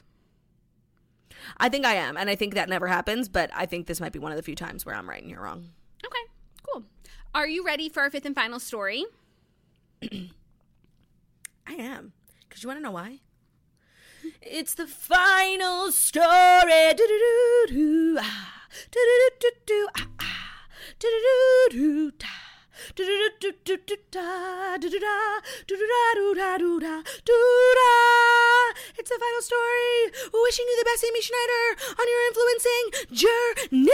I 1.59 1.69
think 1.69 1.85
I 1.85 1.95
am, 1.95 2.17
and 2.17 2.31
I 2.31 2.35
think 2.35 2.55
that 2.55 2.69
never 2.69 2.87
happens, 2.87 3.29
but 3.29 3.51
I 3.55 3.67
think 3.67 3.87
this 3.87 4.01
might 4.01 4.13
be 4.13 4.19
one 4.19 4.33
of 4.33 4.37
the 4.37 4.43
few 4.43 4.55
times 4.57 4.85
where 4.87 4.95
I'm 4.95 5.09
right 5.09 5.21
and 5.21 5.31
you're 5.31 5.43
wrong. 5.43 5.69
Okay, 6.05 6.19
cool. 6.67 6.85
Are 7.35 7.47
you 7.47 7.65
ready 7.65 7.89
for 7.89 8.01
our 8.03 8.11
fifth 8.11 8.25
and 8.25 8.35
final 8.35 8.59
story? 8.59 9.05
I 10.03 11.73
am. 11.75 12.13
Because 12.49 12.63
you 12.63 12.69
want 12.69 12.79
to 12.79 12.83
know 12.83 12.93
why? 12.93 13.21
It's 14.43 14.75
the 14.75 14.89
final 14.89 15.93
story. 15.93 16.95
Do-do-do-do, 16.97 18.19
ah. 18.21 18.63
Do-do-do-do-do, 18.91 19.89
ah, 19.97 20.09
ah. 20.21 20.67
Do-do-do-do, 20.99 22.11
da. 22.13 22.27
Do-do-do-do-do-da, 22.27 22.27
do-do-da, 22.27 22.27
do-do-da, 22.27 22.27
do-da, 22.27 22.27
do-da, 22.27 22.27
do-da. 22.27 22.46
It's 28.99 29.11
the 29.11 29.19
final 29.21 29.43
story. 29.43 30.13
Wishing 30.33 30.67
you 30.69 30.77
the 30.79 30.85
best, 30.85 31.05
Amy 31.07 31.21
Schneider, 31.23 31.77
on 31.99 32.07
your 32.09 32.23
influencing 32.29 32.85
journey. 33.81 33.91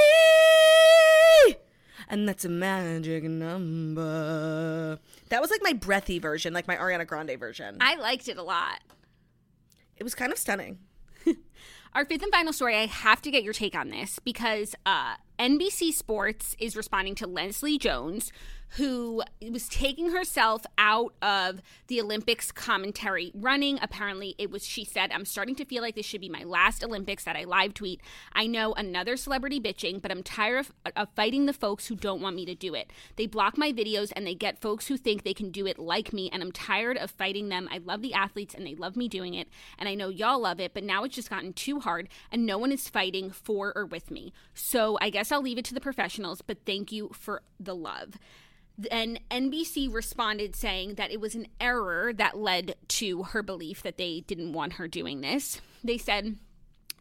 And 2.09 2.29
that's 2.29 2.45
a 2.45 2.49
magic 2.49 3.25
number. 3.25 4.99
That 5.31 5.41
was 5.41 5.51
like 5.51 5.63
my 5.63 5.73
breathy 5.73 6.19
version, 6.19 6.53
like 6.53 6.69
my 6.69 6.77
Ariana 6.77 7.07
Grande 7.07 7.39
version. 7.39 7.79
I 7.81 7.97
liked 7.97 8.29
it 8.29 8.37
a 8.37 8.43
lot. 8.43 8.81
It 9.97 10.05
was 10.05 10.15
kind 10.15 10.33
of 10.33 10.39
stunning. 10.39 10.79
Our 11.95 12.05
fifth 12.05 12.23
and 12.23 12.33
final 12.33 12.53
story, 12.53 12.77
I 12.77 12.87
have 12.87 13.23
to 13.23 13.31
get 13.31 13.43
your 13.43 13.53
take 13.53 13.75
on 13.75 13.91
this 13.91 14.19
because 14.19 14.75
uh, 14.87 15.15
NBC 15.43 15.93
Sports 15.93 16.55
is 16.61 16.77
responding 16.77 17.17
to 17.17 17.27
Leslie 17.27 17.77
Jones, 17.77 18.31
who 18.77 19.23
was 19.51 19.69
taking 19.69 20.13
herself 20.13 20.65
out 20.79 21.13
of 21.21 21.61
the 21.89 22.01
Olympics 22.01 22.51
commentary 22.51 23.31
running. 23.35 23.79
Apparently, 23.83 24.35
it 24.39 24.51
was, 24.51 24.65
she 24.65 24.83
said, 24.83 25.11
I'm 25.13 25.27
starting 25.27 25.55
to 25.57 25.67
feel 25.67 25.83
like 25.83 25.95
this 25.95 26.07
should 26.07 26.23
be 26.23 26.31
my 26.31 26.45
last 26.45 26.83
Olympics 26.83 27.25
that 27.25 27.37
I 27.37 27.45
live 27.45 27.75
tweet. 27.75 28.01
I 28.33 28.47
know 28.47 28.73
another 28.73 29.17
celebrity 29.19 29.61
bitching, 29.61 30.01
but 30.01 30.11
I'm 30.11 30.23
tired 30.23 30.61
of, 30.61 30.73
of 30.97 31.09
fighting 31.15 31.45
the 31.45 31.53
folks 31.53 31.89
who 31.89 31.97
don't 31.97 32.23
want 32.23 32.37
me 32.37 32.47
to 32.47 32.55
do 32.55 32.75
it. 32.75 32.91
They 33.17 33.27
block 33.27 33.59
my 33.59 33.73
videos 33.73 34.11
and 34.15 34.27
they 34.27 34.35
get 34.35 34.63
folks 34.63 34.87
who 34.87 34.97
think 34.97 35.23
they 35.23 35.35
can 35.35 35.51
do 35.51 35.67
it 35.67 35.79
like 35.79 36.13
me, 36.15 36.31
and 36.33 36.41
I'm 36.43 36.53
tired 36.53 36.97
of 36.97 37.11
fighting 37.11 37.51
them. 37.51 37.69
I 37.71 37.79
love 37.79 38.01
the 38.01 38.15
athletes 38.15 38.55
and 38.55 38.65
they 38.65 38.77
love 38.77 38.97
me 38.97 39.09
doing 39.09 39.35
it, 39.35 39.49
and 39.77 39.89
I 39.89 39.95
know 39.95 40.09
y'all 40.09 40.41
love 40.41 40.61
it, 40.61 40.73
but 40.73 40.85
now 40.85 41.03
it's 41.05 41.17
just 41.17 41.29
gotten 41.29 41.53
too 41.53 41.81
hard 41.81 42.09
and 42.31 42.47
no 42.47 42.57
one 42.57 42.73
is 42.73 42.89
fighting 42.89 43.31
for 43.33 43.73
or 43.77 43.85
with 43.85 44.11
me. 44.11 44.33
So 44.55 44.97
I 45.01 45.11
guess 45.11 45.32
I'll 45.33 45.43
leave 45.43 45.59
it 45.59 45.65
to 45.67 45.75
the 45.75 45.81
professionals, 45.81 46.43
but 46.43 46.65
thank 46.67 46.93
you 46.93 47.11
for 47.13 47.43
the 47.59 47.75
love. 47.75 48.19
Then 48.79 49.19
NBC 49.31 49.93
responded 49.93 50.57
saying 50.57 50.95
that 50.95 51.11
it 51.11 51.21
was 51.21 51.35
an 51.35 51.47
error 51.61 52.13
that 52.13 52.39
led 52.39 52.75
to 52.89 53.25
her 53.25 53.43
belief 53.43 53.83
that 53.83 53.99
they 53.99 54.21
didn't 54.27 54.53
want 54.53 54.75
her 54.75 54.89
doing 54.89 55.21
this. 55.21 55.61
They 55.85 55.99
said, 55.99 56.37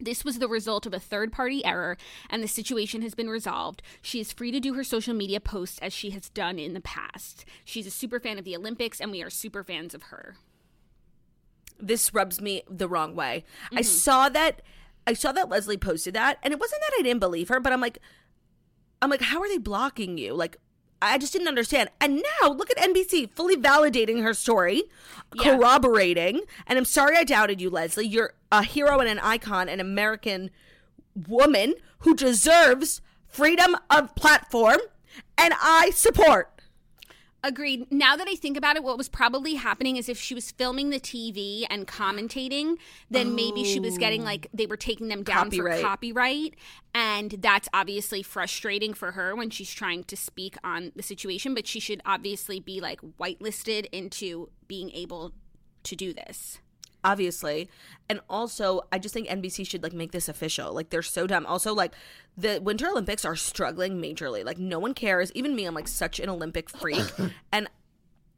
this 0.00 0.24
was 0.24 0.38
the 0.38 0.48
result 0.48 0.84
of 0.84 0.92
a 0.92 0.98
third 0.98 1.32
party 1.32 1.64
error, 1.64 1.96
and 2.28 2.42
the 2.42 2.48
situation 2.48 3.02
has 3.02 3.14
been 3.14 3.30
resolved. 3.30 3.82
She 4.00 4.20
is 4.20 4.32
free 4.32 4.50
to 4.50 4.60
do 4.60 4.74
her 4.74 4.84
social 4.84 5.14
media 5.14 5.40
posts 5.40 5.78
as 5.80 5.92
she 5.92 6.10
has 6.10 6.28
done 6.28 6.58
in 6.58 6.74
the 6.74 6.80
past. 6.80 7.44
She's 7.64 7.86
a 7.86 7.90
super 7.90 8.18
fan 8.18 8.38
of 8.38 8.44
the 8.44 8.56
Olympics, 8.56 9.00
and 9.00 9.10
we 9.10 9.22
are 9.22 9.30
super 9.30 9.62
fans 9.62 9.94
of 9.94 10.04
her. 10.04 10.36
This 11.78 12.12
rubs 12.12 12.40
me 12.40 12.62
the 12.68 12.88
wrong 12.88 13.14
way. 13.14 13.44
I 13.70 13.76
mm-hmm. 13.76 13.82
saw 13.82 14.28
that 14.28 14.62
I 15.06 15.14
saw 15.14 15.32
that 15.32 15.48
Leslie 15.48 15.76
posted 15.76 16.14
that, 16.14 16.38
and 16.42 16.52
it 16.52 16.60
wasn't 16.60 16.80
that 16.80 16.96
I 16.98 17.02
didn't 17.02 17.20
believe 17.20 17.48
her, 17.48 17.58
but 17.58 17.72
I'm 17.72 17.80
like 17.80 17.98
I'm 19.02 19.10
like, 19.10 19.20
how 19.22 19.40
are 19.42 19.48
they 19.48 19.58
blocking 19.58 20.16
you? 20.16 20.32
Like 20.34 20.56
I 21.02 21.18
just 21.18 21.32
didn't 21.32 21.48
understand. 21.48 21.90
And 22.00 22.22
now 22.40 22.48
look 22.50 22.70
at 22.70 22.76
NBC 22.76 23.30
fully 23.34 23.56
validating 23.56 24.22
her 24.22 24.32
story, 24.32 24.84
Yeah. 25.34 25.56
corroborating. 25.56 26.42
And 26.66 26.78
I'm 26.78 26.84
sorry 26.84 27.16
I 27.16 27.24
doubted 27.24 27.60
you, 27.60 27.68
Leslie. 27.70 28.06
You're 28.06 28.34
a 28.52 28.62
hero 28.62 29.00
and 29.00 29.08
an 29.08 29.18
icon, 29.18 29.68
an 29.68 29.80
American 29.80 30.50
woman 31.28 31.74
who 32.00 32.14
deserves 32.14 33.00
freedom 33.28 33.76
of 33.90 34.14
platform, 34.14 34.78
and 35.36 35.52
I 35.60 35.90
support. 35.92 36.51
Agreed. 37.44 37.90
Now 37.90 38.14
that 38.16 38.28
I 38.28 38.36
think 38.36 38.56
about 38.56 38.76
it, 38.76 38.84
what 38.84 38.96
was 38.96 39.08
probably 39.08 39.54
happening 39.54 39.96
is 39.96 40.08
if 40.08 40.18
she 40.18 40.32
was 40.32 40.52
filming 40.52 40.90
the 40.90 41.00
TV 41.00 41.64
and 41.68 41.88
commentating, 41.88 42.76
then 43.10 43.34
maybe 43.34 43.64
she 43.64 43.80
was 43.80 43.98
getting 43.98 44.22
like 44.22 44.46
they 44.54 44.66
were 44.66 44.76
taking 44.76 45.08
them 45.08 45.24
down 45.24 45.50
Copyright. 45.50 45.80
for 45.80 45.82
copyright. 45.82 46.54
And 46.94 47.32
that's 47.40 47.68
obviously 47.74 48.22
frustrating 48.22 48.94
for 48.94 49.12
her 49.12 49.34
when 49.34 49.50
she's 49.50 49.72
trying 49.72 50.04
to 50.04 50.16
speak 50.16 50.56
on 50.62 50.92
the 50.94 51.02
situation, 51.02 51.52
but 51.52 51.66
she 51.66 51.80
should 51.80 52.00
obviously 52.06 52.60
be 52.60 52.80
like 52.80 53.00
whitelisted 53.18 53.86
into 53.90 54.48
being 54.68 54.92
able 54.92 55.32
to 55.82 55.96
do 55.96 56.12
this. 56.12 56.60
Obviously 57.04 57.68
and 58.08 58.20
also 58.30 58.80
i 58.92 58.98
just 58.98 59.12
think 59.12 59.26
nbc 59.28 59.66
should 59.68 59.82
like 59.82 59.92
make 59.92 60.12
this 60.12 60.28
official 60.28 60.72
like 60.72 60.90
they're 60.90 61.02
so 61.02 61.26
dumb 61.26 61.44
also 61.46 61.74
like 61.74 61.92
the 62.36 62.60
winter 62.62 62.88
olympics 62.88 63.24
are 63.24 63.34
struggling 63.36 64.00
majorly 64.00 64.44
like 64.44 64.58
no 64.58 64.78
one 64.78 64.94
cares 64.94 65.32
even 65.34 65.54
me 65.56 65.64
i'm 65.64 65.74
like 65.74 65.88
such 65.88 66.20
an 66.20 66.28
olympic 66.28 66.70
freak 66.70 67.04
and 67.52 67.68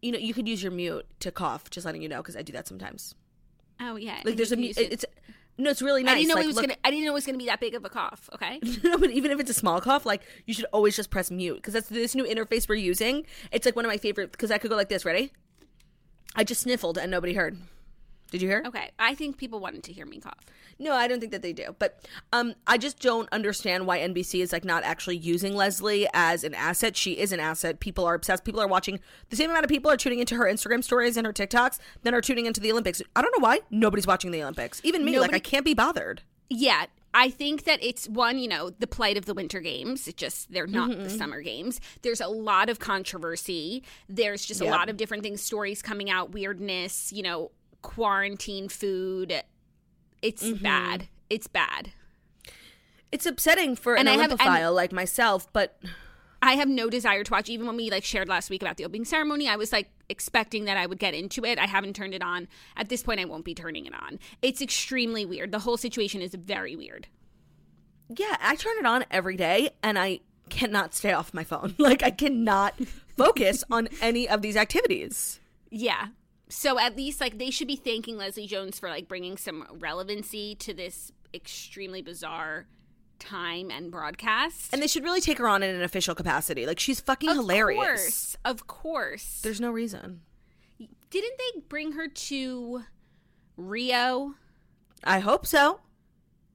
you 0.00 0.10
know 0.12 0.18
you 0.18 0.32
could 0.32 0.48
use 0.48 0.62
your 0.62 0.72
mute 0.72 1.04
to 1.20 1.30
cough 1.30 1.68
just 1.70 1.84
letting 1.84 2.00
you 2.02 2.08
know 2.08 2.18
because 2.22 2.36
i 2.36 2.42
do 2.42 2.52
that 2.52 2.66
sometimes 2.66 3.14
Oh 3.80 3.96
yeah. 3.96 4.20
like 4.24 4.36
there's 4.36 4.52
a 4.52 4.56
mu- 4.56 4.72
it's 4.76 5.04
no 5.58 5.70
it's 5.70 5.82
really 5.82 6.02
nice 6.04 6.12
I 6.14 6.18
didn't 6.18 6.28
know 6.28 6.34
like, 6.36 6.44
it 6.44 6.46
was 6.46 6.56
look- 6.56 6.64
gonna 6.66 6.76
I 6.84 6.90
didn't 6.90 7.04
know 7.04 7.10
it 7.10 7.14
was 7.14 7.26
gonna 7.26 7.38
be 7.38 7.46
that 7.46 7.58
big 7.60 7.74
of 7.74 7.84
a 7.84 7.88
cough, 7.88 8.30
okay? 8.34 8.60
no, 8.84 8.98
but 8.98 9.10
even 9.10 9.30
if 9.32 9.40
it's 9.40 9.50
a 9.50 9.54
small 9.54 9.80
cough, 9.80 10.06
like 10.06 10.22
you 10.46 10.54
should 10.54 10.66
always 10.72 10.94
just 10.96 11.10
press 11.10 11.28
mute 11.30 11.56
because 11.56 11.74
that's 11.74 11.88
this 11.88 12.14
new 12.14 12.24
interface 12.24 12.68
we're 12.68 12.76
using. 12.76 13.26
It's 13.52 13.66
like 13.66 13.74
one 13.76 13.84
of 13.84 13.88
my 13.90 13.96
favorite 13.96 14.30
because 14.32 14.50
I 14.52 14.58
could 14.58 14.70
go 14.70 14.76
like 14.76 14.88
this. 14.88 15.04
Ready? 15.04 15.32
I 16.36 16.44
just 16.44 16.60
sniffled 16.62 16.98
and 16.98 17.10
nobody 17.10 17.34
heard. 17.34 17.56
Did 18.30 18.42
you 18.42 18.48
hear? 18.48 18.62
Okay. 18.66 18.90
I 18.98 19.14
think 19.14 19.36
people 19.36 19.60
wanted 19.60 19.84
to 19.84 19.92
hear 19.92 20.06
me 20.06 20.18
cough. 20.18 20.44
No, 20.78 20.92
I 20.92 21.06
don't 21.06 21.20
think 21.20 21.32
that 21.32 21.42
they 21.42 21.52
do. 21.52 21.76
But 21.78 22.04
um, 22.32 22.54
I 22.66 22.78
just 22.78 22.98
don't 22.98 23.28
understand 23.32 23.86
why 23.86 24.00
NBC 24.00 24.40
is 24.40 24.52
like 24.52 24.64
not 24.64 24.82
actually 24.82 25.16
using 25.16 25.54
Leslie 25.54 26.08
as 26.12 26.42
an 26.42 26.54
asset. 26.54 26.96
She 26.96 27.12
is 27.12 27.32
an 27.32 27.40
asset. 27.40 27.80
People 27.80 28.04
are 28.04 28.14
obsessed. 28.14 28.44
People 28.44 28.60
are 28.60 28.66
watching. 28.66 28.98
The 29.30 29.36
same 29.36 29.50
amount 29.50 29.64
of 29.64 29.68
people 29.68 29.90
are 29.90 29.96
tuning 29.96 30.18
into 30.18 30.34
her 30.36 30.44
Instagram 30.44 30.82
stories 30.82 31.16
and 31.16 31.26
her 31.26 31.32
TikToks 31.32 31.78
than 32.02 32.14
are 32.14 32.20
tuning 32.20 32.46
into 32.46 32.60
the 32.60 32.72
Olympics. 32.72 33.00
I 33.14 33.22
don't 33.22 33.32
know 33.38 33.44
why 33.44 33.60
nobody's 33.70 34.06
watching 34.06 34.30
the 34.30 34.42
Olympics. 34.42 34.80
Even 34.84 35.04
me, 35.04 35.18
like 35.20 35.34
I 35.34 35.38
can't 35.38 35.64
be 35.64 35.74
bothered. 35.74 36.22
Yeah, 36.50 36.86
I 37.14 37.30
think 37.30 37.64
that 37.64 37.82
it's 37.82 38.08
one, 38.08 38.38
you 38.38 38.48
know, 38.48 38.70
the 38.70 38.88
plight 38.88 39.16
of 39.16 39.24
the 39.24 39.34
winter 39.34 39.60
games. 39.60 40.08
It 40.08 40.16
just 40.16 40.52
they're 40.52 40.66
not 40.66 40.90
the 40.90 41.08
summer 41.08 41.40
games. 41.40 41.80
There's 42.02 42.20
a 42.20 42.26
lot 42.26 42.68
of 42.68 42.80
controversy. 42.80 43.84
There's 44.08 44.44
just 44.44 44.60
a 44.60 44.64
lot 44.64 44.88
of 44.88 44.96
different 44.96 45.22
things, 45.22 45.40
stories 45.40 45.80
coming 45.80 46.10
out, 46.10 46.32
weirdness, 46.32 47.12
you 47.12 47.22
know, 47.22 47.52
quarantine 47.84 48.68
food. 48.68 49.42
It's 50.22 50.42
mm-hmm. 50.42 50.62
bad. 50.62 51.08
It's 51.28 51.46
bad. 51.46 51.92
It's 53.12 53.26
upsetting 53.26 53.76
for 53.76 53.94
And 53.94 54.08
an 54.08 54.18
I 54.18 54.22
have- 54.22 54.40
and- 54.40 54.74
like 54.74 54.90
myself, 54.90 55.46
but 55.52 55.78
I 56.42 56.54
have 56.54 56.68
no 56.68 56.90
desire 56.90 57.22
to 57.22 57.30
watch. 57.30 57.48
Even 57.48 57.66
when 57.66 57.76
we 57.76 57.90
like 57.90 58.02
shared 58.04 58.28
last 58.28 58.50
week 58.50 58.62
about 58.62 58.76
the 58.78 58.84
opening 58.84 59.04
ceremony, 59.04 59.48
I 59.48 59.56
was 59.56 59.70
like 59.70 59.90
expecting 60.08 60.64
that 60.64 60.76
I 60.76 60.86
would 60.86 60.98
get 60.98 61.14
into 61.14 61.44
it. 61.44 61.58
I 61.58 61.66
haven't 61.66 61.94
turned 61.94 62.14
it 62.14 62.22
on. 62.22 62.48
At 62.76 62.88
this 62.88 63.02
point, 63.02 63.20
I 63.20 63.24
won't 63.26 63.44
be 63.44 63.54
turning 63.54 63.86
it 63.86 63.94
on. 63.94 64.18
It's 64.42 64.60
extremely 64.60 65.24
weird. 65.24 65.52
The 65.52 65.60
whole 65.60 65.76
situation 65.76 66.20
is 66.22 66.34
very 66.34 66.74
weird. 66.74 67.06
yeah, 68.08 68.36
I 68.40 68.56
turn 68.56 68.76
it 68.78 68.86
on 68.86 69.04
every 69.10 69.36
day 69.36 69.70
and 69.82 69.98
I 69.98 70.20
cannot 70.50 70.94
stay 70.94 71.12
off 71.12 71.32
my 71.32 71.44
phone. 71.44 71.74
Like 71.78 72.02
I 72.02 72.10
cannot 72.10 72.74
focus 73.16 73.62
on 73.70 73.88
any 74.00 74.28
of 74.28 74.42
these 74.42 74.56
activities. 74.56 75.38
Yeah. 75.70 76.08
So 76.56 76.78
at 76.78 76.96
least 76.96 77.20
like 77.20 77.38
they 77.38 77.50
should 77.50 77.66
be 77.66 77.74
thanking 77.74 78.16
Leslie 78.16 78.46
Jones 78.46 78.78
for 78.78 78.88
like 78.88 79.08
bringing 79.08 79.36
some 79.36 79.66
relevancy 79.72 80.54
to 80.56 80.72
this 80.72 81.10
extremely 81.34 82.00
bizarre 82.00 82.66
time 83.18 83.72
and 83.72 83.90
broadcast. 83.90 84.72
And 84.72 84.80
they 84.80 84.86
should 84.86 85.02
really 85.02 85.20
take 85.20 85.38
her 85.38 85.48
on 85.48 85.64
in 85.64 85.74
an 85.74 85.82
official 85.82 86.14
capacity. 86.14 86.64
Like 86.64 86.78
she's 86.78 87.00
fucking 87.00 87.28
of 87.28 87.36
hilarious. 87.36 87.84
course, 87.84 88.36
of 88.44 88.66
course. 88.68 89.40
There's 89.42 89.60
no 89.60 89.72
reason. 89.72 90.20
Didn't 91.10 91.38
they 91.38 91.60
bring 91.68 91.92
her 91.92 92.06
to 92.06 92.84
Rio? 93.56 94.34
I 95.02 95.18
hope 95.18 95.46
so. 95.46 95.80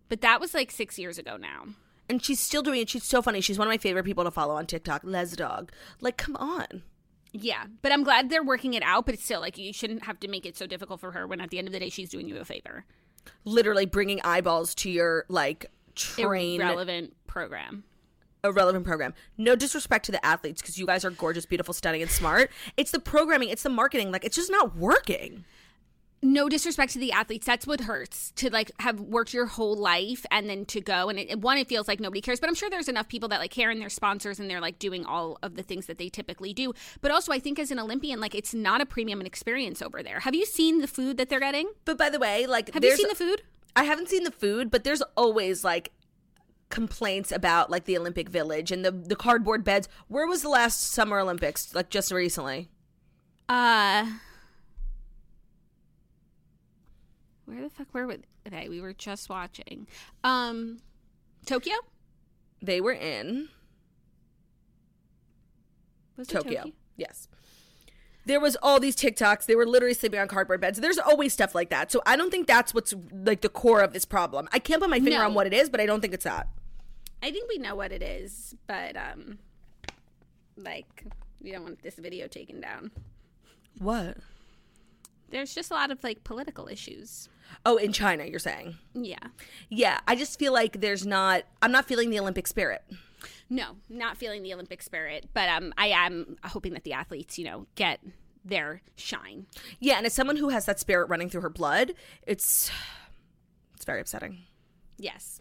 But 0.08 0.22
that 0.22 0.40
was 0.40 0.54
like 0.54 0.72
six 0.72 0.98
years 0.98 1.18
ago 1.18 1.36
now. 1.36 1.66
And 2.08 2.24
she's 2.24 2.40
still 2.40 2.64
doing 2.64 2.82
it. 2.82 2.90
She's 2.90 3.04
so 3.04 3.22
funny. 3.22 3.42
She's 3.42 3.60
one 3.60 3.68
of 3.68 3.72
my 3.72 3.78
favorite 3.78 4.06
people 4.06 4.24
to 4.24 4.32
follow 4.32 4.56
on 4.56 4.66
TikTok. 4.66 5.02
Les 5.04 5.36
Dog. 5.36 5.72
Like, 6.02 6.18
come 6.18 6.38
on. 6.38 6.84
Yeah, 7.32 7.66
but 7.82 7.92
I'm 7.92 8.04
glad 8.04 8.30
they're 8.30 8.44
working 8.44 8.74
it 8.74 8.84
out. 8.84 9.06
But 9.06 9.16
it's 9.16 9.26
still 9.26 9.40
like 9.40 9.58
you 9.58 9.74
shouldn't 9.74 10.04
have 10.06 10.20
to 10.22 10.28
make 10.28 10.46
it 10.46 10.58
so 10.58 10.66
difficult 10.66 11.00
for 11.00 11.12
her 11.12 11.28
when 11.28 11.42
at 11.42 11.50
the 11.50 11.58
end 11.58 11.68
of 11.68 11.74
the 11.74 11.80
day 11.80 11.90
she's 11.90 12.10
doing 12.10 12.28
you 12.28 12.38
a 12.38 12.46
favor. 12.46 12.86
Literally 13.46 13.86
bringing 13.86 14.22
eyeballs 14.24 14.74
to 14.76 14.90
your 14.90 15.26
like 15.30 15.68
train 15.96 16.60
relevant 16.60 17.14
program. 17.28 17.84
A 18.44 18.52
relevant 18.54 18.86
program. 18.86 19.14
No 19.38 19.56
disrespect 19.56 20.06
to 20.06 20.14
the 20.14 20.26
athletes 20.26 20.62
because 20.62 20.78
you 20.78 20.86
guys 20.86 21.04
are 21.04 21.12
gorgeous, 21.12 21.46
beautiful, 21.46 21.74
stunning, 21.74 22.02
and 22.02 22.10
smart. 22.10 22.52
It's 22.78 22.92
the 22.92 23.00
programming. 23.00 23.50
It's 23.50 23.64
the 23.64 23.70
marketing. 23.70 24.12
Like 24.12 24.24
it's 24.24 24.36
just 24.36 24.50
not 24.50 24.76
working. 24.78 25.44
No 26.22 26.50
disrespect 26.50 26.94
to 26.94 27.00
the 27.00 27.12
athletes 27.12 27.46
that's 27.46 27.66
what 27.66 27.82
hurts 27.82 28.32
to 28.32 28.50
like 28.50 28.72
have 28.80 29.00
worked 29.00 29.34
your 29.34 29.46
whole 29.46 29.76
life 29.76 30.26
and 30.32 30.50
then 30.50 30.66
to 30.66 30.82
go 30.82 31.10
and 31.10 31.18
it, 31.18 31.40
one 31.40 31.58
it 31.58 31.68
feels 31.68 31.88
like 31.88 32.00
nobody 32.00 32.20
cares 32.22 32.40
but 32.40 32.50
i'm 32.50 32.56
sure 32.56 32.70
there's 32.70 32.90
enough 32.90 33.08
people 33.08 33.30
that 33.30 33.40
like 33.40 33.52
care 33.52 33.70
and 33.70 33.82
they're 33.82 33.90
sponsors 33.90 34.40
and 34.40 34.50
they're 34.50 34.60
like 34.60 34.80
doing 34.80 35.06
all 35.06 35.38
of 35.44 35.56
the 35.56 35.64
things 35.64 35.86
that 35.86 35.98
they 35.98 36.10
typically 36.10 36.54
do 36.54 36.74
but 37.02 37.10
also 37.12 37.32
i 37.32 37.40
think 37.40 37.58
as 37.58 37.72
an 37.72 37.80
olympian 37.80 38.20
like 38.20 38.36
it's 38.36 38.54
not 38.54 38.82
a 38.82 38.86
premium 38.86 39.22
experience 39.22 39.82
over 39.82 40.04
there 40.04 40.20
have 40.20 40.36
you 40.36 40.46
seen 40.46 40.80
the 40.80 40.88
food 40.88 41.18
that 41.18 41.30
they're 41.30 41.40
getting 41.40 41.70
But 41.86 41.98
by 41.98 42.10
the 42.10 42.20
way, 42.20 42.46
like, 42.46 42.74
have 42.74 42.84
you 42.84 42.96
seen 42.96 43.08
the 43.08 43.16
food 43.16 43.42
I 43.76 43.84
haven't 43.84 44.10
seen 44.10 44.24
the 44.24 44.32
food, 44.32 44.72
but 44.72 44.84
there's 44.84 45.02
always 45.16 45.64
like 45.64 45.92
complaints 46.70 47.32
about 47.32 47.70
like 47.70 47.86
the 47.86 47.98
Olympic 47.98 48.30
Village 48.30 48.72
and 48.72 48.84
the 48.84 48.92
the 48.92 49.16
cardboard 49.16 49.64
beds. 49.64 49.88
Where 50.08 50.28
was 50.28 50.42
the 50.42 50.50
last 50.50 50.92
Summer 50.92 51.20
Olympics? 51.20 51.74
Like 51.74 51.90
just 51.90 52.12
recently. 52.12 52.70
uh 53.48 54.06
where 57.50 57.62
the 57.62 57.70
fuck 57.70 57.94
were 57.94 58.08
we 58.08 58.18
okay 58.48 58.70
we 58.70 58.80
were 58.82 58.94
just 58.94 59.30
watching 59.30 59.88
um 60.24 60.78
tokyo 61.46 61.74
They 62.62 62.80
were 62.82 62.94
in 62.94 63.50
was 66.18 66.28
it 66.30 66.34
Tokyo. 66.34 66.66
Yes. 66.98 67.28
There 68.26 68.40
was 68.42 68.58
all 68.62 68.80
these 68.80 68.96
TikToks. 68.96 69.46
They 69.46 69.56
were 69.56 69.66
literally 69.66 69.94
sleeping 69.94 70.20
on 70.20 70.28
cardboard 70.28 70.60
beds. 70.60 70.78
There's 70.80 71.00
always 71.00 71.32
stuff 71.32 71.56
like 71.56 71.70
that. 71.70 71.92
So 71.92 72.02
I 72.06 72.18
don't 72.18 72.30
think 72.30 72.46
that's 72.46 72.74
what's 72.74 72.94
like 73.14 73.40
the 73.42 73.48
core 73.50 73.80
of 73.82 73.94
this 73.94 74.04
problem. 74.06 74.48
I 74.52 74.60
can't 74.60 74.82
put 74.82 74.90
my 74.90 75.00
finger 75.00 75.18
No. 75.20 75.26
on 75.26 75.34
what 75.34 75.48
it 75.48 75.54
is, 75.54 75.70
but 75.70 75.80
I 75.80 75.86
don't 75.86 76.02
think 76.02 76.14
it's 76.14 76.26
that. 76.26 76.50
I 77.24 77.32
think 77.32 77.48
we 77.50 77.58
know 77.58 77.74
what 77.76 77.92
it 77.94 78.04
is, 78.04 78.54
but 78.68 78.98
um 78.98 79.40
like 80.58 81.06
we 81.42 81.52
don't 81.54 81.64
want 81.64 81.82
this 81.82 81.96
video 81.96 82.28
taken 82.28 82.60
down. 82.60 82.92
What? 83.78 84.18
There's 85.30 85.56
just 85.56 85.72
a 85.72 85.74
lot 85.74 85.90
of 85.90 86.04
like 86.04 86.24
political 86.26 86.68
issues. 86.68 87.30
Oh, 87.66 87.78
in 87.78 87.92
China, 87.92 88.26
you're 88.26 88.40
saying? 88.40 88.78
Yeah. 88.94 89.18
Yeah, 89.70 90.00
I 90.08 90.16
just 90.16 90.40
feel 90.40 90.54
like 90.54 90.82
there's 90.82 91.06
not. 91.06 91.44
I'm 91.62 91.72
not 91.72 91.86
feeling 91.86 92.10
the 92.10 92.20
Olympic 92.20 92.48
spirit. 92.48 92.84
No, 93.50 93.78
not 93.90 94.18
feeling 94.18 94.44
the 94.44 94.54
Olympic 94.54 94.82
spirit, 94.82 95.28
but 95.34 95.50
um 95.50 95.74
I 95.78 95.88
am 95.88 96.38
hoping 96.44 96.74
that 96.74 96.84
the 96.84 96.94
athletes, 96.94 97.38
you 97.40 97.46
know, 97.46 97.66
get 97.76 98.00
their 98.46 98.82
shine. 98.96 99.48
Yeah, 99.80 99.98
and 99.98 100.06
as 100.06 100.14
someone 100.14 100.38
who 100.38 100.50
has 100.50 100.66
that 100.66 100.80
spirit 100.80 101.10
running 101.10 101.30
through 101.30 101.42
her 101.42 101.50
blood, 101.50 101.94
it's 102.26 102.72
it's 103.76 103.86
very 103.86 104.02
upsetting. 104.02 104.40
Yes. 104.98 105.40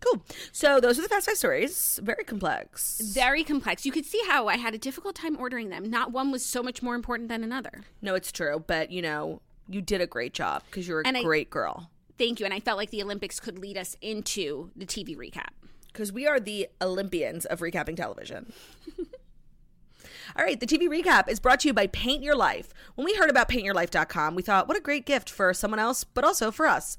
Cool. 0.00 0.24
So 0.50 0.80
those 0.80 0.98
are 0.98 1.02
the 1.02 1.08
fast 1.08 1.26
five 1.26 1.36
stories. 1.36 2.00
Very 2.02 2.24
complex. 2.24 3.00
Very 3.00 3.44
complex. 3.44 3.84
You 3.84 3.92
could 3.92 4.06
see 4.06 4.20
how 4.26 4.48
I 4.48 4.56
had 4.56 4.74
a 4.74 4.78
difficult 4.78 5.14
time 5.14 5.36
ordering 5.38 5.68
them. 5.68 5.90
Not 5.90 6.10
one 6.10 6.30
was 6.32 6.44
so 6.44 6.62
much 6.62 6.82
more 6.82 6.94
important 6.94 7.28
than 7.28 7.44
another. 7.44 7.82
No, 8.00 8.14
it's 8.14 8.32
true, 8.32 8.64
but 8.66 8.90
you 8.90 9.02
know, 9.02 9.42
you 9.70 9.80
did 9.80 10.00
a 10.00 10.06
great 10.06 10.34
job 10.34 10.62
because 10.66 10.86
you're 10.88 11.00
a 11.00 11.06
And 11.06 11.16
I- 11.16 11.22
great 11.22 11.48
girl. 11.50 11.90
Thank 12.18 12.38
you. 12.40 12.44
And 12.44 12.52
I 12.52 12.60
felt 12.60 12.76
like 12.76 12.90
the 12.90 13.02
Olympics 13.02 13.40
could 13.40 13.58
lead 13.58 13.78
us 13.78 13.96
into 14.02 14.70
the 14.76 14.84
TV 14.84 15.16
recap. 15.16 15.50
Because 15.86 16.12
we 16.12 16.26
are 16.26 16.38
the 16.38 16.68
Olympians 16.82 17.46
of 17.46 17.60
recapping 17.60 17.96
television. 17.96 18.52
All 20.36 20.44
right, 20.44 20.58
the 20.60 20.66
TV 20.66 20.82
recap 20.88 21.28
is 21.28 21.40
brought 21.40 21.60
to 21.60 21.68
you 21.68 21.74
by 21.74 21.88
Paint 21.88 22.22
Your 22.22 22.36
Life. 22.36 22.72
When 22.94 23.04
we 23.04 23.14
heard 23.14 23.30
about 23.30 23.48
paintyourlife.com, 23.48 24.34
we 24.36 24.42
thought, 24.42 24.68
what 24.68 24.76
a 24.76 24.80
great 24.80 25.04
gift 25.04 25.28
for 25.28 25.52
someone 25.52 25.80
else, 25.80 26.04
but 26.04 26.24
also 26.24 26.50
for 26.52 26.66
us. 26.66 26.96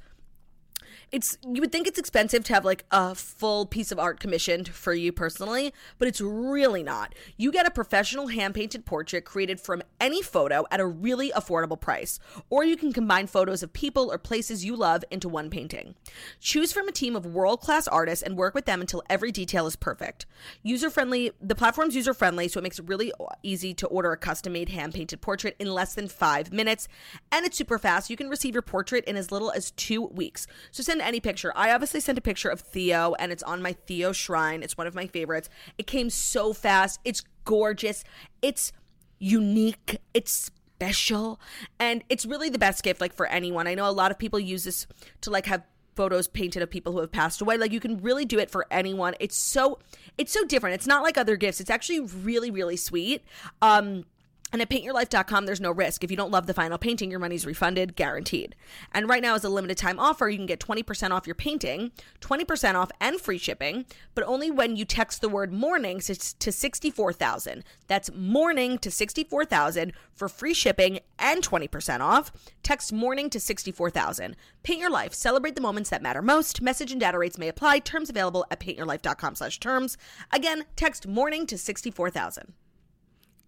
It's 1.11 1.37
you 1.43 1.59
would 1.59 1.73
think 1.73 1.87
it's 1.87 1.99
expensive 1.99 2.45
to 2.45 2.53
have 2.53 2.63
like 2.63 2.85
a 2.89 3.13
full 3.13 3.65
piece 3.65 3.91
of 3.91 3.99
art 3.99 4.21
commissioned 4.21 4.69
for 4.69 4.93
you 4.93 5.11
personally, 5.11 5.73
but 5.99 6.07
it's 6.07 6.21
really 6.21 6.83
not. 6.83 7.13
You 7.35 7.51
get 7.51 7.67
a 7.67 7.71
professional 7.71 8.27
hand-painted 8.27 8.85
portrait 8.85 9.25
created 9.25 9.59
from 9.59 9.83
any 9.99 10.21
photo 10.21 10.65
at 10.71 10.79
a 10.79 10.85
really 10.85 11.31
affordable 11.31 11.77
price, 11.77 12.17
or 12.49 12.63
you 12.63 12.77
can 12.77 12.93
combine 12.93 13.27
photos 13.27 13.61
of 13.61 13.73
people 13.73 14.09
or 14.09 14.17
places 14.17 14.63
you 14.63 14.73
love 14.73 15.03
into 15.11 15.27
one 15.27 15.49
painting. 15.49 15.95
Choose 16.39 16.71
from 16.71 16.87
a 16.87 16.93
team 16.93 17.17
of 17.17 17.25
world-class 17.25 17.89
artists 17.89 18.23
and 18.23 18.37
work 18.37 18.55
with 18.55 18.65
them 18.65 18.79
until 18.79 19.03
every 19.09 19.33
detail 19.33 19.67
is 19.67 19.75
perfect. 19.75 20.25
User-friendly, 20.63 21.31
the 21.41 21.55
platform's 21.55 21.95
user-friendly, 21.95 22.47
so 22.47 22.59
it 22.59 22.63
makes 22.63 22.79
it 22.79 22.87
really 22.87 23.11
easy 23.43 23.73
to 23.73 23.87
order 23.87 24.13
a 24.13 24.17
custom-made 24.17 24.69
hand-painted 24.69 25.19
portrait 25.19 25.57
in 25.59 25.73
less 25.73 25.93
than 25.93 26.07
5 26.07 26.53
minutes, 26.53 26.87
and 27.33 27.45
it's 27.45 27.57
super 27.57 27.77
fast. 27.77 28.09
You 28.09 28.15
can 28.15 28.29
receive 28.29 28.55
your 28.55 28.61
portrait 28.61 29.03
in 29.03 29.17
as 29.17 29.29
little 29.29 29.51
as 29.51 29.71
2 29.71 30.03
weeks. 30.03 30.47
So 30.71 30.81
send 30.81 31.00
any 31.01 31.19
picture. 31.19 31.51
I 31.55 31.71
obviously 31.71 31.99
sent 31.99 32.17
a 32.17 32.21
picture 32.21 32.49
of 32.49 32.61
Theo 32.61 33.13
and 33.19 33.31
it's 33.31 33.43
on 33.43 33.61
my 33.61 33.73
Theo 33.73 34.11
shrine. 34.11 34.63
It's 34.63 34.77
one 34.77 34.87
of 34.87 34.95
my 34.95 35.07
favorites. 35.07 35.49
It 35.77 35.87
came 35.87 36.09
so 36.09 36.53
fast. 36.53 36.99
It's 37.03 37.23
gorgeous. 37.45 38.03
It's 38.41 38.71
unique. 39.19 39.97
It's 40.13 40.51
special. 40.81 41.39
And 41.79 42.03
it's 42.09 42.25
really 42.25 42.49
the 42.49 42.59
best 42.59 42.83
gift 42.83 43.01
like 43.01 43.13
for 43.13 43.27
anyone. 43.27 43.67
I 43.67 43.75
know 43.75 43.87
a 43.87 43.91
lot 43.91 44.11
of 44.11 44.17
people 44.17 44.39
use 44.39 44.63
this 44.63 44.87
to 45.21 45.29
like 45.29 45.45
have 45.45 45.63
photos 45.95 46.27
painted 46.27 46.63
of 46.63 46.69
people 46.69 46.93
who 46.93 46.99
have 46.99 47.11
passed 47.11 47.41
away. 47.41 47.57
Like 47.57 47.71
you 47.71 47.79
can 47.79 48.01
really 48.01 48.25
do 48.25 48.39
it 48.39 48.49
for 48.49 48.65
anyone. 48.71 49.13
It's 49.19 49.35
so 49.35 49.79
it's 50.17 50.31
so 50.31 50.43
different. 50.45 50.75
It's 50.75 50.87
not 50.87 51.03
like 51.03 51.17
other 51.17 51.35
gifts. 51.35 51.59
It's 51.61 51.69
actually 51.69 51.99
really 51.99 52.49
really 52.51 52.77
sweet. 52.77 53.23
Um 53.61 54.05
and 54.51 54.61
at 54.61 54.69
paintyourlife.com, 54.69 55.45
there's 55.45 55.61
no 55.61 55.71
risk. 55.71 56.03
If 56.03 56.11
you 56.11 56.17
don't 56.17 56.31
love 56.31 56.47
the 56.47 56.53
final 56.53 56.77
painting, 56.77 57.09
your 57.09 57.19
money's 57.19 57.45
refunded, 57.45 57.95
guaranteed. 57.95 58.55
And 58.93 59.07
right 59.07 59.21
now, 59.21 59.35
as 59.35 59.43
a 59.43 59.49
limited 59.49 59.77
time 59.77 59.99
offer, 59.99 60.29
you 60.29 60.37
can 60.37 60.45
get 60.45 60.59
20% 60.59 61.11
off 61.11 61.25
your 61.25 61.35
painting, 61.35 61.91
20% 62.19 62.75
off 62.75 62.91
and 62.99 63.19
free 63.19 63.37
shipping, 63.37 63.85
but 64.13 64.25
only 64.25 64.51
when 64.51 64.75
you 64.75 64.85
text 64.85 65.21
the 65.21 65.29
word 65.29 65.53
morning 65.53 65.99
to 66.01 66.15
to 66.15 66.51
64,000. 66.51 67.63
That's 67.87 68.11
morning 68.13 68.77
to 68.79 68.91
64,000 68.91 69.93
for 70.13 70.27
free 70.27 70.53
shipping 70.53 70.99
and 71.17 71.43
20% 71.43 72.01
off. 72.01 72.31
Text 72.63 72.91
morning 72.91 73.29
to 73.29 73.39
64,000. 73.39 74.35
Paint 74.63 74.79
your 74.79 74.91
life. 74.91 75.13
Celebrate 75.13 75.55
the 75.55 75.61
moments 75.61 75.89
that 75.89 76.01
matter 76.01 76.21
most. 76.21 76.61
Message 76.61 76.91
and 76.91 76.99
data 76.99 77.17
rates 77.17 77.37
may 77.37 77.47
apply. 77.47 77.79
Terms 77.79 78.09
available 78.09 78.45
at 78.51 78.59
paintyourlife.com 78.59 79.35
slash 79.35 79.59
terms. 79.59 79.97
Again, 80.31 80.65
text 80.75 81.07
morning 81.07 81.47
to 81.47 81.57
64,000. 81.57 82.53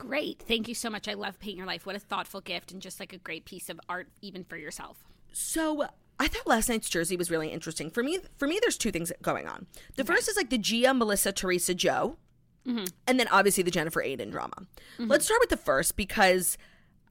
Great. 0.08 0.44
Thank 0.46 0.68
you 0.68 0.76
so 0.76 0.90
much. 0.90 1.08
I 1.08 1.14
love 1.14 1.40
Paint 1.40 1.56
Your 1.56 1.66
Life. 1.66 1.86
What 1.86 1.96
a 1.96 2.00
thoughtful 2.00 2.42
gift 2.42 2.74
and 2.74 2.82
just 2.82 3.00
like 3.00 3.14
a 3.14 3.18
great 3.18 3.46
piece 3.46 3.70
of 3.70 3.80
art 3.88 4.10
even 4.22 4.44
for 4.44 4.58
yourself. 4.58 5.06
So 5.32 5.88
I 6.20 6.28
thought 6.28 6.46
last 6.46 6.68
night's 6.68 6.90
jersey 6.90 7.16
was 7.16 7.32
really 7.32 7.48
interesting. 7.48 7.90
For 7.90 8.04
me, 8.04 8.20
for 8.36 8.46
me, 8.46 8.60
there's 8.62 8.78
two 8.78 8.92
things 8.92 9.14
going 9.22 9.48
on. 9.48 9.66
The 9.96 10.04
first 10.04 10.28
is 10.28 10.36
like 10.36 10.50
the 10.50 10.58
Gia, 10.58 10.94
Melissa, 10.94 11.32
Teresa, 11.32 11.74
Joe, 11.74 12.18
mm-hmm. 12.68 12.84
and 13.08 13.18
then 13.18 13.30
obviously 13.30 13.64
the 13.64 13.72
Jennifer 13.72 14.04
Aydin 14.04 14.30
drama. 14.30 14.68
Mm-hmm. 14.98 15.08
Let's 15.08 15.24
start 15.24 15.40
with 15.40 15.50
the 15.50 15.58
first 15.58 15.96
because 15.96 16.58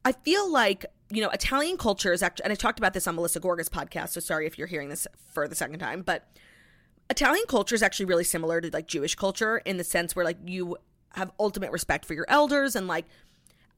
I 0.04 0.12
feel 0.12 0.52
like 0.52 0.84
you 1.10 1.22
know 1.22 1.30
Italian 1.30 1.78
culture 1.78 2.12
is 2.12 2.22
actually, 2.22 2.44
and 2.44 2.52
I 2.52 2.56
talked 2.56 2.78
about 2.78 2.92
this 2.92 3.06
on 3.06 3.14
Melissa 3.14 3.40
Gorga's 3.40 3.70
podcast. 3.70 4.10
So 4.10 4.20
sorry 4.20 4.46
if 4.46 4.58
you're 4.58 4.66
hearing 4.66 4.90
this 4.90 5.06
for 5.32 5.48
the 5.48 5.54
second 5.54 5.78
time, 5.78 6.02
but 6.02 6.28
Italian 7.08 7.46
culture 7.48 7.74
is 7.74 7.82
actually 7.82 8.06
really 8.06 8.24
similar 8.24 8.60
to 8.60 8.68
like 8.70 8.86
Jewish 8.86 9.14
culture 9.14 9.58
in 9.64 9.78
the 9.78 9.84
sense 9.84 10.14
where 10.14 10.26
like 10.26 10.38
you 10.44 10.76
have 11.14 11.32
ultimate 11.38 11.72
respect 11.72 12.04
for 12.04 12.14
your 12.14 12.26
elders 12.28 12.76
and 12.76 12.86
like 12.86 13.06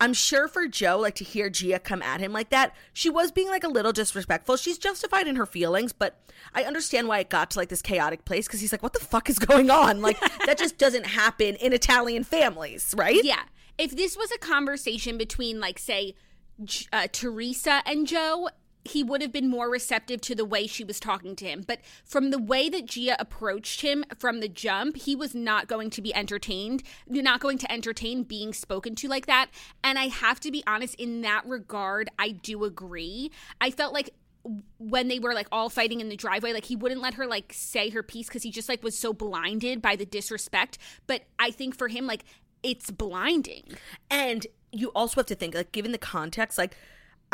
I'm 0.00 0.12
sure 0.12 0.48
for 0.48 0.66
Joe, 0.66 0.98
like 0.98 1.14
to 1.16 1.24
hear 1.24 1.48
Gia 1.48 1.78
come 1.78 2.02
at 2.02 2.20
him 2.20 2.32
like 2.32 2.50
that, 2.50 2.74
she 2.92 3.08
was 3.08 3.30
being 3.30 3.48
like 3.48 3.64
a 3.64 3.68
little 3.68 3.92
disrespectful. 3.92 4.56
She's 4.56 4.76
justified 4.76 5.28
in 5.28 5.36
her 5.36 5.46
feelings, 5.46 5.92
but 5.92 6.20
I 6.54 6.64
understand 6.64 7.06
why 7.08 7.20
it 7.20 7.30
got 7.30 7.52
to 7.52 7.58
like 7.58 7.68
this 7.68 7.80
chaotic 7.80 8.24
place 8.24 8.46
because 8.46 8.60
he's 8.60 8.72
like, 8.72 8.82
what 8.82 8.92
the 8.92 9.00
fuck 9.00 9.30
is 9.30 9.38
going 9.38 9.70
on? 9.70 10.02
Like, 10.02 10.18
that 10.46 10.58
just 10.58 10.78
doesn't 10.78 11.06
happen 11.06 11.54
in 11.56 11.72
Italian 11.72 12.24
families, 12.24 12.92
right? 12.96 13.24
Yeah. 13.24 13.42
If 13.78 13.96
this 13.96 14.16
was 14.16 14.30
a 14.32 14.38
conversation 14.38 15.16
between, 15.16 15.60
like, 15.60 15.78
say, 15.78 16.14
uh, 16.92 17.08
Teresa 17.10 17.82
and 17.86 18.06
Joe, 18.06 18.48
he 18.84 19.02
would 19.02 19.22
have 19.22 19.32
been 19.32 19.48
more 19.48 19.70
receptive 19.70 20.20
to 20.22 20.34
the 20.34 20.44
way 20.44 20.66
she 20.66 20.84
was 20.84 21.00
talking 21.00 21.34
to 21.36 21.46
him. 21.46 21.64
But 21.66 21.80
from 22.04 22.30
the 22.30 22.38
way 22.38 22.68
that 22.68 22.86
Gia 22.86 23.16
approached 23.18 23.80
him 23.80 24.04
from 24.18 24.40
the 24.40 24.48
jump, 24.48 24.96
he 24.96 25.16
was 25.16 25.34
not 25.34 25.68
going 25.68 25.90
to 25.90 26.02
be 26.02 26.14
entertained, 26.14 26.82
not 27.06 27.40
going 27.40 27.58
to 27.58 27.72
entertain 27.72 28.24
being 28.24 28.52
spoken 28.52 28.94
to 28.96 29.08
like 29.08 29.26
that. 29.26 29.50
And 29.82 29.98
I 29.98 30.08
have 30.08 30.40
to 30.40 30.50
be 30.50 30.62
honest, 30.66 30.94
in 30.96 31.22
that 31.22 31.46
regard, 31.46 32.10
I 32.18 32.30
do 32.30 32.64
agree. 32.64 33.30
I 33.60 33.70
felt 33.70 33.94
like 33.94 34.10
when 34.76 35.08
they 35.08 35.18
were 35.18 35.32
like 35.32 35.48
all 35.50 35.70
fighting 35.70 36.02
in 36.02 36.10
the 36.10 36.16
driveway 36.16 36.52
like 36.52 36.66
he 36.66 36.76
wouldn't 36.76 37.00
let 37.00 37.14
her 37.14 37.26
like 37.26 37.50
say 37.50 37.88
her 37.88 38.02
piece 38.02 38.26
because 38.26 38.42
he 38.42 38.50
just 38.50 38.68
like 38.68 38.82
was 38.82 38.98
so 38.98 39.14
blinded 39.14 39.80
by 39.80 39.96
the 39.96 40.04
disrespect 40.04 40.76
but 41.06 41.22
i 41.38 41.50
think 41.50 41.74
for 41.74 41.88
him 41.88 42.06
like 42.06 42.26
it's 42.62 42.90
blinding 42.90 43.64
And 44.10 44.46
you 44.74 44.88
also 44.88 45.20
have 45.20 45.26
to 45.26 45.34
think, 45.34 45.54
like, 45.54 45.72
given 45.72 45.92
the 45.92 45.98
context, 45.98 46.58
like, 46.58 46.76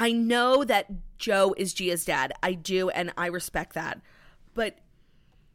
I 0.00 0.12
know 0.12 0.64
that 0.64 0.86
Joe 1.18 1.54
is 1.58 1.74
Gia's 1.74 2.06
dad. 2.06 2.32
I 2.42 2.54
do, 2.54 2.88
and 2.88 3.12
I 3.18 3.26
respect 3.26 3.74
that. 3.74 4.00
But 4.54 4.78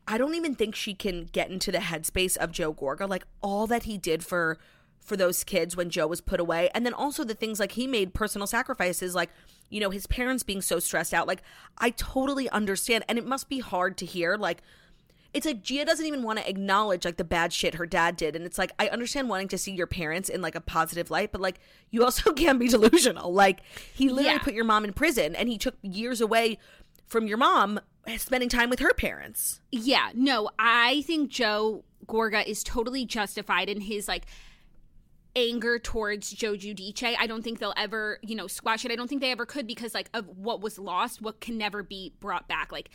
I 0.08 0.20
don't 0.20 0.36
even 0.36 0.54
think 0.54 0.76
she 0.76 0.93
can 0.93 1.24
get 1.24 1.50
into 1.50 1.72
the 1.72 1.80
headspace 1.80 2.38
of 2.38 2.52
Joe 2.52 2.72
Gorga. 2.72 3.10
Like, 3.10 3.26
all 3.41 3.66
that 3.68 3.84
he 3.84 3.98
did 3.98 4.24
for 4.24 4.60
for 5.06 5.16
those 5.16 5.43
kids 5.43 5.78
when 5.78 5.89
Joe 5.89 6.08
was 6.08 6.20
put 6.20 6.39
away. 6.39 6.70
And 6.74 6.86
then 6.86 6.93
also 6.93 7.24
the 7.24 7.36
things 7.36 7.60
like 7.60 7.74
he 7.74 7.86
made 7.86 8.16
personal 8.16 8.48
sacrifices, 8.48 9.14
like, 9.14 9.30
you 9.70 9.80
know, 9.80 9.91
his 9.91 10.08
parents 10.08 10.41
being 10.41 10.62
so 10.62 10.80
stressed 10.80 11.14
out. 11.14 11.28
Like, 11.28 11.43
I 11.78 11.91
totally 11.91 12.50
understand. 12.50 13.06
And 13.08 13.20
it 13.20 13.26
must 13.26 13.48
be 13.48 13.60
hard 13.60 13.98
to 13.98 14.06
hear. 14.06 14.36
Like, 14.36 14.64
it's 15.36 15.46
like 15.46 15.62
Gia 15.62 15.84
doesn't 15.86 16.06
even 16.06 16.24
want 16.24 16.40
to 16.40 16.50
acknowledge 16.50 17.04
like 17.06 17.18
the 17.18 17.24
bad 17.26 17.52
shit 17.52 17.76
her 17.76 17.86
dad 17.86 18.16
did. 18.16 18.36
And 18.38 18.46
it's 18.46 18.58
like, 18.58 18.72
I 18.80 18.88
understand 18.88 19.28
wanting 19.30 19.50
to 19.50 19.58
see 19.58 19.74
your 19.74 19.86
parents 19.86 20.30
in 20.30 20.42
like 20.42 20.56
a 20.56 20.62
positive 20.62 21.12
light, 21.12 21.32
but 21.34 21.42
like 21.42 21.60
you 21.92 22.04
also 22.06 22.32
can 22.42 22.58
be 22.58 22.70
delusional. 22.70 23.34
Like 23.34 23.60
he 23.94 24.08
literally 24.10 24.38
Yeah. 24.38 24.44
put 24.44 24.54
your 24.54 24.64
mom 24.64 24.86
in 24.86 24.94
prison 24.94 25.36
and 25.36 25.50
he 25.50 25.58
took 25.58 25.76
years 25.82 26.22
away 26.22 26.58
from 27.06 27.28
your 27.28 27.38
mom 27.38 27.82
eh, 28.08 28.18
spending 28.18 28.48
time 28.50 28.70
with 28.70 28.80
her 28.80 28.94
parents. 28.94 29.60
Yeah, 29.72 30.12
no, 30.16 30.50
I 30.58 31.02
think 31.02 31.30
Joe 31.30 31.84
Gorga 32.08 32.46
is 32.48 32.64
totally 32.64 33.04
justified 33.06 33.68
in 33.68 33.82
his 33.82 34.08
like 34.08 34.26
anger 35.36 35.78
towards 35.80 36.32
Joe 36.32 36.54
Giudice. 36.54 37.16
I 37.20 37.28
don't 37.28 37.44
think 37.44 37.60
they'll 37.60 37.74
ever, 37.76 38.20
you 38.22 38.36
know, 38.36 38.48
squash 38.48 38.86
it. 38.86 38.92
I 38.92 38.96
don't 38.96 39.10
think 39.10 39.22
they 39.22 39.32
ever 39.32 39.46
could 39.46 39.68
because 39.68 39.94
like 39.94 40.10
of 40.14 40.30
what 40.38 40.62
was 40.62 40.80
lost, 40.80 41.22
what 41.22 41.42
can 41.42 41.58
never 41.58 41.84
be 41.84 42.14
brought 42.22 42.48
back. 42.48 42.72
Like 42.72 42.90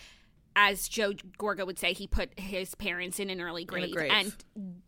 as 0.56 0.88
Joe 0.88 1.12
Gorga 1.38 1.66
would 1.66 1.78
say, 1.78 1.92
he 1.92 2.06
put 2.06 2.38
his 2.38 2.74
parents 2.74 3.18
in 3.20 3.30
an 3.30 3.40
early 3.40 3.64
grave, 3.64 3.92
grave. 3.92 4.10
and 4.12 4.34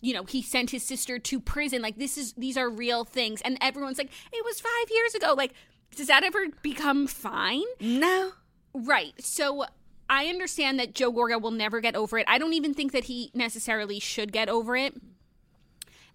you 0.00 0.12
know 0.14 0.24
he 0.24 0.42
sent 0.42 0.70
his 0.70 0.82
sister 0.82 1.18
to 1.18 1.40
prison. 1.40 1.82
Like 1.82 1.96
this 1.96 2.18
is 2.18 2.32
these 2.34 2.56
are 2.56 2.68
real 2.68 3.04
things, 3.04 3.40
and 3.42 3.58
everyone's 3.60 3.98
like, 3.98 4.10
it 4.32 4.44
was 4.44 4.60
five 4.60 4.90
years 4.90 5.14
ago. 5.14 5.34
Like, 5.36 5.52
does 5.96 6.08
that 6.08 6.24
ever 6.24 6.46
become 6.62 7.06
fine? 7.06 7.64
No. 7.80 8.32
Right. 8.74 9.12
So 9.18 9.66
I 10.08 10.26
understand 10.26 10.78
that 10.78 10.94
Joe 10.94 11.12
Gorga 11.12 11.40
will 11.40 11.50
never 11.50 11.80
get 11.80 11.96
over 11.96 12.18
it. 12.18 12.26
I 12.28 12.38
don't 12.38 12.54
even 12.54 12.74
think 12.74 12.92
that 12.92 13.04
he 13.04 13.30
necessarily 13.34 13.98
should 13.98 14.32
get 14.32 14.48
over 14.48 14.76
it. 14.76 14.94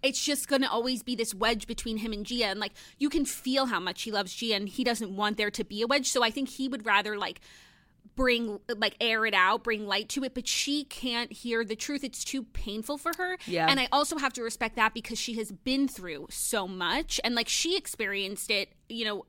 It's 0.02 0.24
just 0.24 0.46
going 0.46 0.62
to 0.62 0.70
always 0.70 1.02
be 1.02 1.16
this 1.16 1.34
wedge 1.34 1.66
between 1.66 1.96
him 1.96 2.12
and 2.12 2.24
Gia. 2.24 2.46
And 2.46 2.60
like, 2.60 2.72
you 2.98 3.08
can 3.08 3.24
feel 3.24 3.66
how 3.66 3.80
much 3.80 4.02
he 4.02 4.12
loves 4.12 4.32
Gia 4.32 4.54
and 4.54 4.68
he 4.68 4.84
doesn't 4.84 5.16
want 5.16 5.36
there 5.36 5.50
to 5.50 5.64
be 5.64 5.82
a 5.82 5.88
wedge. 5.88 6.06
So 6.06 6.22
I 6.22 6.30
think 6.30 6.48
he 6.48 6.68
would 6.68 6.86
rather 6.86 7.18
like 7.18 7.40
bring, 8.18 8.58
like, 8.76 8.96
air 9.00 9.24
it 9.24 9.32
out, 9.32 9.62
bring 9.62 9.86
light 9.86 10.08
to 10.10 10.24
it. 10.24 10.34
But 10.34 10.46
she 10.46 10.84
can't 10.84 11.32
hear 11.32 11.64
the 11.64 11.76
truth. 11.76 12.04
It's 12.04 12.24
too 12.24 12.42
painful 12.42 12.98
for 12.98 13.12
her. 13.16 13.38
Yeah. 13.46 13.68
And 13.70 13.78
I 13.78 13.88
also 13.92 14.18
have 14.18 14.32
to 14.34 14.42
respect 14.42 14.76
that 14.76 14.92
because 14.92 15.18
she 15.18 15.38
has 15.38 15.52
been 15.52 15.86
through 15.86 16.26
so 16.28 16.66
much. 16.66 17.20
And 17.22 17.34
like, 17.34 17.48
she 17.48 17.76
experienced 17.76 18.50
it, 18.50 18.70
you 18.88 19.04
know, 19.04 19.24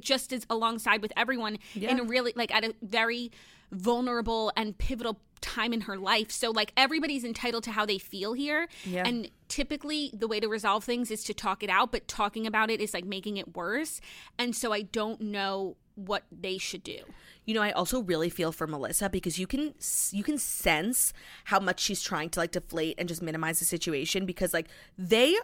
just 0.00 0.32
as 0.32 0.44
alongside 0.50 1.00
with 1.00 1.12
everyone 1.16 1.58
in 1.74 2.00
a 2.00 2.04
really 2.04 2.32
like 2.34 2.52
at 2.52 2.64
a 2.64 2.74
very 2.82 3.30
vulnerable 3.70 4.50
and 4.56 4.76
pivotal 4.76 5.20
time 5.40 5.72
in 5.72 5.82
her 5.82 5.96
life. 5.96 6.30
So 6.30 6.50
like 6.50 6.72
everybody's 6.76 7.22
entitled 7.22 7.64
to 7.64 7.70
how 7.70 7.86
they 7.86 7.98
feel 7.98 8.32
here. 8.32 8.66
Yeah. 8.84 9.06
And 9.06 9.30
typically 9.48 10.10
the 10.12 10.26
way 10.26 10.40
to 10.40 10.48
resolve 10.48 10.84
things 10.84 11.10
is 11.10 11.22
to 11.24 11.34
talk 11.34 11.62
it 11.62 11.70
out, 11.70 11.92
but 11.92 12.08
talking 12.08 12.46
about 12.46 12.70
it 12.70 12.80
is 12.80 12.94
like 12.94 13.04
making 13.04 13.36
it 13.36 13.54
worse. 13.54 14.00
And 14.38 14.56
so 14.56 14.72
I 14.72 14.82
don't 14.82 15.20
know 15.20 15.76
what 15.94 16.24
they 16.30 16.58
should 16.58 16.82
do. 16.82 16.98
You 17.44 17.54
know, 17.54 17.62
I 17.62 17.72
also 17.72 18.02
really 18.02 18.30
feel 18.30 18.52
for 18.52 18.66
Melissa 18.66 19.08
because 19.08 19.38
you 19.38 19.46
can 19.46 19.74
you 20.10 20.24
can 20.24 20.38
sense 20.38 21.12
how 21.44 21.60
much 21.60 21.80
she's 21.80 22.02
trying 22.02 22.30
to 22.30 22.40
like 22.40 22.52
deflate 22.52 22.96
and 22.98 23.08
just 23.08 23.22
minimize 23.22 23.58
the 23.58 23.64
situation 23.64 24.26
because 24.26 24.52
like 24.52 24.68
they 24.98 25.36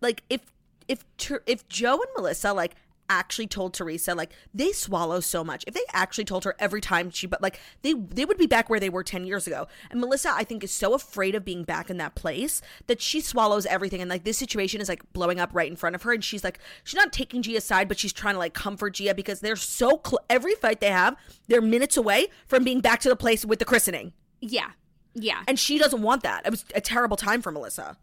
like 0.00 0.22
if 0.28 0.42
if 0.88 1.04
if 1.46 1.68
Joe 1.68 1.94
and 1.94 2.10
Melissa 2.16 2.52
like 2.52 2.74
actually 3.08 3.46
told 3.46 3.74
Teresa 3.74 4.14
like 4.14 4.32
they 4.54 4.72
swallow 4.72 5.20
so 5.20 5.44
much. 5.44 5.64
If 5.66 5.74
they 5.74 5.84
actually 5.92 6.24
told 6.24 6.44
her 6.44 6.54
every 6.58 6.80
time 6.80 7.10
she 7.10 7.26
but 7.26 7.42
like 7.42 7.60
they 7.82 7.94
they 7.94 8.24
would 8.24 8.38
be 8.38 8.46
back 8.46 8.68
where 8.68 8.80
they 8.80 8.88
were 8.88 9.02
10 9.02 9.24
years 9.24 9.46
ago. 9.46 9.68
And 9.90 10.00
Melissa 10.00 10.30
I 10.32 10.44
think 10.44 10.64
is 10.64 10.72
so 10.72 10.94
afraid 10.94 11.34
of 11.34 11.44
being 11.44 11.64
back 11.64 11.90
in 11.90 11.96
that 11.98 12.14
place 12.14 12.60
that 12.86 13.00
she 13.00 13.20
swallows 13.20 13.66
everything 13.66 14.00
and 14.00 14.10
like 14.10 14.24
this 14.24 14.38
situation 14.38 14.80
is 14.80 14.88
like 14.88 15.12
blowing 15.12 15.40
up 15.40 15.50
right 15.52 15.70
in 15.70 15.76
front 15.76 15.94
of 15.94 16.02
her 16.02 16.12
and 16.12 16.24
she's 16.24 16.44
like 16.44 16.58
she's 16.84 16.96
not 16.96 17.12
taking 17.12 17.42
Gia's 17.42 17.64
side 17.64 17.88
but 17.88 17.98
she's 17.98 18.12
trying 18.12 18.34
to 18.34 18.38
like 18.38 18.54
comfort 18.54 18.94
Gia 18.94 19.14
because 19.14 19.40
they're 19.40 19.56
so 19.56 20.00
cl- 20.04 20.24
every 20.28 20.54
fight 20.54 20.80
they 20.80 20.90
have 20.90 21.16
they're 21.48 21.62
minutes 21.62 21.96
away 21.96 22.26
from 22.46 22.64
being 22.64 22.80
back 22.80 23.00
to 23.00 23.08
the 23.08 23.16
place 23.16 23.44
with 23.44 23.58
the 23.58 23.64
christening. 23.64 24.12
Yeah. 24.40 24.70
Yeah. 25.14 25.42
And 25.48 25.58
she 25.58 25.78
doesn't 25.78 26.02
want 26.02 26.22
that. 26.22 26.46
It 26.46 26.50
was 26.50 26.64
a 26.74 26.80
terrible 26.80 27.16
time 27.16 27.40
for 27.40 27.50
Melissa. 27.50 27.96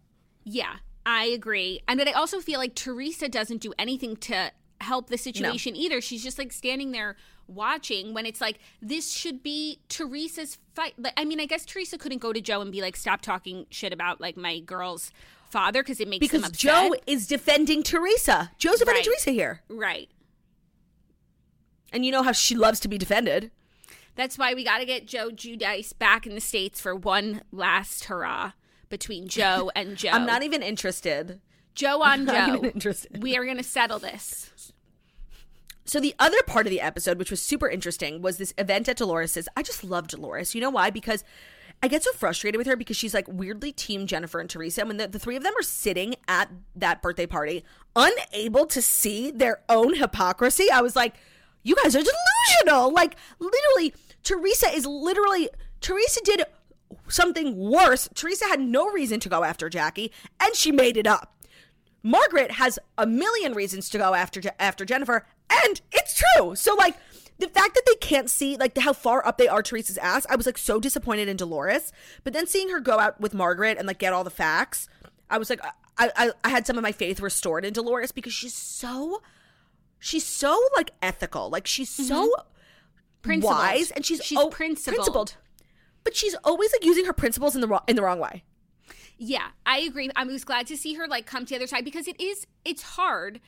Yeah, 0.44 0.76
I 1.06 1.26
agree. 1.26 1.82
And 1.88 2.00
but 2.00 2.08
I 2.08 2.14
also 2.14 2.40
feel 2.40 2.60
like 2.60 2.76
Teresa 2.76 3.30
doesn't 3.30 3.62
do 3.62 3.74
anything 3.78 4.16
to 4.18 4.52
help 4.84 5.10
the 5.10 5.18
situation 5.18 5.76
either. 5.76 6.00
She's 6.02 6.24
just 6.24 6.38
like 6.38 6.52
standing 6.52 6.92
there 6.92 7.16
watching 7.48 8.14
when 8.14 8.26
it's 8.26 8.40
like 8.40 8.60
this 8.82 9.12
should 9.12 9.42
be 9.44 9.80
Teresa's 9.90 10.58
fight. 10.76 10.94
Like, 10.98 11.14
I 11.18 11.26
mean, 11.26 11.40
I 11.40 11.46
guess 11.46 11.66
Teresa 11.66 11.98
couldn't 11.98 12.20
go 12.20 12.32
to 12.34 12.42
Joe 12.42 12.62
and 12.62 12.72
be 12.72 12.82
like, 12.82 12.96
"Stop 12.96 13.22
talking 13.22 13.66
shit 13.70 13.92
about 13.92 14.22
like 14.22 14.38
my 14.38 14.60
girl's 14.60 15.12
father" 15.50 15.82
because 15.84 16.00
it 16.00 16.08
makes 16.08 16.20
Because. 16.28 16.52
Joe 16.52 16.94
is 17.08 17.28
defending 17.28 17.84
Teresa. 17.84 18.52
Joe's 18.58 18.80
defending 18.80 19.00
Right. 19.00 19.06
Teresa 19.06 19.32
here. 19.32 19.62
right. 19.70 20.10
And 21.92 22.06
you 22.06 22.12
know 22.12 22.24
how 22.24 22.32
she 22.32 22.56
loves 22.56 22.80
to 22.82 22.88
be 22.88 22.98
defended. 22.98 23.52
That's 24.16 24.38
why 24.38 24.54
we 24.54 24.64
got 24.64 24.80
to 24.80 24.86
get 24.86 25.06
Joe 25.08 25.30
Giudice 25.30 25.98
back 25.98 26.26
in 26.26 26.34
the 26.36 26.42
states 26.42 26.80
for 26.82 26.96
one 26.96 27.42
last 27.52 28.06
hurrah 28.06 28.54
between 28.90 29.28
Joe 29.28 29.72
and 29.76 29.96
Joe. 29.96 30.10
I'm 30.12 30.26
not 30.26 30.44
even 30.44 30.62
interested. 30.64 31.40
Joe 31.76 32.02
on 32.02 32.26
Joe. 32.28 32.48
even 32.58 32.66
interested. 32.72 33.22
We 33.22 33.38
are 33.38 33.46
going 33.46 33.58
to 33.58 33.64
settle 33.64 34.00
this. 34.00 34.73
So 35.86 36.00
the 36.00 36.16
other 36.20 36.42
part 36.44 36.66
of 36.66 36.72
the 36.72 36.82
episode, 36.82 37.18
which 37.18 37.32
was 37.32 37.42
super 37.42 37.70
interesting, 37.70 38.22
was 38.22 38.38
this 38.38 38.54
event 38.58 38.88
at 38.88 38.98
Dolores's. 38.98 39.50
I 39.58 39.64
just 39.64 39.84
love 39.84 40.08
Dolores. 40.08 40.56
You 40.56 40.62
know 40.62 40.70
why? 40.70 40.90
Because 40.90 41.24
I 41.82 41.88
get 41.90 42.04
so 42.04 42.14
frustrated 42.14 42.58
with 42.58 42.68
her 42.68 42.78
because 42.78 42.96
she's 42.96 43.14
like 43.14 43.28
weirdly 43.28 43.74
team 43.74 44.08
Jennifer 44.08 44.40
and 44.40 44.50
Teresa. 44.50 44.86
When 44.86 44.98
the, 44.98 45.08
the 45.08 45.20
three 45.20 45.36
of 45.36 45.44
them 45.44 45.54
are 45.58 45.64
sitting 45.64 46.16
at 46.28 46.50
that 46.76 47.02
birthday 47.02 47.26
party, 47.26 47.66
unable 47.96 48.66
to 48.68 48.82
see 48.82 49.32
their 49.32 49.62
own 49.68 49.96
hypocrisy, 49.96 50.72
I 50.72 50.82
was 50.82 50.96
like, 50.96 51.16
you 51.64 51.76
guys 51.76 51.96
are 51.96 52.04
delusional. 52.04 52.94
Like 52.94 53.18
literally, 53.40 53.94
Teresa 54.24 54.68
is 54.74 54.86
literally 54.86 55.50
Teresa 55.82 56.22
did 56.24 56.44
something 57.10 57.58
worse. 57.58 58.08
Teresa 58.14 58.46
had 58.46 58.62
no 58.62 58.90
reason 58.90 59.20
to 59.20 59.30
go 59.30 59.44
after 59.44 59.70
Jackie, 59.70 60.12
and 60.40 60.56
she 60.56 60.72
made 60.72 60.96
it 60.96 61.08
up. 61.08 61.36
Margaret 62.02 62.52
has 62.52 62.80
a 62.98 63.06
million 63.08 63.54
reasons 63.54 63.90
to 63.90 63.98
go 63.98 64.14
after 64.14 64.42
after 64.60 64.86
Jennifer, 64.86 65.26
and 65.66 65.82
it's 65.92 66.22
true. 66.22 66.56
So 66.56 66.76
like 66.76 66.96
the 67.40 67.48
fact 67.48 67.76
that 67.76 67.84
they 67.86 67.96
can't 67.96 68.30
see 68.30 68.58
like 68.58 68.78
how 68.78 68.94
far 68.94 69.26
up 69.26 69.38
they 69.38 69.48
are 69.48 69.64
Teresa's 69.64 69.98
ass, 69.98 70.26
I 70.30 70.36
was 70.36 70.46
like 70.46 70.58
so 70.58 70.80
disappointed 70.80 71.28
in 71.28 71.38
Dolores. 71.38 71.92
But 72.24 72.34
then 72.34 72.48
seeing 72.48 72.70
her 72.70 72.80
go 72.80 73.00
out 73.00 73.20
with 73.20 73.34
Margaret 73.34 73.78
and 73.78 73.88
like 73.88 74.00
get 74.00 74.14
all 74.14 74.24
the 74.24 74.30
facts, 74.30 74.88
I 75.30 75.38
was 75.38 75.50
like 75.50 75.62
I 75.98 76.12
I, 76.16 76.32
I 76.44 76.50
had 76.50 76.66
some 76.66 76.78
of 76.78 76.84
my 76.84 76.92
faith 76.92 77.20
restored 77.20 77.66
in 77.66 77.74
Dolores 77.74 78.12
because 78.12 78.34
she's 78.34 78.54
so 78.54 79.22
she's 80.00 80.26
so 80.26 80.60
like 80.76 80.92
ethical, 81.02 81.50
like 81.50 81.68
she's 81.68 81.90
so 81.90 82.28
mm-hmm. 82.28 82.48
Principled. 83.22 83.58
wise, 83.58 83.92
and 83.92 84.06
she's 84.06 84.22
she's 84.24 84.38
oh, 84.38 84.50
principled. 84.50 85.36
But 86.04 86.16
she's 86.16 86.36
always 86.44 86.74
like 86.74 86.84
using 86.84 87.06
her 87.06 87.14
principles 87.14 87.56
in 87.56 87.62
the 87.62 87.68
wrong 87.68 87.84
in 87.88 87.96
the 87.96 88.02
wrong 88.02 88.20
way. 88.20 88.44
Yeah, 89.18 89.50
I 89.66 89.80
agree. 89.80 90.10
I 90.16 90.26
was 90.26 90.44
glad 90.44 90.68
to 90.68 90.78
see 90.78 90.96
her 90.96 91.08
like 91.08 91.26
come 91.26 91.46
to 91.46 91.50
the 91.52 91.56
other 91.56 91.68
side 91.68 91.86
because 91.86 92.08
it 92.08 92.20
is 92.20 92.46
it's 92.66 92.82
hard 92.82 93.40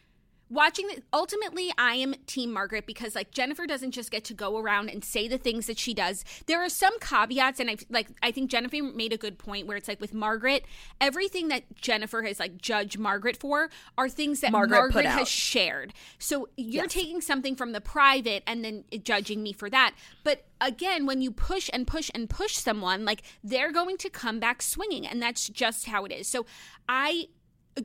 watching 0.55 0.87
the, 0.87 1.03
ultimately 1.13 1.71
I 1.77 1.95
am 1.95 2.15
team 2.25 2.51
Margaret 2.51 2.87
because 2.87 3.13
like 3.13 3.31
Jennifer 3.31 3.67
doesn't 3.67 3.91
just 3.91 4.09
get 4.09 4.23
to 4.25 4.33
go 4.33 4.57
around 4.57 4.89
and 4.89 5.03
say 5.03 5.27
the 5.27 5.37
things 5.37 5.67
that 5.67 5.77
she 5.77 5.93
does. 5.93 6.25
There 6.47 6.63
are 6.63 6.69
some 6.69 6.97
caveats 6.99 7.59
and 7.59 7.69
I 7.69 7.77
like 7.89 8.07
I 8.23 8.31
think 8.31 8.49
Jennifer 8.49 8.81
made 8.81 9.13
a 9.13 9.17
good 9.17 9.37
point 9.37 9.67
where 9.67 9.77
it's 9.77 9.87
like 9.87 10.01
with 10.01 10.13
Margaret, 10.13 10.65
everything 10.99 11.49
that 11.49 11.63
Jennifer 11.75 12.23
has 12.23 12.39
like 12.39 12.57
judged 12.59 12.97
Margaret 12.97 13.37
for 13.37 13.69
are 13.97 14.09
things 14.09 14.39
that 14.39 14.51
Margaret 14.51 14.77
Margaret, 14.77 15.05
has 15.05 15.27
shared. 15.27 15.93
So 16.17 16.49
you're 16.57 16.85
Yes. 16.85 16.93
taking 16.93 17.21
something 17.21 17.55
from 17.55 17.73
the 17.73 17.81
private 17.81 18.43
and 18.47 18.63
then 18.65 18.85
judging 19.03 19.43
me 19.43 19.53
for 19.53 19.69
that. 19.69 19.93
But 20.23 20.45
again, 20.61 21.05
when 21.05 21.21
you 21.21 21.31
push 21.31 21.69
and 21.73 21.85
push 21.85 22.09
and 22.15 22.29
push 22.29 22.55
someone, 22.55 23.05
like 23.05 23.21
they're 23.43 23.71
going 23.71 23.97
to 23.97 24.09
come 24.09 24.39
back 24.39 24.61
swinging, 24.61 25.05
and 25.05 25.21
that's 25.21 25.49
just 25.49 25.87
how 25.87 26.05
it 26.05 26.11
is. 26.11 26.27
So 26.27 26.45
I 26.87 27.27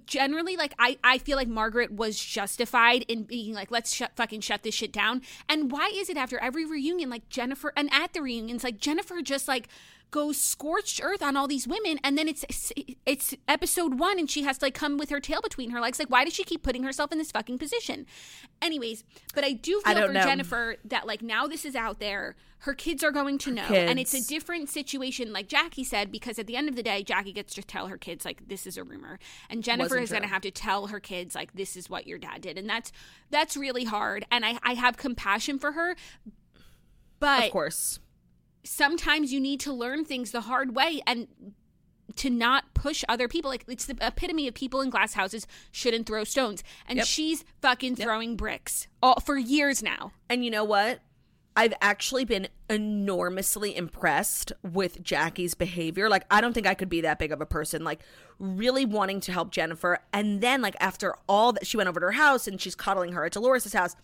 generally 0.06 0.56
like 0.56 0.74
I, 0.78 0.98
I 1.02 1.18
feel 1.18 1.36
like 1.36 1.48
margaret 1.48 1.92
was 1.92 2.18
justified 2.22 3.04
in 3.08 3.24
being 3.24 3.54
like 3.54 3.70
let's 3.70 3.92
shut 3.92 4.12
fucking 4.14 4.40
shut 4.40 4.62
this 4.62 4.74
shit 4.74 4.92
down. 4.92 5.22
And 5.48 5.70
why 5.72 5.90
is 5.94 6.08
it 6.08 6.16
after 6.16 6.38
every 6.38 6.64
reunion 6.64 7.10
like 7.10 7.28
jennifer 7.28 7.72
and 7.76 7.92
at 7.92 8.12
the 8.12 8.22
reunions 8.22 8.64
like 8.64 8.78
jennifer 8.78 9.20
just 9.22 9.48
like 9.48 9.68
goes 10.10 10.36
scorched 10.36 11.00
earth 11.02 11.22
on 11.22 11.36
all 11.36 11.46
these 11.46 11.66
women 11.68 11.98
and 12.02 12.16
then 12.18 12.28
it's 12.28 12.44
it's 13.06 13.34
episode 13.48 13.98
one 13.98 14.18
and 14.18 14.30
she 14.30 14.42
has 14.42 14.58
to 14.58 14.66
like 14.66 14.74
come 14.74 14.96
with 14.96 15.10
her 15.10 15.20
tail 15.20 15.40
between 15.40 15.70
her 15.70 15.80
legs 15.80 15.98
like 15.98 16.08
why 16.08 16.24
does 16.24 16.34
she 16.34 16.44
keep 16.44 16.62
putting 16.62 16.82
herself 16.82 17.12
in 17.12 17.18
this 17.18 17.30
fucking 17.30 17.58
position 17.58 18.06
anyways 18.60 19.04
but 19.34 19.44
i 19.44 19.52
do 19.52 19.80
feel 19.84 19.94
don't 19.94 20.06
for 20.08 20.12
know. 20.12 20.22
jennifer 20.22 20.76
that 20.84 21.06
like 21.06 21.22
now 21.22 21.46
this 21.46 21.64
is 21.64 21.76
out 21.76 22.00
there 22.00 22.36
her 22.64 22.74
kids 22.74 23.02
are 23.02 23.10
going 23.10 23.38
to 23.38 23.50
know 23.50 23.62
and 23.62 23.98
it's 23.98 24.12
a 24.14 24.26
different 24.28 24.68
situation 24.68 25.32
like 25.32 25.48
jackie 25.48 25.84
said 25.84 26.10
because 26.10 26.38
at 26.38 26.46
the 26.46 26.56
end 26.56 26.68
of 26.68 26.76
the 26.76 26.82
day 26.82 27.02
jackie 27.02 27.32
gets 27.32 27.54
to 27.54 27.62
tell 27.62 27.86
her 27.86 27.96
kids 27.96 28.24
like 28.24 28.48
this 28.48 28.66
is 28.66 28.76
a 28.76 28.84
rumor 28.84 29.18
and 29.48 29.62
jennifer 29.62 29.94
Wasn't 29.94 30.02
is 30.02 30.10
going 30.10 30.22
to 30.22 30.28
have 30.28 30.42
to 30.42 30.50
tell 30.50 30.88
her 30.88 31.00
kids 31.00 31.34
like 31.34 31.52
this 31.54 31.76
is 31.76 31.88
what 31.88 32.06
your 32.06 32.18
dad 32.18 32.42
did 32.42 32.58
and 32.58 32.68
that's 32.68 32.92
that's 33.30 33.56
really 33.56 33.84
hard 33.84 34.26
and 34.30 34.44
i 34.44 34.58
i 34.62 34.74
have 34.74 34.96
compassion 34.96 35.58
for 35.58 35.72
her 35.72 35.94
but 37.18 37.44
Of 37.44 37.50
course. 37.52 38.00
Sometimes 38.64 39.32
you 39.32 39.40
need 39.40 39.60
to 39.60 39.72
learn 39.72 40.04
things 40.04 40.30
the 40.30 40.42
hard 40.42 40.74
way 40.74 41.00
and 41.06 41.28
to 42.16 42.28
not 42.28 42.74
push 42.74 43.04
other 43.08 43.28
people 43.28 43.50
like 43.50 43.64
it's 43.68 43.86
the 43.86 43.96
epitome 44.00 44.48
of 44.48 44.54
people 44.54 44.80
in 44.80 44.90
glass 44.90 45.14
houses 45.14 45.46
shouldn't 45.70 46.06
throw 46.06 46.24
stones 46.24 46.64
and 46.88 46.96
Yep. 46.98 47.06
she's 47.06 47.44
fucking 47.62 47.94
throwing 47.96 48.36
bricks 48.36 48.88
all 49.02 49.20
for 49.20 49.38
years 49.38 49.82
now 49.82 50.12
And 50.28 50.44
you 50.44 50.50
know 50.50 50.64
what? 50.64 51.00
I've 51.56 51.74
actually 51.80 52.24
been 52.24 52.48
enormously 52.68 53.76
impressed 53.76 54.52
with 54.62 55.02
Jackie's 55.02 55.54
behavior. 55.54 56.08
Like, 56.08 56.24
I 56.30 56.40
don't 56.40 56.52
think 56.52 56.66
I 56.66 56.74
could 56.74 56.88
be 56.88 57.00
that 57.00 57.18
big 57.18 57.32
of 57.32 57.40
a 57.40 57.46
person. 57.46 57.82
Like, 57.82 58.00
really 58.38 58.84
wanting 58.84 59.20
to 59.22 59.32
help 59.32 59.50
Jennifer. 59.50 59.98
And 60.12 60.40
then, 60.40 60.62
like, 60.62 60.76
after 60.80 61.16
all 61.28 61.52
that, 61.54 61.66
she 61.66 61.76
went 61.76 61.88
over 61.88 61.98
to 62.00 62.06
her 62.06 62.12
house 62.12 62.46
and 62.46 62.60
she's 62.60 62.76
coddling 62.76 63.12
her 63.12 63.24
at 63.24 63.32
Dolores' 63.32 63.72
house. 63.72 63.96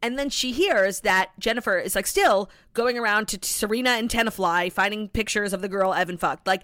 And 0.00 0.18
then 0.18 0.30
she 0.30 0.52
hears 0.52 1.00
that 1.00 1.30
Jennifer 1.38 1.78
is, 1.78 1.94
like, 1.94 2.06
still 2.06 2.50
going 2.72 2.96
around 2.96 3.28
to 3.28 3.38
Serena 3.42 3.90
and 3.90 4.08
Tenafly, 4.08 4.72
finding 4.72 5.08
pictures 5.08 5.52
of 5.52 5.60
the 5.60 5.68
girl 5.68 5.92
Evan 5.92 6.16
fucked. 6.16 6.46
Like, 6.46 6.62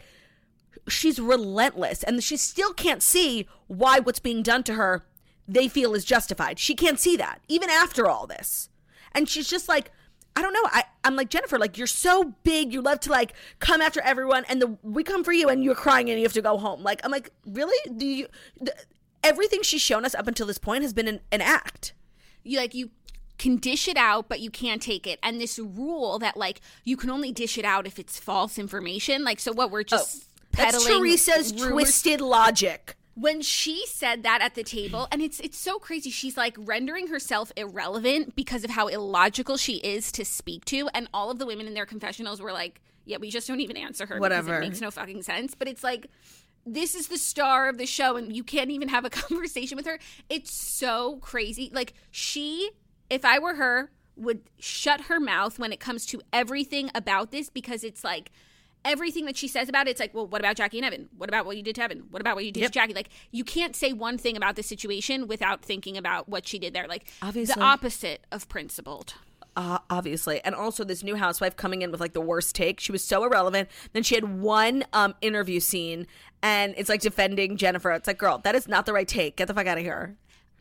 she's 0.89 1.19
relentless. 1.19 2.03
And 2.05 2.23
she 2.23 2.37
still 2.37 2.73
can't 2.73 3.03
see 3.03 3.49
why 3.67 3.99
what's 3.99 4.21
being 4.21 4.43
done 4.43 4.63
to 4.65 4.75
her 4.75 5.05
they 5.47 5.69
feel 5.69 5.95
is 5.95 6.05
justified. 6.05 6.59
She 6.59 6.75
can't 6.75 6.99
see 6.99 7.17
that, 7.17 7.41
even 7.49 7.69
after 7.69 8.09
all 8.09 8.27
this. 8.27 8.71
And 9.13 9.29
she's 9.29 9.49
just 9.49 9.69
like, 9.69 9.91
I 10.37 10.43
don't 10.43 10.53
know. 10.53 10.65
I, 10.65 10.85
I'm 11.05 11.17
like, 11.17 11.29
Jennifer, 11.31 11.59
like, 11.59 11.79
you're 11.79 11.87
so 11.87 12.35
big. 12.43 12.73
You 12.73 12.81
love 12.81 13.01
to, 13.01 13.11
like, 13.11 13.35
come 13.59 13.81
after 13.81 14.01
everyone. 14.01 14.45
And 14.49 14.61
the, 14.61 14.79
we 14.83 15.05
come 15.05 15.23
for 15.23 15.33
you 15.33 15.49
and 15.49 15.63
you're 15.63 15.75
crying 15.75 16.11
and 16.11 16.19
you 16.19 16.25
have 16.25 16.33
to 16.33 16.43
go 16.43 16.57
home. 16.57 16.83
Like, 16.83 17.01
I'm 17.05 17.11
like, 17.11 17.31
really? 17.47 17.77
Do 17.91 18.07
you. 18.07 18.27
The, 18.61 18.75
everything 19.23 19.63
she's 19.63 19.81
shown 19.81 20.05
us 20.05 20.15
up 20.15 20.27
until 20.27 20.47
this 20.47 20.59
point 20.59 20.83
has 20.83 20.93
been 20.93 21.09
an, 21.09 21.21
an 21.31 21.41
act. 21.41 21.93
You, 22.43 22.59
like, 22.59 22.75
you 22.75 22.91
can 23.39 23.57
dish 23.57 23.89
it 23.89 23.97
out, 23.97 24.29
but 24.29 24.41
you 24.41 24.51
can't 24.51 24.81
take 24.81 25.07
it. 25.07 25.19
And 25.23 25.41
this 25.41 25.59
rule 25.59 26.19
that, 26.21 26.37
like, 26.37 26.61
you 26.85 26.97
can 26.97 27.11
only 27.11 27.33
dish 27.33 27.59
it 27.59 27.65
out 27.65 27.87
if 27.87 27.99
it's 27.99 28.19
false 28.19 28.59
information. 28.59 29.25
Like, 29.25 29.41
so 29.41 29.53
what? 29.53 29.71
We're 29.71 29.85
just. 29.85 30.25
Oh, 30.25 30.31
that's 30.53 30.87
Teresa's 30.87 31.53
rumors. 31.53 31.73
twisted 31.73 32.21
logic 32.21 32.97
when 33.15 33.41
she 33.43 33.85
said 33.87 34.23
that 34.25 34.41
at 34.43 34.55
the 34.55 34.65
table 34.65 35.07
and 35.13 35.23
it's 35.23 35.41
it's 35.41 35.59
so 35.59 35.79
crazy 35.79 36.11
she's 36.11 36.37
like 36.37 36.57
rendering 36.59 37.09
herself 37.09 37.53
irrelevant 37.57 38.35
because 38.35 38.65
of 38.65 38.71
how 38.71 38.89
illogical 38.89 39.57
she 39.57 39.75
is 39.77 40.11
to 40.11 40.25
speak 40.25 40.65
to 40.65 40.89
and 40.95 41.09
all 41.15 41.31
of 41.31 41.39
the 41.39 41.47
women 41.47 41.67
in 41.67 41.75
their 41.75 41.87
confessionals 41.87 42.41
were 42.41 42.53
like 42.53 42.81
yeah 43.05 43.17
we 43.17 43.31
just 43.31 43.47
don't 43.47 43.61
even 43.61 43.77
answer 43.77 44.07
her 44.07 44.19
whatever 44.19 44.57
it 44.57 44.61
makes 44.61 44.81
no 44.81 44.91
fucking 44.91 45.23
sense 45.23 45.55
but 45.55 45.69
it's 45.69 45.85
like 45.85 46.09
this 46.67 46.95
is 46.95 47.09
the 47.09 47.19
star 47.19 47.69
of 47.69 47.79
the 47.79 47.87
show 47.87 48.17
and 48.17 48.35
you 48.35 48.43
can't 48.43 48.71
even 48.71 48.89
have 48.89 49.05
a 49.05 49.11
conversation 49.11 49.77
with 49.77 49.87
her 49.87 49.99
it's 50.29 50.53
so 50.53 51.19
crazy 51.19 51.71
like 51.73 51.95
she 52.11 52.71
if 53.11 53.25
i 53.25 53.39
were 53.39 53.55
her 53.55 53.91
would 54.17 54.43
shut 54.59 55.03
her 55.03 55.19
mouth 55.19 55.59
when 55.59 55.73
it 55.73 55.81
comes 55.81 56.07
to 56.07 56.21
everything 56.33 56.91
about 56.95 57.31
this 57.31 57.51
because 57.51 57.83
it's 57.83 58.05
like 58.05 58.31
everything 58.85 59.25
that 59.27 59.37
she 59.37 59.49
says 59.49 59.69
about 59.69 59.87
it, 59.87 59.93
it's 59.93 60.01
like, 60.01 60.15
well, 60.15 60.27
what 60.27 60.41
about 60.41 60.57
Jackie 60.57 60.79
and 60.79 60.85
Evan? 60.85 61.09
What 61.17 61.29
about 61.29 61.47
what 61.47 61.57
you 61.57 61.63
did 61.63 61.75
to 61.77 61.83
Evan? 61.83 62.05
What 62.11 62.21
about 62.21 62.37
what 62.37 62.45
you 62.45 62.53
did 62.53 62.61
yep. 62.61 62.71
to 62.71 62.75
Jackie? 62.75 62.95
Like, 62.95 63.09
you 63.31 63.45
can't 63.45 63.75
say 63.75 63.93
one 63.93 64.19
thing 64.19 64.37
about 64.37 64.57
the 64.57 64.63
situation 64.63 65.27
without 65.27 65.63
thinking 65.63 65.97
about 65.97 66.29
what 66.29 66.47
she 66.47 66.59
did 66.59 66.75
there. 66.75 66.87
Like, 66.87 67.11
Obviously. 67.23 67.55
the 67.55 67.63
opposite 67.63 68.27
of 68.31 68.49
principled. 68.49 69.15
Uh, 69.57 69.79
obviously 69.89 70.41
and 70.45 70.53
also 70.53 70.83
this 70.83 71.05
new 71.05 71.15
housewife 71.15 71.55
coming 71.55 71.83
in 71.83 71.93
with 71.93 72.01
like 72.01 72.13
the 72.13 72.21
worst 72.21 72.57
take 72.57 72.81
she 72.81 72.91
was 72.91 73.05
so 73.05 73.23
irrelevant 73.23 73.69
then 73.93 74.03
she 74.03 74.17
had 74.17 74.41
one 74.41 74.83
um 74.93 75.15
interview 75.21 75.61
scene 75.61 76.09
and 76.43 76.75
it's 76.77 76.89
like 76.89 77.01
defending 77.01 77.57
jennifer 77.57 77.93
it's 77.93 78.09
like 78.09 78.19
girl 78.19 78.39
that 78.39 78.57
is 78.57 78.67
not 78.67 78.85
the 78.85 78.93
right 78.93 79.07
take 79.07 79.37
get 79.37 79.47
the 79.47 79.55
fuck 79.55 79.69
out 79.69 79.79
of 79.79 79.85
here 79.85 80.17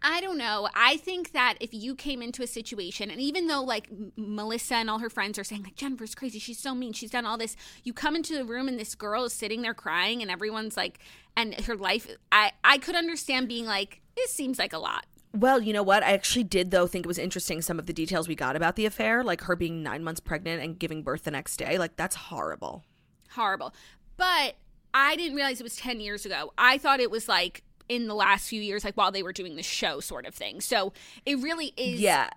I 0.05 0.19
don't 0.19 0.37
know. 0.37 0.67
I 0.75 0.97
think 0.97 1.31
that 1.31 1.55
if 1.61 1.73
you 1.73 1.95
came 1.95 2.21
into 2.21 2.43
a 2.43 2.47
situation, 2.47 3.09
and 3.09 3.21
even 3.21 3.47
though 3.47 3.63
like 3.63 3.89
Melissa 4.17 4.75
and 4.75 4.89
all 4.89 4.99
her 4.99 5.09
friends 5.09 5.39
are 5.39 5.45
saying 5.45 5.63
like 5.63 5.75
Jennifer's 5.75 6.13
crazy, 6.13 6.39
she's 6.39 6.59
so 6.59 6.75
mean, 6.75 6.91
she's 6.91 7.09
done 7.09 7.25
all 7.25 7.37
this, 7.37 7.55
you 7.83 7.93
come 7.93 8.15
into 8.15 8.33
the 8.33 8.43
room 8.43 8.67
and 8.67 8.77
this 8.77 8.95
girl 8.95 9.23
is 9.23 9.33
sitting 9.33 9.61
there 9.61 9.73
crying, 9.73 10.21
and 10.21 10.29
everyone's 10.29 10.75
like, 10.75 10.99
and 11.37 11.53
her 11.61 11.77
life. 11.77 12.09
I 12.31 12.51
I 12.63 12.77
could 12.79 12.95
understand 12.95 13.47
being 13.47 13.65
like, 13.65 14.01
this 14.15 14.31
seems 14.31 14.59
like 14.59 14.73
a 14.73 14.77
lot. 14.77 15.05
Well, 15.35 15.61
you 15.61 15.73
know 15.73 15.83
what? 15.83 16.03
I 16.03 16.11
actually 16.11 16.43
did 16.43 16.71
though 16.71 16.85
think 16.85 17.05
it 17.05 17.07
was 17.07 17.17
interesting 17.17 17.61
some 17.61 17.79
of 17.79 17.85
the 17.85 17.93
details 17.93 18.27
we 18.27 18.35
got 18.35 18.57
about 18.57 18.75
the 18.75 18.85
affair, 18.85 19.23
like 19.23 19.41
her 19.41 19.55
being 19.55 19.81
nine 19.81 20.03
months 20.03 20.19
pregnant 20.19 20.61
and 20.61 20.77
giving 20.77 21.01
birth 21.01 21.23
the 21.23 21.31
next 21.31 21.57
day. 21.57 21.77
Like 21.77 21.95
that's 21.95 22.15
horrible. 22.15 22.83
Horrible. 23.31 23.73
But 24.17 24.55
I 24.93 25.15
didn't 25.15 25.35
realize 25.35 25.61
it 25.61 25.63
was 25.63 25.77
ten 25.77 26.01
years 26.01 26.25
ago. 26.25 26.51
I 26.57 26.77
thought 26.77 26.99
it 26.99 27.09
was 27.09 27.29
like 27.29 27.63
in 27.89 28.07
the 28.07 28.15
last 28.15 28.47
few 28.47 28.61
years, 28.61 28.83
like 28.83 28.95
while 28.95 29.11
they 29.11 29.23
were 29.23 29.33
doing 29.33 29.55
the 29.55 29.63
show, 29.63 29.99
sort 29.99 30.25
of 30.25 30.33
thing. 30.33 30.61
So 30.61 30.93
it 31.25 31.37
really 31.39 31.73
is. 31.77 31.99
Yeah. 31.99 32.29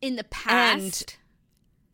In 0.00 0.16
the 0.16 0.24
past. 0.24 1.16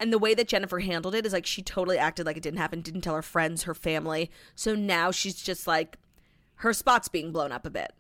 And, 0.01 0.05
and 0.05 0.12
the 0.12 0.18
way 0.18 0.34
that 0.34 0.49
Jennifer 0.49 0.80
handled 0.80 1.14
it 1.14 1.24
is 1.24 1.32
like 1.32 1.47
she 1.47 1.62
totally 1.62 1.99
acted 1.99 2.26
like 2.26 2.36
it 2.36 2.42
didn't 2.42 2.59
happen, 2.59 2.80
didn't 2.80 3.03
tell 3.03 3.14
her 3.14 3.22
friends, 3.22 3.62
her 3.64 3.74
family. 3.74 4.30
So 4.55 4.74
now 4.74 5.11
she's 5.11 5.42
just 5.42 5.66
like, 5.66 5.99
her 6.57 6.72
spot's 6.72 7.09
being 7.09 7.32
blown 7.32 7.53
up 7.53 7.66
a 7.66 7.70
bit. 7.70 7.92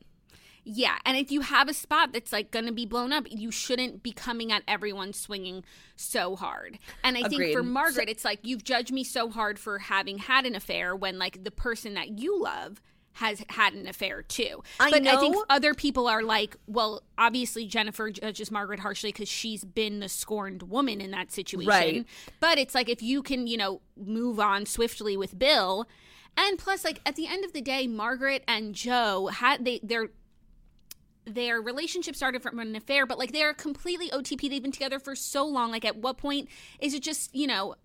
Yeah, 0.66 0.96
and 1.04 1.16
if 1.18 1.30
you 1.30 1.42
have 1.42 1.68
a 1.68 1.74
spot 1.74 2.14
that's 2.14 2.32
like 2.32 2.50
going 2.50 2.64
to 2.64 2.72
be 2.72 2.86
blown 2.86 3.12
up, 3.12 3.26
you 3.30 3.50
shouldn't 3.50 4.02
be 4.02 4.12
coming 4.12 4.50
at 4.50 4.62
everyone 4.66 5.12
swinging 5.12 5.62
so 5.94 6.36
hard. 6.36 6.78
And 7.02 7.18
I 7.18 7.20
Agreed. 7.20 7.38
think 7.38 7.56
for 7.56 7.62
Margaret, 7.62 8.08
so- 8.08 8.10
it's 8.12 8.24
like 8.24 8.40
you've 8.44 8.64
judged 8.64 8.90
me 8.90 9.04
so 9.04 9.28
hard 9.28 9.58
for 9.58 9.78
having 9.78 10.18
had 10.18 10.46
an 10.46 10.54
affair 10.54 10.96
when 10.96 11.18
like 11.18 11.44
the 11.44 11.50
person 11.50 11.92
that 11.94 12.18
you 12.18 12.40
love 12.40 12.80
has 13.14 13.42
had 13.48 13.74
an 13.74 13.86
affair 13.86 14.22
too. 14.22 14.62
I 14.78 14.90
but 14.90 15.02
know. 15.02 15.16
I 15.16 15.20
think 15.20 15.36
other 15.48 15.74
people 15.74 16.06
are 16.06 16.22
like, 16.22 16.56
well, 16.66 17.02
obviously 17.16 17.66
Jennifer 17.66 18.08
uh, 18.08 18.10
judges 18.10 18.50
Margaret 18.50 18.80
harshly 18.80 19.10
because 19.10 19.28
she's 19.28 19.64
been 19.64 20.00
the 20.00 20.08
scorned 20.08 20.64
woman 20.64 21.00
in 21.00 21.10
that 21.12 21.32
situation. 21.32 21.68
Right. 21.68 22.06
But 22.40 22.58
it's 22.58 22.74
like 22.74 22.88
if 22.88 23.02
you 23.02 23.22
can, 23.22 23.46
you 23.46 23.56
know, 23.56 23.80
move 23.96 24.40
on 24.40 24.66
swiftly 24.66 25.16
with 25.16 25.38
Bill, 25.38 25.86
and 26.36 26.58
plus, 26.58 26.84
like 26.84 27.00
at 27.06 27.16
the 27.16 27.26
end 27.26 27.44
of 27.44 27.52
the 27.52 27.60
day, 27.60 27.86
Margaret 27.86 28.42
and 28.48 28.74
Joe 28.74 29.28
had 29.28 29.64
they 29.64 29.80
their 29.82 30.08
their 31.26 31.60
relationship 31.60 32.16
started 32.16 32.42
from 32.42 32.58
an 32.58 32.74
affair, 32.76 33.06
but 33.06 33.18
like 33.18 33.32
they 33.32 33.42
are 33.42 33.54
completely 33.54 34.10
OTP. 34.10 34.50
They've 34.50 34.62
been 34.62 34.72
together 34.72 34.98
for 34.98 35.14
so 35.14 35.46
long. 35.46 35.70
Like, 35.70 35.84
at 35.84 35.96
what 35.96 36.18
point 36.18 36.48
is 36.80 36.94
it 36.94 37.02
just 37.02 37.34
you 37.34 37.46
know 37.46 37.76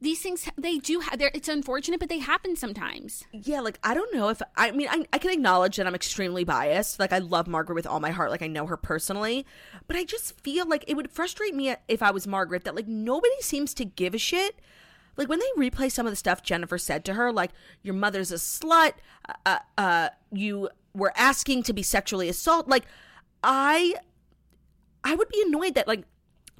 these 0.00 0.22
things 0.22 0.48
they 0.56 0.78
do 0.78 1.00
have 1.00 1.20
it's 1.20 1.48
unfortunate 1.48 2.00
but 2.00 2.08
they 2.08 2.18
happen 2.18 2.56
sometimes. 2.56 3.24
Yeah 3.32 3.60
like 3.60 3.78
i 3.84 3.94
don't 3.94 4.14
know 4.14 4.28
if 4.28 4.40
i 4.56 4.70
mean 4.70 4.88
I, 4.90 5.04
I 5.12 5.18
can 5.18 5.30
acknowledge 5.30 5.76
that 5.76 5.86
i'm 5.86 5.94
extremely 5.94 6.44
biased 6.44 6.98
like 6.98 7.12
i 7.12 7.18
love 7.18 7.46
margaret 7.46 7.74
with 7.74 7.86
all 7.86 8.00
my 8.00 8.10
heart 8.10 8.30
like 8.30 8.42
i 8.42 8.46
know 8.46 8.66
her 8.66 8.76
personally 8.76 9.44
but 9.86 9.96
i 9.96 10.04
just 10.04 10.40
feel 10.40 10.66
like 10.66 10.84
it 10.88 10.94
would 10.94 11.10
frustrate 11.10 11.54
me 11.54 11.74
if 11.88 12.02
i 12.02 12.10
was 12.10 12.26
margaret 12.26 12.64
that 12.64 12.74
like 12.74 12.88
nobody 12.88 13.34
seems 13.40 13.74
to 13.74 13.84
give 13.84 14.14
a 14.14 14.18
shit. 14.18 14.56
Like 15.16 15.28
when 15.28 15.40
they 15.40 15.70
replay 15.70 15.90
some 15.90 16.06
of 16.06 16.12
the 16.12 16.16
stuff 16.16 16.42
jennifer 16.42 16.78
said 16.78 17.04
to 17.04 17.14
her 17.14 17.32
like 17.32 17.50
your 17.82 17.94
mother's 17.94 18.32
a 18.32 18.36
slut 18.36 18.92
uh, 19.44 19.58
uh, 19.76 20.08
you 20.32 20.70
were 20.94 21.12
asking 21.14 21.62
to 21.64 21.72
be 21.72 21.82
sexually 21.82 22.28
assaulted 22.28 22.70
like 22.70 22.84
i 23.44 23.94
i 25.04 25.14
would 25.14 25.28
be 25.28 25.42
annoyed 25.46 25.74
that 25.74 25.86
like 25.86 26.04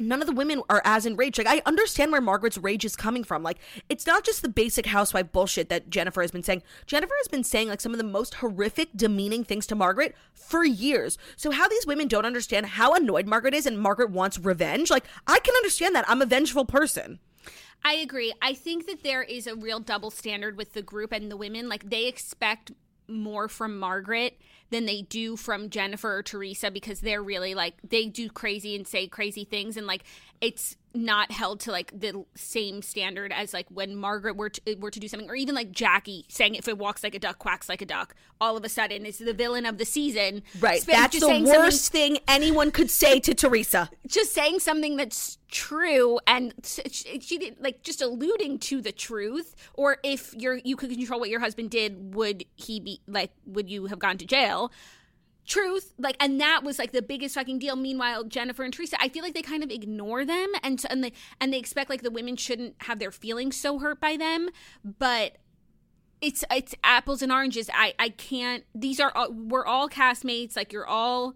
none 0.00 0.20
of 0.20 0.26
the 0.26 0.34
women 0.34 0.62
are 0.68 0.82
as 0.84 1.06
enraged. 1.06 1.38
Like 1.38 1.46
I 1.46 1.62
understand 1.66 2.12
where 2.12 2.20
Margaret's 2.20 2.58
rage 2.58 2.84
is 2.84 2.96
coming 2.96 3.24
from. 3.24 3.42
Like 3.42 3.58
it's 3.88 4.06
not 4.06 4.24
just 4.24 4.42
the 4.42 4.48
basic 4.48 4.86
housewife 4.86 5.32
bullshit 5.32 5.68
that 5.68 5.90
Jennifer 5.90 6.22
has 6.22 6.30
been 6.30 6.42
saying. 6.42 6.62
Jennifer 6.86 7.14
has 7.18 7.28
been 7.28 7.44
saying 7.44 7.68
like 7.68 7.80
some 7.80 7.92
of 7.92 7.98
the 7.98 8.04
most 8.04 8.34
horrific, 8.34 8.88
demeaning 8.94 9.44
things 9.44 9.66
to 9.68 9.74
Margaret 9.74 10.14
for 10.32 10.64
years. 10.64 11.18
So 11.36 11.50
how 11.50 11.68
these 11.68 11.86
women 11.86 12.08
don't 12.08 12.26
understand 12.26 12.66
how 12.66 12.94
annoyed 12.94 13.26
Margaret 13.26 13.54
is 13.54 13.66
and 13.66 13.78
Margaret 13.78 14.10
wants 14.10 14.38
revenge, 14.38 14.90
like 14.90 15.04
I 15.26 15.38
can 15.38 15.54
understand 15.54 15.94
that. 15.94 16.08
I'm 16.08 16.22
a 16.22 16.26
vengeful 16.26 16.64
person. 16.64 17.18
I 17.82 17.94
agree. 17.94 18.32
I 18.42 18.52
think 18.54 18.86
that 18.86 19.02
there 19.02 19.22
is 19.22 19.46
a 19.46 19.54
real 19.54 19.80
double 19.80 20.10
standard 20.10 20.56
with 20.56 20.74
the 20.74 20.82
group 20.82 21.12
and 21.12 21.30
the 21.30 21.36
women. 21.36 21.68
Like 21.68 21.88
they 21.88 22.06
expect 22.06 22.72
more 23.08 23.48
from 23.48 23.78
Margaret 23.78 24.38
than 24.70 24.86
they 24.86 25.02
do 25.02 25.36
from 25.36 25.70
Jennifer 25.70 26.18
or 26.18 26.22
Teresa 26.22 26.70
because 26.70 27.00
they're 27.00 27.22
really 27.22 27.54
like 27.54 27.74
they 27.88 28.06
do 28.06 28.28
crazy 28.28 28.74
and 28.74 28.86
say 28.86 29.06
crazy 29.06 29.44
things. 29.44 29.76
And 29.76 29.86
like 29.86 30.04
it's 30.40 30.76
not 30.94 31.30
held 31.30 31.60
to 31.60 31.70
like 31.70 31.98
the 31.98 32.24
same 32.34 32.82
standard 32.82 33.32
as 33.32 33.54
like 33.54 33.66
when 33.70 33.96
Margaret 33.96 34.36
were 34.36 34.50
to, 34.50 34.74
were 34.76 34.90
to 34.90 35.00
do 35.00 35.08
something, 35.08 35.28
or 35.28 35.34
even 35.34 35.54
like 35.54 35.72
Jackie 35.72 36.26
saying 36.28 36.54
if 36.54 36.68
it 36.68 36.78
walks 36.78 37.02
like 37.02 37.14
a 37.14 37.18
duck, 37.18 37.38
quacks 37.38 37.68
like 37.68 37.82
a 37.82 37.86
duck. 37.86 38.14
All 38.40 38.56
of 38.56 38.64
a 38.64 38.68
sudden, 38.68 39.04
is 39.04 39.18
the 39.18 39.34
villain 39.34 39.66
of 39.66 39.78
the 39.78 39.84
season. 39.84 40.42
Right. 40.58 40.84
That's 40.86 41.20
the 41.20 41.44
worst 41.46 41.92
thing 41.92 42.18
anyone 42.26 42.70
could 42.70 42.90
say 42.90 43.20
to 43.20 43.34
Teresa. 43.34 43.90
Just 44.06 44.32
saying 44.32 44.60
something 44.60 44.96
that's 44.96 45.38
true 45.50 46.20
and 46.26 46.54
she 46.62 47.38
did 47.38 47.56
like 47.60 47.82
just 47.82 48.00
alluding 48.00 48.58
to 48.60 48.80
the 48.80 48.92
truth. 48.92 49.54
Or 49.74 49.98
if 50.02 50.34
you're 50.34 50.56
you 50.64 50.76
could 50.76 50.90
control 50.90 51.20
what 51.20 51.28
your 51.28 51.40
husband 51.40 51.70
did, 51.70 52.14
would 52.14 52.44
he 52.56 52.80
be 52.80 53.00
like? 53.06 53.30
Would 53.46 53.68
you 53.68 53.86
have 53.86 53.98
gone 53.98 54.18
to 54.18 54.26
jail? 54.26 54.72
Truth 55.46 55.94
like 55.98 56.16
and 56.20 56.40
that 56.40 56.62
was 56.62 56.78
like 56.78 56.92
the 56.92 57.02
biggest 57.02 57.34
fucking 57.34 57.58
deal 57.58 57.74
meanwhile 57.74 58.22
jennifer 58.24 58.62
and 58.62 58.72
teresa 58.72 59.00
i 59.00 59.08
feel 59.08 59.22
like 59.22 59.34
they 59.34 59.42
kind 59.42 59.62
of 59.64 59.70
ignore 59.70 60.24
them 60.24 60.48
and 60.62 60.84
and 60.90 61.02
they 61.02 61.12
and 61.40 61.52
they 61.52 61.58
expect 61.58 61.90
like 61.90 62.02
the 62.02 62.10
women 62.10 62.36
shouldn't 62.36 62.74
have 62.82 62.98
their 62.98 63.10
feelings 63.10 63.56
so 63.56 63.78
hurt 63.78 64.00
by 64.00 64.16
them 64.16 64.48
but 64.84 65.38
it's 66.20 66.44
it's 66.50 66.74
apples 66.84 67.22
and 67.22 67.32
oranges 67.32 67.68
i 67.74 67.94
i 67.98 68.08
can't 68.10 68.64
these 68.74 69.00
are 69.00 69.10
all, 69.14 69.32
we're 69.32 69.66
all 69.66 69.88
castmates 69.88 70.54
like 70.56 70.72
you're 70.72 70.86
all 70.86 71.34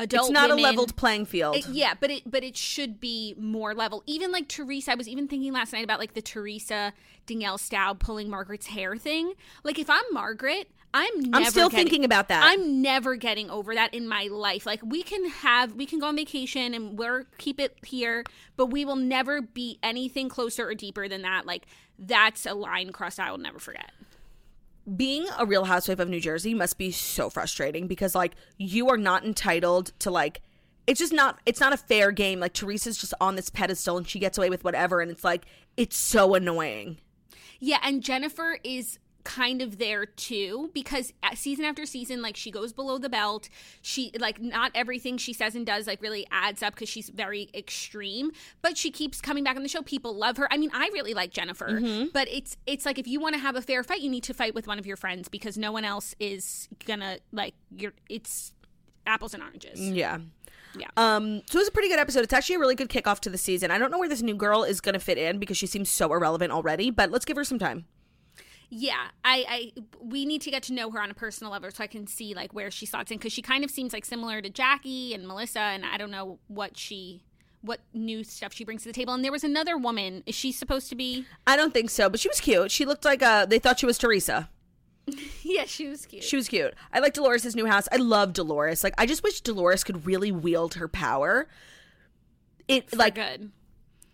adult. 0.00 0.26
it's 0.26 0.32
not 0.32 0.48
women. 0.48 0.64
a 0.64 0.68
leveled 0.68 0.96
playing 0.96 1.26
field. 1.26 1.56
It- 1.56 1.68
yeah, 1.68 1.94
but 1.98 2.10
it 2.10 2.22
but 2.30 2.42
it 2.42 2.56
should 2.56 3.00
be 3.00 3.34
more 3.38 3.74
level. 3.74 4.02
Even 4.06 4.32
like 4.32 4.48
Teresa, 4.48 4.92
I 4.92 4.94
was 4.94 5.08
even 5.08 5.28
thinking 5.28 5.52
last 5.52 5.72
night 5.72 5.84
about 5.84 5.98
like 5.98 6.14
the 6.14 6.22
Teresa 6.22 6.92
Danielle 7.26 7.58
Staub 7.58 8.00
pulling 8.00 8.28
Margaret's 8.30 8.66
hair 8.68 8.96
thing. 8.96 9.34
Like 9.62 9.78
if 9.78 9.88
I'm 9.90 10.02
Margaret, 10.10 10.70
I'm 10.92 11.20
never 11.20 11.44
I'm 11.44 11.50
still 11.50 11.68
getting- 11.68 11.86
thinking 11.86 12.04
about 12.04 12.28
that. 12.28 12.42
I'm 12.44 12.82
never 12.82 13.14
getting 13.16 13.48
over 13.50 13.74
that 13.74 13.94
in 13.94 14.08
my 14.08 14.24
life. 14.30 14.66
Like 14.66 14.80
we 14.84 15.02
can 15.02 15.24
have 15.28 15.74
we 15.74 15.86
can 15.86 15.98
go 16.00 16.06
on 16.06 16.16
vacation 16.16 16.74
and 16.74 16.98
we're 16.98 17.24
keep 17.38 17.60
it 17.60 17.76
here, 17.86 18.24
but 18.56 18.66
we 18.66 18.84
will 18.84 18.96
never 18.96 19.40
be 19.40 19.78
anything 19.82 20.28
closer 20.28 20.66
or 20.68 20.74
deeper 20.74 21.06
than 21.08 21.22
that. 21.22 21.46
Like 21.46 21.66
that's 21.98 22.44
a 22.46 22.54
line 22.54 22.90
crossed 22.90 23.20
I 23.20 23.30
will 23.30 23.38
never 23.38 23.58
forget. 23.58 23.92
being 24.96 25.26
a 25.38 25.46
real 25.46 25.64
housewife 25.64 26.00
of 26.00 26.08
New 26.08 26.20
Jersey 26.20 26.54
must 26.54 26.76
be 26.78 26.90
so 26.90 27.30
frustrating 27.30 27.86
because 27.86 28.14
like 28.14 28.34
you 28.58 28.88
are 28.88 28.96
not 28.96 29.24
entitled 29.24 29.92
to 30.00 30.10
like 30.10 30.40
it's 30.86 30.98
just 30.98 31.12
not 31.12 31.38
it's 31.46 31.60
not 31.60 31.72
a 31.72 31.76
fair 31.76 32.10
game. 32.10 32.40
Like 32.40 32.52
Teresa's 32.54 32.98
just 32.98 33.14
on 33.20 33.36
this 33.36 33.48
pedestal 33.50 33.96
and 33.98 34.08
she 34.08 34.18
gets 34.18 34.38
away 34.38 34.50
with 34.50 34.64
whatever 34.64 35.00
and 35.00 35.10
it's 35.10 35.22
like 35.22 35.44
it's 35.76 35.96
so 35.96 36.34
annoying. 36.34 36.98
Yeah, 37.60 37.78
and 37.84 38.02
Jennifer 38.02 38.58
is 38.64 38.98
kind 39.30 39.62
of 39.62 39.78
there 39.78 40.04
too 40.06 40.70
because 40.74 41.12
season 41.34 41.64
after 41.64 41.86
season 41.86 42.20
like 42.20 42.36
she 42.36 42.50
goes 42.50 42.72
below 42.72 42.98
the 42.98 43.08
belt 43.08 43.48
she 43.80 44.10
like 44.18 44.40
not 44.40 44.72
everything 44.74 45.16
she 45.16 45.32
says 45.32 45.54
and 45.54 45.64
does 45.66 45.86
like 45.86 46.02
really 46.02 46.26
adds 46.32 46.62
up 46.62 46.74
because 46.74 46.88
she's 46.88 47.08
very 47.10 47.48
extreme 47.54 48.32
but 48.60 48.76
she 48.76 48.90
keeps 48.90 49.20
coming 49.20 49.44
back 49.44 49.56
on 49.56 49.62
the 49.62 49.68
show 49.68 49.82
people 49.82 50.12
love 50.14 50.36
her 50.36 50.48
i 50.52 50.56
mean 50.56 50.70
i 50.74 50.88
really 50.92 51.14
like 51.14 51.30
jennifer 51.30 51.78
but 52.12 52.26
it's 52.28 52.56
it's 52.66 52.84
like 52.84 52.98
if 52.98 53.06
you 53.06 53.20
want 53.20 53.34
to 53.34 53.40
have 53.40 53.54
a 53.54 53.62
fair 53.62 53.84
fight 53.84 54.00
you 54.00 54.10
need 54.10 54.24
to 54.24 54.34
fight 54.34 54.54
with 54.54 54.66
one 54.66 54.78
of 54.80 54.86
your 54.86 54.96
friends 54.96 55.28
because 55.28 55.56
no 55.56 55.70
one 55.70 55.84
else 55.84 56.14
is 56.18 56.68
gonna 56.86 57.18
like 57.32 57.54
you're 57.76 57.92
it's 58.08 58.52
apples 59.06 59.32
and 59.34 59.42
oranges 59.42 59.78
Yeah. 59.80 60.18
yeah 60.76 60.88
Um, 60.96 61.42
so 61.48 61.58
it 61.58 61.62
was 61.62 61.68
a 61.68 61.72
pretty 61.72 61.88
good 61.88 61.98
episode. 61.98 62.22
It's 62.24 62.32
actually 62.32 62.56
a 62.56 62.58
really 62.58 62.74
good 62.74 62.88
kickoff 62.88 63.18
to 63.20 63.30
the 63.30 63.38
season. 63.38 63.70
I 63.70 63.78
don't 63.78 63.90
know 63.90 63.98
where 63.98 64.08
this 64.08 64.22
new 64.22 64.34
girl 64.36 64.62
is 64.62 64.80
going 64.80 64.92
to 64.92 65.00
fit 65.00 65.18
in 65.18 65.38
because 65.38 65.56
she 65.56 65.66
seems 65.66 65.88
so 65.88 66.12
irrelevant 66.12 66.52
already, 66.52 66.90
but 66.90 67.10
let's 67.10 67.24
give 67.24 67.36
her 67.36 67.44
some 67.44 67.58
time. 67.58 67.86
Yeah, 68.72 69.08
I, 69.24 69.44
I, 69.48 69.82
we 70.00 70.24
need 70.24 70.42
to 70.42 70.50
get 70.50 70.62
to 70.64 70.72
know 70.72 70.90
her 70.92 71.02
on 71.02 71.10
a 71.10 71.14
personal 71.14 71.52
level 71.52 71.70
so 71.72 71.82
I 71.82 71.88
can 71.88 72.06
see 72.06 72.34
like 72.34 72.54
where 72.54 72.70
she 72.70 72.86
slots 72.86 73.10
in 73.10 73.18
because 73.18 73.32
she 73.32 73.42
kind 73.42 73.64
of 73.64 73.70
seems 73.70 73.92
like 73.92 74.04
similar 74.04 74.40
to 74.40 74.48
Jackie 74.48 75.12
and 75.12 75.26
Melissa, 75.26 75.58
and 75.58 75.84
I 75.84 75.96
don't 75.96 76.12
know 76.12 76.38
what 76.46 76.76
she, 76.78 77.24
what 77.62 77.80
new 77.92 78.22
stuff 78.22 78.52
she 78.52 78.64
brings 78.64 78.82
to 78.84 78.88
the 78.88 78.92
table. 78.92 79.12
And 79.12 79.24
there 79.24 79.32
was 79.32 79.42
another 79.42 79.76
woman. 79.76 80.22
Is 80.24 80.36
she 80.36 80.52
supposed 80.52 80.88
to 80.90 80.94
be? 80.94 81.26
I 81.48 81.56
don't 81.56 81.74
think 81.74 81.90
so, 81.90 82.08
but 82.08 82.20
she 82.20 82.28
was 82.28 82.40
cute. 82.40 82.70
She 82.70 82.84
looked 82.84 83.04
like 83.04 83.22
uh 83.22 83.44
they 83.44 83.58
thought 83.58 83.80
she 83.80 83.86
was 83.86 83.98
Teresa. 83.98 84.48
Yeah, 85.42 85.64
she 85.64 85.88
was 85.88 86.06
cute. 86.06 86.22
She 86.22 86.36
was 86.36 86.46
cute. 86.46 86.74
I 86.92 87.00
like 87.00 87.14
Dolores' 87.14 87.56
new 87.56 87.66
house. 87.66 87.88
I 87.90 87.96
love 87.96 88.32
Dolores. 88.32 88.84
Like 88.84 88.94
I 88.98 89.06
just 89.06 89.24
wish 89.24 89.40
Dolores 89.40 89.82
could 89.82 90.06
really 90.06 90.30
wield 90.30 90.74
her 90.74 90.86
power. 90.86 91.48
It 92.68 92.94
like 92.96 93.16
good. 93.16 93.50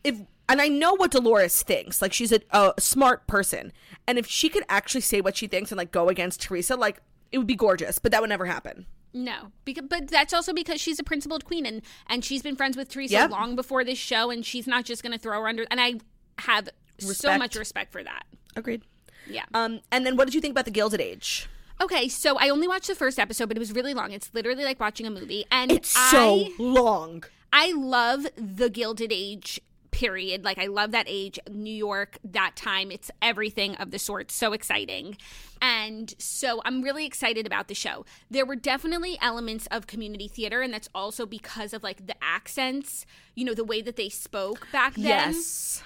if 0.02 0.20
and 0.48 0.62
I 0.62 0.68
know 0.68 0.94
what 0.94 1.10
Dolores 1.10 1.62
thinks. 1.62 2.00
Like 2.00 2.12
she's 2.12 2.32
a, 2.32 2.40
a 2.50 2.72
smart 2.78 3.26
person, 3.26 3.72
and 4.08 4.18
if 4.18 4.26
she 4.26 4.48
could 4.48 4.64
actually 4.68 5.00
say 5.00 5.20
what 5.20 5.36
she 5.36 5.46
thinks 5.46 5.70
and 5.70 5.76
like 5.78 5.90
go 5.92 6.08
against 6.08 6.40
Teresa, 6.40 6.76
like 6.76 7.00
it 7.32 7.38
would 7.38 7.46
be 7.46 7.56
gorgeous. 7.56 7.98
But 7.98 8.12
that 8.12 8.20
would 8.20 8.30
never 8.30 8.46
happen. 8.46 8.86
No, 9.12 9.50
because 9.64 9.86
but 9.88 10.08
that's 10.08 10.34
also 10.34 10.52
because 10.52 10.80
she's 10.80 10.98
a 10.98 11.04
principled 11.04 11.44
queen 11.44 11.64
and 11.64 11.82
and 12.06 12.24
she's 12.24 12.42
been 12.42 12.54
friends 12.56 12.76
with 12.76 12.88
Teresa 12.90 13.14
Yep. 13.14 13.30
long 13.30 13.56
before 13.56 13.82
this 13.84 13.98
show, 13.98 14.30
and 14.30 14.44
she's 14.44 14.66
not 14.66 14.84
just 14.84 15.02
going 15.02 15.12
to 15.12 15.18
throw 15.18 15.40
her 15.40 15.48
under. 15.48 15.66
And 15.70 15.80
I 15.80 15.94
have 16.40 16.68
so 16.98 17.36
much 17.38 17.56
respect 17.56 17.92
for 17.92 18.02
that. 18.04 18.24
Agreed. 18.54 18.82
Yeah. 19.28 19.44
Um, 19.54 19.80
and 19.90 20.04
then 20.06 20.16
what 20.16 20.26
did 20.26 20.34
you 20.34 20.40
think 20.40 20.52
about 20.52 20.66
the 20.66 20.70
Gilded 20.70 21.00
Age? 21.00 21.48
Okay, 21.80 22.08
so 22.08 22.38
I 22.38 22.48
only 22.48 22.68
watched 22.68 22.86
the 22.86 22.94
first 22.94 23.18
episode, 23.18 23.48
but 23.48 23.56
it 23.56 23.60
was 23.60 23.72
really 23.72 23.92
long. 23.92 24.12
It's 24.12 24.30
literally 24.32 24.64
like 24.64 24.80
watching 24.80 25.06
a 25.06 25.10
movie, 25.10 25.44
and 25.50 25.70
It's 25.72 25.90
so 25.90 26.36
I, 26.36 26.50
long. 26.58 27.24
I 27.52 27.72
love 27.72 28.26
the 28.36 28.70
Gilded 28.70 29.12
Age 29.12 29.60
period. 29.96 30.44
Like 30.44 30.58
I 30.58 30.66
love 30.66 30.90
that 30.92 31.06
age, 31.08 31.38
New 31.50 31.74
York, 31.74 32.18
that 32.22 32.54
time. 32.54 32.90
It's 32.90 33.10
everything 33.22 33.74
of 33.76 33.90
the 33.90 33.98
sort. 33.98 34.30
So 34.30 34.52
exciting. 34.52 35.16
And 35.62 36.14
so 36.18 36.60
I'm 36.66 36.82
really 36.82 37.06
excited 37.06 37.46
about 37.46 37.68
the 37.68 37.74
show. 37.74 38.04
There 38.30 38.44
were 38.44 38.56
definitely 38.56 39.16
elements 39.22 39.66
of 39.70 39.86
community 39.86 40.28
theater, 40.28 40.60
and 40.60 40.72
that's 40.72 40.90
also 40.94 41.24
because 41.24 41.72
of 41.72 41.82
like 41.82 42.06
the 42.06 42.14
accents, 42.22 43.06
you 43.34 43.44
know, 43.46 43.54
the 43.54 43.64
way 43.64 43.80
that 43.80 43.96
they 43.96 44.10
spoke 44.10 44.68
back 44.70 44.94
then 44.94 45.04
Yes. 45.04 45.82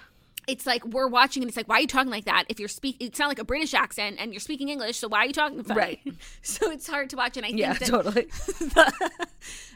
It's 0.50 0.66
like 0.66 0.84
we're 0.84 1.08
watching 1.08 1.42
and 1.42 1.48
it's 1.48 1.56
like 1.56 1.68
why 1.68 1.76
are 1.78 1.80
you 1.80 1.86
talking 1.86 2.10
like 2.10 2.24
that 2.26 2.44
if 2.48 2.58
you're 2.60 2.68
speaking 2.68 3.06
it's 3.06 3.18
not 3.18 3.28
like 3.28 3.38
a 3.38 3.44
british 3.44 3.72
accent 3.74 4.16
and 4.18 4.32
you're 4.32 4.40
speaking 4.40 4.68
english 4.68 4.96
so 4.98 5.08
why 5.08 5.18
are 5.20 5.26
you 5.26 5.32
talking 5.32 5.62
funny? 5.62 5.78
Right. 5.80 6.00
so 6.42 6.70
it's 6.70 6.86
hard 6.88 7.08
to 7.10 7.16
watch 7.16 7.36
and 7.36 7.46
i 7.46 7.50
think 7.50 7.60
Yeah, 7.60 7.72
that 7.74 7.86
totally. 7.86 8.22
the, 8.58 9.10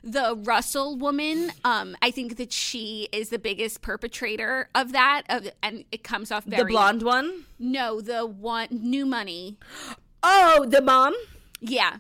the 0.03 0.37
russell 0.45 0.97
woman 0.97 1.51
um 1.65 1.97
i 2.03 2.11
think 2.11 2.37
that 2.37 2.53
she 2.53 3.09
is 3.13 3.29
the 3.31 3.39
biggest 3.39 3.81
perpetrator 3.83 4.69
of 4.75 4.93
that 4.93 5.23
of 5.29 5.49
and 5.63 5.85
it 5.93 6.03
comes 6.05 6.31
off 6.33 6.45
very 6.45 6.63
The 6.65 6.69
blonde 6.69 7.03
one. 7.03 7.45
no 7.59 8.01
the 8.01 8.27
one 8.27 8.69
new 8.71 9.07
money 9.07 9.59
Oh, 10.27 10.65
the 10.69 10.81
mom. 10.81 11.15
yeah 11.61 11.99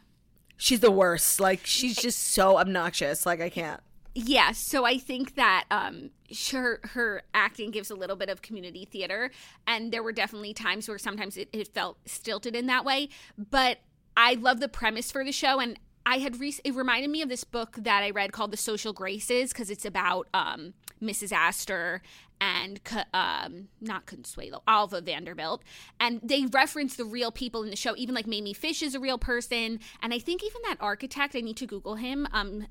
She's 0.56 0.80
the 0.80 0.90
worst. 0.90 1.40
Like 1.40 1.60
she's 1.66 1.94
just 1.96 2.18
so 2.28 2.56
obnoxious. 2.58 3.26
Like 3.26 3.40
I 3.42 3.50
can't. 3.50 3.80
Yeah, 4.14 4.52
so 4.52 4.86
I 4.86 4.96
think 4.96 5.34
that 5.34 5.64
um 5.70 6.10
her 6.52 6.80
her 6.84 7.22
acting 7.34 7.70
gives 7.70 7.90
a 7.90 7.94
little 7.94 8.16
bit 8.16 8.28
of 8.28 8.42
community 8.42 8.84
theater 8.84 9.30
and 9.66 9.92
there 9.92 10.02
were 10.02 10.12
definitely 10.12 10.54
times 10.54 10.88
where 10.88 10.98
sometimes 10.98 11.36
it, 11.36 11.48
it 11.52 11.68
felt 11.68 11.98
stilted 12.06 12.56
in 12.56 12.66
that 12.66 12.84
way, 12.84 13.08
but 13.36 13.78
I 14.16 14.34
love 14.34 14.60
the 14.60 14.68
premise 14.68 15.12
for 15.12 15.24
the 15.24 15.32
show 15.32 15.60
and 15.60 15.78
I 16.06 16.18
had 16.18 16.38
re- 16.38 16.54
it 16.64 16.74
reminded 16.74 17.10
me 17.10 17.22
of 17.22 17.28
this 17.28 17.44
book 17.44 17.76
that 17.78 18.02
I 18.02 18.10
read 18.10 18.32
called 18.32 18.50
The 18.50 18.56
Social 18.56 18.92
Graces 18.92 19.52
because 19.52 19.70
it's 19.70 19.86
about 19.86 20.28
um, 20.34 20.74
Mrs. 21.02 21.32
Astor 21.32 22.02
and 22.40 22.80
um, 23.14 23.68
not 23.80 24.06
Consuelo, 24.06 24.62
Alva 24.68 25.00
Vanderbilt, 25.00 25.62
and 25.98 26.20
they 26.22 26.46
reference 26.46 26.96
the 26.96 27.04
real 27.04 27.32
people 27.32 27.62
in 27.62 27.70
the 27.70 27.76
show. 27.76 27.94
Even 27.96 28.14
like 28.14 28.26
Mamie 28.26 28.52
Fish 28.52 28.82
is 28.82 28.94
a 28.94 29.00
real 29.00 29.18
person, 29.18 29.80
and 30.02 30.12
I 30.12 30.18
think 30.18 30.44
even 30.44 30.60
that 30.64 30.76
architect. 30.80 31.34
I 31.36 31.40
need 31.40 31.56
to 31.58 31.66
Google 31.66 31.94
him. 31.94 32.28
Um, 32.32 32.66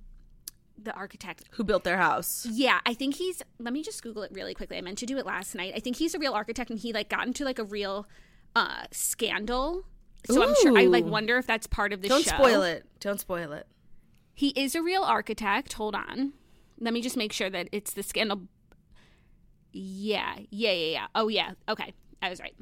the 0.84 0.94
architect 0.94 1.44
Who 1.52 1.64
built 1.64 1.84
their 1.84 1.98
house? 1.98 2.48
yeah, 2.50 2.80
I 2.86 2.94
think 2.94 3.16
he's. 3.16 3.42
Let 3.60 3.74
me 3.74 3.84
just 3.84 4.02
Google 4.04 4.24
it 4.24 4.32
really 4.34 4.54
quickly. 4.54 4.78
I 4.78 4.82
meant 4.82 4.98
to 5.00 5.06
do 5.06 5.18
it 5.18 5.26
last 5.26 5.56
night. 5.56 5.74
I 5.76 5.80
think 5.80 5.98
he's 5.98 6.14
a 6.14 6.20
real 6.20 6.34
architect, 6.34 6.70
and 6.70 6.80
he 6.80 6.94
like 6.94 7.10
got 7.10 7.28
into 7.28 7.46
like 7.46 7.60
a 7.60 7.64
real 7.64 8.08
uh 8.56 8.84
scandal. 8.92 9.86
So 10.30 10.42
I'm 10.42 10.56
sure. 10.62 10.78
I 10.78 10.86
like 10.86 11.06
wonder 11.06 11.38
if 11.38 11.48
that's 11.48 11.68
part 11.68 11.92
of 11.94 12.02
the 12.02 12.08
show. 12.08 12.16
Don't 12.16 12.24
show. 12.24 12.36
spoil 12.36 12.64
it. 12.64 12.86
Don't 13.00 13.20
spoil 13.20 13.52
it. 13.52 13.68
He 14.34 14.50
is 14.50 14.76
a 14.76 14.82
real 14.82 15.04
architect. 15.04 15.74
Hold 15.74 15.96
on. 15.96 16.34
Let 16.80 16.94
me 16.94 17.02
just 17.02 17.18
make 17.18 17.34
sure 17.34 17.50
that 17.50 17.70
it's 17.72 17.94
the 17.94 18.04
scandal. 18.04 18.44
Yeah, 19.72 20.36
yeah, 20.50 20.72
yeah, 20.72 20.92
yeah. 20.92 21.08
Oh 21.16 21.28
yeah. 21.28 21.52
Okay, 21.68 21.94
I 22.22 22.30
was 22.30 22.40
right. 22.40 22.56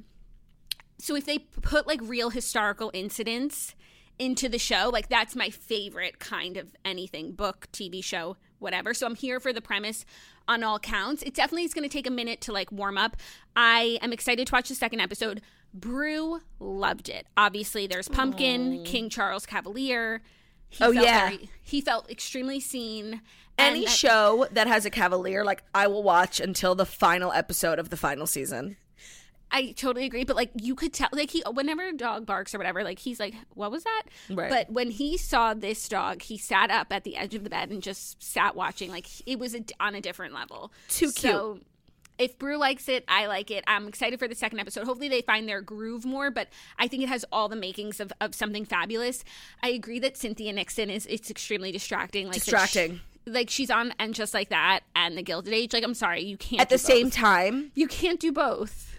So 0.98 1.16
if 1.16 1.26
they 1.26 1.40
put 1.40 1.88
like 1.88 2.00
real 2.04 2.30
historical 2.30 2.92
incidents 2.94 3.76
into 4.22 4.48
the 4.48 4.60
show, 4.60 4.90
like 4.94 5.10
that's 5.10 5.36
my 5.36 5.50
favorite 5.50 6.20
kind 6.20 6.56
of 6.58 6.68
anything 6.86 7.32
book, 7.32 7.68
TV 7.74 8.04
show, 8.04 8.38
whatever. 8.60 8.94
So 8.94 9.08
I'm 9.08 9.16
here 9.16 9.40
for 9.40 9.52
the 9.52 9.62
premise 9.62 10.06
on 10.48 10.64
all 10.64 10.78
counts. 10.80 11.24
It 11.24 11.34
definitely 11.34 11.64
is 11.64 11.74
going 11.74 11.88
to 11.90 11.92
take 11.94 12.06
a 12.06 12.12
minute 12.12 12.40
to 12.42 12.52
like 12.52 12.72
warm 12.72 12.98
up. 12.98 13.18
I 13.56 13.98
am 14.02 14.14
excited 14.14 14.46
to 14.48 14.54
watch 14.54 14.70
the 14.70 14.76
second 14.76 15.00
episode. 15.00 15.42
Brew 15.74 16.42
loved 16.60 17.10
it. 17.10 17.26
Obviously, 17.36 17.88
there's 17.88 18.08
Pumpkin, 18.08 18.80
mm. 18.80 18.86
King 18.86 19.10
Charles 19.10 19.46
Cavalier. 19.46 20.22
He 20.70 20.84
Oh, 20.84 20.92
yeah. 20.92 21.30
very- 21.30 21.50
he 21.64 21.82
felt 21.82 22.10
extremely 22.10 22.60
seen. 22.60 23.22
Any 23.58 23.80
And 23.82 23.88
I- 23.88 23.92
show 23.92 24.48
that 24.52 24.68
has 24.68 24.86
a 24.86 24.90
cavalier, 24.90 25.44
like 25.44 25.64
I 25.74 25.88
will 25.88 26.04
watch 26.04 26.40
until 26.40 26.76
the 26.76 26.86
final 26.86 27.32
episode 27.34 27.80
of 27.80 27.90
the 27.90 27.98
final 27.98 28.28
season. 28.28 28.78
I 29.52 29.72
totally 29.74 30.06
agree, 30.06 30.24
but 30.24 30.36
like 30.36 30.52
you 30.56 30.76
could 30.76 30.94
tell, 30.94 31.10
like 31.12 31.30
he, 31.32 31.44
whenever 31.52 31.88
a 31.88 31.94
dog 31.94 32.26
barks 32.26 32.56
or 32.56 32.58
whatever, 32.58 32.84
like 32.84 33.00
he's 33.00 33.20
like, 33.20 33.34
"What 33.54 33.70
was 33.72 33.84
that?" 33.84 34.04
Right. 34.30 34.50
But 34.50 34.70
when 34.72 34.92
he 34.92 35.18
saw 35.18 35.54
this 35.54 35.88
dog, 35.90 36.22
he 36.22 36.38
sat 36.38 36.72
up 36.72 36.88
at 36.92 37.04
the 37.04 37.18
edge 37.18 37.36
of 37.36 37.44
the 37.44 37.50
bed 37.50 37.70
and 37.70 37.84
just 37.84 38.22
sat 38.24 38.56
watching. 38.56 38.90
Like 38.92 39.08
it 39.28 39.40
was 39.40 39.54
a, 39.54 39.64
on 39.80 39.94
a 39.96 40.02
different 40.02 40.34
level. 40.34 40.72
Too 40.88 41.10
So, 41.10 41.60
if 42.18 42.38
Brew 42.40 42.58
likes 42.58 42.88
it, 42.88 43.04
I 43.08 43.26
like 43.28 43.52
it. 43.52 43.64
I'm 43.68 43.88
excited 43.88 44.20
for 44.20 44.28
the 44.28 44.36
second 44.36 44.60
episode. 44.60 44.86
Hopefully, 44.86 45.10
they 45.10 45.22
find 45.22 45.50
their 45.50 45.62
groove 45.62 46.06
more, 46.06 46.32
but 46.32 46.48
I 46.80 46.88
think 46.88 47.04
it 47.04 47.10
has 47.10 47.26
all 47.32 47.50
the 47.50 47.56
makings 47.56 48.00
of, 48.00 48.14
of 48.22 48.34
something 48.34 48.64
fabulous. 48.64 49.24
I 49.62 49.70
agree 49.70 50.00
that 50.00 50.18
Cynthia 50.18 50.54
Nixon 50.54 50.90
is 50.90 51.06
it's 51.08 51.30
extremely 51.30 51.72
distracting. 51.72 52.28
Like 52.28 52.36
Distracting. 52.36 52.96
she- 52.96 53.02
like 53.28 53.52
she's 53.52 53.70
on 53.70 53.94
and 54.00 54.16
just 54.16 54.34
like 54.34 54.50
that 54.50 54.80
and 54.96 55.16
the 55.16 55.22
Gilded 55.22 55.54
Age. 55.54 55.74
Like 55.74 55.84
I'm 55.84 55.94
sorry, 55.94 56.24
you 56.24 56.38
can't 56.38 56.62
At 56.62 56.70
the 56.70 56.76
do 56.78 56.84
same 56.84 57.10
time, 57.12 57.72
You 57.76 57.88
can't 57.88 58.20
do 58.20 58.32
both. 58.32 58.91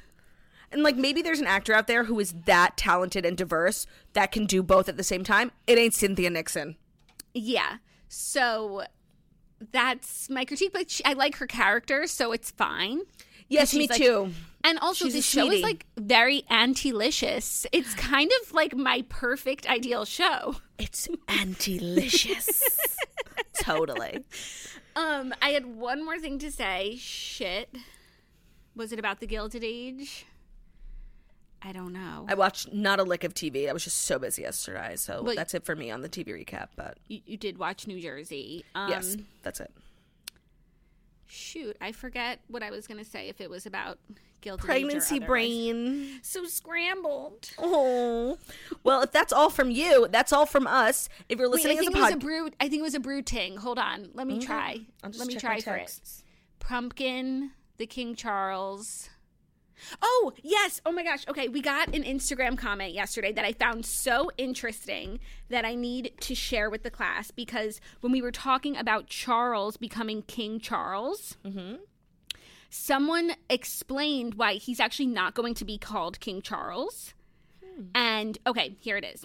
And 0.72 0.82
like 0.82 0.96
maybe 0.96 1.22
there's 1.22 1.40
an 1.40 1.46
actor 1.46 1.72
out 1.74 1.86
there 1.86 2.04
who 2.04 2.18
is 2.20 2.34
that 2.46 2.76
talented 2.76 3.24
and 3.24 3.36
diverse 3.36 3.86
that 4.12 4.32
can 4.32 4.46
do 4.46 4.62
both 4.62 4.88
at 4.88 4.96
the 4.96 5.04
same 5.04 5.24
time. 5.24 5.50
It 5.66 5.78
ain't 5.78 5.94
Cynthia 5.94 6.30
Nixon. 6.30 6.76
Yeah. 7.34 7.76
So 8.08 8.84
that's 9.70 10.28
my 10.28 10.44
critique, 10.44 10.72
but 10.72 10.90
she, 10.90 11.04
I 11.04 11.12
like 11.12 11.36
her 11.36 11.46
character, 11.46 12.06
so 12.06 12.32
it's 12.32 12.50
fine. 12.50 13.00
Yes, 13.48 13.74
me 13.74 13.86
like- 13.88 13.98
too. 13.98 14.32
And 14.64 14.78
also, 14.78 15.06
She's 15.06 15.14
this 15.14 15.26
show 15.28 15.50
is 15.50 15.60
like 15.60 15.86
very 15.96 16.44
anti-licious. 16.48 17.66
It's 17.72 17.94
kind 17.94 18.30
of 18.42 18.52
like 18.52 18.76
my 18.76 19.04
perfect 19.08 19.68
ideal 19.68 20.04
show. 20.04 20.54
It's 20.78 21.08
anti-licious. 21.26 22.62
totally. 23.60 24.18
Um, 24.94 25.34
I 25.42 25.50
had 25.50 25.66
one 25.66 26.04
more 26.04 26.18
thing 26.20 26.38
to 26.38 26.52
say. 26.52 26.96
Shit. 26.96 27.74
Was 28.76 28.92
it 28.92 29.00
about 29.00 29.18
the 29.18 29.26
Gilded 29.26 29.64
Age? 29.64 30.26
I 31.64 31.72
don't 31.72 31.92
know. 31.92 32.26
I 32.28 32.34
watched 32.34 32.72
not 32.72 32.98
a 32.98 33.04
lick 33.04 33.24
of 33.24 33.34
TV. 33.34 33.68
I 33.68 33.72
was 33.72 33.84
just 33.84 33.98
so 34.02 34.18
busy 34.18 34.42
yesterday. 34.42 34.96
So 34.96 35.22
Well, 35.22 35.34
that's 35.34 35.54
it 35.54 35.64
for 35.64 35.76
me 35.76 35.90
on 35.90 36.02
the 36.02 36.08
TV 36.08 36.28
recap. 36.28 36.68
But 36.76 36.98
you, 37.08 37.20
you 37.24 37.36
did 37.36 37.58
watch 37.58 37.86
New 37.86 38.00
Jersey. 38.00 38.64
Um, 38.74 38.90
yes, 38.90 39.16
that's 39.42 39.60
it. 39.60 39.70
Shoot, 41.26 41.76
I 41.80 41.92
forget 41.92 42.40
what 42.48 42.62
I 42.62 42.70
was 42.70 42.86
going 42.86 42.98
to 43.02 43.08
say 43.08 43.28
if 43.28 43.40
it 43.40 43.48
was 43.48 43.64
about 43.64 43.98
or 44.50 44.56
Pregnancy 44.56 45.18
brain. 45.18 46.20
So 46.22 46.44
scrambled. 46.46 47.50
Oh, 47.58 48.38
well, 48.82 49.02
if 49.02 49.12
that's 49.12 49.32
all 49.32 49.50
from 49.50 49.70
you, 49.70 50.08
that's 50.10 50.32
all 50.32 50.46
from 50.46 50.66
us. 50.66 51.08
If 51.28 51.38
you're 51.38 51.48
Wait, 51.48 51.64
listening 51.64 51.78
I 51.78 51.80
as 51.80 51.86
a 51.86 51.90
think 51.90 51.96
it 51.96 52.00
was 52.00 52.12
a 52.12 52.16
brew. 52.16 52.50
I 52.60 52.68
think 52.68 52.80
it 52.80 52.82
was 52.82 52.94
a 52.94 53.00
brew 53.00 53.22
ting. 53.22 53.56
Hold 53.56 53.78
on, 53.78 54.10
let 54.14 54.26
me 54.26 54.40
try. 54.40 54.80
I'll 55.02 55.10
just 55.10 55.20
Let 55.20 55.28
me 55.28 55.36
try 55.36 55.60
for 55.60 55.76
it. 55.76 56.00
Pumpkin, 56.58 57.52
the 57.78 57.86
King 57.86 58.14
Charles. 58.14 59.08
Oh, 60.00 60.32
yes. 60.42 60.80
Oh 60.84 60.92
my 60.92 61.02
gosh. 61.02 61.26
Okay, 61.28 61.48
we 61.48 61.60
got 61.60 61.94
an 61.94 62.02
Instagram 62.02 62.56
comment 62.56 62.92
yesterday 62.92 63.32
that 63.32 63.44
I 63.44 63.52
found 63.52 63.84
so 63.86 64.30
interesting 64.36 65.20
that 65.48 65.64
I 65.64 65.74
need 65.74 66.12
to 66.20 66.34
share 66.34 66.70
with 66.70 66.82
the 66.82 66.90
class 66.90 67.30
because 67.30 67.80
when 68.00 68.12
we 68.12 68.22
were 68.22 68.32
talking 68.32 68.76
about 68.76 69.06
Charles 69.06 69.76
becoming 69.76 70.22
King 70.22 70.60
Charles, 70.60 71.36
mm-hmm. 71.44 71.76
someone 72.70 73.32
explained 73.48 74.34
why 74.34 74.54
he's 74.54 74.80
actually 74.80 75.06
not 75.06 75.34
going 75.34 75.54
to 75.54 75.64
be 75.64 75.78
called 75.78 76.20
King 76.20 76.42
Charles. 76.42 77.14
Hmm. 77.64 77.84
And 77.94 78.38
okay, 78.46 78.76
here 78.80 78.96
it 78.96 79.04
is. 79.04 79.24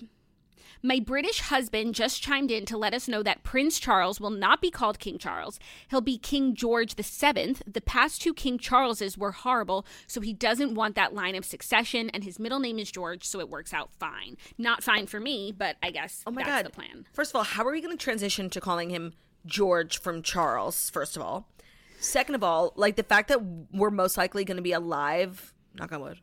My 0.84 1.00
British 1.00 1.40
husband 1.42 1.96
just 1.96 2.22
chimed 2.22 2.52
in 2.52 2.66
to 2.68 2.78
let 2.78 2.94
us 2.94 3.08
know 3.08 3.24
that 3.24 3.44
Prince 3.44 3.80
Charles 3.80 4.20
will 4.20 4.30
not 4.30 4.62
be 4.62 4.70
called 4.70 5.00
King 5.00 5.18
Charles. 5.18 5.60
He'll 5.90 6.02
be 6.02 6.18
King 6.18 6.54
George 6.56 6.94
VII. 6.96 7.58
The 7.66 7.82
past 7.86 8.22
two 8.22 8.34
King 8.34 8.58
Charleses 8.58 9.18
were 9.18 9.32
horrible, 9.32 9.86
so 10.06 10.22
he 10.22 10.34
doesn't 10.34 10.76
want 10.76 10.96
that 10.96 11.14
line 11.14 11.36
of 11.36 11.46
succession, 11.46 12.10
and 12.12 12.24
his 12.24 12.40
middle 12.40 12.60
name 12.60 12.80
is 12.80 12.92
George, 12.92 13.24
so 13.24 13.40
it 13.40 13.50
works 13.50 13.74
out 13.74 13.90
fine. 14.00 14.38
Not 14.58 14.84
fine 14.84 15.08
for 15.08 15.20
me, 15.20 15.52
but 15.52 15.78
I 15.82 15.92
guess 15.92 16.24
Oh 16.28 16.32
my 16.32 16.44
that's 16.44 16.58
god! 16.64 16.66
the 16.66 16.70
plan. 16.70 17.06
First 17.14 17.32
of 17.32 17.38
all, 17.38 17.44
how 17.44 17.66
are 17.66 17.72
we 17.72 17.82
going 17.82 17.98
to 17.98 18.04
transition 18.04 18.50
to 18.52 18.62
calling 18.62 18.90
him 18.90 19.14
George 19.46 20.00
from 20.00 20.22
Charles? 20.22 20.90
First 20.90 21.16
of 21.16 21.24
all, 21.24 21.48
second 22.00 22.36
of 22.36 22.44
all, 22.44 22.74
like 22.76 22.96
the 22.96 23.04
fact 23.04 23.30
that 23.30 23.42
we're 23.72 23.90
most 23.90 24.18
likely 24.18 24.46
going 24.46 24.58
to 24.58 24.64
be 24.64 24.74
alive, 24.74 25.54
knock 25.74 25.92
on 25.92 26.02
wood, 26.02 26.20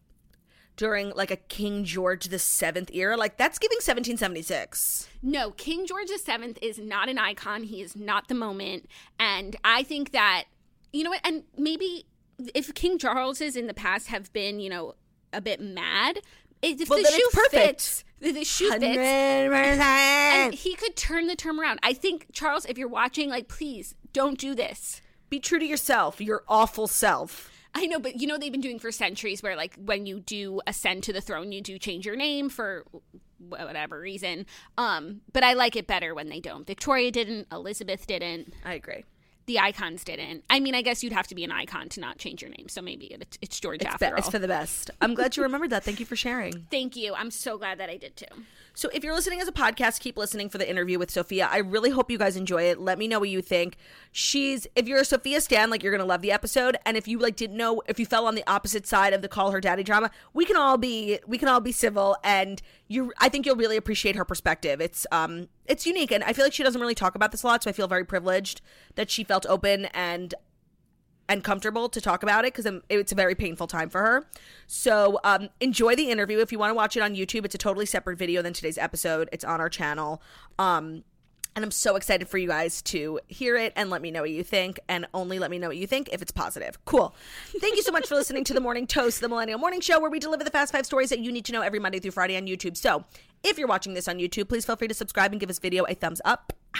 during 0.77 1.11
like 1.11 1.31
a 1.31 1.37
King 1.37 1.85
George 1.85 2.27
the 2.27 2.39
Seventh 2.39 2.91
era, 2.93 3.17
like 3.17 3.37
that's 3.37 3.59
giving 3.59 3.77
1776. 3.77 5.09
No, 5.23 5.53
King 5.53 5.87
George 5.87 6.09
the 6.09 6.19
Seventh 6.19 6.59
is 6.61 6.79
not 6.79 7.09
an 7.09 7.19
icon. 7.19 7.63
He 7.65 7.81
is 7.81 7.95
not 7.97 8.29
the 8.29 8.35
moment. 8.35 8.89
And 9.19 9.57
I 9.65 9.83
think 9.83 10.13
that, 10.13 10.45
you 10.93 11.05
know 11.05 11.11
what, 11.11 11.21
and 11.25 11.45
maybe 11.57 12.07
if 12.55 12.75
King 12.75 12.99
Charles's 12.99 13.57
in 13.57 13.67
the 13.67 13.75
past 13.75 14.09
have 14.09 14.33
been, 14.33 14.61
you 14.61 14.69
know, 14.71 14.95
a 15.33 15.41
bit 15.41 15.61
mad, 15.61 16.21
if 16.63 16.89
Well, 16.89 17.03
the 17.03 17.09
shoe 17.11 17.49
fits, 17.51 18.05
the 18.21 18.45
shoe 18.45 18.71
fits, 18.71 18.85
100%. 18.85 19.53
and 19.53 20.55
he 20.55 20.75
could 20.75 20.97
turn 20.97 21.27
the 21.27 21.37
term 21.37 21.61
around. 21.61 21.79
I 21.83 21.93
think, 21.93 22.27
Charles, 22.33 22.65
if 22.65 22.79
you're 22.79 22.89
watching, 22.89 23.29
like, 23.29 23.49
please 23.49 23.95
don't 24.13 24.39
do 24.39 24.55
this. 24.55 25.03
Be 25.29 25.41
true 25.41 25.59
to 25.59 25.67
yourself, 25.67 26.21
your 26.21 26.43
awful 26.49 26.87
self. 26.87 27.51
I 27.75 27.87
know, 27.87 27.99
but 27.99 28.21
you 28.21 28.27
know 28.27 28.39
they've 28.39 28.53
been 28.53 28.61
doing 28.61 28.79
for 28.79 28.93
centuries 28.93 29.43
where 29.43 29.57
like 29.57 29.77
when 29.77 30.07
you 30.07 30.21
do 30.21 30.61
ascend 30.67 31.03
to 31.05 31.13
the 31.13 31.21
throne, 31.21 31.53
you 31.53 31.61
do 31.61 31.79
change 31.79 32.07
your 32.07 32.17
name 32.17 32.49
for 32.49 32.85
whatever 33.39 34.01
reason. 34.01 34.47
Um, 34.79 35.21
but 35.33 35.43
I 35.43 35.55
like 35.55 35.77
it 35.77 35.87
better 35.87 36.15
when 36.15 36.29
they 36.29 36.41
don't. 36.41 36.67
Victoria 36.67 37.11
didn't, 37.11 37.49
Elizabeth 37.53 38.07
didn't, 38.07 38.55
I 38.65 38.75
agree. 38.75 39.05
The 39.47 39.59
icons 39.59 40.05
didn't. 40.05 40.43
I 40.49 40.59
mean, 40.61 40.75
I 40.75 40.81
guess 40.83 41.03
you'd 41.05 41.13
have 41.13 41.27
to 41.27 41.35
be 41.35 41.45
an 41.45 41.53
icon 41.53 41.91
to 41.91 42.01
not 42.01 42.17
change 42.19 42.41
your 42.41 42.51
name, 42.51 42.69
so 42.69 42.81
maybe 42.81 43.07
it, 43.07 43.37
it's 43.43 43.61
George 43.61 43.83
It's, 43.83 43.87
after 43.93 44.07
be- 44.07 44.13
all. 44.13 44.19
it's 44.19 44.29
for 44.31 44.39
the 44.39 44.49
best. 44.49 44.91
I'm 45.03 45.15
glad 45.15 45.37
you 45.37 45.43
remembered 45.43 45.71
that. 45.71 45.85
Thank 45.85 46.01
you 46.01 46.07
for 46.07 46.17
sharing. 46.17 46.67
Thank 46.71 46.97
you. 46.97 47.15
I'm 47.15 47.31
so 47.31 47.59
glad 47.59 47.79
that 47.79 47.91
I 47.91 47.97
did 47.99 48.17
too. 48.17 48.25
So 48.77 48.89
if 48.93 49.05
you're 49.05 49.15
listening 49.15 49.41
as 49.41 49.47
a 49.47 49.53
podcast, 49.53 50.01
keep 50.01 50.17
listening 50.17 50.49
for 50.49 50.59
the 50.59 50.69
interview 50.69 50.99
with 50.99 51.11
Sofia. 51.11 51.49
I 51.49 51.59
really 51.59 51.91
hope 51.91 52.11
you 52.11 52.19
guys 52.19 52.37
enjoy 52.37 52.63
it. 52.65 52.81
Let 52.81 52.99
me 52.99 53.07
know 53.07 53.21
what 53.21 53.29
you 53.29 53.41
think. 53.43 53.77
She's 54.11 54.67
if 54.75 54.89
you're 54.89 55.01
a 55.01 55.05
Sofia 55.05 55.41
stan, 55.41 55.71
like 55.71 55.83
you're 55.83 55.93
gonna 55.93 56.05
love 56.09 56.23
the 56.23 56.33
episode. 56.33 56.77
And 56.85 56.97
if 56.97 57.07
you 57.07 57.19
like 57.19 57.37
didn't 57.37 57.57
know 57.57 57.83
if 57.87 58.01
you 58.01 58.07
fell 58.07 58.27
on 58.27 58.35
the 58.35 58.43
opposite 58.49 58.87
side 58.87 59.13
of 59.13 59.23
the 59.23 59.29
call 59.29 59.51
her 59.53 59.61
daddy 59.61 59.85
drama, 59.85 60.11
we 60.33 60.45
can 60.45 60.57
all 60.57 60.77
be 60.79 61.21
we 61.27 61.39
can 61.39 61.49
all 61.49 61.61
be 61.61 61.71
civil 61.71 62.17
and 62.25 62.61
you 62.89 63.13
I 63.19 63.29
think 63.29 63.47
you'll 63.47 63.55
really 63.57 63.77
appreciate 63.77 64.17
her 64.17 64.25
perspective. 64.25 64.81
It's 64.81 65.07
um 65.13 65.49
it's 65.67 65.87
unique 65.87 66.13
and 66.13 66.23
I 66.25 66.33
feel 66.33 66.45
like 66.45 66.53
she 66.53 66.63
doesn't 66.63 66.81
really 66.81 66.95
talk 66.95 67.15
about 67.15 67.33
this 67.33 67.43
a 67.43 67.47
lot, 67.47 67.63
so 67.63 67.71
I 67.71 67.73
feel 67.73 67.89
very 67.89 68.05
privileged 68.05 68.61
that 68.97 69.11
she 69.11 69.25
felt 69.25 69.47
open 69.47 69.87
and 69.87 70.35
and 71.29 71.43
comfortable 71.43 71.89
to 71.89 72.01
talk 72.01 72.23
about 72.23 72.45
it 72.45 72.55
because 72.55 72.81
it's 72.91 73.13
a 73.13 73.15
very 73.15 73.35
painful 73.35 73.67
time 73.67 73.89
for 73.89 74.03
her. 74.03 74.27
So 74.67 75.19
um, 75.25 75.49
enjoy 75.61 75.97
the 75.97 76.11
interview. 76.11 76.39
If 76.41 76.53
you 76.53 76.59
want 76.59 76.71
to 76.71 76.75
watch 76.75 76.97
it 76.97 77.01
on 77.01 77.15
YouTube, 77.15 77.45
it's 77.47 77.55
a 77.55 77.59
totally 77.59 77.87
separate 77.87 78.19
video 78.19 78.43
than 78.43 78.53
today's 78.53 78.77
episode. 78.77 79.29
It's 79.33 79.45
on 79.45 79.61
our 79.61 79.71
channel. 79.71 80.21
Um, 80.59 81.05
and 81.57 81.65
I'm 81.65 81.71
so 81.71 81.97
excited 81.97 82.29
for 82.29 82.39
you 82.39 82.49
guys 82.49 82.83
to 82.83 83.21
hear 83.29 83.57
it 83.57 83.73
and 83.77 83.89
let 83.89 84.03
me 84.03 84.11
know 84.11 84.23
what 84.23 84.31
you 84.31 84.43
think. 84.43 84.81
And 84.89 85.07
only 85.15 85.39
let 85.39 85.51
me 85.51 85.59
know 85.59 85.69
what 85.69 85.77
you 85.77 85.87
think 85.87 86.09
if 86.13 86.21
it's 86.21 86.33
positive. 86.33 86.85
Cool. 86.85 87.15
Thank 87.61 87.77
you 87.77 87.83
so 87.83 87.93
much 87.93 88.09
for 88.09 88.17
listening 88.17 88.45
to 88.45 88.55
the 88.55 88.61
Morning 88.61 88.87
Toast, 88.87 89.21
the 89.21 89.29
Millennial 89.29 89.59
Morning 89.59 89.81
Show, 89.81 90.01
where 90.01 90.11
we 90.11 90.19
deliver 90.19 90.43
the 90.43 90.51
fast 90.51 90.73
five 90.73 90.85
stories 90.85 91.11
that 91.11 91.21
you 91.21 91.31
need 91.31 91.45
to 91.45 91.53
know 91.53 91.63
every 91.63 91.79
Monday 91.79 92.01
through 92.01 92.11
Friday 92.11 92.37
on 92.37 92.47
YouTube. 92.47 92.77
So 92.77 93.05
if 93.45 93.57
you're 93.57 93.69
watching 93.69 93.95
this 93.95 94.09
on 94.09 94.19
YouTube, 94.19 94.49
please 94.49 94.65
feel 94.65 94.75
free 94.75 94.89
to 94.89 94.95
subscribe 94.95 95.31
and 95.31 95.39
give 95.39 95.49
this 95.49 95.61
video 95.61 95.85
a 95.85 95.95
thumbs 95.95 96.21
up. 96.25 96.53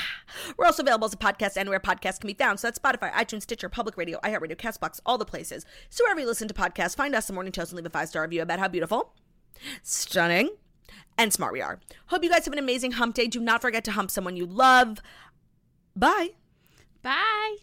We're 0.57 0.67
also 0.67 0.83
available 0.83 1.07
as 1.07 1.15
a 1.15 1.19
podcast 1.19 1.57
anywhere 1.57 1.79
podcasts 1.79 2.19
can 2.19 2.27
be 2.27 2.35
found. 2.35 2.59
So 2.59 2.67
that's 2.67 2.79
Spotify, 2.79 3.13
iTunes, 3.13 3.43
Stitcher, 3.43 3.69
Public 3.69 3.97
Radio, 3.97 4.19
iHeartRadio, 4.25 4.57
Castbox, 4.57 4.99
all 5.07 5.19
the 5.19 5.25
places. 5.25 5.65
So 5.89 6.03
wherever 6.05 6.21
you 6.21 6.27
listen 6.27 6.49
to 6.49 6.55
podcasts, 6.55 6.97
find 6.97 7.15
us 7.15 7.27
the 7.27 7.33
Morning 7.33 7.53
Toast 7.53 7.71
and 7.71 7.77
leave 7.77 7.87
a 7.87 7.91
five 7.91 8.09
star 8.09 8.23
review 8.23 8.43
about 8.43 8.59
how 8.59 8.69
beautiful, 8.69 9.15
stunning, 9.83 10.51
and 11.19 11.33
smart 11.33 11.53
we 11.53 11.61
are. 11.61 11.81
Hope 12.07 12.23
you 12.23 12.31
guys 12.31 12.45
have 12.45 12.53
an 12.53 12.59
amazing 12.59 12.93
hump 12.93 13.15
day. 13.15 13.27
Do 13.27 13.41
not 13.41 13.61
forget 13.61 13.85
to 13.85 13.93
hump 13.93 14.11
someone 14.11 14.37
you 14.37 14.47
love. 14.47 15.01
Bye. 15.97 16.31
Bye. 17.03 17.57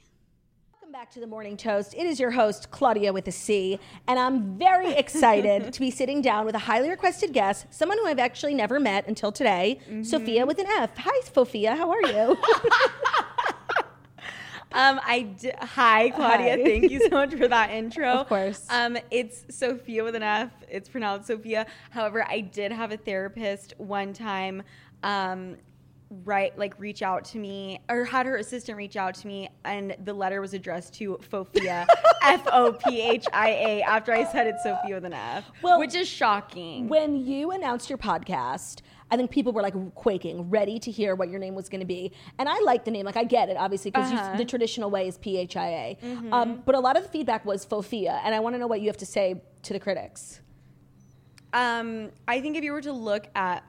Welcome 0.91 0.91
back 0.91 1.11
to 1.11 1.19
the 1.19 1.27
Morning 1.27 1.55
Toast. 1.55 1.93
It 1.93 2.05
is 2.05 2.19
your 2.19 2.31
host, 2.31 2.69
Claudia 2.71 3.13
with 3.13 3.27
a 3.27 3.31
C, 3.31 3.79
and 4.07 4.19
I'm 4.19 4.57
very 4.57 4.91
excited 4.97 5.71
to 5.71 5.79
be 5.79 5.89
sitting 5.89 6.21
down 6.21 6.45
with 6.45 6.55
a 6.55 6.59
highly 6.59 6.89
requested 6.89 7.31
guest, 7.31 7.65
someone 7.69 7.97
who 7.97 8.07
I've 8.07 8.19
actually 8.19 8.53
never 8.53 8.79
met 8.79 9.07
until 9.07 9.31
today, 9.31 9.79
mm-hmm. 9.85 10.03
Sofia 10.03 10.45
with 10.45 10.59
an 10.59 10.67
F. 10.67 10.97
Hi, 10.97 11.21
Sofia. 11.33 11.75
How 11.75 11.91
are 11.91 12.01
you? 12.01 12.37
Um, 14.73 14.99
I 15.05 15.21
d- 15.21 15.51
hi 15.59 16.09
Claudia. 16.11 16.51
Hi. 16.57 16.63
Thank 16.63 16.91
you 16.91 17.01
so 17.01 17.09
much 17.09 17.33
for 17.35 17.47
that 17.47 17.71
intro. 17.71 18.07
Of 18.09 18.27
course. 18.27 18.65
Um, 18.69 18.97
it's 19.09 19.45
Sofia 19.49 20.03
with 20.03 20.15
an 20.15 20.23
F. 20.23 20.51
It's 20.69 20.87
pronounced 20.89 21.27
Sofia. 21.27 21.65
However, 21.89 22.25
I 22.27 22.41
did 22.41 22.71
have 22.71 22.91
a 22.91 22.97
therapist 22.97 23.73
one 23.77 24.13
time. 24.13 24.63
Um, 25.03 25.57
right 26.25 26.57
like 26.57 26.77
reach 26.77 27.01
out 27.01 27.23
to 27.23 27.37
me 27.37 27.79
or 27.87 28.03
had 28.03 28.25
her 28.25 28.35
assistant 28.35 28.77
reach 28.77 28.97
out 28.97 29.15
to 29.15 29.27
me 29.27 29.47
and 29.63 29.95
the 30.03 30.13
letter 30.13 30.41
was 30.41 30.53
addressed 30.53 30.93
to 30.93 31.17
Fophia 31.31 31.87
F 32.21 32.45
O 32.51 32.73
P 32.73 32.99
H 33.01 33.25
I 33.31 33.49
A 33.51 33.81
after 33.83 34.11
I 34.11 34.25
said 34.29 34.45
it's 34.45 34.61
Sofia 34.61 34.95
with 34.95 35.05
an 35.05 35.13
F 35.13 35.45
Well, 35.61 35.79
which 35.79 35.95
is 35.95 36.09
shocking 36.09 36.89
when 36.89 37.15
you 37.15 37.51
announced 37.51 37.89
your 37.89 37.97
podcast, 37.97 38.81
I 39.11 39.17
think 39.17 39.29
people 39.29 39.51
were 39.51 39.61
like 39.61 39.75
quaking, 39.93 40.49
ready 40.49 40.79
to 40.79 40.89
hear 40.89 41.15
what 41.15 41.29
your 41.29 41.39
name 41.39 41.53
was 41.53 41.67
going 41.67 41.81
to 41.81 41.85
be. 41.85 42.13
And 42.39 42.47
I 42.47 42.59
like 42.61 42.85
the 42.85 42.91
name, 42.91 43.05
like 43.05 43.17
I 43.17 43.25
get 43.25 43.49
it, 43.49 43.57
obviously, 43.57 43.91
because 43.91 44.11
Uh-huh. 44.11 44.37
the 44.37 44.45
traditional 44.45 44.89
way 44.89 45.07
is 45.07 45.17
P 45.17 45.37
H 45.37 45.57
I 45.57 45.67
A. 45.67 45.97
Mm-hmm. 46.01 46.33
Um, 46.33 46.63
but 46.65 46.75
a 46.75 46.79
lot 46.79 46.95
of 46.95 47.03
the 47.03 47.09
feedback 47.09 47.45
was 47.45 47.63
Sofia, 47.69 48.21
and 48.23 48.33
I 48.33 48.39
want 48.39 48.55
to 48.55 48.59
know 48.59 48.67
what 48.67 48.79
you 48.81 48.87
have 48.87 48.97
to 48.97 49.05
say 49.05 49.41
to 49.63 49.73
the 49.73 49.79
critics. 49.79 50.39
Um, 51.53 52.11
I 52.27 52.39
think 52.39 52.55
if 52.55 52.63
you 52.63 52.71
were 52.71 52.81
to 52.81 52.93
look 52.93 53.27
at 53.35 53.63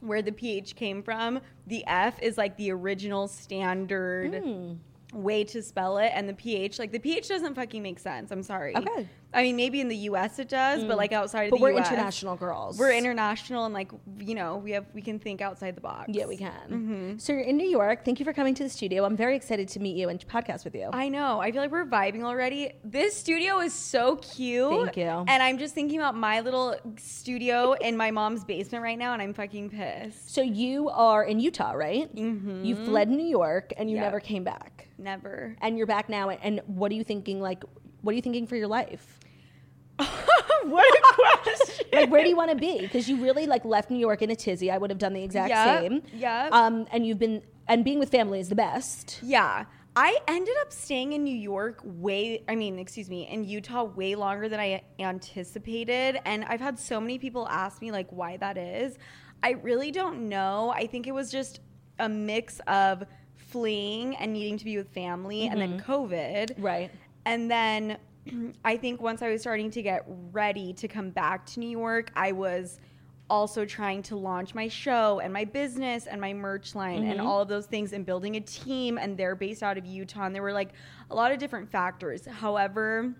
where 0.00 0.22
the 0.22 0.30
pH 0.30 0.76
came 0.76 1.02
from, 1.02 1.40
the 1.66 1.84
F 1.86 2.22
is 2.22 2.38
like 2.38 2.56
the 2.56 2.70
original 2.70 3.26
standard 3.26 4.34
Hmm. 4.36 4.72
Way 5.12 5.44
to 5.44 5.62
spell 5.62 5.98
it, 5.98 6.10
and 6.14 6.28
the 6.28 6.34
pH, 6.34 6.78
like 6.78 6.92
the 6.92 6.98
pH 6.98 7.28
doesn't 7.28 7.54
fucking 7.54 7.82
make 7.82 7.98
sense. 7.98 8.30
I'm 8.30 8.42
sorry. 8.42 8.76
Okay. 8.76 9.08
I 9.34 9.42
mean, 9.42 9.56
maybe 9.56 9.80
in 9.80 9.88
the 9.88 9.96
U.S. 9.96 10.38
it 10.38 10.48
does, 10.48 10.82
but 10.84 10.96
like 10.96 11.12
outside 11.12 11.44
of 11.44 11.50
But 11.50 11.56
the 11.58 11.62
we're 11.64 11.72
U.S., 11.72 11.88
international 11.88 12.36
girls. 12.36 12.78
We're 12.78 12.92
international, 12.92 13.66
and 13.66 13.74
like 13.74 13.90
you 14.20 14.34
know, 14.34 14.56
we 14.56 14.70
have 14.72 14.86
we 14.94 15.02
can 15.02 15.18
think 15.18 15.40
outside 15.40 15.76
the 15.76 15.80
box. 15.80 16.08
Yeah, 16.12 16.26
we 16.26 16.36
can. 16.36 16.52
Mm-hmm. 16.70 17.18
So 17.18 17.32
you're 17.34 17.42
in 17.42 17.56
New 17.56 17.68
York. 17.68 18.04
Thank 18.04 18.18
you 18.18 18.24
for 18.24 18.32
coming 18.32 18.54
to 18.54 18.62
the 18.62 18.68
studio. 18.70 19.04
I'm 19.04 19.16
very 19.16 19.36
excited 19.36 19.68
to 19.68 19.80
meet 19.80 19.96
you 19.96 20.08
and 20.08 20.26
podcast 20.26 20.64
with 20.64 20.74
you. 20.74 20.88
I 20.92 21.08
know. 21.08 21.38
I 21.40 21.52
feel 21.52 21.60
like 21.60 21.70
we're 21.70 21.84
vibing 21.84 22.22
already. 22.22 22.72
This 22.84 23.14
studio 23.16 23.60
is 23.60 23.74
so 23.74 24.16
cute. 24.16 24.70
Thank 24.70 24.96
you. 24.96 25.24
And 25.28 25.42
I'm 25.42 25.58
just 25.58 25.74
thinking 25.74 25.98
about 25.98 26.16
my 26.16 26.40
little 26.40 26.74
studio 26.98 27.72
in 27.74 27.96
my 27.96 28.10
mom's 28.10 28.44
basement 28.44 28.82
right 28.82 28.98
now, 28.98 29.12
and 29.12 29.20
I'm 29.22 29.34
fucking 29.34 29.70
pissed. 29.70 30.32
so 30.34 30.40
you 30.40 30.88
are 30.90 31.24
in 31.24 31.40
Utah, 31.40 31.72
right? 31.72 32.14
Mm-hmm. 32.14 32.64
You 32.64 32.76
fled 32.76 33.08
New 33.10 33.26
York 33.26 33.72
and 33.76 33.90
you 33.90 33.96
Yep. 33.96 34.04
never 34.04 34.20
came 34.20 34.44
back. 34.44 34.75
Never. 34.98 35.56
And 35.60 35.76
you're 35.76 35.86
back 35.86 36.08
now. 36.08 36.30
And 36.30 36.60
what 36.66 36.90
are 36.92 36.94
you 36.94 37.04
thinking? 37.04 37.40
Like, 37.40 37.64
what 38.02 38.12
are 38.12 38.16
you 38.16 38.22
thinking 38.22 38.46
for 38.46 38.56
your 38.56 38.68
life? 38.68 39.18
what 39.96 40.86
a 40.86 41.14
question. 41.14 41.86
Like, 41.92 42.10
where 42.10 42.22
do 42.22 42.28
you 42.28 42.36
want 42.36 42.50
to 42.50 42.56
be? 42.56 42.80
Because 42.80 43.08
you 43.08 43.22
really 43.22 43.46
like 43.46 43.64
left 43.64 43.90
New 43.90 43.98
York 43.98 44.22
in 44.22 44.30
a 44.30 44.36
tizzy. 44.36 44.70
I 44.70 44.78
would 44.78 44.90
have 44.90 44.98
done 44.98 45.12
the 45.12 45.22
exact 45.22 45.50
Yep, 45.50 45.80
same. 45.80 46.02
Yeah. 46.14 46.48
Um, 46.52 46.86
and 46.92 47.06
you've 47.06 47.18
been 47.18 47.42
and 47.68 47.84
being 47.84 47.98
with 47.98 48.10
family 48.10 48.40
is 48.40 48.48
the 48.48 48.54
best. 48.54 49.20
Yeah. 49.22 49.64
I 49.98 50.18
ended 50.28 50.54
up 50.60 50.72
staying 50.72 51.14
in 51.14 51.24
New 51.24 51.34
York 51.34 51.80
way, 51.82 52.44
I 52.48 52.54
mean, 52.54 52.78
excuse 52.78 53.08
me, 53.08 53.26
in 53.28 53.44
Utah 53.44 53.84
way 53.84 54.14
longer 54.14 54.46
than 54.46 54.60
I 54.60 54.82
anticipated. 54.98 56.20
And 56.26 56.44
I've 56.44 56.60
had 56.60 56.78
so 56.78 57.00
many 57.00 57.18
people 57.18 57.48
ask 57.48 57.80
me, 57.80 57.90
like, 57.90 58.08
why 58.10 58.36
that 58.36 58.58
is. 58.58 58.98
I 59.42 59.52
really 59.52 59.90
don't 59.90 60.28
know. 60.28 60.70
I 60.76 60.86
think 60.86 61.06
it 61.06 61.12
was 61.12 61.30
just 61.30 61.60
a 61.98 62.10
mix 62.10 62.60
of 62.66 63.04
fleeing 63.46 64.16
and 64.16 64.32
needing 64.32 64.58
to 64.58 64.64
be 64.64 64.76
with 64.76 64.88
family 64.90 65.46
and 65.46 65.60
then 65.60 65.78
mm-hmm. 65.78 65.92
COVID. 65.92 66.54
Right. 66.58 66.90
And 67.24 67.50
then 67.50 67.98
I 68.64 68.76
think 68.76 69.00
once 69.00 69.22
I 69.22 69.30
was 69.30 69.40
starting 69.40 69.70
to 69.72 69.82
get 69.82 70.04
ready 70.32 70.72
to 70.74 70.88
come 70.88 71.10
back 71.10 71.46
to 71.46 71.60
New 71.60 71.68
York, 71.68 72.10
I 72.16 72.32
was 72.32 72.80
also 73.28 73.64
trying 73.64 74.02
to 74.04 74.16
launch 74.16 74.54
my 74.54 74.68
show 74.68 75.20
and 75.20 75.32
my 75.32 75.44
business 75.44 76.06
and 76.06 76.20
my 76.20 76.32
merch 76.32 76.74
line 76.76 77.04
and 77.04 77.18
mm-hmm. 77.18 77.26
all 77.26 77.40
of 77.40 77.48
those 77.48 77.66
things 77.66 77.92
and 77.92 78.06
building 78.06 78.36
a 78.36 78.40
team. 78.40 78.98
And 78.98 79.16
they're 79.16 79.34
based 79.34 79.62
out 79.62 79.78
of 79.78 79.84
Utah. 79.84 80.26
And 80.26 80.34
there 80.34 80.42
were 80.42 80.52
like 80.52 80.70
a 81.10 81.14
lot 81.14 81.32
of 81.32 81.38
different 81.38 81.70
factors. 81.70 82.26
However, 82.26 83.14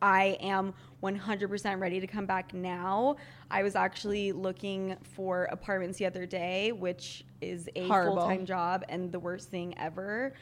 I 0.00 0.36
am 0.40 0.74
100% 1.14 1.80
ready 1.80 2.00
to 2.00 2.06
come 2.06 2.26
back 2.26 2.52
now. 2.52 3.16
I 3.50 3.62
was 3.62 3.76
actually 3.76 4.32
looking 4.32 4.96
for 5.02 5.44
apartments 5.44 5.98
the 5.98 6.06
other 6.06 6.26
day, 6.26 6.72
which 6.72 7.24
is 7.40 7.68
a 7.76 7.86
full 7.88 8.16
time 8.16 8.44
job 8.46 8.84
and 8.88 9.12
the 9.12 9.20
worst 9.20 9.50
thing 9.50 9.74
ever. 9.78 10.34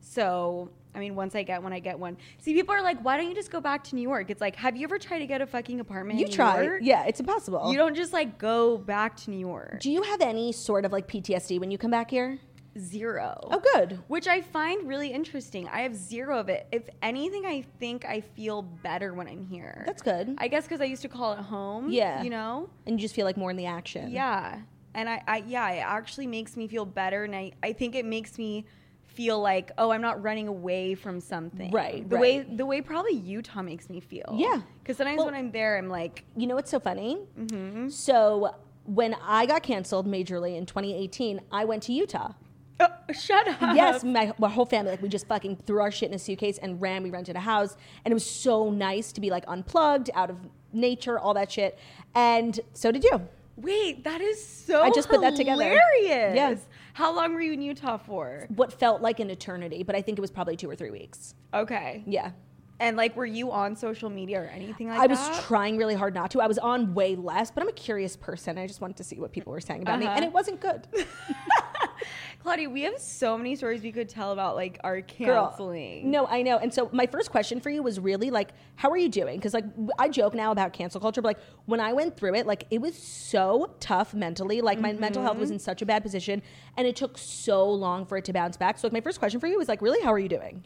So, 0.00 0.70
I 0.94 0.98
mean, 0.98 1.14
once 1.14 1.34
I 1.34 1.42
get 1.42 1.62
one, 1.62 1.72
I 1.72 1.78
get 1.78 1.98
one. 1.98 2.16
See, 2.38 2.54
people 2.54 2.74
are 2.74 2.82
like, 2.82 3.02
why 3.04 3.16
don't 3.16 3.28
you 3.28 3.34
just 3.34 3.50
go 3.50 3.60
back 3.60 3.84
to 3.84 3.94
New 3.94 4.02
York? 4.02 4.30
It's 4.30 4.40
like, 4.40 4.56
have 4.56 4.76
you 4.76 4.84
ever 4.84 4.98
tried 4.98 5.20
to 5.20 5.26
get 5.26 5.40
a 5.40 5.46
fucking 5.46 5.78
apartment 5.80 6.18
You 6.18 6.24
in 6.26 6.30
New 6.30 6.36
try. 6.36 6.62
York? 6.62 6.80
Yeah, 6.82 7.04
it's 7.06 7.20
impossible. 7.20 7.70
You 7.70 7.78
don't 7.78 7.94
just 7.94 8.12
like 8.12 8.36
go 8.36 8.76
back 8.78 9.16
to 9.18 9.30
New 9.30 9.38
York. 9.38 9.80
Do 9.80 9.90
you 9.92 10.02
have 10.02 10.20
any 10.20 10.52
sort 10.52 10.84
of 10.84 10.92
like 10.92 11.06
PTSD 11.06 11.60
when 11.60 11.70
you 11.70 11.78
come 11.78 11.92
back 11.92 12.10
here? 12.10 12.38
Zero. 12.78 13.38
Oh, 13.50 13.60
good. 13.74 14.00
Which 14.08 14.26
I 14.26 14.40
find 14.40 14.88
really 14.88 15.08
interesting. 15.12 15.68
I 15.68 15.82
have 15.82 15.94
zero 15.94 16.38
of 16.38 16.48
it. 16.48 16.66
If 16.72 16.88
anything, 17.02 17.44
I 17.44 17.62
think 17.78 18.04
I 18.04 18.20
feel 18.20 18.62
better 18.62 19.12
when 19.14 19.28
I'm 19.28 19.44
here. 19.44 19.82
That's 19.86 20.02
good. 20.02 20.34
I 20.38 20.48
guess 20.48 20.64
because 20.64 20.80
I 20.80 20.84
used 20.84 21.02
to 21.02 21.08
call 21.08 21.32
it 21.34 21.38
home. 21.40 21.90
Yeah. 21.90 22.22
You 22.22 22.30
know? 22.30 22.70
and 22.86 22.98
you 22.98 23.02
just 23.02 23.14
feel 23.14 23.26
like 23.26 23.36
more 23.36 23.50
in 23.50 23.56
the 23.56 23.66
action. 23.66 24.10
Yeah. 24.10 24.60
And 24.94 25.08
I, 25.08 25.22
I 25.26 25.36
yeah, 25.46 25.70
it 25.70 25.80
actually 25.80 26.26
makes 26.26 26.56
me 26.56 26.66
feel 26.68 26.84
better 26.84 27.24
and 27.24 27.34
I, 27.34 27.52
I 27.62 27.72
think 27.72 27.94
it 27.94 28.04
makes 28.04 28.38
me 28.38 28.64
feel 29.04 29.40
like, 29.40 29.70
oh, 29.76 29.90
I'm 29.90 30.00
not 30.00 30.22
running 30.22 30.48
away 30.48 30.94
from 30.94 31.20
something. 31.20 31.70
Right, 31.70 32.08
The 32.08 32.16
way 32.16 32.40
the 32.40 32.64
way 32.64 32.80
probably 32.80 33.12
Utah 33.12 33.60
makes 33.62 33.90
me 33.90 34.00
feel. 34.00 34.34
Yeah. 34.38 34.62
Because 34.80 34.96
sometimes 34.96 35.18
Well- 35.18 35.26
when 35.26 35.34
I'm 35.34 35.52
there, 35.52 35.76
I'm 35.76 35.88
like, 35.88 36.24
You 36.36 36.46
know 36.46 36.54
what's 36.54 36.70
so 36.70 36.80
funny? 36.80 37.18
Mm-hmm. 37.38 37.88
So 37.90 38.54
when 38.84 39.14
I 39.22 39.46
got 39.46 39.62
canceled 39.62 40.06
majorly 40.08 40.56
in 40.56 40.66
2018, 40.66 41.40
I 41.52 41.64
went 41.66 41.82
to 41.84 41.92
Utah. 41.92 42.32
shut 43.12 43.48
up. 43.48 43.60
Yes, 43.76 44.04
my, 44.04 44.32
my 44.38 44.48
whole 44.48 44.66
family, 44.66 44.90
like 44.92 45.02
we 45.02 45.08
just 45.08 45.26
fucking 45.26 45.56
threw 45.66 45.80
our 45.80 45.90
shit 45.90 46.08
in 46.08 46.14
a 46.14 46.18
suitcase 46.18 46.58
and 46.58 46.80
ran. 46.80 47.02
We 47.02 47.10
rented 47.10 47.36
a 47.36 47.40
house, 47.40 47.76
and 48.04 48.12
it 48.12 48.14
was 48.14 48.24
so 48.28 48.70
nice 48.70 49.12
to 49.12 49.20
be 49.20 49.30
like 49.30 49.44
unplugged, 49.48 50.10
out 50.14 50.30
of 50.30 50.36
nature, 50.72 51.18
all 51.18 51.34
that 51.34 51.50
shit. 51.52 51.78
And 52.14 52.58
so 52.72 52.90
did 52.92 53.04
you. 53.04 53.28
Wait, 53.56 54.02
that 54.04 54.20
is 54.22 54.44
so 54.44 54.82
I 54.82 54.90
just 54.90 55.08
put 55.10 55.20
that 55.20 55.36
together. 55.36 55.62
hilarious. 55.62 56.36
Yeah. 56.36 56.54
How 56.94 57.14
long 57.14 57.34
were 57.34 57.40
you 57.42 57.52
in 57.52 57.60
Utah 57.62 57.98
for? 57.98 58.46
What 58.54 58.72
felt 58.72 59.02
like 59.02 59.20
an 59.20 59.28
eternity, 59.30 59.82
but 59.82 59.94
I 59.94 60.02
think 60.02 60.18
it 60.18 60.20
was 60.22 60.30
probably 60.30 60.56
two 60.56 60.68
or 60.70 60.74
three 60.74 60.90
weeks. 60.90 61.34
Okay. 61.52 62.02
Yeah. 62.06 62.30
And 62.80 62.96
like, 62.96 63.14
were 63.14 63.26
you 63.26 63.52
on 63.52 63.76
social 63.76 64.10
media 64.10 64.40
or 64.40 64.46
anything 64.46 64.88
like 64.88 64.96
that? 64.98 65.04
I 65.04 65.06
was 65.06 65.44
trying 65.46 65.76
really 65.76 65.94
hard 65.94 66.14
not 66.14 66.30
to. 66.32 66.40
I 66.40 66.46
was 66.48 66.58
on 66.58 66.94
way 66.94 67.14
less, 67.14 67.50
but 67.50 67.62
I'm 67.62 67.68
a 67.68 67.72
curious 67.72 68.16
person. 68.16 68.58
I 68.58 68.66
just 68.66 68.80
wanted 68.80 68.96
to 68.96 69.04
see 69.04 69.20
what 69.20 69.32
people 69.32 69.52
were 69.52 69.60
saying 69.60 69.82
about 69.82 70.00
me, 70.00 70.06
Uh-huh. 70.06 70.16
and 70.16 70.24
it 70.24 70.32
wasn't 70.32 70.58
good. 70.60 70.88
Claudia, 72.42 72.68
we 72.68 72.82
have 72.82 72.98
so 72.98 73.38
many 73.38 73.54
stories 73.54 73.82
we 73.82 73.92
could 73.92 74.08
tell 74.08 74.32
about 74.32 74.56
like 74.56 74.78
our 74.82 75.00
Girl, 75.00 75.46
canceling. 75.48 76.10
No, 76.10 76.26
I 76.26 76.42
know. 76.42 76.58
And 76.58 76.74
so 76.74 76.90
my 76.92 77.06
first 77.06 77.30
question 77.30 77.60
for 77.60 77.70
you 77.70 77.82
was 77.82 78.00
really 78.00 78.30
like, 78.30 78.50
how 78.74 78.90
are 78.90 78.96
you 78.96 79.08
doing? 79.08 79.36
Because 79.36 79.54
like 79.54 79.64
I 79.98 80.08
joke 80.08 80.34
now 80.34 80.50
about 80.50 80.72
cancel 80.72 81.00
culture, 81.00 81.22
but 81.22 81.28
like 81.28 81.38
when 81.66 81.78
I 81.80 81.92
went 81.92 82.16
through 82.16 82.34
it, 82.34 82.46
like 82.46 82.66
it 82.70 82.80
was 82.80 82.96
so 82.96 83.74
tough 83.78 84.12
mentally. 84.12 84.60
Like 84.60 84.80
my 84.80 84.92
mental 84.92 85.22
health 85.22 85.36
was 85.38 85.48
Mm-hmm. 85.48 85.54
in 85.54 85.58
such 85.60 85.82
a 85.82 85.86
bad 85.86 86.02
position, 86.02 86.42
and 86.76 86.86
it 86.86 86.96
took 86.96 87.18
so 87.18 87.68
long 87.70 88.06
for 88.06 88.16
it 88.16 88.24
to 88.26 88.32
bounce 88.32 88.56
back. 88.56 88.78
So 88.78 88.86
like 88.86 88.92
my 88.92 89.00
first 89.00 89.18
question 89.18 89.38
for 89.40 89.46
you 89.46 89.58
was 89.58 89.68
like, 89.68 89.82
really, 89.82 90.00
how 90.02 90.12
are 90.12 90.18
you 90.18 90.28
doing? 90.28 90.64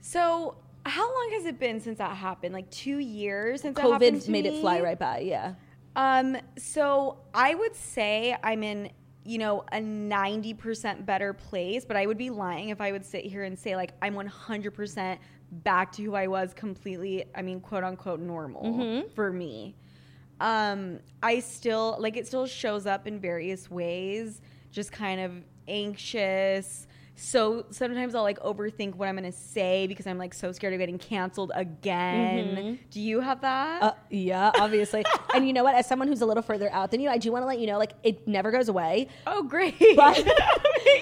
So, 0.00 0.56
how 0.86 1.02
long 1.02 1.30
has 1.34 1.44
it 1.44 1.58
been 1.58 1.80
since 1.80 1.98
that 1.98 2.16
happened? 2.16 2.54
Like 2.54 2.70
two 2.70 2.98
years 2.98 3.62
since 3.62 3.76
COVID 3.76 4.28
made 4.28 4.44
me? 4.44 4.58
it 4.58 4.60
fly 4.60 4.80
right 4.80 4.98
by. 4.98 5.18
Yeah. 5.20 5.54
Um, 5.96 6.36
so 6.56 7.18
I 7.34 7.54
would 7.54 7.74
say 7.74 8.36
I'm 8.42 8.62
in, 8.62 8.90
you 9.30 9.38
know, 9.38 9.62
a 9.70 9.76
90% 9.76 11.06
better 11.06 11.32
place, 11.32 11.84
but 11.84 11.96
I 11.96 12.04
would 12.04 12.18
be 12.18 12.30
lying 12.30 12.70
if 12.70 12.80
I 12.80 12.90
would 12.90 13.04
sit 13.04 13.24
here 13.24 13.44
and 13.44 13.56
say 13.56 13.76
like 13.76 13.92
I'm 14.02 14.14
100% 14.16 15.18
back 15.52 15.92
to 15.92 16.02
who 16.02 16.16
I 16.16 16.26
was 16.26 16.52
completely, 16.52 17.24
I 17.36 17.42
mean, 17.42 17.60
quote 17.60 17.84
unquote 17.84 18.18
normal 18.18 18.64
Mm-hmm. 18.64 19.14
for 19.14 19.32
me. 19.32 19.76
Um, 20.40 20.98
I 21.22 21.38
still 21.38 21.96
like 22.00 22.16
it 22.16 22.26
still 22.26 22.46
shows 22.46 22.86
up 22.86 23.06
in 23.06 23.20
various 23.20 23.70
ways, 23.70 24.40
just 24.72 24.90
kind 24.90 25.20
of 25.20 25.32
anxious. 25.68 26.88
So 27.22 27.66
sometimes 27.70 28.14
I'll 28.14 28.22
like 28.22 28.40
overthink 28.40 28.94
what 28.94 29.06
I'm 29.06 29.14
gonna 29.14 29.30
say 29.30 29.86
because 29.86 30.06
I'm 30.06 30.16
like 30.16 30.32
so 30.32 30.52
scared 30.52 30.72
of 30.72 30.78
getting 30.78 30.96
canceled 30.98 31.52
again. 31.54 32.78
Do 32.90 32.98
you 32.98 33.20
have 33.20 33.42
that? 33.42 33.82
Uh, 33.82 33.92
yeah, 34.08 34.50
obviously. 34.58 35.04
and 35.34 35.46
you 35.46 35.52
know 35.52 35.62
what? 35.62 35.74
As 35.74 35.86
someone 35.86 36.08
who's 36.08 36.22
a 36.22 36.26
little 36.26 36.42
further 36.42 36.72
out 36.72 36.90
than 36.90 37.00
you, 37.00 37.10
I 37.10 37.18
do 37.18 37.30
want 37.30 37.42
to 37.42 37.46
let 37.46 37.58
you 37.58 37.66
know, 37.66 37.78
like, 37.78 37.92
it 38.02 38.26
never 38.26 38.50
goes 38.50 38.70
away. 38.70 39.08
Oh, 39.26 39.42
great. 39.42 39.76
But- 39.96 40.26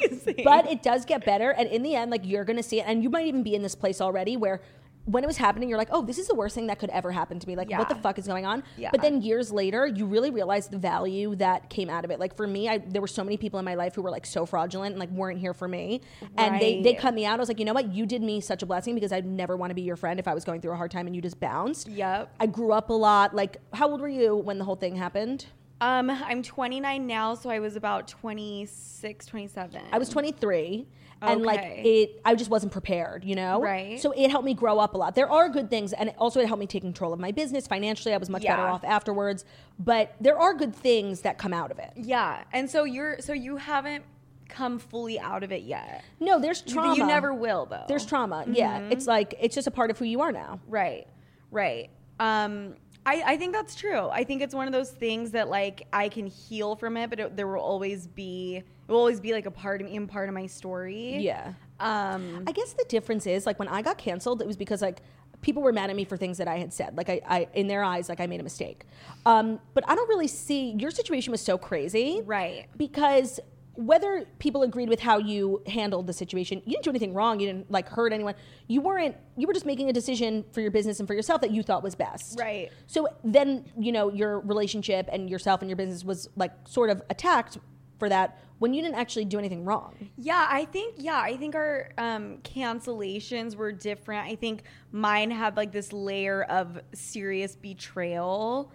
Amazing. 0.01 0.43
but 0.45 0.69
it 0.71 0.83
does 0.83 1.05
get 1.05 1.25
better 1.25 1.53
and 1.53 1.69
in 1.69 1.83
the 1.83 1.95
end 1.95 2.11
like 2.11 2.27
you're 2.27 2.45
gonna 2.45 2.63
see 2.65 2.81
it 2.81 2.85
and 2.87 3.03
you 3.03 3.09
might 3.09 3.27
even 3.27 3.43
be 3.45 3.55
in 3.55 3.63
this 3.63 3.75
place 3.77 4.01
already 4.01 4.37
where 4.37 4.61
when 5.09 5.25
it 5.25 5.27
was 5.27 5.39
happening 5.39 5.69
you're 5.69 5.79
like 5.79 5.89
oh 5.91 6.03
this 6.03 6.19
is 6.19 6.29
the 6.29 6.35
worst 6.35 6.55
thing 6.55 6.67
that 6.67 6.79
could 6.79 6.91
ever 6.91 7.11
happen 7.11 7.39
to 7.39 7.47
me. 7.49 7.57
Like 7.57 7.71
what 7.71 7.89
the 7.89 7.95
fuck 7.95 8.19
is 8.19 8.27
going 8.27 8.47
on? 8.47 8.63
Yeah. 8.77 8.91
but 8.93 9.01
then 9.01 9.23
years 9.23 9.51
later 9.51 9.87
you 9.87 10.07
really 10.07 10.31
realize 10.31 10.69
the 10.69 10.79
value 10.79 11.35
that 11.37 11.71
came 11.71 11.89
out 11.89 12.05
of 12.05 12.11
it. 12.11 12.21
Like 12.21 12.37
for 12.37 12.47
me 12.47 12.69
I, 12.69 12.79
there 12.79 13.01
were 13.01 13.09
so 13.09 13.25
many 13.25 13.37
people 13.37 13.59
in 13.59 13.65
my 13.65 13.75
life 13.75 13.95
who 13.95 14.03
were 14.03 14.11
like 14.11 14.27
so 14.27 14.45
fraudulent 14.47 14.93
and 14.93 15.01
like 15.01 15.11
weren't 15.11 15.39
here 15.39 15.55
for 15.55 15.67
me. 15.67 16.03
And 16.37 16.61
they 16.61 16.83
they 16.83 16.95
cut 16.95 17.15
me 17.15 17.25
out. 17.25 17.39
I 17.39 17.41
was 17.41 17.49
like 17.49 17.59
you 17.59 17.65
know 17.65 17.73
what? 17.73 17.93
You 17.93 18.07
did 18.07 18.23
me 18.23 18.41
such 18.41 18.63
a 18.63 18.67
blessing 18.67 18.95
because 18.95 19.13
i'd 19.13 19.27
never 19.27 19.57
want 19.57 19.71
to 19.71 19.75
be 19.75 19.83
your 19.83 19.97
friend 19.97 20.21
if 20.21 20.29
i 20.29 20.35
was 20.35 20.45
going 20.45 20.61
through 20.61 20.73
a 20.73 20.77
hard 20.77 20.91
time 20.91 21.07
and 21.07 21.17
you 21.17 21.23
just 21.23 21.41
bounced. 21.41 21.89
Yep. 21.89 22.35
i 22.41 22.47
grew 22.47 22.73
up 22.73 22.91
a 22.91 22.93
lot. 22.93 23.35
Like 23.35 23.57
how 23.73 23.89
old 23.89 24.01
were 24.01 24.09
you 24.09 24.37
when 24.37 24.59
the 24.59 24.65
whole 24.65 24.77
thing 24.77 24.97
happened? 24.97 25.47
Um, 25.81 26.11
I'm 26.11 26.43
29 26.43 27.07
now, 27.07 27.35
so 27.35 27.51
I 27.51 27.61
was 27.61 27.77
about 27.77 28.09
26, 28.09 29.27
27. 29.27 29.81
I 29.93 29.99
was 29.99 30.09
23 30.09 30.89
and 31.23 31.43
like 31.43 31.61
it 31.63 32.21
I 32.25 32.35
just 32.35 32.51
wasn't 32.51 32.73
prepared, 32.73 33.25
you 33.25 33.35
know? 33.35 33.61
Right. 33.61 34.01
So 34.01 34.13
it 34.13 34.31
helped 34.31 34.45
me 34.45 34.55
grow 34.55 34.79
up 34.79 34.95
a 34.95 34.99
lot. 34.99 35.15
There 35.15 35.31
are 35.31 35.49
good 35.49 35.71
things 35.71 35.93
and 35.93 36.13
also 36.19 36.41
it 36.41 36.47
helped 36.47 36.61
me 36.61 36.67
take 36.67 36.83
control 36.83 37.13
of 37.13 37.21
my 37.21 37.33
business 37.33 37.67
financially. 37.67 38.15
I 38.15 38.19
was 38.19 38.31
much 38.31 38.43
better 38.43 38.63
off 38.63 38.85
afterwards, 38.85 39.45
but 39.79 40.15
there 40.21 40.39
are 40.39 40.55
good 40.55 40.75
things 40.75 41.23
that 41.23 41.39
come 41.39 41.53
out 41.53 41.71
of 41.71 41.79
it. 41.79 41.93
Yeah, 41.97 42.45
and 42.53 42.71
so 42.71 42.85
you're 42.85 43.21
so 43.21 43.33
you 43.33 43.57
haven't 43.57 44.05
come 44.49 44.79
fully 44.79 45.21
out 45.21 45.43
of 45.43 45.53
it 45.53 45.63
yet. 45.63 46.03
No, 46.21 46.41
there's 46.41 46.63
trauma. 46.63 46.97
You 46.97 47.07
never 47.07 47.35
will 47.35 47.67
though. 47.67 47.85
There's 47.87 48.07
trauma. 48.07 48.45
Yeah. 48.49 48.81
Mm-hmm. 48.81 48.93
It's 48.93 49.07
like 49.07 49.35
it's 49.41 49.55
just 49.55 49.67
a 49.67 49.71
part 49.71 49.91
of 49.91 49.99
who 49.99 50.05
you 50.05 50.21
are 50.21 50.33
now. 50.33 50.61
Right, 50.67 51.07
right. 51.51 51.91
Um, 52.21 52.75
I, 53.09 53.23
I 53.25 53.37
think 53.39 53.55
that's 53.55 53.75
true. 53.75 54.09
I 54.09 54.23
think 54.23 54.43
it's 54.43 54.55
one 54.55 54.67
of 54.67 54.73
those 54.73 54.91
things 54.91 55.31
that 55.31 55.49
like 55.49 55.87
I 55.93 56.11
can 56.11 56.27
heal 56.27 56.77
from 56.77 56.99
it, 56.99 57.09
but 57.09 57.19
it, 57.19 57.37
there 57.37 57.47
will 57.47 57.61
always 57.61 58.07
be 58.07 58.57
it 58.57 58.93
will 58.93 58.99
always 58.99 59.19
be 59.19 59.33
like 59.33 59.47
a 59.47 59.51
part 59.51 59.81
of 59.81 59.87
me 59.87 59.97
and 59.97 60.07
part 60.07 60.29
of 60.29 60.35
my 60.35 60.47
story. 60.47 61.17
Yeah. 61.17 61.55
Um, 61.81 62.45
I 62.47 62.53
guess 62.53 62.75
the 62.75 62.85
difference 62.89 63.27
is 63.27 63.47
like 63.47 63.59
when 63.59 63.69
I 63.69 63.81
got 63.81 63.97
canceled, 63.97 64.43
it 64.43 64.47
was 64.47 64.59
because 64.59 64.83
like 64.83 65.01
people 65.41 65.63
were 65.63 65.73
mad 65.73 65.89
at 65.89 65.97
me 65.97 66.05
for 66.05 66.19
things 66.19 66.37
that 66.37 66.49
I 66.49 66.59
had 66.59 66.73
said. 66.73 66.99
Like 66.99 67.09
I, 67.09 67.21
I 67.27 67.49
in 67.55 67.67
their 67.67 67.83
eyes, 67.83 68.11
like 68.11 68.21
I 68.21 68.27
made 68.27 68.41
a 68.41 68.45
mistake. 68.45 68.85
Um, 69.25 69.59
but 69.73 69.89
I 69.89 69.95
don't 69.95 70.09
really 70.09 70.29
see 70.29 70.73
your 70.73 70.91
situation 70.91 71.31
was 71.31 71.41
so 71.41 71.57
crazy, 71.57 72.21
Right. 72.27 72.67
Because 72.77 73.41
whether 73.79 74.25
people 74.41 74.65
agreed 74.65 74.89
with 74.89 74.99
how 74.99 75.19
you 75.19 75.63
handled 75.69 76.09
the 76.09 76.13
situation, 76.13 76.61
you 76.65 76.73
didn't 76.73 76.83
do 76.83 76.91
anything 76.91 77.15
wrong. 77.15 77.39
You 77.39 77.47
didn't 77.47 77.71
like 77.71 77.89
hurt 77.89 78.13
anyone. 78.13 78.35
You 78.67 78.81
weren't. 78.81 79.15
You 79.37 79.47
were 79.47 79.53
just 79.53 79.67
making 79.67 79.89
a 79.89 79.93
decision 79.93 80.45
for 80.51 80.61
your 80.61 80.73
business 80.73 80.99
and 80.99 81.07
for 81.07 81.15
yourself 81.15 81.43
that 81.43 81.53
you 81.53 81.63
thought 81.63 81.85
was 81.85 81.95
best. 81.95 82.41
Right. 82.41 82.73
So 82.89 83.07
then 83.23 83.65
you 83.79 83.93
know 83.93 84.13
your 84.13 84.41
relationship 84.41 85.09
and 85.13 85.31
yourself 85.31 85.63
and 85.63 85.71
your 85.71 85.77
business 85.77 86.05
was 86.05 86.29
like 86.35 86.51
sort 86.65 86.91
of 86.91 87.03
attacked 87.09 87.59
for 88.01 88.09
that 88.09 88.41
when 88.59 88.75
you 88.75 88.83
didn't 88.83 88.97
actually 88.97 89.27
do 89.27 89.39
anything 89.39 89.65
wrong. 89.65 89.95
Yeah, 90.17 90.45
I 90.51 90.65
think 90.65 90.97
yeah, 90.99 91.21
I 91.21 91.37
think 91.37 91.55
our 91.55 91.91
um, 91.99 92.39
cancellations 92.39 93.55
were 93.55 93.71
different. 93.71 94.27
I 94.27 94.35
think 94.35 94.65
mine 94.91 95.31
had 95.31 95.57
like 95.57 95.71
this 95.71 95.93
layer 95.93 96.43
of 96.43 96.81
serious 96.95 97.55
betrayal 97.55 98.73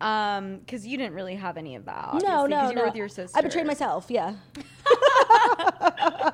um 0.00 0.58
because 0.58 0.86
you 0.86 0.98
didn't 0.98 1.14
really 1.14 1.36
have 1.36 1.56
any 1.56 1.74
of 1.74 1.86
that 1.86 2.10
No, 2.14 2.42
obviously, 2.44 2.48
no, 2.50 2.60
'cause 2.60 2.70
you 2.70 2.76
no. 2.76 2.82
were 2.82 2.86
with 2.88 2.96
your 2.96 3.08
sister 3.08 3.38
I 3.38 3.42
betrayed 3.42 3.66
myself. 3.66 4.06
Yeah. 4.10 4.34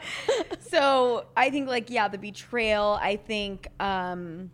so 0.60 1.26
i 1.36 1.50
think 1.50 1.68
like 1.68 1.90
yeah 1.90 2.08
the 2.08 2.18
betrayal 2.18 2.98
i 3.00 3.16
think 3.16 3.68
um 3.80 4.50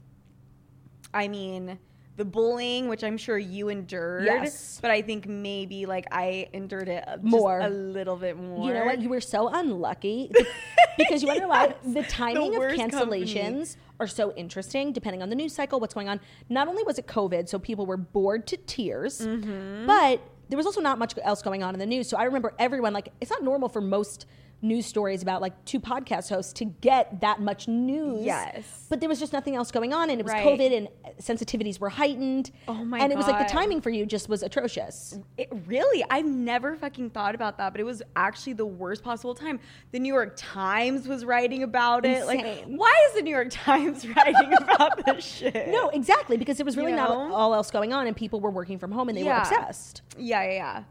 i 1.15 1.29
mean 1.29 1.79
the 2.19 2.25
bullying, 2.25 2.89
which 2.89 3.03
I'm 3.05 3.17
sure 3.17 3.39
you 3.39 3.69
endured. 3.71 4.25
Yes. 4.25 4.79
But 4.83 4.91
I 4.91 5.01
think 5.03 5.27
maybe 5.27 5.87
like 5.87 6.07
I 6.13 6.49
endured 6.53 6.89
it 6.89 7.05
just 7.07 7.23
More. 7.23 7.61
a 7.61 7.69
little 7.71 8.17
bit 8.17 8.37
more. 8.37 8.67
You 8.67 8.75
know 8.75 8.85
what? 8.85 9.01
You 9.01 9.09
were 9.09 9.21
so 9.21 9.49
unlucky 9.49 10.31
because 10.99 11.23
you 11.23 11.29
want 11.29 11.39
to 11.39 11.43
know 11.43 11.49
why 11.49 11.75
the 11.87 12.03
timing 12.03 12.55
of 12.55 12.59
worst 12.59 12.77
company. 12.79 13.25
cancellations 13.25 13.77
are 14.01 14.09
so 14.09 14.33
interesting 14.35 14.93
depending 14.93 15.23
on 15.23 15.31
the 15.31 15.37
news 15.37 15.55
cycle, 15.55 15.79
what's 15.81 15.95
going 15.95 16.09
on. 16.09 16.21
Not 16.49 16.67
only 16.69 16.83
was 16.83 16.99
it 16.99 17.07
COVID, 17.07 17.49
so 17.49 17.59
people 17.59 17.87
were 17.87 17.97
bored 17.97 18.47
to 18.49 18.57
tears, 18.57 19.21
Mm-hmm. 19.21 19.87
but 19.87 20.21
there 20.49 20.57
was 20.57 20.67
also 20.67 20.81
not 20.81 20.99
much 20.99 21.15
else 21.23 21.41
going 21.43 21.63
on 21.63 21.75
in 21.75 21.79
the 21.79 21.87
news. 21.87 22.09
So 22.09 22.17
I 22.17 22.25
remember 22.25 22.53
everyone 22.59 22.93
like 22.93 23.11
it's 23.21 23.31
not 23.31 23.43
normal 23.45 23.69
for 23.69 23.81
most 23.81 24.27
news 24.61 24.87
stories 24.87 25.23
about 25.23 25.41
like 25.41 25.65
two 25.65 25.79
podcast 25.79 26.29
hosts 26.29 26.53
to 26.55 26.65
get 26.65 27.21
that 27.21 27.41
much 27.41 27.69
news. 27.69 28.25
Yes. 28.25 28.87
But 28.89 29.01
there 29.01 29.09
was 29.09 29.21
just 29.21 29.33
nothing 29.33 29.55
else 29.55 29.71
going 29.71 29.93
on 29.93 30.11
and 30.11 30.21
it 30.21 30.25
was 30.25 30.33
Right. 30.33 30.45
COVID 30.45 30.77
and 30.77 30.89
sensitivities 31.21 31.79
were 31.79 31.89
heightened. 31.89 32.51
Oh 32.67 32.75
my 32.85 32.99
And 32.99 33.13
it 33.13 33.17
was 33.17 33.29
like 33.29 33.47
the 33.47 33.53
timing 33.53 33.81
for 33.81 33.91
you 33.91 34.05
just 34.05 34.29
was 34.29 34.43
atrocious. 34.43 35.19
It 35.37 35.49
really, 35.67 36.05
I've 36.11 36.27
never 36.27 36.77
fucking 36.77 37.11
thought 37.11 37.35
about 37.35 37.59
that, 37.59 37.73
but 37.73 37.81
it 37.81 37.85
was 37.85 38.03
actually 38.17 38.55
the 38.55 38.67
worst 38.67 39.05
possible 39.05 39.35
time. 39.35 39.61
The 39.93 40.01
New 40.01 40.13
York 40.13 40.35
Times 40.37 41.07
was 41.07 41.25
writing 41.25 41.63
about 41.63 42.05
it. 42.05 42.27
Like, 42.27 42.65
why 42.67 42.95
is 43.09 43.15
the 43.15 43.23
New 43.23 43.31
York 43.31 43.49
Times 43.51 44.07
writing 44.17 44.53
about 44.55 45.05
this 45.07 45.25
shit? 45.25 45.69
No, 45.69 45.89
exactly, 45.91 46.37
because 46.37 46.59
it 46.59 46.67
was 46.67 46.77
really 46.77 46.91
You 46.91 46.97
not 46.97 47.11
all 47.11 47.55
else 47.55 47.71
going 47.71 47.93
on, 47.93 48.07
and 48.07 48.17
people 48.17 48.41
were 48.41 48.51
working 48.51 48.79
from 48.79 48.91
home 48.93 49.09
and 49.09 49.17
they 49.17 49.23
were 49.25 49.31
obsessed. 49.33 50.03
Yeah, 50.17 50.43
yeah, 50.43 50.53
yeah. 50.53 50.83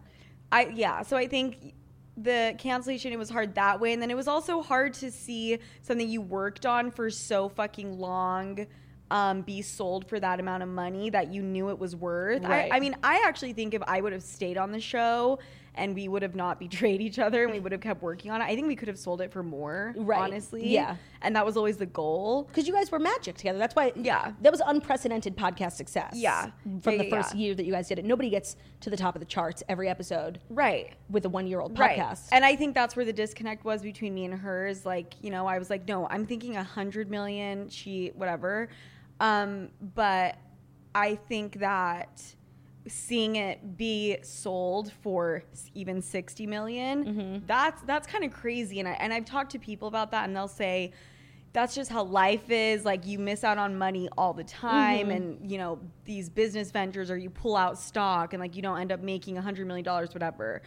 I 0.51 0.67
yeah. 0.73 1.01
So 1.01 1.17
I 1.17 1.27
think 1.27 1.73
the 2.17 2.55
cancellation 2.57 3.13
it 3.13 3.19
was 3.19 3.29
hard 3.29 3.55
that 3.55 3.79
way, 3.79 3.93
and 3.93 4.01
then 4.01 4.11
it 4.11 4.17
was 4.17 4.27
also 4.27 4.61
hard 4.61 4.93
to 4.95 5.11
see 5.11 5.59
something 5.83 6.09
you 6.09 6.21
worked 6.21 6.65
on 6.65 6.91
for 6.91 7.09
so 7.09 7.49
fucking 7.49 7.99
long. 7.99 8.67
Um, 9.09 9.41
be 9.41 9.61
sold 9.61 10.09
for 10.09 10.19
that 10.19 10.41
amount 10.41 10.63
of 10.63 10.67
money 10.67 11.09
that 11.11 11.31
you 11.31 11.41
knew 11.41 11.69
it 11.69 11.79
was 11.79 11.95
worth. 11.95 12.43
Right. 12.43 12.69
I, 12.69 12.75
I 12.75 12.79
mean, 12.81 12.93
I 13.01 13.23
actually 13.25 13.53
think 13.53 13.73
if 13.73 13.81
I 13.87 14.01
would 14.01 14.11
have 14.11 14.21
stayed 14.21 14.57
on 14.57 14.73
the 14.73 14.81
show 14.81 15.39
and 15.77 15.93
we 15.95 16.07
would 16.07 16.21
have 16.21 16.35
not 16.35 16.59
betrayed 16.59 17.01
each 17.01 17.19
other 17.19 17.43
and 17.43 17.53
we 17.53 17.59
would 17.59 17.71
have 17.71 17.81
kept 17.81 18.01
working 18.01 18.31
on 18.31 18.41
it, 18.41 18.45
I 18.45 18.55
think 18.55 18.67
we 18.67 18.75
could 18.75 18.87
have 18.87 18.97
sold 18.99 19.21
it 19.21 19.31
for 19.31 19.43
more. 19.43 19.93
Right. 19.95 20.19
Honestly, 20.19 20.67
Yeah. 20.67 20.95
And 21.21 21.35
that 21.35 21.45
was 21.45 21.57
always 21.57 21.77
the 21.77 21.85
goal. 21.85 22.43
Because 22.43 22.67
you 22.67 22.73
guys 22.73 22.91
were 22.91 22.99
magic 22.99 23.37
together. 23.37 23.57
That's 23.57 23.75
why. 23.75 23.91
Yeah. 23.95 24.33
That 24.41 24.51
was 24.51 24.61
unprecedented 24.65 25.35
podcast 25.35 25.73
success. 25.73 26.13
Yeah. 26.15 26.51
From 26.81 26.93
Yeah, 26.95 27.03
the 27.03 27.09
first 27.09 27.33
yeah. 27.35 27.41
year 27.45 27.55
that 27.55 27.65
you 27.65 27.71
guys 27.71 27.87
did 27.87 27.99
it, 27.99 28.05
nobody 28.05 28.29
gets 28.29 28.55
to 28.81 28.89
the 28.89 28.97
top 28.97 29.15
of 29.15 29.19
the 29.19 29.25
charts 29.25 29.63
every 29.69 29.89
episode 29.89 30.39
Right. 30.49 30.93
with 31.09 31.25
a 31.25 31.29
one-year-old 31.29 31.77
Right. 31.77 31.97
podcast. 31.99 32.29
And 32.31 32.43
I 32.45 32.55
think 32.55 32.75
that's 32.75 32.95
where 32.95 33.05
the 33.05 33.13
disconnect 33.13 33.65
was 33.65 33.81
between 33.81 34.13
me 34.13 34.25
and 34.25 34.33
hers. 34.33 34.85
Like, 34.85 35.13
you 35.21 35.29
know, 35.31 35.47
I 35.47 35.57
was 35.59 35.69
like, 35.69 35.87
no, 35.87 36.07
I'm 36.07 36.25
thinking 36.25 36.55
a 36.57 36.63
hundred 36.63 37.09
million, 37.09 37.69
she 37.69 38.11
whatever. 38.15 38.69
Um, 39.19 39.69
but 39.95 40.37
I 40.93 41.15
think 41.15 41.59
that 41.59 42.21
seeing 42.87 43.35
it 43.35 43.77
be 43.77 44.17
sold 44.23 44.91
for 45.01 45.43
even 45.73 46.01
60 46.01 46.47
million, 46.47 47.05
Mm-hmm. 47.05 47.45
that's 47.45 47.81
that's 47.83 48.07
kind 48.07 48.23
of 48.23 48.31
crazy 48.31 48.79
and 48.79 48.87
I 48.87 48.91
and 48.93 49.13
I've 49.13 49.25
talked 49.25 49.51
to 49.51 49.59
people 49.59 49.87
about 49.87 50.11
that 50.11 50.25
and 50.25 50.35
they'll 50.35 50.47
say 50.47 50.91
that's 51.53 51.73
just 51.73 51.89
how 51.89 52.03
life 52.03 52.49
is 52.51 52.85
like 52.85 53.05
you 53.07 53.17
miss 53.17 53.43
out 53.43 53.57
on 53.57 53.77
money 53.77 54.09
all 54.17 54.33
the 54.33 54.43
time 54.43 55.09
and 55.09 55.49
you 55.49 55.57
know 55.57 55.79
these 56.05 56.29
business 56.29 56.69
ventures 56.71 57.09
or 57.09 57.17
you 57.17 57.29
pull 57.29 57.55
out 57.55 57.79
stock 57.79 58.33
and 58.33 58.41
like 58.41 58.55
you 58.55 58.61
don't 58.61 58.79
end 58.79 58.91
up 58.91 58.99
making 59.01 59.37
a 59.37 59.41
hundred 59.41 59.65
million 59.65 59.83
dollars 59.83 60.13
whatever 60.13 60.61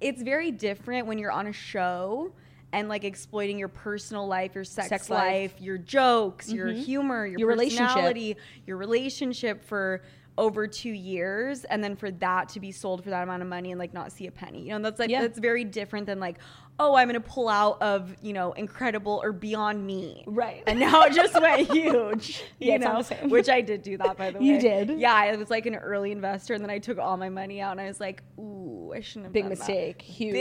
it's 0.00 0.22
very 0.22 0.50
different 0.50 1.06
when 1.06 1.18
you're 1.18 1.32
on 1.32 1.46
a 1.48 1.52
show 1.52 2.32
and 2.72 2.88
like 2.88 3.04
exploiting 3.04 3.58
your 3.58 3.68
personal 3.68 4.26
life 4.26 4.54
your 4.54 4.64
sex, 4.64 4.88
Sex 4.88 5.10
life. 5.10 5.52
life, 5.52 5.60
your 5.60 5.76
jokes 5.76 6.50
your 6.50 6.68
humor 6.68 7.26
your, 7.26 7.40
Your 7.40 7.48
relationship. 7.48 8.38
your 8.66 8.76
relationship 8.78 9.62
for 9.64 10.00
over 10.38 10.66
two 10.66 10.90
years 10.90 11.64
and 11.64 11.82
then 11.84 11.94
for 11.96 12.10
that 12.10 12.48
to 12.48 12.60
be 12.60 12.72
sold 12.72 13.02
for 13.04 13.10
that 13.10 13.22
amount 13.22 13.42
of 13.42 13.48
money 13.48 13.70
and 13.72 13.78
like 13.78 13.92
not 13.92 14.10
see 14.12 14.26
a 14.26 14.30
penny 14.30 14.62
you 14.62 14.70
know 14.70 14.78
that's 14.80 14.98
like 14.98 15.10
Yeah. 15.10 15.22
that's 15.22 15.38
very 15.38 15.64
different 15.64 16.06
than 16.06 16.18
like 16.20 16.38
oh 16.78 16.94
i'm 16.94 17.08
gonna 17.08 17.20
pull 17.20 17.48
out 17.48 17.82
of 17.82 18.14
you 18.22 18.32
know 18.32 18.52
incredible 18.52 19.20
or 19.22 19.32
Beyond 19.32 19.86
Meat 19.86 20.24
Right. 20.26 20.62
and 20.66 20.78
now 20.80 21.02
it 21.02 21.12
just 21.12 21.34
went 21.40 21.70
huge 21.72 22.42
Yeah, 22.58 22.72
you 22.74 22.78
know 22.78 23.02
which 23.28 23.48
i 23.48 23.60
did 23.60 23.82
do 23.82 23.98
that 23.98 24.16
by 24.16 24.30
the 24.30 24.38
way 24.38 24.44
You 24.46 24.60
did? 24.60 24.90
yeah 24.98 25.14
i 25.14 25.34
was 25.36 25.50
like 25.50 25.66
an 25.66 25.74
early 25.74 26.10
investor 26.12 26.54
and 26.54 26.62
then 26.64 26.70
i 26.70 26.78
took 26.78 26.98
all 26.98 27.16
my 27.16 27.28
money 27.28 27.60
out 27.60 27.72
and 27.72 27.80
i 27.80 27.86
was 27.86 28.00
like 28.00 28.22
ooh 28.38 28.59
i 28.94 29.00
shouldn't 29.00 29.26
have 29.26 29.32
Big 29.32 29.44
that. 29.44 29.50
mistake. 29.50 30.02
Huge. 30.02 30.32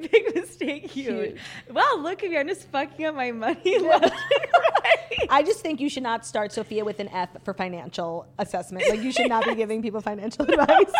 big, 0.00 0.10
big 0.12 0.34
mistake 0.34 0.90
huge. 0.90 1.30
Huge. 1.32 1.38
wow 1.70 1.96
look 2.00 2.22
at 2.22 2.30
me 2.30 2.36
i'm 2.38 2.48
just 2.48 2.68
fucking 2.70 3.04
up 3.06 3.14
my 3.14 3.32
money 3.32 3.78
left 3.80 4.12
right 4.12 5.26
I 5.30 5.42
just 5.42 5.60
think 5.60 5.80
you 5.80 5.88
should 5.88 6.02
not 6.02 6.24
start 6.26 6.52
Sofia 6.52 6.84
with 6.84 7.00
an 7.00 7.08
F 7.08 7.30
for 7.42 7.52
financial 7.54 8.28
assessment. 8.38 8.84
Like 8.88 9.00
you 9.00 9.10
should 9.10 9.28
not 9.28 9.44
be 9.44 9.54
giving 9.54 9.82
people 9.82 10.00
financial 10.00 10.44
advice. 10.48 10.92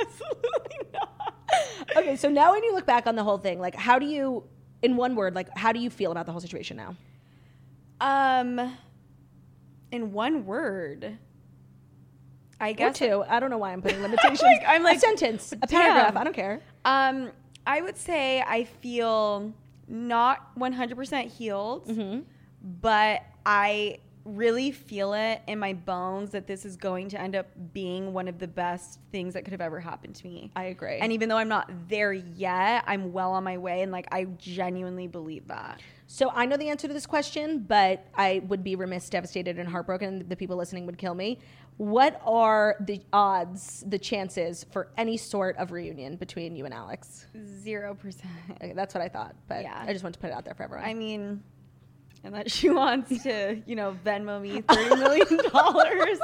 absolutely 0.00 0.86
not 0.92 1.34
okay, 1.96 2.16
so 2.16 2.28
now 2.28 2.52
when 2.52 2.62
you 2.62 2.72
look 2.72 2.86
back 2.86 3.06
on 3.06 3.16
the 3.16 3.24
whole 3.24 3.38
thing, 3.38 3.58
like 3.58 3.74
how 3.74 3.98
do 3.98 4.06
you, 4.06 4.44
in 4.82 4.96
one 4.96 5.14
word, 5.16 5.34
like 5.34 5.48
how 5.56 5.72
do 5.72 5.80
you 5.80 5.90
feel 5.90 6.12
about 6.12 6.26
the 6.26 6.32
whole 6.32 6.40
situation 6.40 6.76
now? 6.76 6.94
Um, 8.00 8.76
in 9.90 10.12
one 10.12 10.46
word, 10.46 11.18
I 12.60 12.70
Or 12.70 12.74
guess. 12.74 12.98
two. 12.98 13.24
I 13.28 13.40
don't 13.40 13.50
know 13.50 13.58
why 13.58 13.72
I'm 13.72 13.82
putting 13.82 14.02
limitations. 14.02 14.42
Like, 14.42 14.62
I'm 14.66 14.82
like, 14.82 14.98
a 14.98 15.00
sentence, 15.00 15.52
a 15.60 15.66
paragraph. 15.66 16.16
I 16.16 16.24
don't 16.24 16.34
care. 16.36 16.60
Um, 16.84 17.30
I 17.66 17.80
would 17.80 17.96
say 17.96 18.42
I 18.46 18.64
feel 18.64 19.52
not 19.88 20.56
100% 20.58 21.26
healed, 21.30 21.86
Mm-hmm. 21.88 22.20
but 22.80 23.22
I 23.44 23.98
really 24.26 24.70
feel 24.70 25.14
it 25.14 25.40
in 25.48 25.58
my 25.58 25.72
bones 25.72 26.30
that 26.30 26.46
this 26.46 26.66
is 26.66 26.76
going 26.76 27.08
to 27.08 27.18
end 27.20 27.34
up 27.34 27.46
being 27.72 28.12
one 28.12 28.28
of 28.28 28.38
the 28.38 28.46
best 28.46 29.00
things 29.10 29.32
that 29.32 29.44
could 29.44 29.52
have 29.52 29.62
ever 29.62 29.80
happened 29.80 30.14
to 30.14 30.26
me. 30.26 30.50
I 30.54 30.64
agree. 30.64 30.98
And 30.98 31.10
even 31.12 31.28
though 31.30 31.38
I'm 31.38 31.48
not 31.48 31.70
there 31.88 32.12
yet, 32.12 32.84
I'm 32.86 33.12
well 33.14 33.32
on 33.32 33.42
my 33.44 33.56
way, 33.56 33.80
and 33.82 33.90
like 33.90 34.06
I 34.12 34.24
genuinely 34.24 35.06
believe 35.06 35.48
that. 35.48 35.80
So 36.06 36.30
I 36.34 36.44
know 36.44 36.56
the 36.56 36.68
answer 36.68 36.86
to 36.86 36.92
this 36.94 37.06
question, 37.06 37.60
but 37.66 38.04
I 38.14 38.42
would 38.48 38.62
be 38.62 38.76
remiss, 38.76 39.08
devastated, 39.08 39.58
and 39.58 39.68
heartbroken. 39.68 40.26
The 40.28 40.36
people 40.36 40.56
listening 40.56 40.84
would 40.86 40.98
kill 40.98 41.14
me. 41.14 41.38
What 41.80 42.20
are 42.26 42.76
the 42.80 43.00
odds, 43.10 43.82
the 43.86 43.98
chances 43.98 44.66
for 44.70 44.88
any 44.98 45.16
sort 45.16 45.56
of 45.56 45.72
reunion 45.72 46.16
between 46.16 46.54
you 46.54 46.66
and 46.66 46.74
Alex? 46.74 47.26
Zero 47.62 47.94
percent. 47.94 48.28
Okay, 48.50 48.74
that's 48.74 48.92
what 48.94 49.02
I 49.02 49.08
thought, 49.08 49.34
but 49.48 49.62
Yeah. 49.62 49.82
I 49.88 49.90
just 49.94 50.04
want 50.04 50.12
to 50.12 50.18
put 50.20 50.28
it 50.28 50.34
out 50.34 50.44
there 50.44 50.52
for 50.52 50.64
everyone. 50.64 50.86
I 50.86 50.92
mean, 50.92 51.42
unless 52.22 52.52
she 52.52 52.68
wants 52.82 53.22
to, 53.22 53.62
you 53.64 53.76
know, 53.76 53.96
Venmo 54.04 54.38
me 54.42 54.60
thirty 54.60 54.94
million 54.96 55.26
dollars. 55.54 56.18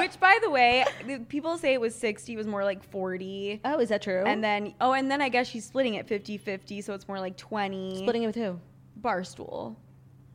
Which, 0.00 0.18
by 0.18 0.36
the 0.42 0.50
way, 0.50 0.84
people 1.28 1.56
say 1.56 1.72
it 1.74 1.80
was 1.80 1.94
sixty, 1.94 2.32
it 2.32 2.36
was 2.36 2.48
more 2.48 2.64
like 2.64 2.82
forty. 2.90 3.60
oh, 3.64 3.78
is 3.78 3.90
that 3.90 4.02
true? 4.02 4.24
And 4.26 4.42
then, 4.42 4.74
oh, 4.80 4.90
and 4.92 5.08
then 5.08 5.22
I 5.22 5.28
guess 5.28 5.46
she's 5.46 5.66
splitting 5.66 5.94
it 5.94 6.08
50-50, 6.08 6.82
so 6.82 6.94
it's 6.94 7.06
more 7.06 7.20
like 7.20 7.36
twenty. 7.36 7.98
splitting 7.98 8.24
it 8.24 8.26
with 8.26 8.34
who? 8.34 8.58
Barstool, 9.00 9.76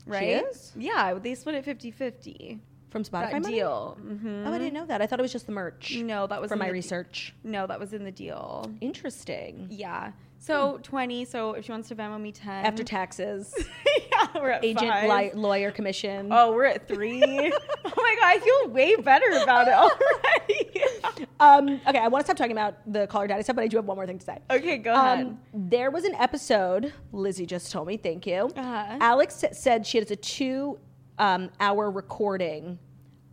right? 0.05 0.45
is? 0.49 0.71
Yeah, 0.77 1.13
they 1.15 1.35
split 1.35 1.55
it 1.55 1.65
50-50. 1.65 2.59
From 2.93 3.03
Spotify 3.03 3.31
That 3.31 3.41
money? 3.41 3.55
deal. 3.55 3.97
hmm 4.01 4.45
Oh, 4.47 4.53
I 4.53 4.57
didn't 4.57 4.73
know 4.75 4.85
that. 4.85 5.01
I 5.01 5.07
thought 5.07 5.19
it 5.19 5.23
was 5.23 5.31
just 5.33 5.47
the 5.47 5.51
merch. 5.51 5.97
No, 5.97 6.27
that 6.27 6.39
was 6.39 6.49
from 6.49 6.59
my 6.59 6.67
the 6.67 6.71
research. 6.73 7.33
No, 7.43 7.67
that 7.67 7.79
was 7.79 7.91
in 7.91 8.03
the 8.05 8.11
deal. 8.11 8.71
Interesting. 8.81 9.67
Yeah. 9.69 10.11
So 10.37 10.79
twenty. 10.83 11.25
So 11.25 11.53
if 11.53 11.65
she 11.65 11.71
wants 11.71 11.87
to 11.89 11.95
Venmo 11.95 12.19
me 12.21 12.31
ten 12.31 12.65
After 12.65 12.83
taxes, 12.83 13.53
yeah, 14.11 14.27
we're 14.35 14.49
at 14.51 14.63
agent, 14.63 14.91
five. 14.91 15.09
li- 15.09 15.31
lawyer 15.41 15.71
commission. 15.71 16.27
Oh, 16.31 16.51
we're 16.53 16.65
at 16.65 16.87
three. 16.87 17.21
oh 17.25 17.93
my 17.97 18.15
god, 18.19 18.27
I 18.27 18.39
feel 18.43 18.69
way 18.71 18.95
better 18.97 19.29
about 19.41 19.67
it 19.67 19.73
already. 19.73 20.81
Um, 21.39 21.81
okay, 21.87 21.97
I 21.99 22.07
want 22.07 22.21
to 22.23 22.27
stop 22.27 22.37
talking 22.37 22.53
about 22.53 22.75
the 22.91 23.05
Call 23.07 23.21
Her 23.21 23.27
Daddy 23.27 23.43
stuff, 23.43 23.57
but 23.57 23.63
I 23.63 23.67
do 23.67 23.75
have 23.75 23.85
one 23.85 23.97
more 23.97 24.05
thing 24.05 24.19
to 24.19 24.25
say. 24.25 24.39
okay, 24.49 24.77
go 24.77 24.93
ahead. 24.93 25.25
Um, 25.27 25.39
there 25.53 25.91
was 25.91 26.05
an 26.05 26.15
episode, 26.15 26.93
Lizzie 27.11 27.45
just 27.45 27.69
told 27.71 27.87
me, 27.87 27.97
thank 27.97 28.25
you. 28.25 28.49
Uh-huh. 28.55 28.97
Alex 29.01 29.43
said 29.51 29.85
she 29.85 29.97
has 29.97 30.09
a 30.09 30.15
two 30.15 30.79
um, 31.19 31.49
hour 31.59 31.89
recording 31.91 32.79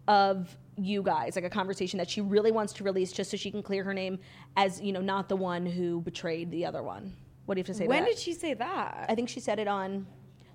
of 0.09 0.57
you 0.77 1.03
guys, 1.03 1.37
like 1.37 1.45
a 1.45 1.51
conversation 1.51 1.99
that 1.99 2.11
she 2.11 2.21
really 2.21 2.53
wants 2.53 2.73
to 2.75 2.85
release 2.85 3.13
just 3.13 3.31
so 3.31 3.37
she 3.37 3.51
can 3.51 3.63
clear 3.63 3.85
her 3.85 3.95
name 3.95 4.19
as, 4.57 4.81
you 4.81 4.93
know, 4.93 5.01
not 5.01 5.29
the 5.29 5.37
one 5.37 5.67
who 5.67 6.01
betrayed 6.01 6.51
the 6.51 6.65
other 6.65 6.83
one. 6.83 7.15
What 7.47 7.55
do 7.55 7.59
you 7.59 7.63
have 7.63 7.67
to 7.69 7.75
say 7.75 7.87
when 7.87 8.05
to 8.05 8.11
did 8.11 8.19
she 8.19 8.33
say 8.33 8.55
that? 8.55 9.07
I 9.09 9.15
think 9.15 9.29
she 9.29 9.41
said 9.41 9.59
it 9.59 9.69
on 9.69 10.07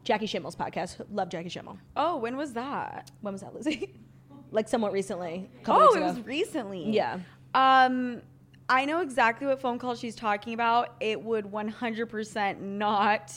Jackie 0.03 0.27
Schimmel's 0.27 0.55
podcast. 0.55 1.01
Love 1.11 1.29
Jackie 1.29 1.49
Schimmel. 1.49 1.77
oh, 1.95 2.17
when 2.17 2.37
was 2.37 2.53
that? 2.53 3.11
When 3.21 3.33
was 3.33 3.41
that, 3.41 3.53
Lizzie? 3.53 3.93
like 4.51 4.67
somewhat 4.67 4.93
recently. 4.93 5.49
Oh, 5.67 5.93
it 5.93 5.97
ago. 5.97 6.05
was 6.07 6.21
recently. 6.21 6.89
Yeah. 6.91 7.19
Um, 7.53 8.21
I 8.69 8.85
know 8.85 9.01
exactly 9.01 9.45
what 9.47 9.61
phone 9.61 9.77
call 9.77 9.95
she's 9.95 10.15
talking 10.15 10.53
about. 10.53 10.95
It 10.99 11.21
would 11.21 11.45
100% 11.45 12.59
not 12.59 13.33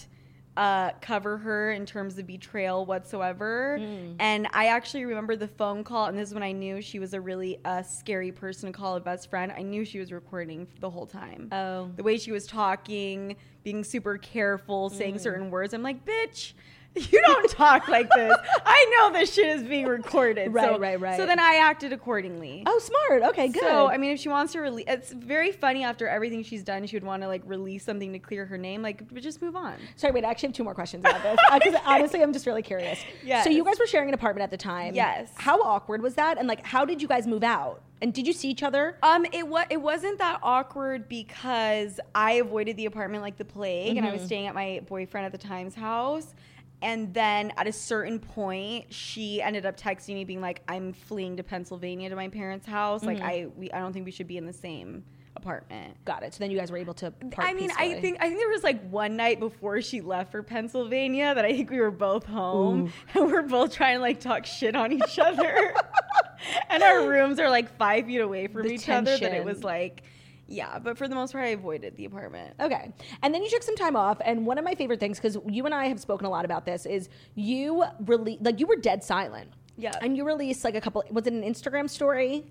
uh, 0.59 0.90
cover 1.01 1.39
her 1.39 1.70
in 1.70 1.86
terms 1.86 2.18
of 2.18 2.26
betrayal 2.26 2.85
whatsoever. 2.85 3.78
Hmm. 3.78 4.14
And 4.18 4.48
I 4.52 4.66
actually 4.66 5.05
remember 5.05 5.36
the 5.36 5.47
phone 5.47 5.85
call, 5.85 6.06
and 6.06 6.18
this 6.18 6.28
is 6.28 6.35
when 6.35 6.43
I 6.43 6.51
knew 6.51 6.82
she 6.82 6.98
was 6.98 7.14
a 7.14 7.20
really 7.20 7.60
uh, 7.64 7.82
scary 7.82 8.32
person 8.32 8.72
to 8.72 8.76
call 8.76 8.97
a 8.97 9.01
best 9.01 9.30
friend. 9.30 9.52
I 9.56 9.62
knew 9.62 9.85
she 9.85 10.01
was 10.01 10.10
recording 10.10 10.66
the 10.80 10.90
whole 10.90 11.06
time. 11.06 11.48
Oh. 11.52 11.90
The 11.94 12.02
way 12.02 12.18
she 12.18 12.32
was 12.32 12.44
talking, 12.44 13.36
being 13.62 13.85
super 13.85 14.18
careful, 14.18 14.90
saying 14.90 15.20
certain 15.20 15.51
words. 15.51 15.72
I'm 15.74 15.82
like, 15.85 16.05
bitch. 16.05 16.55
you 17.10 17.23
don't 17.23 17.48
talk 17.51 17.86
like 17.89 18.09
this. 18.15 18.36
I 18.66 18.97
know 18.97 19.19
this 19.19 19.32
shit 19.32 19.47
is 19.47 19.62
being 19.62 19.86
recorded. 19.86 20.52
Right, 20.52 20.65
so, 20.69 20.78
right, 20.78 20.98
right. 20.98 21.16
So 21.16 21.27
then 21.27 21.39
I 21.39 21.56
acted 21.56 21.93
accordingly. 21.93 22.65
Oh, 22.66 22.78
smart. 22.81 23.23
Okay, 23.31 23.48
good. 23.48 23.62
So 23.62 23.89
I 23.89 23.98
mean, 23.98 24.10
if 24.10 24.19
she 24.20 24.28
wants 24.28 24.52
to 24.55 24.60
release, 24.60 24.86
it's 24.89 25.12
very 25.12 25.52
funny. 25.52 25.85
After 25.85 26.09
everything 26.09 26.43
she's 26.43 26.65
done, 26.65 26.86
she 26.86 26.97
would 26.97 27.05
want 27.05 27.23
to 27.23 27.28
like 27.28 27.43
release 27.44 27.85
something 27.85 28.12
to 28.15 28.19
clear 28.19 28.47
her 28.47 28.59
name. 28.59 28.82
Like, 28.82 29.06
but 29.12 29.23
just 29.23 29.40
move 29.40 29.55
on. 29.55 29.74
Sorry, 29.97 30.12
wait. 30.12 30.24
I 30.24 30.31
actually 30.31 30.48
have 30.48 30.56
two 30.56 30.65
more 30.65 30.74
questions 30.74 31.05
about 31.05 31.23
this 31.23 31.39
because 31.55 31.81
honestly, 31.86 32.23
I'm 32.23 32.32
just 32.32 32.47
really 32.47 32.62
curious. 32.62 32.98
Yes. 33.24 33.44
So 33.44 33.51
you 33.51 33.62
guys 33.65 33.78
were 33.78 33.86
sharing 33.86 34.09
an 34.09 34.15
apartment 34.15 34.43
at 34.44 34.51
the 34.51 34.56
time. 34.56 34.94
Yes. 34.94 35.31
How 35.36 35.60
awkward 35.62 36.02
was 36.02 36.15
that? 36.15 36.39
And 36.39 36.48
like, 36.48 36.66
how 36.66 36.85
did 36.85 37.01
you 37.01 37.06
guys 37.09 37.27
move 37.27 37.44
out? 37.44 37.81
And 38.01 38.15
did 38.15 38.27
you 38.27 38.32
see 38.32 38.48
each 38.48 38.62
other? 38.62 38.97
Um, 39.02 39.24
it 39.32 39.47
was 39.47 39.66
it 39.70 39.81
wasn't 39.81 40.19
that 40.19 40.39
awkward 40.43 41.09
because 41.09 41.98
I 42.15 42.32
avoided 42.35 42.77
the 42.77 42.86
apartment 42.86 43.23
like 43.23 43.36
the 43.36 43.44
plague, 43.44 43.97
and 43.97 44.06
I 44.06 44.10
Mm-hmm. 44.10 44.19
was 44.19 44.27
staying 44.27 44.47
at 44.47 44.55
my 44.55 44.81
boyfriend 44.89 45.27
at 45.27 45.32
the 45.32 45.39
time's 45.39 45.74
house. 45.74 46.35
And 46.80 47.12
then 47.12 47.52
at 47.56 47.66
a 47.66 47.72
certain 47.72 48.18
point, 48.20 48.92
she 48.92 49.42
ended 49.42 49.66
up 49.66 49.76
texting 49.76 50.14
me, 50.14 50.24
being 50.24 50.40
like, 50.40 50.62
"I'm 50.68 50.92
fleeing 50.92 51.36
to 51.38 51.42
Pennsylvania 51.42 52.09
to 52.09 52.16
my 52.16 52.28
parents' 52.28 52.66
house. 52.66 53.02
Like, 53.02 53.18
Mm-hmm. 53.18 53.26
I 53.26 53.46
we 53.56 53.70
I 53.72 53.80
don't 53.80 53.92
think 53.92 54.05
we 54.05 54.12
should 54.12 54.28
be 54.28 54.36
in 54.36 54.46
the 54.46 54.52
same 54.52 55.05
apartment." 55.36 55.96
Got 56.05 56.22
it. 56.22 56.34
So 56.34 56.38
then 56.38 56.50
you 56.52 56.59
guys 56.59 56.70
were 56.70 56.76
able 56.78 56.94
to. 56.94 57.12
I 57.36 57.52
mean, 57.52 57.70
I 57.76 57.94
think 58.00 58.18
I 58.20 58.28
think 58.28 58.38
there 58.38 58.48
was 58.48 58.62
like 58.62 58.80
one 58.90 59.16
night 59.16 59.40
before 59.40 59.80
she 59.82 60.00
left 60.00 60.30
for 60.30 60.42
Pennsylvania 60.44 61.34
that 61.34 61.44
I 61.44 61.52
think 61.52 61.70
we 61.70 61.80
were 61.80 61.90
both 61.90 62.24
home 62.26 62.92
and 63.14 63.26
we're 63.26 63.42
both 63.42 63.72
trying 63.72 63.96
to 63.96 64.00
like 64.00 64.20
talk 64.20 64.46
shit 64.46 64.76
on 64.76 64.92
each 64.92 65.18
other, 65.18 65.74
and 66.70 66.82
our 66.82 67.09
rooms 67.09 67.40
are 67.40 67.50
like 67.50 67.76
five 67.76 68.06
feet 68.06 68.20
away 68.20 68.46
from 68.46 68.62
The 68.62 68.72
each 68.72 68.88
other. 68.88 69.16
That 69.18 69.32
it 69.34 69.44
was 69.44 69.64
like, 69.64 70.02
yeah. 70.48 70.78
But 70.78 70.96
for 70.96 71.06
the 71.06 71.14
most 71.14 71.32
part, 71.32 71.44
I 71.44 71.48
avoided 71.48 71.96
the 71.96 72.06
apartment. 72.06 72.54
Okay. 72.58 72.92
And 73.22 73.34
then 73.34 73.42
you 73.42 73.50
took 73.50 73.62
some 73.62 73.76
time 73.76 73.94
off. 73.96 74.18
And 74.24 74.46
one 74.46 74.58
of 74.58 74.64
my 74.64 74.74
favorite 74.74 74.98
things, 74.98 75.18
because 75.18 75.36
you 75.46 75.66
and 75.66 75.74
I 75.74 75.86
have 75.86 76.00
spoken 76.00 76.26
a 76.26 76.30
lot 76.30 76.44
about 76.46 76.64
this, 76.64 76.86
is 76.86 77.08
you 77.34 77.84
really 78.06 78.38
like 78.40 78.58
you 78.58 78.66
were 78.66 78.76
dead 78.76 79.04
silent. 79.04 79.50
Yeah. 79.76 79.92
And 80.00 80.16
you 80.16 80.24
released 80.24 80.64
like 80.64 80.74
a 80.74 80.80
couple. 80.80 81.04
Was 81.10 81.26
it 81.26 81.34
an 81.34 81.42
Instagram 81.42 81.88
story? 81.88 82.50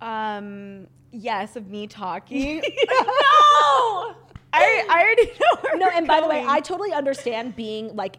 Um, 0.00 0.86
yes, 1.10 1.56
of 1.56 1.68
me 1.68 1.88
talking. 1.88 2.58
no, 2.88 2.94
I 4.52 4.86
I 4.88 5.02
already 5.02 5.32
know. 5.40 5.86
No. 5.86 5.90
And 5.92 6.06
by 6.06 6.20
the 6.20 6.28
way. 6.28 6.44
I 6.46 6.60
totally 6.60 6.92
understand 6.92 7.56
being 7.56 7.94
like. 7.96 8.18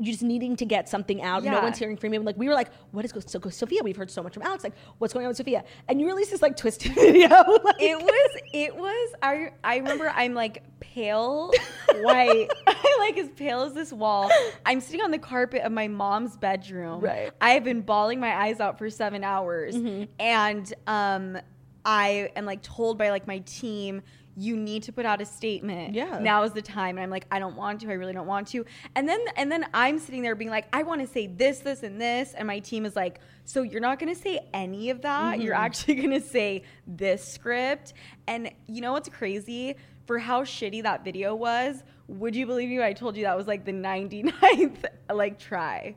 You 0.00 0.12
just 0.12 0.22
needing 0.22 0.54
to 0.56 0.64
get 0.64 0.88
something 0.88 1.22
out. 1.22 1.42
No 1.42 1.60
one's 1.62 1.76
hearing 1.78 1.96
from 1.96 2.12
you. 2.12 2.20
And 2.20 2.24
like 2.26 2.36
we 2.36 2.46
were 2.48 2.54
like, 2.54 2.70
what 2.92 3.04
is 3.04 3.10
go- 3.12 3.18
so 3.20 3.38
go 3.40 3.50
Sofia? 3.50 3.82
We've 3.82 3.96
heard 3.96 4.10
so 4.10 4.22
much 4.22 4.32
from 4.34 4.44
Alex. 4.44 4.62
Like, 4.62 4.74
what's 4.98 5.12
going 5.12 5.26
on 5.26 5.30
with 5.30 5.36
Sofia? 5.38 5.64
And 5.88 6.00
you 6.00 6.06
released 6.06 6.30
this 6.30 6.40
like 6.40 6.56
twisted 6.56 6.94
video. 6.94 7.28
like- 7.28 7.80
it 7.80 7.98
was 8.00 8.40
it 8.52 8.76
was 8.76 9.12
I 9.22 9.52
I 9.64 9.78
remember 9.78 10.08
I'm 10.14 10.34
like 10.34 10.62
pale 10.80 11.50
white 12.02 12.48
I 12.66 12.96
like 13.00 13.18
as 13.18 13.28
pale 13.30 13.62
as 13.62 13.74
this 13.74 13.92
wall 13.92 14.30
I'm 14.64 14.80
sitting 14.80 15.00
on 15.02 15.10
the 15.10 15.18
carpet 15.18 15.62
of 15.62 15.72
my 15.72 15.88
mom's 15.88 16.36
bedroom 16.36 17.00
Right. 17.00 17.32
I 17.40 17.50
have 17.50 17.64
been 17.64 17.80
bawling 17.80 18.20
my 18.20 18.32
eyes 18.34 18.60
out 18.60 18.78
for 18.78 18.88
seven 18.90 19.24
hours 19.24 19.74
and 20.20 20.72
um 20.86 21.38
I 21.84 22.30
am 22.36 22.44
like 22.44 22.62
told 22.62 22.98
by 22.98 23.10
like 23.10 23.26
my 23.26 23.38
team 23.40 24.02
you 24.38 24.56
need 24.56 24.84
to 24.84 24.92
put 24.92 25.04
out 25.04 25.20
a 25.20 25.26
statement. 25.26 25.94
Yeah. 25.94 26.20
now 26.20 26.44
is 26.44 26.52
the 26.52 26.62
time. 26.62 26.96
And 26.96 27.02
i'm 27.04 27.10
like 27.10 27.26
i 27.30 27.38
don't 27.38 27.56
want 27.56 27.80
to. 27.80 27.90
I 27.90 27.94
really 27.94 28.12
don't 28.12 28.26
want 28.26 28.46
to. 28.48 28.64
And 28.94 29.08
then 29.08 29.20
and 29.36 29.50
then 29.50 29.66
i'm 29.74 29.98
sitting 29.98 30.22
there 30.22 30.34
being 30.34 30.50
like 30.50 30.66
i 30.72 30.82
want 30.82 31.00
to 31.00 31.06
say 31.06 31.26
this 31.26 31.58
this 31.58 31.82
and 31.82 32.00
this. 32.00 32.34
And 32.34 32.46
my 32.46 32.60
team 32.60 32.86
is 32.86 32.94
like 32.94 33.20
so 33.44 33.62
you're 33.62 33.80
not 33.80 33.98
going 33.98 34.14
to 34.14 34.20
say 34.20 34.40
any 34.54 34.90
of 34.90 35.02
that. 35.02 35.40
You're 35.40 35.54
mm-hmm. 35.54 35.64
actually 35.64 35.94
going 36.02 36.10
to 36.10 36.20
say 36.20 36.62
this 36.86 37.26
script. 37.26 37.94
And 38.26 38.50
you 38.66 38.80
know 38.80 38.92
what's 38.92 39.08
crazy? 39.08 39.74
For 40.06 40.18
how 40.18 40.44
shitty 40.44 40.82
that 40.84 41.04
video 41.04 41.34
was 41.34 41.82
would 42.06 42.34
you 42.34 42.46
believe 42.46 42.70
me 42.70 42.78
when 42.78 42.86
i 42.86 42.94
told 42.94 43.18
you 43.18 43.24
that 43.24 43.36
was 43.36 43.46
like 43.46 43.66
the 43.66 43.72
99th 43.72 44.84
like 45.12 45.38
try? 45.38 45.94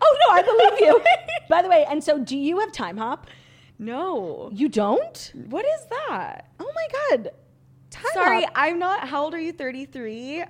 Oh 0.00 0.16
no, 0.26 0.34
I 0.34 0.42
believe 0.42 0.80
you. 0.80 1.00
by 1.48 1.62
the 1.62 1.68
way, 1.68 1.86
and 1.88 2.02
so 2.02 2.18
do 2.18 2.36
you 2.36 2.58
have 2.60 2.72
Timehop? 2.72 3.24
no. 3.78 4.50
You 4.52 4.68
don't? 4.68 5.32
what 5.48 5.64
is 5.64 5.86
that? 5.90 6.50
Oh 6.58 6.72
my 6.74 7.16
god. 7.16 7.30
Time 7.90 8.04
sorry 8.12 8.42
hop. 8.42 8.52
i'm 8.54 8.78
not 8.78 9.08
how 9.08 9.24
old 9.24 9.34
are 9.34 9.40
you 9.40 9.52
33 9.52 10.44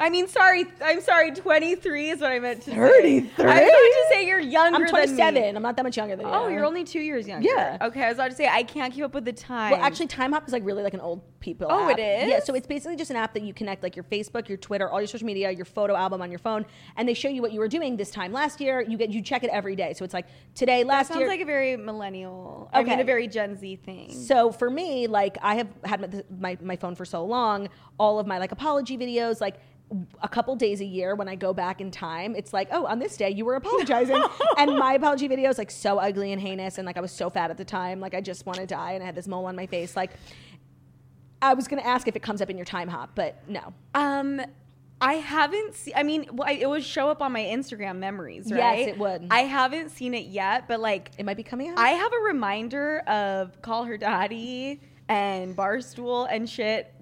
I 0.00 0.10
mean, 0.10 0.28
sorry. 0.28 0.64
I'm 0.80 1.00
sorry. 1.00 1.32
23 1.32 2.10
is 2.10 2.20
what 2.20 2.30
I 2.30 2.38
meant 2.38 2.62
to 2.62 2.70
say. 2.70 2.76
33? 2.76 3.44
I 3.44 3.60
was 3.60 3.68
about 3.68 3.70
to 3.70 4.06
say 4.10 4.26
you're 4.26 4.38
younger 4.38 4.84
I'm 4.84 4.88
27. 4.88 5.56
I'm 5.56 5.62
not 5.62 5.74
that 5.76 5.82
much 5.82 5.96
younger 5.96 6.14
than 6.14 6.26
you. 6.26 6.32
Oh, 6.32 6.46
you're 6.46 6.64
only 6.64 6.84
two 6.84 7.00
years 7.00 7.26
younger. 7.26 7.48
Yeah. 7.48 7.78
Okay, 7.80 8.04
I 8.04 8.08
was 8.08 8.16
about 8.16 8.30
to 8.30 8.36
say 8.36 8.46
I 8.46 8.62
can't 8.62 8.94
keep 8.94 9.02
up 9.02 9.12
with 9.12 9.24
the 9.24 9.32
time. 9.32 9.72
Well, 9.72 9.80
actually, 9.82 10.06
Timehop 10.06 10.46
is 10.46 10.52
like 10.52 10.64
really 10.64 10.84
like 10.84 10.94
an 10.94 11.00
old 11.00 11.22
people. 11.40 11.66
Oh, 11.68 11.90
app. 11.90 11.98
it 11.98 12.02
is? 12.02 12.28
Yeah, 12.30 12.40
so 12.40 12.54
it's 12.54 12.66
basically 12.66 12.94
just 12.96 13.10
an 13.10 13.16
app 13.16 13.34
that 13.34 13.42
you 13.42 13.52
connect 13.52 13.82
like 13.82 13.96
your 13.96 14.04
Facebook, 14.04 14.48
your 14.48 14.58
Twitter, 14.58 14.88
all 14.88 15.00
your 15.00 15.08
social 15.08 15.26
media, 15.26 15.50
your 15.50 15.64
photo 15.64 15.96
album 15.96 16.22
on 16.22 16.30
your 16.30 16.38
phone, 16.38 16.64
and 16.96 17.08
they 17.08 17.14
show 17.14 17.28
you 17.28 17.42
what 17.42 17.52
you 17.52 17.58
were 17.58 17.68
doing 17.68 17.96
this 17.96 18.10
time 18.10 18.32
last 18.32 18.60
year. 18.60 18.80
You 18.80 18.96
get 18.98 19.10
you 19.10 19.20
check 19.20 19.42
it 19.42 19.50
every 19.50 19.74
day. 19.74 19.94
So 19.94 20.04
it's 20.04 20.14
like 20.14 20.26
today, 20.54 20.82
that 20.84 20.88
last 20.88 21.08
sounds 21.08 21.20
year. 21.20 21.28
like 21.28 21.40
a 21.40 21.44
very 21.44 21.76
millennial. 21.76 22.70
I 22.72 22.82
mean, 22.84 22.92
Okay. 22.92 23.02
a 23.02 23.04
very 23.04 23.26
Gen 23.26 23.56
Z 23.56 23.76
thing. 23.84 24.12
so 24.12 24.52
for 24.52 24.70
me, 24.70 25.06
like 25.08 25.38
I 25.42 25.56
have 25.56 25.68
had 25.84 26.00
my, 26.00 26.22
my 26.38 26.58
my 26.62 26.76
phone 26.76 26.94
for 26.94 27.04
so 27.04 27.24
long, 27.24 27.68
all 27.98 28.20
of 28.20 28.26
my 28.28 28.38
like 28.38 28.52
apology 28.52 28.96
videos, 28.96 29.40
like 29.40 29.56
a 30.22 30.28
couple 30.28 30.54
days 30.56 30.80
a 30.80 30.84
year 30.84 31.14
when 31.14 31.28
I 31.28 31.34
go 31.34 31.52
back 31.54 31.80
in 31.80 31.90
time, 31.90 32.36
it's 32.36 32.52
like, 32.52 32.68
oh, 32.72 32.86
on 32.86 32.98
this 32.98 33.16
day 33.16 33.30
you 33.30 33.44
were 33.44 33.54
apologizing, 33.54 34.22
and 34.58 34.76
my 34.76 34.94
apology 34.94 35.28
video 35.28 35.48
is 35.50 35.58
like 35.58 35.70
so 35.70 35.98
ugly 35.98 36.32
and 36.32 36.40
heinous, 36.40 36.78
and 36.78 36.86
like 36.86 36.96
I 36.96 37.00
was 37.00 37.12
so 37.12 37.30
fat 37.30 37.50
at 37.50 37.56
the 37.56 37.64
time, 37.64 38.00
like 38.00 38.14
I 38.14 38.20
just 38.20 38.46
want 38.46 38.58
to 38.58 38.66
die, 38.66 38.92
and 38.92 39.02
I 39.02 39.06
had 39.06 39.14
this 39.14 39.28
mole 39.28 39.46
on 39.46 39.56
my 39.56 39.66
face, 39.66 39.96
like. 39.96 40.10
I 41.40 41.54
was 41.54 41.68
gonna 41.68 41.82
ask 41.82 42.08
if 42.08 42.16
it 42.16 42.22
comes 42.22 42.42
up 42.42 42.50
in 42.50 42.56
your 42.56 42.66
Timehop, 42.66 43.10
but 43.14 43.48
no. 43.48 43.72
Um, 43.94 44.40
I 45.00 45.14
haven't 45.14 45.74
seen. 45.74 45.94
I 45.96 46.02
mean, 46.02 46.26
well, 46.32 46.48
I, 46.48 46.54
it 46.54 46.68
would 46.68 46.82
show 46.82 47.08
up 47.08 47.22
on 47.22 47.30
my 47.32 47.42
Instagram 47.42 47.98
memories, 47.98 48.46
Yes, 48.50 48.58
right? 48.58 48.88
it 48.88 48.98
would. 48.98 49.28
I 49.30 49.40
haven't 49.42 49.90
seen 49.90 50.14
it 50.14 50.26
yet, 50.26 50.66
but 50.66 50.80
like, 50.80 51.12
It 51.16 51.24
might 51.24 51.36
be 51.36 51.44
coming 51.44 51.68
out. 51.68 51.78
I 51.78 51.90
have 51.90 52.12
a 52.12 52.24
reminder 52.24 52.98
of 53.06 53.62
call 53.62 53.84
her 53.84 53.96
daddy 53.96 54.80
and 55.08 55.56
barstool 55.56 56.26
and 56.28 56.48
shit 56.50 56.92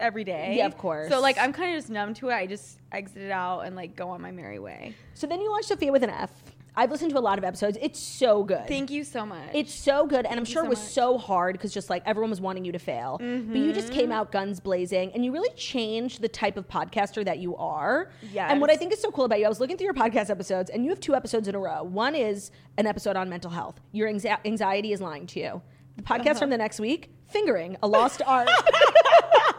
every 0.00 0.24
day. 0.24 0.54
Yeah, 0.58 0.66
of 0.66 0.76
course. 0.78 1.08
So 1.10 1.20
like, 1.20 1.38
I'm 1.38 1.52
kind 1.52 1.74
of 1.74 1.78
just 1.78 1.90
numb 1.90 2.14
to 2.14 2.28
it. 2.30 2.34
I 2.34 2.46
just 2.46 2.78
exit 2.90 3.22
it 3.22 3.30
out 3.30 3.60
and 3.60 3.74
like 3.76 3.96
go 3.96 4.10
on 4.10 4.20
my 4.20 4.30
merry 4.32 4.58
way. 4.58 4.94
so 5.14 5.26
then 5.26 5.40
you 5.40 5.50
launched 5.50 5.68
Sofia 5.68 5.92
with 5.92 6.02
an 6.02 6.10
F. 6.10 6.30
I've 6.74 6.90
listened 6.90 7.10
to 7.10 7.18
a 7.18 7.20
lot 7.20 7.36
of 7.36 7.44
episodes. 7.44 7.76
It's 7.82 8.00
so 8.00 8.44
good. 8.44 8.66
Thank 8.66 8.90
you 8.90 9.04
so 9.04 9.26
much. 9.26 9.50
It's 9.52 9.74
so 9.74 10.06
good, 10.06 10.24
and 10.24 10.38
I'm 10.40 10.46
sure 10.46 10.62
so 10.62 10.66
it 10.66 10.70
was 10.70 10.78
much. 10.78 10.86
Mm-hmm. 10.86 10.94
so 10.94 11.18
hard 11.18 11.52
because 11.52 11.70
just 11.70 11.90
like 11.90 12.02
everyone 12.06 12.30
was 12.30 12.40
wanting 12.40 12.64
you 12.64 12.72
to 12.72 12.78
fail, 12.78 13.18
but 13.18 13.26
you 13.58 13.74
just 13.74 13.92
came 13.92 14.10
out 14.10 14.32
guns 14.32 14.58
blazing, 14.58 15.12
and 15.12 15.22
you 15.22 15.32
really 15.32 15.54
changed 15.54 16.22
the 16.22 16.28
type 16.30 16.56
of 16.56 16.66
podcaster 16.68 17.22
that 17.26 17.38
you 17.40 17.54
are. 17.56 18.10
Yeah. 18.32 18.50
And 18.50 18.58
what 18.58 18.70
I 18.70 18.76
think 18.76 18.90
is 18.94 19.02
so 19.02 19.10
cool 19.10 19.26
about 19.26 19.38
you, 19.38 19.44
I 19.44 19.50
was 19.50 19.60
looking 19.60 19.76
through 19.76 19.84
your 19.84 19.92
podcast 19.92 20.30
episodes, 20.30 20.70
and 20.70 20.82
you 20.82 20.88
have 20.88 20.98
two 21.00 21.14
episodes 21.14 21.46
in 21.46 21.54
a 21.54 21.58
row. 21.58 21.82
One 21.82 22.14
is 22.14 22.50
an 22.78 22.86
episode 22.86 23.16
on 23.16 23.28
mental 23.28 23.50
health. 23.50 23.78
Your 23.92 24.08
anxiety 24.08 24.92
is 24.94 25.02
lying 25.02 25.26
to 25.26 25.40
you. 25.40 25.60
The 25.98 26.02
podcast 26.04 26.30
Uh-huh. 26.30 26.38
from 26.38 26.48
the 26.48 26.56
next 26.56 26.80
week, 26.80 27.10
fingering 27.28 27.76
a 27.82 27.86
lost 27.86 28.22
art. 28.26 28.48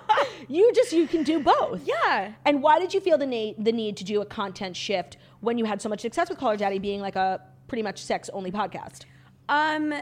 you 0.47 0.71
just 0.73 0.91
you 0.91 1.07
can 1.07 1.23
do 1.23 1.39
both. 1.39 1.81
yeah. 1.85 2.33
And 2.45 2.61
why 2.61 2.79
did 2.79 2.93
you 2.93 2.99
feel 2.99 3.17
the 3.17 3.25
need 3.25 3.55
the 3.63 3.71
need 3.71 3.97
to 3.97 4.03
do 4.03 4.21
a 4.21 4.25
content 4.25 4.75
shift 4.75 5.17
when 5.41 5.57
you 5.57 5.65
had 5.65 5.81
so 5.81 5.89
much 5.89 6.01
success 6.01 6.29
with 6.29 6.37
Call 6.37 6.51
Her 6.51 6.57
Daddy 6.57 6.79
being 6.79 7.01
like 7.01 7.15
a 7.15 7.41
pretty 7.67 7.83
much 7.83 8.01
sex 8.01 8.29
only 8.33 8.51
podcast? 8.51 9.05
Um, 9.49 9.93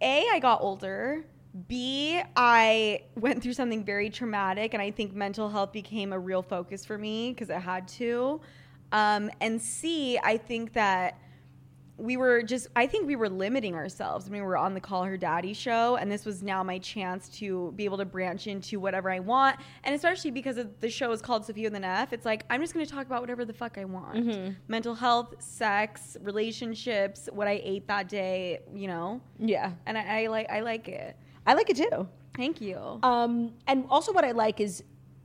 A, 0.00 0.26
I 0.32 0.38
got 0.40 0.60
older. 0.60 1.24
B, 1.68 2.20
I 2.34 3.02
went 3.14 3.42
through 3.42 3.52
something 3.52 3.84
very 3.84 4.10
traumatic, 4.10 4.74
and 4.74 4.82
I 4.82 4.90
think 4.90 5.14
mental 5.14 5.48
health 5.48 5.72
became 5.72 6.12
a 6.12 6.18
real 6.18 6.42
focus 6.42 6.84
for 6.84 6.98
me 6.98 7.30
because 7.30 7.48
it 7.48 7.60
had 7.60 7.86
to. 7.88 8.40
Um, 8.90 9.30
and 9.40 9.62
C, 9.62 10.18
I 10.22 10.36
think 10.36 10.72
that 10.72 11.18
we 11.96 12.16
were 12.16 12.42
just, 12.42 12.66
I 12.74 12.86
think 12.86 13.06
we 13.06 13.14
were 13.14 13.28
limiting 13.28 13.74
ourselves. 13.74 14.26
I 14.26 14.30
mean, 14.30 14.42
we 14.42 14.46
were 14.46 14.56
on 14.56 14.74
the 14.74 14.80
Call 14.80 15.04
Her 15.04 15.16
Daddy 15.16 15.52
show, 15.52 15.96
and 15.96 16.10
this 16.10 16.24
was 16.24 16.42
now 16.42 16.62
my 16.62 16.78
chance 16.78 17.28
to 17.38 17.72
be 17.76 17.84
able 17.84 17.98
to 17.98 18.04
branch 18.04 18.46
into 18.48 18.80
whatever 18.80 19.10
I 19.10 19.20
want. 19.20 19.60
And 19.84 19.94
especially 19.94 20.32
because 20.32 20.56
of 20.56 20.80
the 20.80 20.90
show 20.90 21.12
is 21.12 21.22
called 21.22 21.44
Sofia 21.44 21.66
with 21.66 21.76
an 21.76 21.84
F, 21.84 22.12
it's 22.12 22.24
like, 22.24 22.44
I'm 22.50 22.60
just 22.60 22.74
going 22.74 22.84
to 22.84 22.92
talk 22.92 23.06
about 23.06 23.20
whatever 23.20 23.44
the 23.44 23.52
fuck 23.52 23.78
I 23.78 23.84
want 23.84 24.56
mental 24.66 24.94
health, 24.94 25.34
sex, 25.38 26.16
relationships, 26.20 27.28
what 27.32 27.46
I 27.46 27.60
ate 27.62 27.86
that 27.88 28.08
day, 28.08 28.60
you 28.74 28.88
know? 28.88 29.20
Yeah. 29.38 29.72
and 29.86 29.96
I, 29.96 30.24
I 30.24 30.26
like 30.26 30.50
I 30.50 30.60
like 30.60 30.88
it. 30.88 31.16
I 31.46 31.54
like 31.54 31.70
it 31.70 31.76
too. 31.76 32.08
Thank 32.36 32.60
you. 32.60 32.98
Um, 33.02 33.52
and 33.66 33.84
also, 33.88 34.12
what 34.12 34.24
I 34.24 34.32
like 34.32 34.60
is 34.60 34.82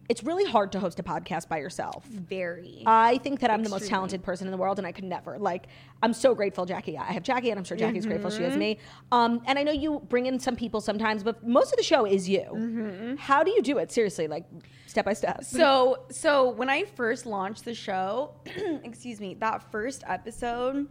it's 0.10 0.24
really 0.24 0.44
hard 0.44 0.72
to 0.72 0.80
host 0.80 1.00
a 1.00 1.04
podcast 1.04 1.48
by 1.48 1.60
yourself. 1.60 2.04
Very. 2.06 2.82
I 2.86 3.20
think 3.20 3.40
that 3.42 3.52
I'm 3.52 3.64
the 3.64 3.70
most 3.70 3.88
talented 3.88 4.24
person 4.24 4.48
in 4.48 4.52
the 4.52 4.58
world, 4.58 4.80
and 4.80 4.88
I 4.88 4.92
could 4.92 5.04
never. 5.04 5.38
Like, 5.38 5.68
I'm 6.02 6.14
so 6.14 6.34
grateful, 6.34 6.66
Jackie. 6.66 6.98
I 6.98 7.12
have 7.12 7.22
Jackie, 7.24 7.52
and 7.52 7.60
I'm 7.60 7.64
sure 7.64 7.78
Jackie's 7.78 8.06
grateful 8.08 8.32
she 8.32 8.42
has 8.44 8.52
Mm-hmm. 8.54 8.60
me. 8.60 8.80
Um, 9.12 9.42
and 9.46 9.60
I 9.60 9.64
know 9.64 9.72
you 9.72 10.02
bring 10.10 10.26
in 10.26 10.40
some 10.40 10.56
people 10.56 10.82
sometimes, 10.82 11.24
but 11.24 11.46
most 11.48 11.72
of 11.72 11.78
the 11.78 11.84
show 11.84 12.06
is 12.06 12.28
you. 12.28 12.42
Mm-hmm. 12.42 13.16
How 13.18 13.44
do 13.44 13.52
you 13.52 13.62
do 13.62 13.78
it? 13.78 13.92
Seriously, 13.92 14.28
like 14.28 14.46
step 14.88 15.06
by 15.06 15.14
step. 15.14 15.44
so 15.44 16.06
so 16.10 16.50
when 16.50 16.70
I 16.70 16.86
first 16.86 17.28
launched 17.28 17.64
the 17.64 17.76
show, 17.76 18.34
excuse 18.84 19.20
me, 19.22 19.36
that 19.36 19.72
first 19.72 20.04
episode, 20.08 20.88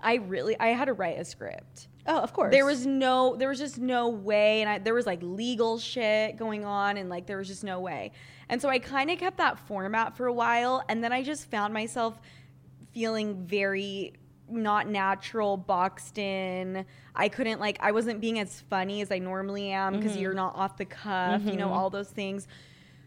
I 0.00 0.14
really 0.14 0.56
I 0.60 0.68
had 0.68 0.84
to 0.84 0.92
write 0.92 1.18
a 1.18 1.24
script. 1.24 1.88
Oh, 2.06 2.18
of 2.18 2.32
course. 2.34 2.52
There 2.52 2.66
was 2.66 2.86
no, 2.86 3.34
there 3.34 3.48
was 3.48 3.58
just 3.58 3.78
no 3.78 4.10
way, 4.10 4.60
and 4.60 4.68
I, 4.68 4.78
there 4.78 4.92
was 4.92 5.06
like 5.06 5.20
legal 5.22 5.78
shit 5.78 6.36
going 6.36 6.64
on, 6.64 6.98
and 6.98 7.08
like 7.08 7.26
there 7.26 7.38
was 7.38 7.48
just 7.48 7.64
no 7.64 7.80
way. 7.80 8.12
And 8.48 8.60
so 8.60 8.68
I 8.68 8.78
kind 8.78 9.10
of 9.10 9.18
kept 9.18 9.38
that 9.38 9.58
format 9.58 10.16
for 10.16 10.26
a 10.26 10.32
while, 10.32 10.82
and 10.88 11.02
then 11.02 11.12
I 11.12 11.22
just 11.22 11.50
found 11.50 11.72
myself 11.74 12.20
feeling 12.92 13.46
very 13.46 14.14
not 14.48 14.88
natural, 14.88 15.56
boxed 15.56 16.18
in. 16.18 16.84
I 17.14 17.28
couldn't 17.28 17.60
like, 17.60 17.78
I 17.80 17.92
wasn't 17.92 18.20
being 18.20 18.38
as 18.38 18.60
funny 18.68 19.00
as 19.00 19.10
I 19.10 19.18
normally 19.18 19.70
am 19.70 19.94
because 19.98 20.16
you're 20.16 20.34
not 20.34 20.54
off 20.54 20.76
the 20.76 20.84
cuff, 20.84 21.42
you 21.44 21.56
know, 21.56 21.72
all 21.72 21.88
those 21.90 22.10
things. 22.10 22.46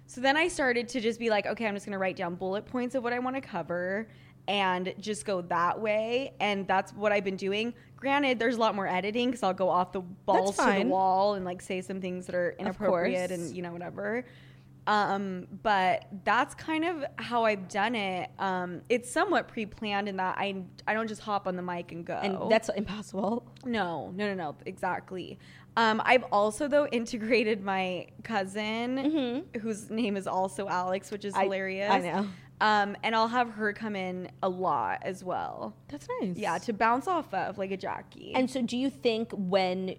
So 0.08 0.20
then 0.22 0.36
I 0.36 0.48
started 0.48 0.88
to 0.90 1.02
just 1.02 1.20
be 1.20 1.30
like, 1.30 1.46
okay, 1.46 1.68
I'm 1.68 1.76
just 1.76 1.86
gonna 1.86 2.00
write 2.00 2.16
down 2.16 2.36
bullet 2.36 2.66
points 2.66 2.96
of 2.96 3.04
what 3.04 3.14
I 3.14 3.20
want 3.20 3.36
to 3.36 3.42
cover 3.42 4.08
and 4.48 4.94
just 5.00 5.26
go 5.26 5.42
that 5.42 5.80
way. 5.80 6.34
And 6.40 6.68
that's 6.68 6.92
what 6.94 7.12
I've 7.12 7.26
been 7.26 7.36
doing. 7.36 7.74
Granted, 7.98 8.40
there's 8.40 8.56
a 8.56 8.60
lot 8.60 8.74
more 8.74 8.88
editing 8.88 9.30
because 9.30 9.44
I'll 9.44 9.54
go 9.54 9.70
off 9.70 9.92
the 9.92 10.02
balls 10.02 10.58
to 10.58 10.64
the 10.84 10.86
wall 10.86 11.36
and 11.36 11.46
like 11.46 11.62
say 11.62 11.82
some 11.82 12.00
things 12.02 12.26
that 12.28 12.36
are 12.36 12.56
inappropriate 12.58 13.32
and 13.32 13.56
you 13.56 13.62
know 13.62 13.74
whatever. 13.74 14.26
Um, 14.88 15.48
but 15.64 16.06
that's 16.24 16.56
kind 16.56 16.86
of 16.86 17.04
how 17.18 17.44
I've 17.44 17.68
done 17.68 17.94
it. 17.94 18.30
Um, 18.40 18.82
it's 18.90 19.12
somewhat 19.12 19.48
pre-planned 19.50 20.08
in 20.08 20.16
that 20.18 20.38
I 20.38 20.64
I 20.88 20.94
don't 20.94 21.08
just 21.08 21.22
hop 21.22 21.46
on 21.48 21.56
the 21.58 21.62
mic 21.62 21.92
and 21.92 22.06
go. 22.06 22.14
and 22.16 22.50
that's 22.52 22.70
impossible. 22.70 23.46
No, 23.66 24.12
no, 24.16 24.28
no, 24.28 24.34
no, 24.34 24.56
exactly. 24.66 25.38
Um, 25.76 26.02
I've 26.06 26.24
also 26.32 26.68
though 26.68 26.88
integrated 26.88 27.62
my 27.64 28.08
cousin, 28.24 29.44
whose 29.62 29.90
name 29.92 30.16
is 30.18 30.26
also 30.26 30.68
Alex, 30.68 31.12
which 31.12 31.26
is 31.26 31.34
Mm-hmm. 31.34 31.42
I- 31.42 31.44
hilarious. 31.44 31.92
I 31.92 32.00
know. 32.00 32.28
Um, 32.60 32.98
and 33.04 33.16
I'll 33.16 33.28
have 33.28 33.52
her 33.52 33.72
come 33.72 33.96
in 33.96 34.32
a 34.42 34.50
lot 34.50 35.02
as 35.04 35.24
well. 35.24 35.76
That's 35.90 36.08
nice. 36.22 36.38
Yeah, 36.38 36.58
to 36.58 36.74
bounce 36.74 37.08
off 37.08 37.32
of 37.32 37.60
like 37.60 37.70
a 37.70 37.78
Jackie. 37.78 38.32
And 38.34 38.50
so, 38.50 38.64
do 38.64 38.76
you 38.78 38.90
think 38.90 39.32
when 39.34 39.96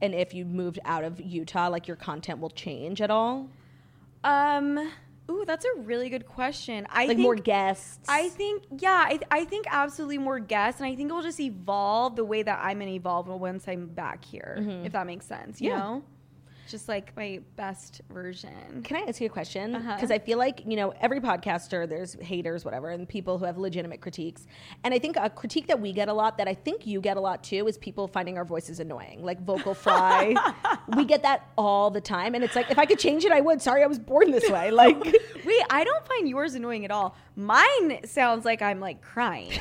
and 0.00 0.14
if 0.14 0.32
you 0.32 0.46
moved 0.46 0.78
out 0.86 1.04
of 1.04 1.20
Utah, 1.20 1.68
like 1.68 1.86
your 1.86 1.98
content 1.98 2.40
will 2.40 2.48
change 2.48 3.02
at 3.02 3.10
all? 3.10 3.50
Um, 4.24 4.78
ooh, 5.30 5.44
that's 5.46 5.64
a 5.64 5.80
really 5.80 6.08
good 6.10 6.26
question. 6.26 6.86
I 6.90 7.00
Like 7.00 7.08
think 7.08 7.20
more 7.20 7.34
guests? 7.36 8.06
I 8.08 8.28
think, 8.30 8.64
yeah, 8.78 9.04
I, 9.08 9.18
I 9.30 9.44
think 9.44 9.66
absolutely 9.70 10.18
more 10.18 10.38
guests, 10.38 10.80
and 10.80 10.86
I 10.88 10.94
think 10.96 11.08
it'll 11.10 11.22
just 11.22 11.40
evolve 11.40 12.16
the 12.16 12.24
way 12.24 12.42
that 12.42 12.60
I'm 12.62 12.78
gonna 12.78 12.90
evolve 12.92 13.28
once 13.28 13.66
I'm 13.68 13.86
back 13.86 14.24
here, 14.24 14.82
if 14.84 14.92
that 14.92 15.06
makes 15.06 15.26
sense. 15.26 15.60
You 15.60 15.70
Mm-hmm. 15.70 15.78
Yeah. 15.78 15.84
know, 15.84 16.02
just 16.70 16.88
like 16.88 17.14
my 17.16 17.40
best 17.56 18.00
version. 18.10 18.82
Can 18.84 18.96
I 18.96 19.00
ask 19.08 19.20
you 19.20 19.26
a 19.26 19.30
question? 19.30 19.74
Uh-huh. 19.74 19.94
Because 19.94 20.10
I 20.10 20.18
feel 20.18 20.38
like, 20.38 20.62
you 20.66 20.76
know, 20.76 20.94
every 21.00 21.20
podcaster, 21.20 21.88
there's 21.88 22.14
haters, 22.14 22.64
whatever, 22.64 22.90
and 22.90 23.08
people 23.08 23.38
who 23.38 23.44
have 23.44 23.58
legitimate 23.58 24.00
critiques. 24.00 24.46
And 24.84 24.94
I 24.94 24.98
think 24.98 25.16
a 25.16 25.28
critique 25.28 25.66
that 25.66 25.80
we 25.80 25.92
get 25.92 26.08
a 26.08 26.12
lot, 26.12 26.38
that 26.38 26.48
I 26.48 26.54
think 26.54 26.86
you 26.86 27.00
get 27.00 27.16
a 27.16 27.20
lot 27.20 27.42
too, 27.42 27.66
is 27.66 27.76
people 27.78 28.06
finding 28.06 28.38
our 28.38 28.44
voices 28.44 28.80
annoying, 28.80 29.24
like 29.24 29.42
vocal 29.42 29.74
fry. 29.74 30.34
we 30.96 31.04
get 31.04 31.22
that 31.22 31.50
all 31.58 31.90
the 31.90 32.00
time. 32.00 32.34
And 32.34 32.44
it's 32.44 32.56
like, 32.56 32.70
if 32.70 32.78
I 32.78 32.86
could 32.86 32.98
change 32.98 33.24
it, 33.24 33.32
I 33.32 33.40
would. 33.40 33.60
Sorry, 33.60 33.82
I 33.82 33.86
was 33.86 33.98
born 33.98 34.30
this 34.30 34.48
way. 34.48 34.70
Like, 34.70 34.96
Wait, 35.44 35.62
I 35.70 35.84
don't 35.84 36.06
find 36.06 36.28
yours 36.28 36.54
annoying 36.54 36.84
at 36.84 36.90
all. 36.90 37.16
Mine 37.36 38.00
sounds 38.04 38.44
like 38.44 38.62
I'm 38.62 38.80
like 38.80 39.02
crying. 39.02 39.52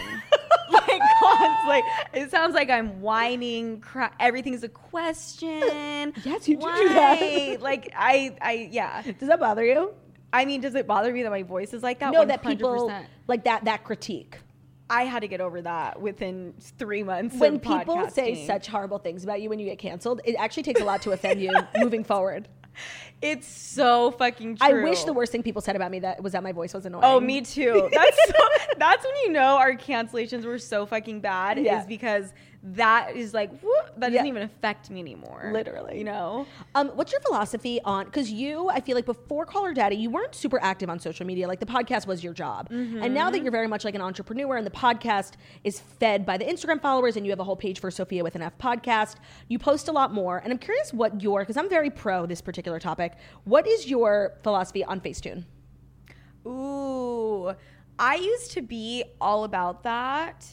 like, 1.22 1.66
like 1.68 1.84
it 2.14 2.32
sounds 2.32 2.54
like 2.56 2.70
I'm 2.70 3.02
whining. 3.02 3.82
Cry- 3.82 4.12
everything's 4.20 4.64
a 4.64 4.70
question. 4.70 6.14
Yes, 6.24 6.48
you 6.48 6.58
do 6.58 6.66
do 6.76 6.90
that. 6.90 7.62
Like 7.62 7.92
I, 7.96 8.36
I, 8.42 8.70
yeah. 8.72 9.02
does 9.02 9.30
that 9.30 9.40
bother 9.40 9.64
you? 9.66 9.94
I 10.32 10.46
mean, 10.46 10.62
does 10.62 10.76
it 10.76 10.86
bother 10.86 11.12
me 11.12 11.24
that 11.24 11.30
my 11.30 11.44
voice 11.44 11.74
is 11.74 11.82
like 11.82 12.00
that? 12.00 12.14
No, 12.14 12.26
that 12.26 12.44
people 12.44 12.90
100%. 12.90 13.06
like 13.28 13.44
that, 13.46 13.66
that 13.66 13.84
critique. 13.84 14.38
I 14.90 15.04
had 15.04 15.20
to 15.20 15.28
get 15.28 15.40
over 15.40 15.62
that 15.62 16.02
within 16.02 16.54
three 16.60 17.04
months. 17.04 17.36
When 17.36 17.60
people 17.60 18.10
say 18.10 18.48
such 18.48 18.68
horrible 18.68 18.98
things 18.98 19.24
about 19.24 19.42
you 19.42 19.50
when 19.50 19.60
you 19.60 19.66
get 19.66 19.78
canceled, 19.78 20.22
it 20.26 20.36
actually 20.36 20.64
takes 20.64 20.82
a 20.82 20.86
lot 20.86 21.02
to 21.04 21.12
offend 21.12 21.42
you 21.42 21.54
moving 21.78 22.04
forward. 22.04 22.48
it's 23.22 23.48
so 23.48 24.12
fucking 24.12 24.58
true. 24.58 24.68
I 24.68 24.84
wish 24.84 25.04
the 25.04 25.14
worst 25.14 25.32
thing 25.32 25.44
people 25.44 25.62
said 25.62 25.76
about 25.76 25.92
me 25.92 26.00
that 26.00 26.22
was 26.22 26.34
that 26.34 26.44
my 26.44 26.52
voice 26.52 26.74
was 26.74 26.86
annoying. 26.86 27.04
Oh, 27.06 27.20
me 27.20 27.42
too. 27.42 27.90
That's 27.94 28.18
so, 28.28 28.34
that's 28.78 29.04
when 29.04 29.16
you 29.26 29.32
know 29.32 29.58
our 29.58 29.74
cancellations 29.74 30.46
were 30.46 30.60
so 30.60 30.86
fucking 30.86 31.22
bad. 31.22 31.60
Yeah. 31.60 31.82
Is 31.82 31.88
because 31.88 32.34
that 32.62 33.16
is 33.16 33.34
like 33.34 33.50
whoop, 33.62 33.92
that 33.98 34.12
doesn't 34.12 34.28
even 34.28 34.44
affect 34.44 34.90
me 34.90 35.00
anymore. 35.00 35.50
Literally. 35.54 35.98
you 35.98 36.04
know. 36.04 36.46
Um, 36.76 36.90
what's 36.90 37.12
your 37.12 37.22
philosophy 37.22 37.80
on? 37.86 38.06
Because 38.06 38.30
you, 38.32 38.70
I 38.70 38.82
feel 38.82 38.96
like 38.96 39.06
before 39.06 39.46
Call 39.46 39.64
Her 39.64 39.74
Daddy, 39.74 39.96
you 39.96 40.10
weren't 40.10 40.36
super 40.36 40.60
active 40.62 40.90
on 40.90 41.00
social 41.00 41.26
media. 41.26 41.48
Like 41.48 41.62
the 41.62 41.66
podcast 41.66 42.06
was 42.06 42.24
your 42.24 42.34
job, 42.34 42.68
and 42.70 43.14
now 43.14 43.30
that 43.30 43.42
you're 43.42 43.52
very 43.52 43.68
much 43.68 43.86
like 43.86 43.96
an 43.96 44.02
entrepreneur, 44.02 44.58
and 44.58 44.66
the 44.68 44.72
podcast 44.72 45.34
is 45.64 45.80
fed 45.80 46.26
by 46.26 46.38
the 46.38 46.46
Instagram 46.46 46.82
followers, 46.82 47.16
and 47.16 47.26
you 47.26 47.32
have 47.32 47.40
a 47.40 47.44
whole 47.46 47.56
page 47.56 47.80
for 47.80 47.90
Sofia 47.90 48.24
with 48.24 48.36
an 48.36 48.42
F 48.42 48.58
podcast, 48.58 49.16
you 49.48 49.58
post 49.58 49.88
a 49.88 49.92
lot 49.92 50.14
more. 50.14 50.40
And 50.40 50.52
I'm 50.52 50.60
curious 50.60 50.94
what 50.94 51.22
your, 51.22 51.42
because 51.42 51.56
I'm 51.58 51.70
very 51.70 51.90
pro 51.90 52.26
this 52.26 52.42
particular 52.42 52.80
topic. 52.80 53.14
What 53.46 53.68
is 53.68 53.88
your 53.90 54.34
philosophy 54.44 54.84
on 54.84 55.00
Facetune? 55.00 55.46
Ooh, 56.46 57.54
I 57.98 58.16
used 58.16 58.52
to 58.52 58.62
be 58.62 59.04
all 59.20 59.44
about 59.44 59.84
that. 59.84 60.46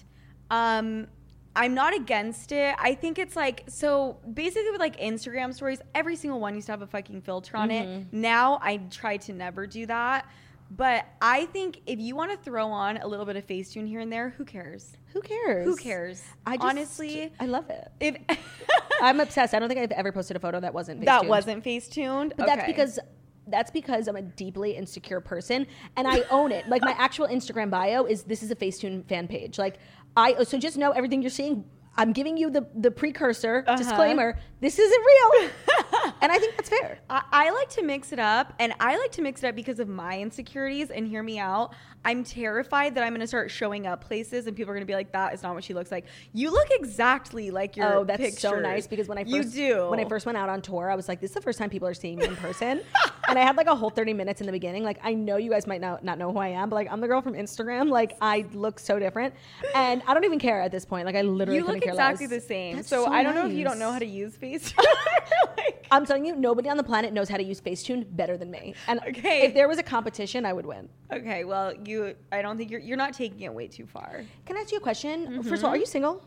Um, 0.51 1.09
I'm 1.57 1.74
not 1.74 1.95
against 1.95 2.53
it. 2.53 2.77
I 2.78 2.95
think 2.95 3.19
it's 3.19 3.35
like 3.35 3.65
so 3.66 4.19
basically 4.33 4.70
with 4.70 4.81
like 4.81 5.01
Instagram 5.01 5.53
stories, 5.55 5.81
every 5.95 6.15
single 6.15 6.39
one 6.39 6.55
used 6.55 6.66
to 6.66 6.73
have 6.73 6.83
a 6.83 6.87
fucking 6.87 7.23
filter 7.23 7.57
on 7.57 7.70
it. 7.70 7.87
Mm-hmm. 7.87 8.20
Now 8.20 8.59
I 8.62 8.77
try 8.91 9.16
to 9.16 9.33
never 9.33 9.66
do 9.66 9.87
that. 9.87 10.28
But 10.70 11.07
I 11.23 11.47
think 11.47 11.81
if 11.87 12.01
you 12.01 12.16
want 12.16 12.33
to 12.33 12.37
throw 12.37 12.69
on 12.69 12.97
a 12.97 13.07
little 13.07 13.24
bit 13.24 13.37
of 13.37 13.47
Facetune 13.47 13.87
here 13.87 14.01
and 14.01 14.12
there, 14.12 14.31
who 14.31 14.45
cares? 14.45 14.97
Who 15.12 15.20
cares? 15.20 15.65
Who 15.65 15.77
cares? 15.77 16.24
I 16.45 16.57
just, 16.57 16.69
honestly, 16.69 17.33
I 17.39 17.47
love 17.47 17.70
it. 17.70 17.89
if 18.01 18.16
I'm 19.01 19.20
obsessed. 19.20 19.55
I 19.55 19.59
don't 19.61 19.69
think 19.69 19.81
I've 19.81 19.93
ever 19.93 20.11
posted 20.11 20.37
a 20.37 20.41
photo 20.41 20.61
that 20.61 20.74
wasn't 20.74 21.05
that 21.05 21.27
wasn't 21.27 21.65
Facetuned, 21.65 22.33
But 22.37 22.47
that's 22.47 22.66
because 22.66 22.99
that's 23.47 23.70
because 23.70 24.09
I'm 24.09 24.16
a 24.16 24.23
deeply 24.23 24.77
insecure 24.77 25.20
person 25.20 25.66
and 25.97 26.09
I 26.09 26.23
own 26.31 26.51
it. 26.53 26.69
Like 26.69 26.83
my 26.83 26.93
actual 26.99 27.28
Instagram 27.28 27.70
bio 27.70 28.05
is 28.05 28.24
this 28.24 28.43
is 28.43 28.51
a 28.51 28.57
Facetune 28.57 29.07
fan 29.07 29.28
page. 29.28 29.59
Like 29.59 29.78
I 30.16 30.43
so 30.44 30.59
just 30.59 30.76
know 30.76 30.90
everything 30.93 31.22
you're 31.22 31.30
seeing. 31.30 31.64
I'm 31.98 32.12
giving 32.12 32.36
you 32.36 32.51
the 32.51 32.66
the 32.74 32.90
precursor 32.90 33.64
Uh-huh. 33.66 33.76
disclaimer. 33.76 34.38
This 34.60 34.78
isn't 34.78 35.05
real, 35.12 35.51
and 36.20 36.30
I 36.32 36.38
think 36.38 36.56
that's 36.56 36.68
fair. 36.68 36.98
I, 37.09 37.22
I 37.32 37.51
like 37.51 37.70
to 37.70 37.82
mix 37.82 38.12
it 38.12 38.18
up, 38.18 38.52
and 38.59 38.74
I 38.80 38.98
like 38.98 39.12
to 39.12 39.22
mix 39.22 39.43
it 39.43 39.48
up 39.48 39.55
because 39.55 39.78
of 39.80 39.88
my 39.88 40.18
insecurities. 40.18 40.90
And 40.90 41.06
hear 41.09 41.22
me 41.22 41.38
out. 41.38 41.72
I'm 42.05 42.23
terrified 42.23 42.94
that 42.94 43.02
I'm 43.02 43.10
going 43.10 43.20
to 43.20 43.27
start 43.27 43.51
showing 43.51 43.86
up 43.86 44.05
places, 44.05 44.47
and 44.47 44.56
people 44.56 44.70
are 44.70 44.74
going 44.74 44.86
to 44.86 44.90
be 44.90 44.94
like, 44.94 45.10
"That 45.12 45.35
is 45.35 45.43
not 45.43 45.55
what 45.55 45.64
she 45.64 45.74
looks 45.74 45.90
like." 45.90 46.05
You 46.32 46.52
look 46.52 46.68
exactly 46.70 47.51
like 47.51 47.77
your 47.77 47.86
Oh, 47.98 48.05
that's 48.05 48.40
so 48.40 48.59
nice 48.60 48.86
because 48.86 49.09
when 49.09 49.18
I 49.18 49.23
you 49.23 49.43
first 49.43 49.55
do 49.55 49.89
when 49.89 49.98
I 49.98 50.05
first 50.05 50.24
went 50.27 50.39
out 50.39 50.48
on 50.48 50.62
tour, 50.62 50.89
I 50.90 50.94
was 50.94 51.09
like, 51.09 51.20
this 51.20 51.31
is 51.31 51.35
the 51.35 51.40
first 51.40 51.59
time 51.59 51.68
people 51.68 51.89
are 51.89 51.94
seeing 51.94 52.18
me 52.18 52.27
in 52.27 52.36
person, 52.36 52.81
and 53.28 53.39
I 53.39 53.43
had 53.43 53.56
like 53.56 53.66
a 53.66 53.74
whole 53.74 53.90
30 53.90 54.12
minutes 54.12 54.40
in 54.40 54.47
the 54.47 54.52
beginning. 54.52 54.85
Like 54.85 55.01
I 55.02 55.14
know 55.14 55.36
you 55.36 55.51
guys 55.51 55.66
might 55.66 55.81
not 55.81 56.05
not 56.05 56.18
know 56.18 56.31
who 56.32 56.39
I 56.39 56.48
am, 56.48 56.68
but 56.70 56.77
like 56.77 56.89
I'm 56.93 57.01
the 57.01 57.09
girl 57.09 57.23
from 57.23 57.35
Instagram. 57.35 57.90
Like 57.90 58.16
I 58.20 58.47
look 58.52 58.78
so 58.78 58.98
different, 59.01 59.35
and 59.74 60.01
I 60.06 60.14
don't 60.14 60.24
even 60.24 60.39
care 60.39 60.60
at 60.60 60.70
this 60.70 60.85
point. 60.85 61.06
Like 61.06 61.16
I 61.16 61.23
literally 61.23 61.59
you 61.59 61.66
look 61.66 61.81
care 61.82 61.93
exactly 61.93 62.27
less. 62.28 62.40
the 62.43 62.47
same. 62.47 62.77
That's 62.77 62.89
So, 62.89 63.06
I 63.06 63.23
don't 63.24 63.35
know 63.35 63.47
if 63.47 63.52
you 63.52 63.64
don't 63.64 63.78
know 63.81 63.90
how 63.90 63.98
to 63.98 64.06
use 64.06 64.36
Facetune. 64.36 64.77
like, 65.56 65.86
I'm 65.90 66.05
telling 66.06 66.24
you, 66.27 66.36
nobody 66.36 66.68
on 66.68 66.77
the 66.77 66.82
planet 66.85 67.12
knows 67.12 67.28
how 67.28 67.36
to 67.36 67.43
use 67.43 67.60
Facetune 67.60 68.05
better 68.16 68.36
than 68.36 68.51
me. 68.51 68.74
And 68.89 69.01
Okay. 69.09 69.43
if 69.43 69.55
there 69.55 69.68
was 69.68 69.78
a 69.78 69.82
competition, 69.82 70.44
I 70.44 70.52
would 70.52 70.66
win. 70.66 70.89
okay, 71.12 71.44
well, 71.44 71.73
you. 71.86 72.14
I 72.32 72.42
don't 72.42 72.56
think 72.56 72.70
you're. 72.70 72.80
You're 72.80 72.96
not 72.96 73.14
taking 73.14 73.40
it 73.40 73.52
way 73.52 73.68
too 73.68 73.86
far. 73.86 74.24
Can 74.44 74.56
I 74.56 74.60
ask 74.60 74.72
you 74.72 74.78
a 74.78 74.80
question? 74.80 75.26
Mm-hmm. 75.26 75.42
First 75.42 75.62
of 75.62 75.66
all, 75.66 75.74
are 75.74 75.76
you 75.76 75.86
single? 75.86 76.22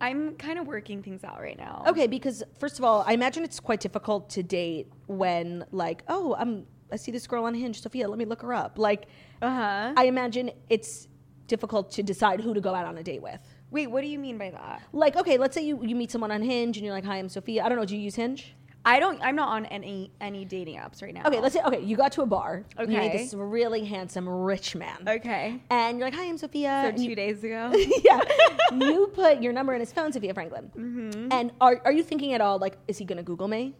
I'm 0.00 0.34
kind 0.36 0.58
of 0.58 0.66
working 0.66 1.02
things 1.02 1.24
out 1.24 1.40
right 1.40 1.58
now. 1.58 1.84
Okay, 1.86 2.06
because 2.06 2.42
first 2.58 2.78
of 2.78 2.84
all, 2.84 3.04
I 3.06 3.12
imagine 3.12 3.44
it's 3.44 3.60
quite 3.60 3.80
difficult 3.80 4.30
to 4.30 4.42
date 4.42 4.88
when 5.06 5.64
like, 5.72 6.02
oh, 6.08 6.34
I'm 6.38 6.66
I 6.92 6.96
see 6.96 7.12
this 7.12 7.26
girl 7.26 7.44
on 7.44 7.54
Hinge, 7.54 7.80
Sofia, 7.80 8.08
let 8.08 8.18
me 8.18 8.24
look 8.24 8.42
her 8.42 8.52
up. 8.54 8.78
Like 8.78 9.06
Uh 9.42 9.50
huh. 9.50 9.92
I 9.96 10.04
imagine 10.04 10.50
it's 10.68 11.08
difficult 11.46 11.90
to 11.92 12.02
decide 12.02 12.40
who 12.40 12.54
to 12.54 12.60
go 12.60 12.74
out 12.74 12.86
on 12.86 12.96
a 12.98 13.02
date 13.02 13.22
with. 13.22 13.40
Wait, 13.70 13.88
what 13.88 14.00
do 14.02 14.06
you 14.08 14.18
mean 14.18 14.38
by 14.38 14.50
that? 14.50 14.82
Like, 14.92 15.16
okay, 15.16 15.36
let's 15.36 15.54
say 15.54 15.62
you, 15.62 15.84
you 15.84 15.94
meet 15.94 16.10
someone 16.10 16.30
on 16.30 16.42
Hinge 16.42 16.76
and 16.76 16.84
you're 16.84 16.94
like, 16.94 17.04
hi, 17.04 17.18
I'm 17.18 17.28
Sofia. 17.28 17.64
I 17.64 17.68
don't 17.68 17.76
know, 17.76 17.84
do 17.84 17.96
you 17.96 18.02
use 18.02 18.14
Hinge? 18.14 18.54
I 18.82 18.98
don't. 18.98 19.20
I'm 19.22 19.36
not 19.36 19.48
on 19.50 19.66
any 19.66 20.10
any 20.22 20.46
dating 20.46 20.76
apps 20.78 21.02
right 21.02 21.12
now. 21.12 21.22
Okay, 21.26 21.38
let's 21.40 21.54
say, 21.54 21.60
okay, 21.62 21.80
you 21.82 21.96
got 21.98 22.12
to 22.12 22.22
a 22.22 22.26
bar. 22.26 22.64
and 22.78 22.90
You 22.90 22.98
meet 22.98 23.08
Okay. 23.10 23.18
this 23.18 23.34
really 23.34 23.84
handsome, 23.84 24.26
rich 24.26 24.74
man. 24.74 25.04
Okay. 25.06 25.60
And 25.68 25.98
you're 25.98 26.06
like, 26.06 26.14
hi, 26.14 26.24
I'm 26.26 26.38
Sofia. 26.38 26.80
So 26.84 26.88
and 26.88 26.96
two 26.96 27.04
you- 27.04 27.14
days 27.14 27.44
ago. 27.44 27.72
yeah. 28.04 28.20
You 28.72 29.08
put 29.08 29.42
your 29.42 29.52
number 29.52 29.74
in 29.74 29.80
his 29.80 29.92
phone, 29.92 30.12
Sofia 30.12 30.32
Franklyn. 30.32 30.70
Mm-hmm. 30.76 31.28
And 31.32 31.50
are, 31.60 31.82
are 31.84 31.90
you 31.92 32.04
thinking 32.04 32.34
at 32.34 32.40
all, 32.40 32.56
like, 32.58 32.78
is 32.86 32.98
he 32.98 33.04
going 33.04 33.16
to 33.16 33.22
Google 33.24 33.48
me? 33.48 33.74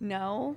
No. 0.00 0.56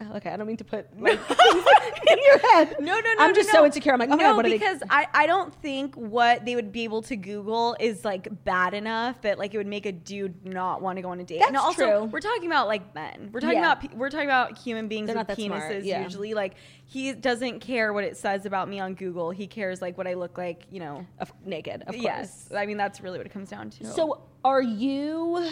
Oh, 0.00 0.16
okay, 0.16 0.30
I 0.30 0.36
don't 0.36 0.46
mean 0.46 0.56
to 0.58 0.64
put 0.64 0.96
my 0.98 1.10
in 1.10 2.18
your 2.24 2.38
head. 2.52 2.76
No, 2.78 2.94
no, 2.94 3.00
no. 3.00 3.14
I'm 3.18 3.34
just 3.34 3.52
no. 3.52 3.60
so 3.60 3.64
insecure. 3.66 3.92
I'm 3.92 3.98
like, 3.98 4.10
oh 4.10 4.14
no, 4.14 4.24
god, 4.28 4.36
what 4.36 4.46
are 4.46 4.48
they? 4.48 4.56
because 4.56 4.80
I, 4.88 5.06
I 5.12 5.26
don't 5.26 5.52
think 5.60 5.94
what 5.96 6.44
they 6.44 6.54
would 6.54 6.70
be 6.70 6.84
able 6.84 7.02
to 7.02 7.16
Google 7.16 7.76
is 7.80 8.04
like 8.04 8.28
bad 8.44 8.74
enough 8.74 9.20
that 9.22 9.38
like 9.40 9.54
it 9.54 9.58
would 9.58 9.66
make 9.66 9.86
a 9.86 9.92
dude 9.92 10.46
not 10.46 10.82
want 10.82 10.96
to 10.98 11.02
go 11.02 11.08
on 11.10 11.18
a 11.18 11.24
date. 11.24 11.40
and 11.42 11.54
That's 11.54 11.64
also, 11.64 12.02
true. 12.02 12.04
we're 12.12 12.20
talking 12.20 12.46
about 12.46 12.68
like 12.68 12.94
men. 12.94 13.30
We're 13.32 13.40
talking 13.40 13.58
Yeah. 13.58 13.72
about 13.72 13.94
we're 13.94 14.10
talking 14.10 14.28
about 14.28 14.56
human 14.56 14.86
beings 14.86 15.06
They're 15.08 15.16
with 15.16 15.28
not 15.28 15.36
that 15.36 15.42
smart, 15.42 15.62
penises. 15.64 15.84
yeah. 15.84 16.02
Usually, 16.04 16.32
like 16.34 16.54
he 16.84 17.12
doesn't 17.12 17.60
care 17.60 17.92
what 17.92 18.04
it 18.04 18.16
says 18.16 18.46
about 18.46 18.68
me 18.68 18.78
on 18.78 18.94
Google. 18.94 19.30
He 19.30 19.46
cares 19.48 19.82
like 19.82 19.98
what 19.98 20.06
I 20.06 20.14
look 20.14 20.38
like. 20.38 20.64
You 20.70 20.80
know. 20.80 21.06
Of, 21.18 21.32
naked, 21.44 21.82
of 21.82 21.88
course. 21.88 22.02
Yes, 22.02 22.48
I 22.54 22.66
mean 22.66 22.76
that's 22.76 23.00
really 23.00 23.18
what 23.18 23.26
it 23.26 23.32
comes 23.32 23.50
down 23.50 23.70
to. 23.70 23.84
So, 23.86 24.22
are 24.44 24.62
you 24.62 25.48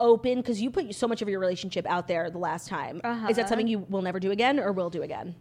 open 0.00 0.36
because 0.36 0.60
you 0.60 0.70
put 0.70 0.94
so 0.94 1.06
much 1.08 1.22
of 1.22 1.28
your 1.28 1.40
relationship 1.40 1.86
out 1.86 2.06
there 2.08 2.30
the 2.30 2.38
last 2.38 2.68
time? 2.68 2.96
Is 2.96 3.02
Uh-huh. 3.04 3.32
that 3.32 3.48
something 3.48 3.66
you 3.68 3.80
will 3.88 4.02
never 4.02 4.20
do 4.20 4.30
again 4.30 4.58
or 4.58 4.72
will 4.72 4.90
do 4.90 5.02
again? 5.02 5.34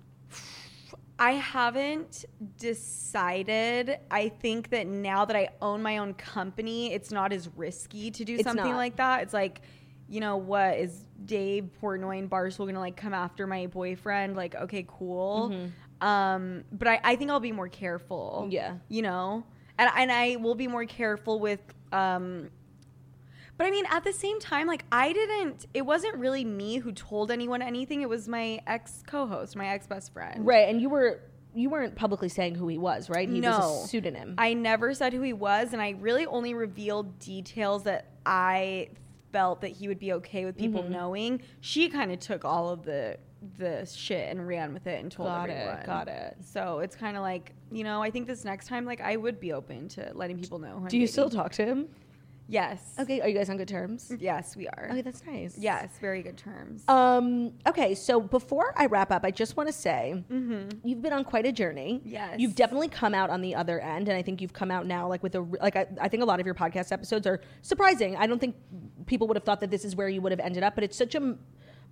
I 1.18 1.32
haven't 1.34 2.26
decided. 2.58 3.98
I 4.12 4.30
think 4.30 4.70
that 4.72 4.88
now 4.88 5.26
that 5.26 5.36
I 5.36 5.50
own 5.62 5.82
my 5.82 5.98
own 6.00 6.14
company, 6.14 6.94
it's 6.94 7.12
not 7.12 7.32
as 7.32 7.50
risky 7.56 8.12
to 8.12 8.26
do 8.26 8.36
It's 8.36 8.44
something 8.44 8.66
not. 8.72 8.76
like 8.78 8.98
that. 8.98 9.24
It's 9.24 9.34
like, 9.34 9.62
you 10.10 10.20
know, 10.20 10.38
what 10.38 10.78
is 10.78 11.06
Dave 11.24 11.70
Portnoy 11.82 12.20
and 12.20 12.30
Barstool 12.30 12.66
gonna 12.68 12.80
like 12.80 12.98
come 12.98 13.14
after 13.14 13.48
my 13.48 13.68
boyfriend? 13.68 14.36
Like, 14.36 14.56
okay, 14.56 14.86
cool. 14.88 15.56
Um, 16.02 16.64
but 16.72 16.88
I, 16.88 17.00
I 17.04 17.16
think 17.16 17.32
I'll 17.32 17.40
be 17.40 17.54
more 17.54 17.70
careful. 17.70 18.42
Mm-hmm. 18.44 18.52
Yeah. 18.52 18.76
You 18.90 19.02
know? 19.02 19.46
And 19.78 19.90
and 19.96 20.12
I 20.12 20.36
will 20.38 20.56
be 20.56 20.68
more 20.68 20.86
careful 20.86 21.40
with 21.40 21.62
um 21.92 22.50
but 23.58 23.68
I 23.68 23.72
mean, 23.72 23.86
at 23.90 24.04
the 24.04 24.14
same 24.14 24.40
time, 24.40 24.68
like 24.68 24.86
I 24.92 25.14
didn't. 25.14 25.66
It 25.74 25.84
wasn't 25.86 26.16
really 26.18 26.44
me 26.46 26.78
who 26.78 26.92
told 26.92 27.32
anyone 27.32 27.62
anything. 27.62 28.02
It 28.02 28.10
was 28.10 28.28
my 28.28 28.60
ex 28.68 29.04
co-host, 29.08 29.56
my 29.56 29.68
ex 29.68 29.88
best 29.88 30.12
friend. 30.14 30.46
Right, 30.46 30.68
and 30.70 30.82
you 30.82 30.90
were 30.90 31.22
you 31.54 31.70
weren't 31.70 31.96
publicly 31.96 32.28
saying 32.28 32.56
who 32.56 32.68
he 32.68 32.78
was, 32.78 33.10
right? 33.10 33.30
He 33.30 33.40
no 33.40 33.52
was 33.60 33.86
a 33.86 33.88
pseudonym. 33.88 34.36
I 34.38 34.54
never 34.54 34.94
said 34.94 35.14
who 35.14 35.22
he 35.22 35.32
was, 35.34 35.72
and 35.74 35.82
I 35.82 35.92
really 35.92 36.26
only 36.26 36.54
revealed 36.54 37.18
details 37.20 37.84
that 37.84 38.12
I 38.26 38.90
felt 39.32 39.62
that 39.62 39.70
he 39.72 39.88
would 39.88 40.00
be 40.00 40.14
okay 40.14 40.46
with 40.46 40.58
people 40.58 40.82
Mm-hmm. 40.84 40.92
knowing. 40.94 41.42
She 41.62 41.90
kind 41.90 42.12
of 42.12 42.20
took 42.20 42.44
all 42.46 42.70
of 42.70 42.84
the 42.84 43.18
the 43.60 43.86
shit 43.86 44.30
and 44.32 44.48
ran 44.48 44.74
with 44.74 44.88
it 44.88 45.00
and 45.02 45.12
told 45.12 45.28
Got 45.30 45.50
it, 45.50 45.54
everyone. 45.54 45.86
got 45.86 46.08
it. 46.08 46.36
So 46.42 46.80
it's 46.80 46.96
kind 46.96 47.16
of 47.16 47.22
like 47.22 47.54
you 47.72 47.84
know, 47.84 48.02
I 48.02 48.12
think 48.12 48.28
this 48.28 48.44
next 48.44 48.68
time, 48.68 48.86
like 48.86 49.00
I 49.02 49.16
would 49.16 49.40
be 49.40 49.54
open 49.54 49.88
to 49.90 50.12
letting 50.14 50.38
people 50.40 50.60
know. 50.60 50.86
do 50.90 50.98
you 50.98 51.08
still 51.08 51.30
talk 51.30 51.52
to 51.54 51.66
him? 51.66 51.88
Yes. 52.48 52.94
Okay, 53.00 53.22
are 53.22 53.28
you 53.28 53.34
guys 53.36 53.50
on 53.50 53.58
good 53.58 53.68
terms? 53.68 54.12
Yes, 54.20 54.56
we 54.56 54.68
are. 54.68 54.88
Okay, 54.92 55.02
that's 55.02 55.24
nice. 55.26 55.58
Yes, 55.58 55.90
very 56.00 56.22
good 56.22 56.38
terms. 56.38 56.84
Um, 56.88 57.54
okay, 57.68 57.96
so 57.96 58.22
before 58.22 58.74
I 58.78 58.86
wrap 58.86 59.12
up, 59.12 59.24
I 59.26 59.32
just 59.32 59.58
want 59.58 59.68
to 59.68 59.74
say 59.74 60.24
you've 60.84 61.02
been 61.02 61.14
on 61.14 61.24
quite 61.24 61.46
a 61.46 61.52
journey. 61.52 62.00
Mm-hmm. 62.00 62.10
Yes. 62.10 62.40
You've 62.40 62.56
definitely 62.56 62.90
come 62.90 63.16
out 63.16 63.30
on 63.30 63.42
the 63.42 63.56
other 63.56 63.80
end, 63.80 64.10
and 64.10 64.18
I 64.18 64.22
think 64.22 64.42
you've 64.42 64.54
come 64.54 64.70
out 64.70 64.86
now 64.86 65.08
like 65.08 65.24
with 65.24 65.34
a 65.36 65.42
like 65.62 65.76
I, 65.76 65.88
I 66.00 66.08
think 66.08 66.22
a 66.22 66.26
lot 66.26 66.40
of 66.40 66.46
your 66.46 66.56
podcast 66.56 66.92
episodes 66.92 67.26
are 67.26 67.42
surprising. 67.64 68.16
I 68.16 68.28
don't 68.28 68.40
think 68.40 68.56
people 69.08 69.28
would 69.28 69.38
have 69.38 69.44
thought 69.44 69.62
that 69.62 69.72
this 69.72 69.84
is 69.84 69.96
where 69.96 70.08
you 70.10 70.22
would 70.22 70.32
have 70.32 70.40
ended 70.40 70.62
up, 70.64 70.76
but 70.76 70.84
it's 70.84 70.98
such 70.98 71.16
a 71.16 71.36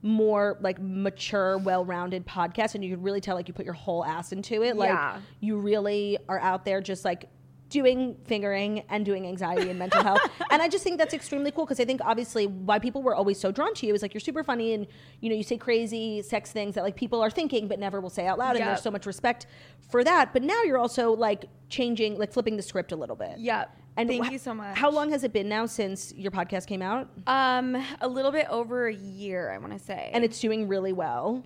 more 0.05 0.57
like 0.61 0.79
mature, 0.81 1.57
well-rounded 1.57 2.27
podcast, 2.27 2.75
and 2.75 2.83
you 2.83 2.91
could 2.95 3.03
really 3.03 3.21
tell 3.21 3.35
like 3.35 3.47
you 3.47 3.53
put 3.53 3.65
your 3.65 3.73
whole 3.73 4.03
ass 4.03 4.31
into 4.33 4.61
it. 4.61 4.75
Like 4.75 4.89
Yeah. 4.89 5.19
you 5.39 5.57
really 5.57 6.17
are 6.27 6.39
out 6.39 6.65
there 6.65 6.81
just 6.81 7.05
like 7.05 7.29
doing 7.73 8.15
fingering 8.25 8.83
and 8.89 9.03
doing 9.05 9.25
anxiety 9.33 9.67
and 9.71 9.77
mental 9.79 10.03
health 10.03 10.21
and 10.51 10.61
i 10.61 10.67
just 10.69 10.83
think 10.83 10.97
that's 11.01 11.13
extremely 11.13 11.51
cool 11.51 11.65
because 11.65 11.79
i 11.79 11.85
think 11.89 11.99
obviously 12.11 12.45
why 12.69 12.77
people 12.77 13.01
were 13.07 13.15
always 13.15 13.39
so 13.39 13.51
drawn 13.51 13.73
to 13.73 13.87
you 13.87 13.93
is 13.95 14.01
like 14.03 14.13
you're 14.13 14.21
super 14.29 14.43
funny 14.43 14.73
and 14.75 14.85
you 15.21 15.29
know 15.29 15.35
you 15.35 15.43
say 15.51 15.57
crazy 15.57 16.21
sex 16.21 16.51
things 16.51 16.75
that 16.75 16.83
like 16.83 16.95
people 16.95 17.19
are 17.21 17.31
thinking 17.39 17.67
but 17.67 17.79
never 17.79 17.99
will 17.99 18.09
say 18.19 18.25
out 18.27 18.37
loud 18.37 18.51
and 18.51 18.59
Yep. 18.59 18.67
there's 18.67 18.81
so 18.89 18.91
much 18.91 19.05
respect 19.07 19.47
for 19.89 20.03
that 20.03 20.31
but 20.33 20.43
now 20.43 20.61
you're 20.63 20.77
also 20.77 21.11
like 21.27 21.45
changing 21.69 22.17
like 22.19 22.31
flipping 22.31 22.55
the 22.57 22.63
script 22.71 22.91
a 22.91 22.95
little 22.95 23.15
bit 23.15 23.35
Yeah. 23.39 23.65
and 23.97 24.07
Thank 24.07 24.25
wh- 24.27 24.31
you 24.33 24.37
so 24.37 24.53
much. 24.53 24.77
how 24.77 24.91
long 24.91 25.09
has 25.09 25.23
it 25.23 25.33
been 25.33 25.49
now 25.49 25.65
since 25.65 26.13
your 26.15 26.31
podcast 26.31 26.67
came 26.67 26.81
out 26.83 27.09
Um, 27.27 27.67
a 28.01 28.07
little 28.07 28.31
bit 28.31 28.47
over 28.49 28.87
a 28.87 28.93
year, 28.93 29.51
I 29.51 29.57
want 29.57 29.73
to 29.73 29.79
say. 29.79 30.11
and 30.13 30.23
it's 30.23 30.39
doing 30.39 30.67
really 30.67 30.93
well 30.93 31.43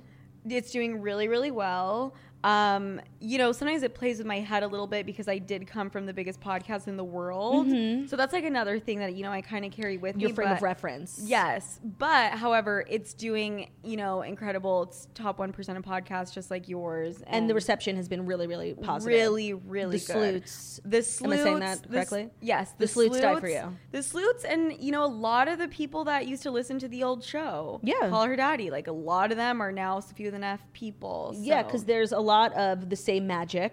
it's 0.50 0.72
doing 0.72 1.02
really 1.02 1.28
really 1.28 1.52
well 1.52 2.14
um 2.44 3.02
you 3.20 3.38
know 3.40 3.52
sometimes 3.52 3.82
it 3.82 3.96
plays 3.96 4.20
with 4.20 4.28
my 4.28 4.40
head 4.40 4.62
a 4.62 4.68
little 4.68 4.86
bit 4.86 5.06
because 5.08 5.28
i 5.28 5.38
did 5.40 5.66
come 5.66 5.90
from 5.90 6.06
the 6.06 6.14
biggest 6.14 6.40
podcast 6.40 6.88
in 6.88 6.96
the 6.96 7.04
world. 7.04 7.68
So 8.10 8.16
that's 8.16 8.32
like 8.32 8.44
another 8.46 8.80
thing 8.80 9.00
that 9.00 9.16
you 9.16 9.24
know 9.24 9.32
i 9.32 9.42
kind 9.42 9.66
of 9.66 9.72
carry 9.72 9.98
with 9.98 10.18
your 10.18 10.30
me 10.30 10.36
frame 10.36 10.52
of 10.52 10.62
reference. 10.62 11.20
Yes. 11.24 11.80
But 11.84 12.34
however 12.34 12.86
it's 12.88 13.14
doing 13.14 13.70
you 13.84 13.98
know 13.98 14.22
incredible. 14.22 14.84
It's 14.84 15.08
top 15.16 15.40
1% 15.40 15.50
of 15.78 15.84
podcasts 15.84 16.32
just 16.34 16.52
like 16.52 16.70
yours. 16.70 17.24
And 17.28 17.50
the 17.50 17.56
reception 17.56 17.96
has 17.96 18.08
been 18.08 18.26
really 18.26 18.46
really 18.48 18.76
positive. 18.76 19.08
Really 19.18 19.54
really 19.54 19.98
the 19.98 20.06
good. 20.06 20.48
sleuths 20.48 20.80
the 20.86 20.98
Am 21.26 21.34
I 21.34 21.38
saying 21.38 21.60
that 21.60 21.82
the 21.84 21.90
correctly? 21.90 22.30
yes 22.42 22.74
The 22.78 22.88
sleuths 22.88 23.20
die 23.20 23.40
for 23.40 23.48
you. 23.50 23.76
the 23.92 24.04
sleuths 24.04 24.44
and 24.44 24.74
you 24.80 24.92
know 24.92 25.04
a 25.04 25.08
lot 25.08 25.48
of 25.48 25.58
the 25.58 25.68
people 25.68 26.06
that 26.06 26.28
used 26.28 26.44
to 26.44 26.52
listen 26.52 26.78
to 26.80 26.88
the 26.88 27.04
old 27.04 27.24
show. 27.24 27.80
Yeah. 27.84 28.10
call 28.10 28.26
her 28.26 28.36
daddy 28.36 28.70
like 28.70 28.88
a 28.88 28.92
lot 28.92 29.32
of 29.32 29.38
them 29.38 29.60
are 29.62 29.72
now 29.72 30.00
sofia 30.00 30.28
with 30.28 30.36
an 30.36 30.44
f 30.44 30.62
people 30.74 31.34
Yeah, 31.36 31.64
because 31.64 31.86
there's 31.86 32.12
a 32.12 32.20
lot 32.28 32.52
of 32.54 32.90
the 32.94 32.96
same 32.96 33.24
magic 33.28 33.72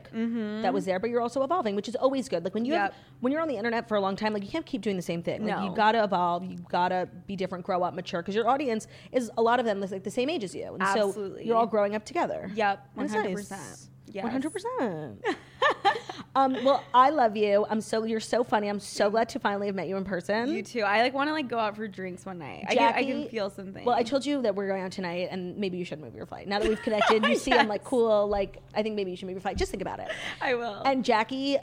that 0.65 0.73
was 0.73 0.85
there, 0.89 0.99
but 1.03 1.11
you're 1.11 1.21
also 1.27 1.43
evolving, 1.43 1.75
which 1.77 1.89
is 1.89 1.97
always 1.97 2.29
good. 2.29 2.45
Like 2.45 2.55
when 2.55 2.65
you 2.65 2.73
have, 2.75 2.91
Yep. 2.91 2.95
when 3.21 3.31
you're 3.33 3.43
on 3.43 3.49
the 3.49 3.57
internet 3.63 3.89
for 3.89 3.97
a 3.97 4.01
long 4.07 4.17
time, 4.17 4.33
like 4.35 4.43
you 4.47 4.49
can't 4.57 4.67
keep 4.73 4.83
doing 4.83 4.97
the 4.97 5.09
same 5.13 5.23
thing. 5.23 5.45
Like 5.47 5.57
No. 5.59 5.65
you 5.65 5.75
gotta 5.75 6.03
evolve, 6.05 6.45
you 6.45 6.57
gotta 6.79 7.09
be 7.27 7.35
different, 7.37 7.65
grow 7.65 7.83
up, 7.83 7.93
mature, 7.95 8.21
because 8.23 8.35
your 8.35 8.49
audience 8.49 8.87
is 9.13 9.31
a 9.37 9.43
lot 9.43 9.59
of 9.61 9.67
them 9.67 9.83
is 9.83 9.91
like 9.93 10.05
the 10.05 10.11
same 10.21 10.29
age 10.31 10.45
as 10.45 10.55
you, 10.55 10.77
and 10.79 10.83
so 10.97 11.37
you're 11.43 11.57
all 11.57 11.67
growing 11.67 11.95
up 11.95 12.05
together. 12.05 12.51
Yep, 12.55 12.77
100%. 12.97 13.51
nice. 13.51 13.91
Yes. 14.13 14.25
100%. 14.27 15.19
um, 16.37 16.53
well, 16.65 16.83
I 16.93 17.11
love 17.11 17.37
you. 17.37 17.65
I'm 17.69 17.81
so 17.81 18.05
you're 18.05 18.21
so 18.21 18.43
funny. 18.45 18.69
I'm 18.69 18.81
so 18.81 19.11
glad 19.11 19.29
to 19.31 19.39
finally 19.39 19.67
have 19.67 19.77
met 19.77 19.89
you 19.89 19.97
in 19.97 20.05
person. 20.05 20.49
You 20.51 20.63
too. 20.63 20.81
I 20.81 21.03
like 21.03 21.15
want 21.15 21.29
to 21.29 21.33
like 21.33 21.49
go 21.49 21.59
out 21.59 21.77
for 21.77 21.87
drinks 21.89 22.25
one 22.27 22.39
night. 22.39 22.65
I 22.69 22.75
can, 22.75 22.95
I 22.95 23.05
can 23.05 23.29
feel 23.29 23.51
something. 23.51 23.85
Well, 23.85 23.95
I 23.97 24.03
told 24.03 24.27
you 24.27 24.43
that 24.43 24.55
we're 24.55 24.67
going 24.69 24.83
out 24.83 24.93
tonight, 24.93 25.29
and 25.31 25.57
maybe 25.57 25.77
you 25.79 25.85
should 25.85 26.01
move 26.01 26.15
your 26.15 26.27
flight. 26.27 26.49
Now 26.49 26.59
that 26.59 26.69
we've 26.69 26.83
connected, 26.83 27.25
you 27.27 27.37
see 27.45 27.53
I'm 27.53 27.69
like 27.69 27.85
cool. 27.85 28.29
Like 28.29 28.59
I 28.75 28.83
think 28.83 28.97
maybe 28.97 29.11
you 29.11 29.17
should 29.17 29.27
move 29.27 29.35
your 29.35 29.41
flight. 29.43 29.57
Just 29.57 29.71
think 29.71 29.83
about 29.83 30.01
it. 30.01 30.09
I 30.41 30.55
will. 30.55 30.83
And 30.85 31.05
Jackie 31.05 31.57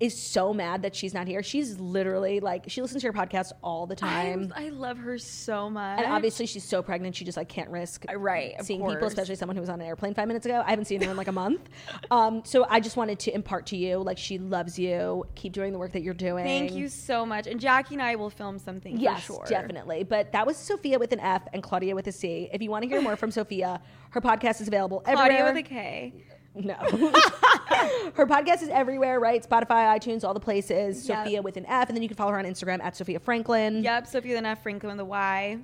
is 0.00 0.20
so 0.20 0.54
mad 0.54 0.82
that 0.82 0.94
she's 0.94 1.14
not 1.14 1.26
here. 1.26 1.42
She's 1.42 1.78
literally 1.80 2.40
like 2.40 2.64
she 2.68 2.80
listens 2.82 3.02
to 3.02 3.06
your 3.06 3.12
podcast 3.12 3.52
all 3.62 3.86
the 3.86 3.96
time. 3.96 4.52
I, 4.56 4.66
I 4.66 4.68
love 4.70 4.98
her 4.98 5.18
so 5.18 5.68
much. 5.68 5.98
and 6.00 6.12
obviously 6.12 6.46
she's 6.46 6.64
so 6.64 6.82
pregnant, 6.82 7.16
she 7.16 7.24
just 7.24 7.36
like 7.36 7.48
can't 7.48 7.70
risk 7.70 8.04
Uh, 8.08 8.16
right, 8.16 8.54
seeing 8.64 8.80
people, 8.86 9.06
especially 9.06 9.34
someone 9.36 9.56
who 9.56 9.60
was 9.60 9.68
on 9.68 9.80
an 9.80 9.86
airplane 9.86 10.14
five 10.14 10.28
minutes 10.28 10.46
ago. 10.46 10.62
I 10.64 10.70
haven't 10.70 10.84
seen 10.86 11.00
her 11.02 11.10
in 11.10 11.16
like 11.16 11.28
a 11.28 11.32
month. 11.32 11.68
Um, 12.10 12.42
so 12.44 12.66
I 12.68 12.80
just 12.80 12.96
wanted 12.96 13.18
to 13.20 13.32
impart 13.42 13.66
to 13.66 13.76
you, 13.76 13.98
like 13.98 14.18
she 14.18 14.38
loves 14.38 14.78
you. 14.78 15.24
Keep 15.34 15.52
doing 15.52 15.72
the 15.72 15.78
work 15.78 15.92
that 15.92 16.02
you're 16.02 16.14
doing. 16.14 16.44
Thank 16.44 16.72
you 16.72 16.88
so 16.88 17.26
much. 17.26 17.46
And 17.48 17.58
Jackie 17.58 17.96
and 17.96 18.02
I 18.02 18.14
will 18.14 18.30
film 18.30 18.58
something 18.58 18.98
Yes, 19.00 19.24
for 19.24 19.32
sure. 19.34 19.44
definitely. 19.48 20.04
But 20.04 20.30
that 20.32 20.46
was 20.46 20.56
Sofia 20.56 20.98
with 20.98 21.12
an 21.12 21.18
F 21.20 21.42
and 21.52 21.62
Claudia 21.62 21.94
with 21.96 22.06
a 22.06 22.12
C. 22.12 22.48
If 22.52 22.62
you 22.62 22.70
want 22.70 22.84
to 22.84 22.88
hear 22.88 23.02
more 23.02 23.16
from 23.16 23.32
Sofia, 23.32 23.80
her 24.10 24.20
podcast 24.20 24.60
is 24.60 24.68
available 24.68 25.02
everywhere. 25.06 25.28
Claudia 25.42 25.44
with 25.52 25.56
a 25.56 25.68
K. 25.68 26.14
No. 26.54 26.74
her 28.14 28.26
podcast 28.26 28.62
is 28.62 28.68
everywhere, 28.68 29.18
right? 29.18 29.42
Spotify, 29.48 29.98
iTunes, 29.98 30.22
all 30.22 30.34
the 30.34 30.40
places. 30.40 31.08
Yep. 31.08 31.24
Sofia 31.24 31.42
with 31.42 31.56
an 31.56 31.66
F. 31.66 31.88
And 31.88 31.96
then 31.96 32.02
you 32.02 32.08
can 32.08 32.16
follow 32.16 32.32
her 32.32 32.38
on 32.38 32.44
Instagram 32.44 32.80
at 32.82 32.94
Sofia 32.96 33.18
Franklyn. 33.18 33.82
Yep, 33.82 34.06
Sofia 34.06 34.40
the 34.40 34.46
F 34.46 34.62
Franklyn 34.62 34.92
with 34.92 35.00
a 35.00 35.04
Y. 35.04 35.58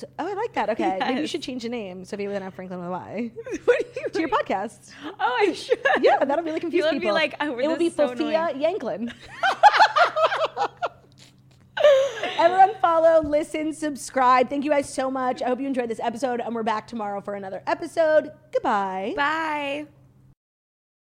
So, 0.00 0.08
oh, 0.18 0.26
I 0.26 0.32
like 0.32 0.54
that. 0.54 0.70
Okay. 0.70 0.96
Maybe 0.98 1.20
you 1.20 1.26
should 1.26 1.42
change 1.42 1.62
the 1.62 1.68
name. 1.68 2.06
Sofia 2.06 2.28
with 2.28 2.36
an 2.38 2.42
F 2.42 2.54
Franklyn 2.54 2.80
with 2.80 2.88
a 2.88 2.92
Y. 2.92 3.30
what 3.66 3.94
do 3.94 4.00
you 4.00 4.08
to 4.08 4.20
your 4.20 4.30
podcast. 4.30 4.92
Oh, 5.04 5.12
I 5.18 5.52
should. 5.52 5.78
Yeah, 6.00 6.24
that'll 6.24 6.42
really 6.42 6.58
confuse 6.58 6.84
People 6.86 7.00
be 7.00 7.10
like, 7.10 7.34
oh, 7.38 7.58
it 7.58 7.66
will 7.66 7.76
be 7.76 7.90
so 7.90 8.06
Sofia 8.06 8.48
Yanklyn. 8.54 9.12
Everyone 12.38 12.72
follow, 12.80 13.22
listen, 13.22 13.74
subscribe. 13.74 14.48
Thank 14.48 14.64
you 14.64 14.70
guys 14.70 14.88
so 14.88 15.10
much. 15.10 15.42
I 15.42 15.48
hope 15.48 15.60
you 15.60 15.66
enjoyed 15.66 15.90
this 15.90 16.00
episode, 16.00 16.40
and 16.40 16.54
we're 16.54 16.62
back 16.62 16.86
tomorrow 16.86 17.20
for 17.20 17.34
another 17.34 17.62
episode. 17.66 18.30
Goodbye. 18.52 19.12
Bye. 19.14 19.86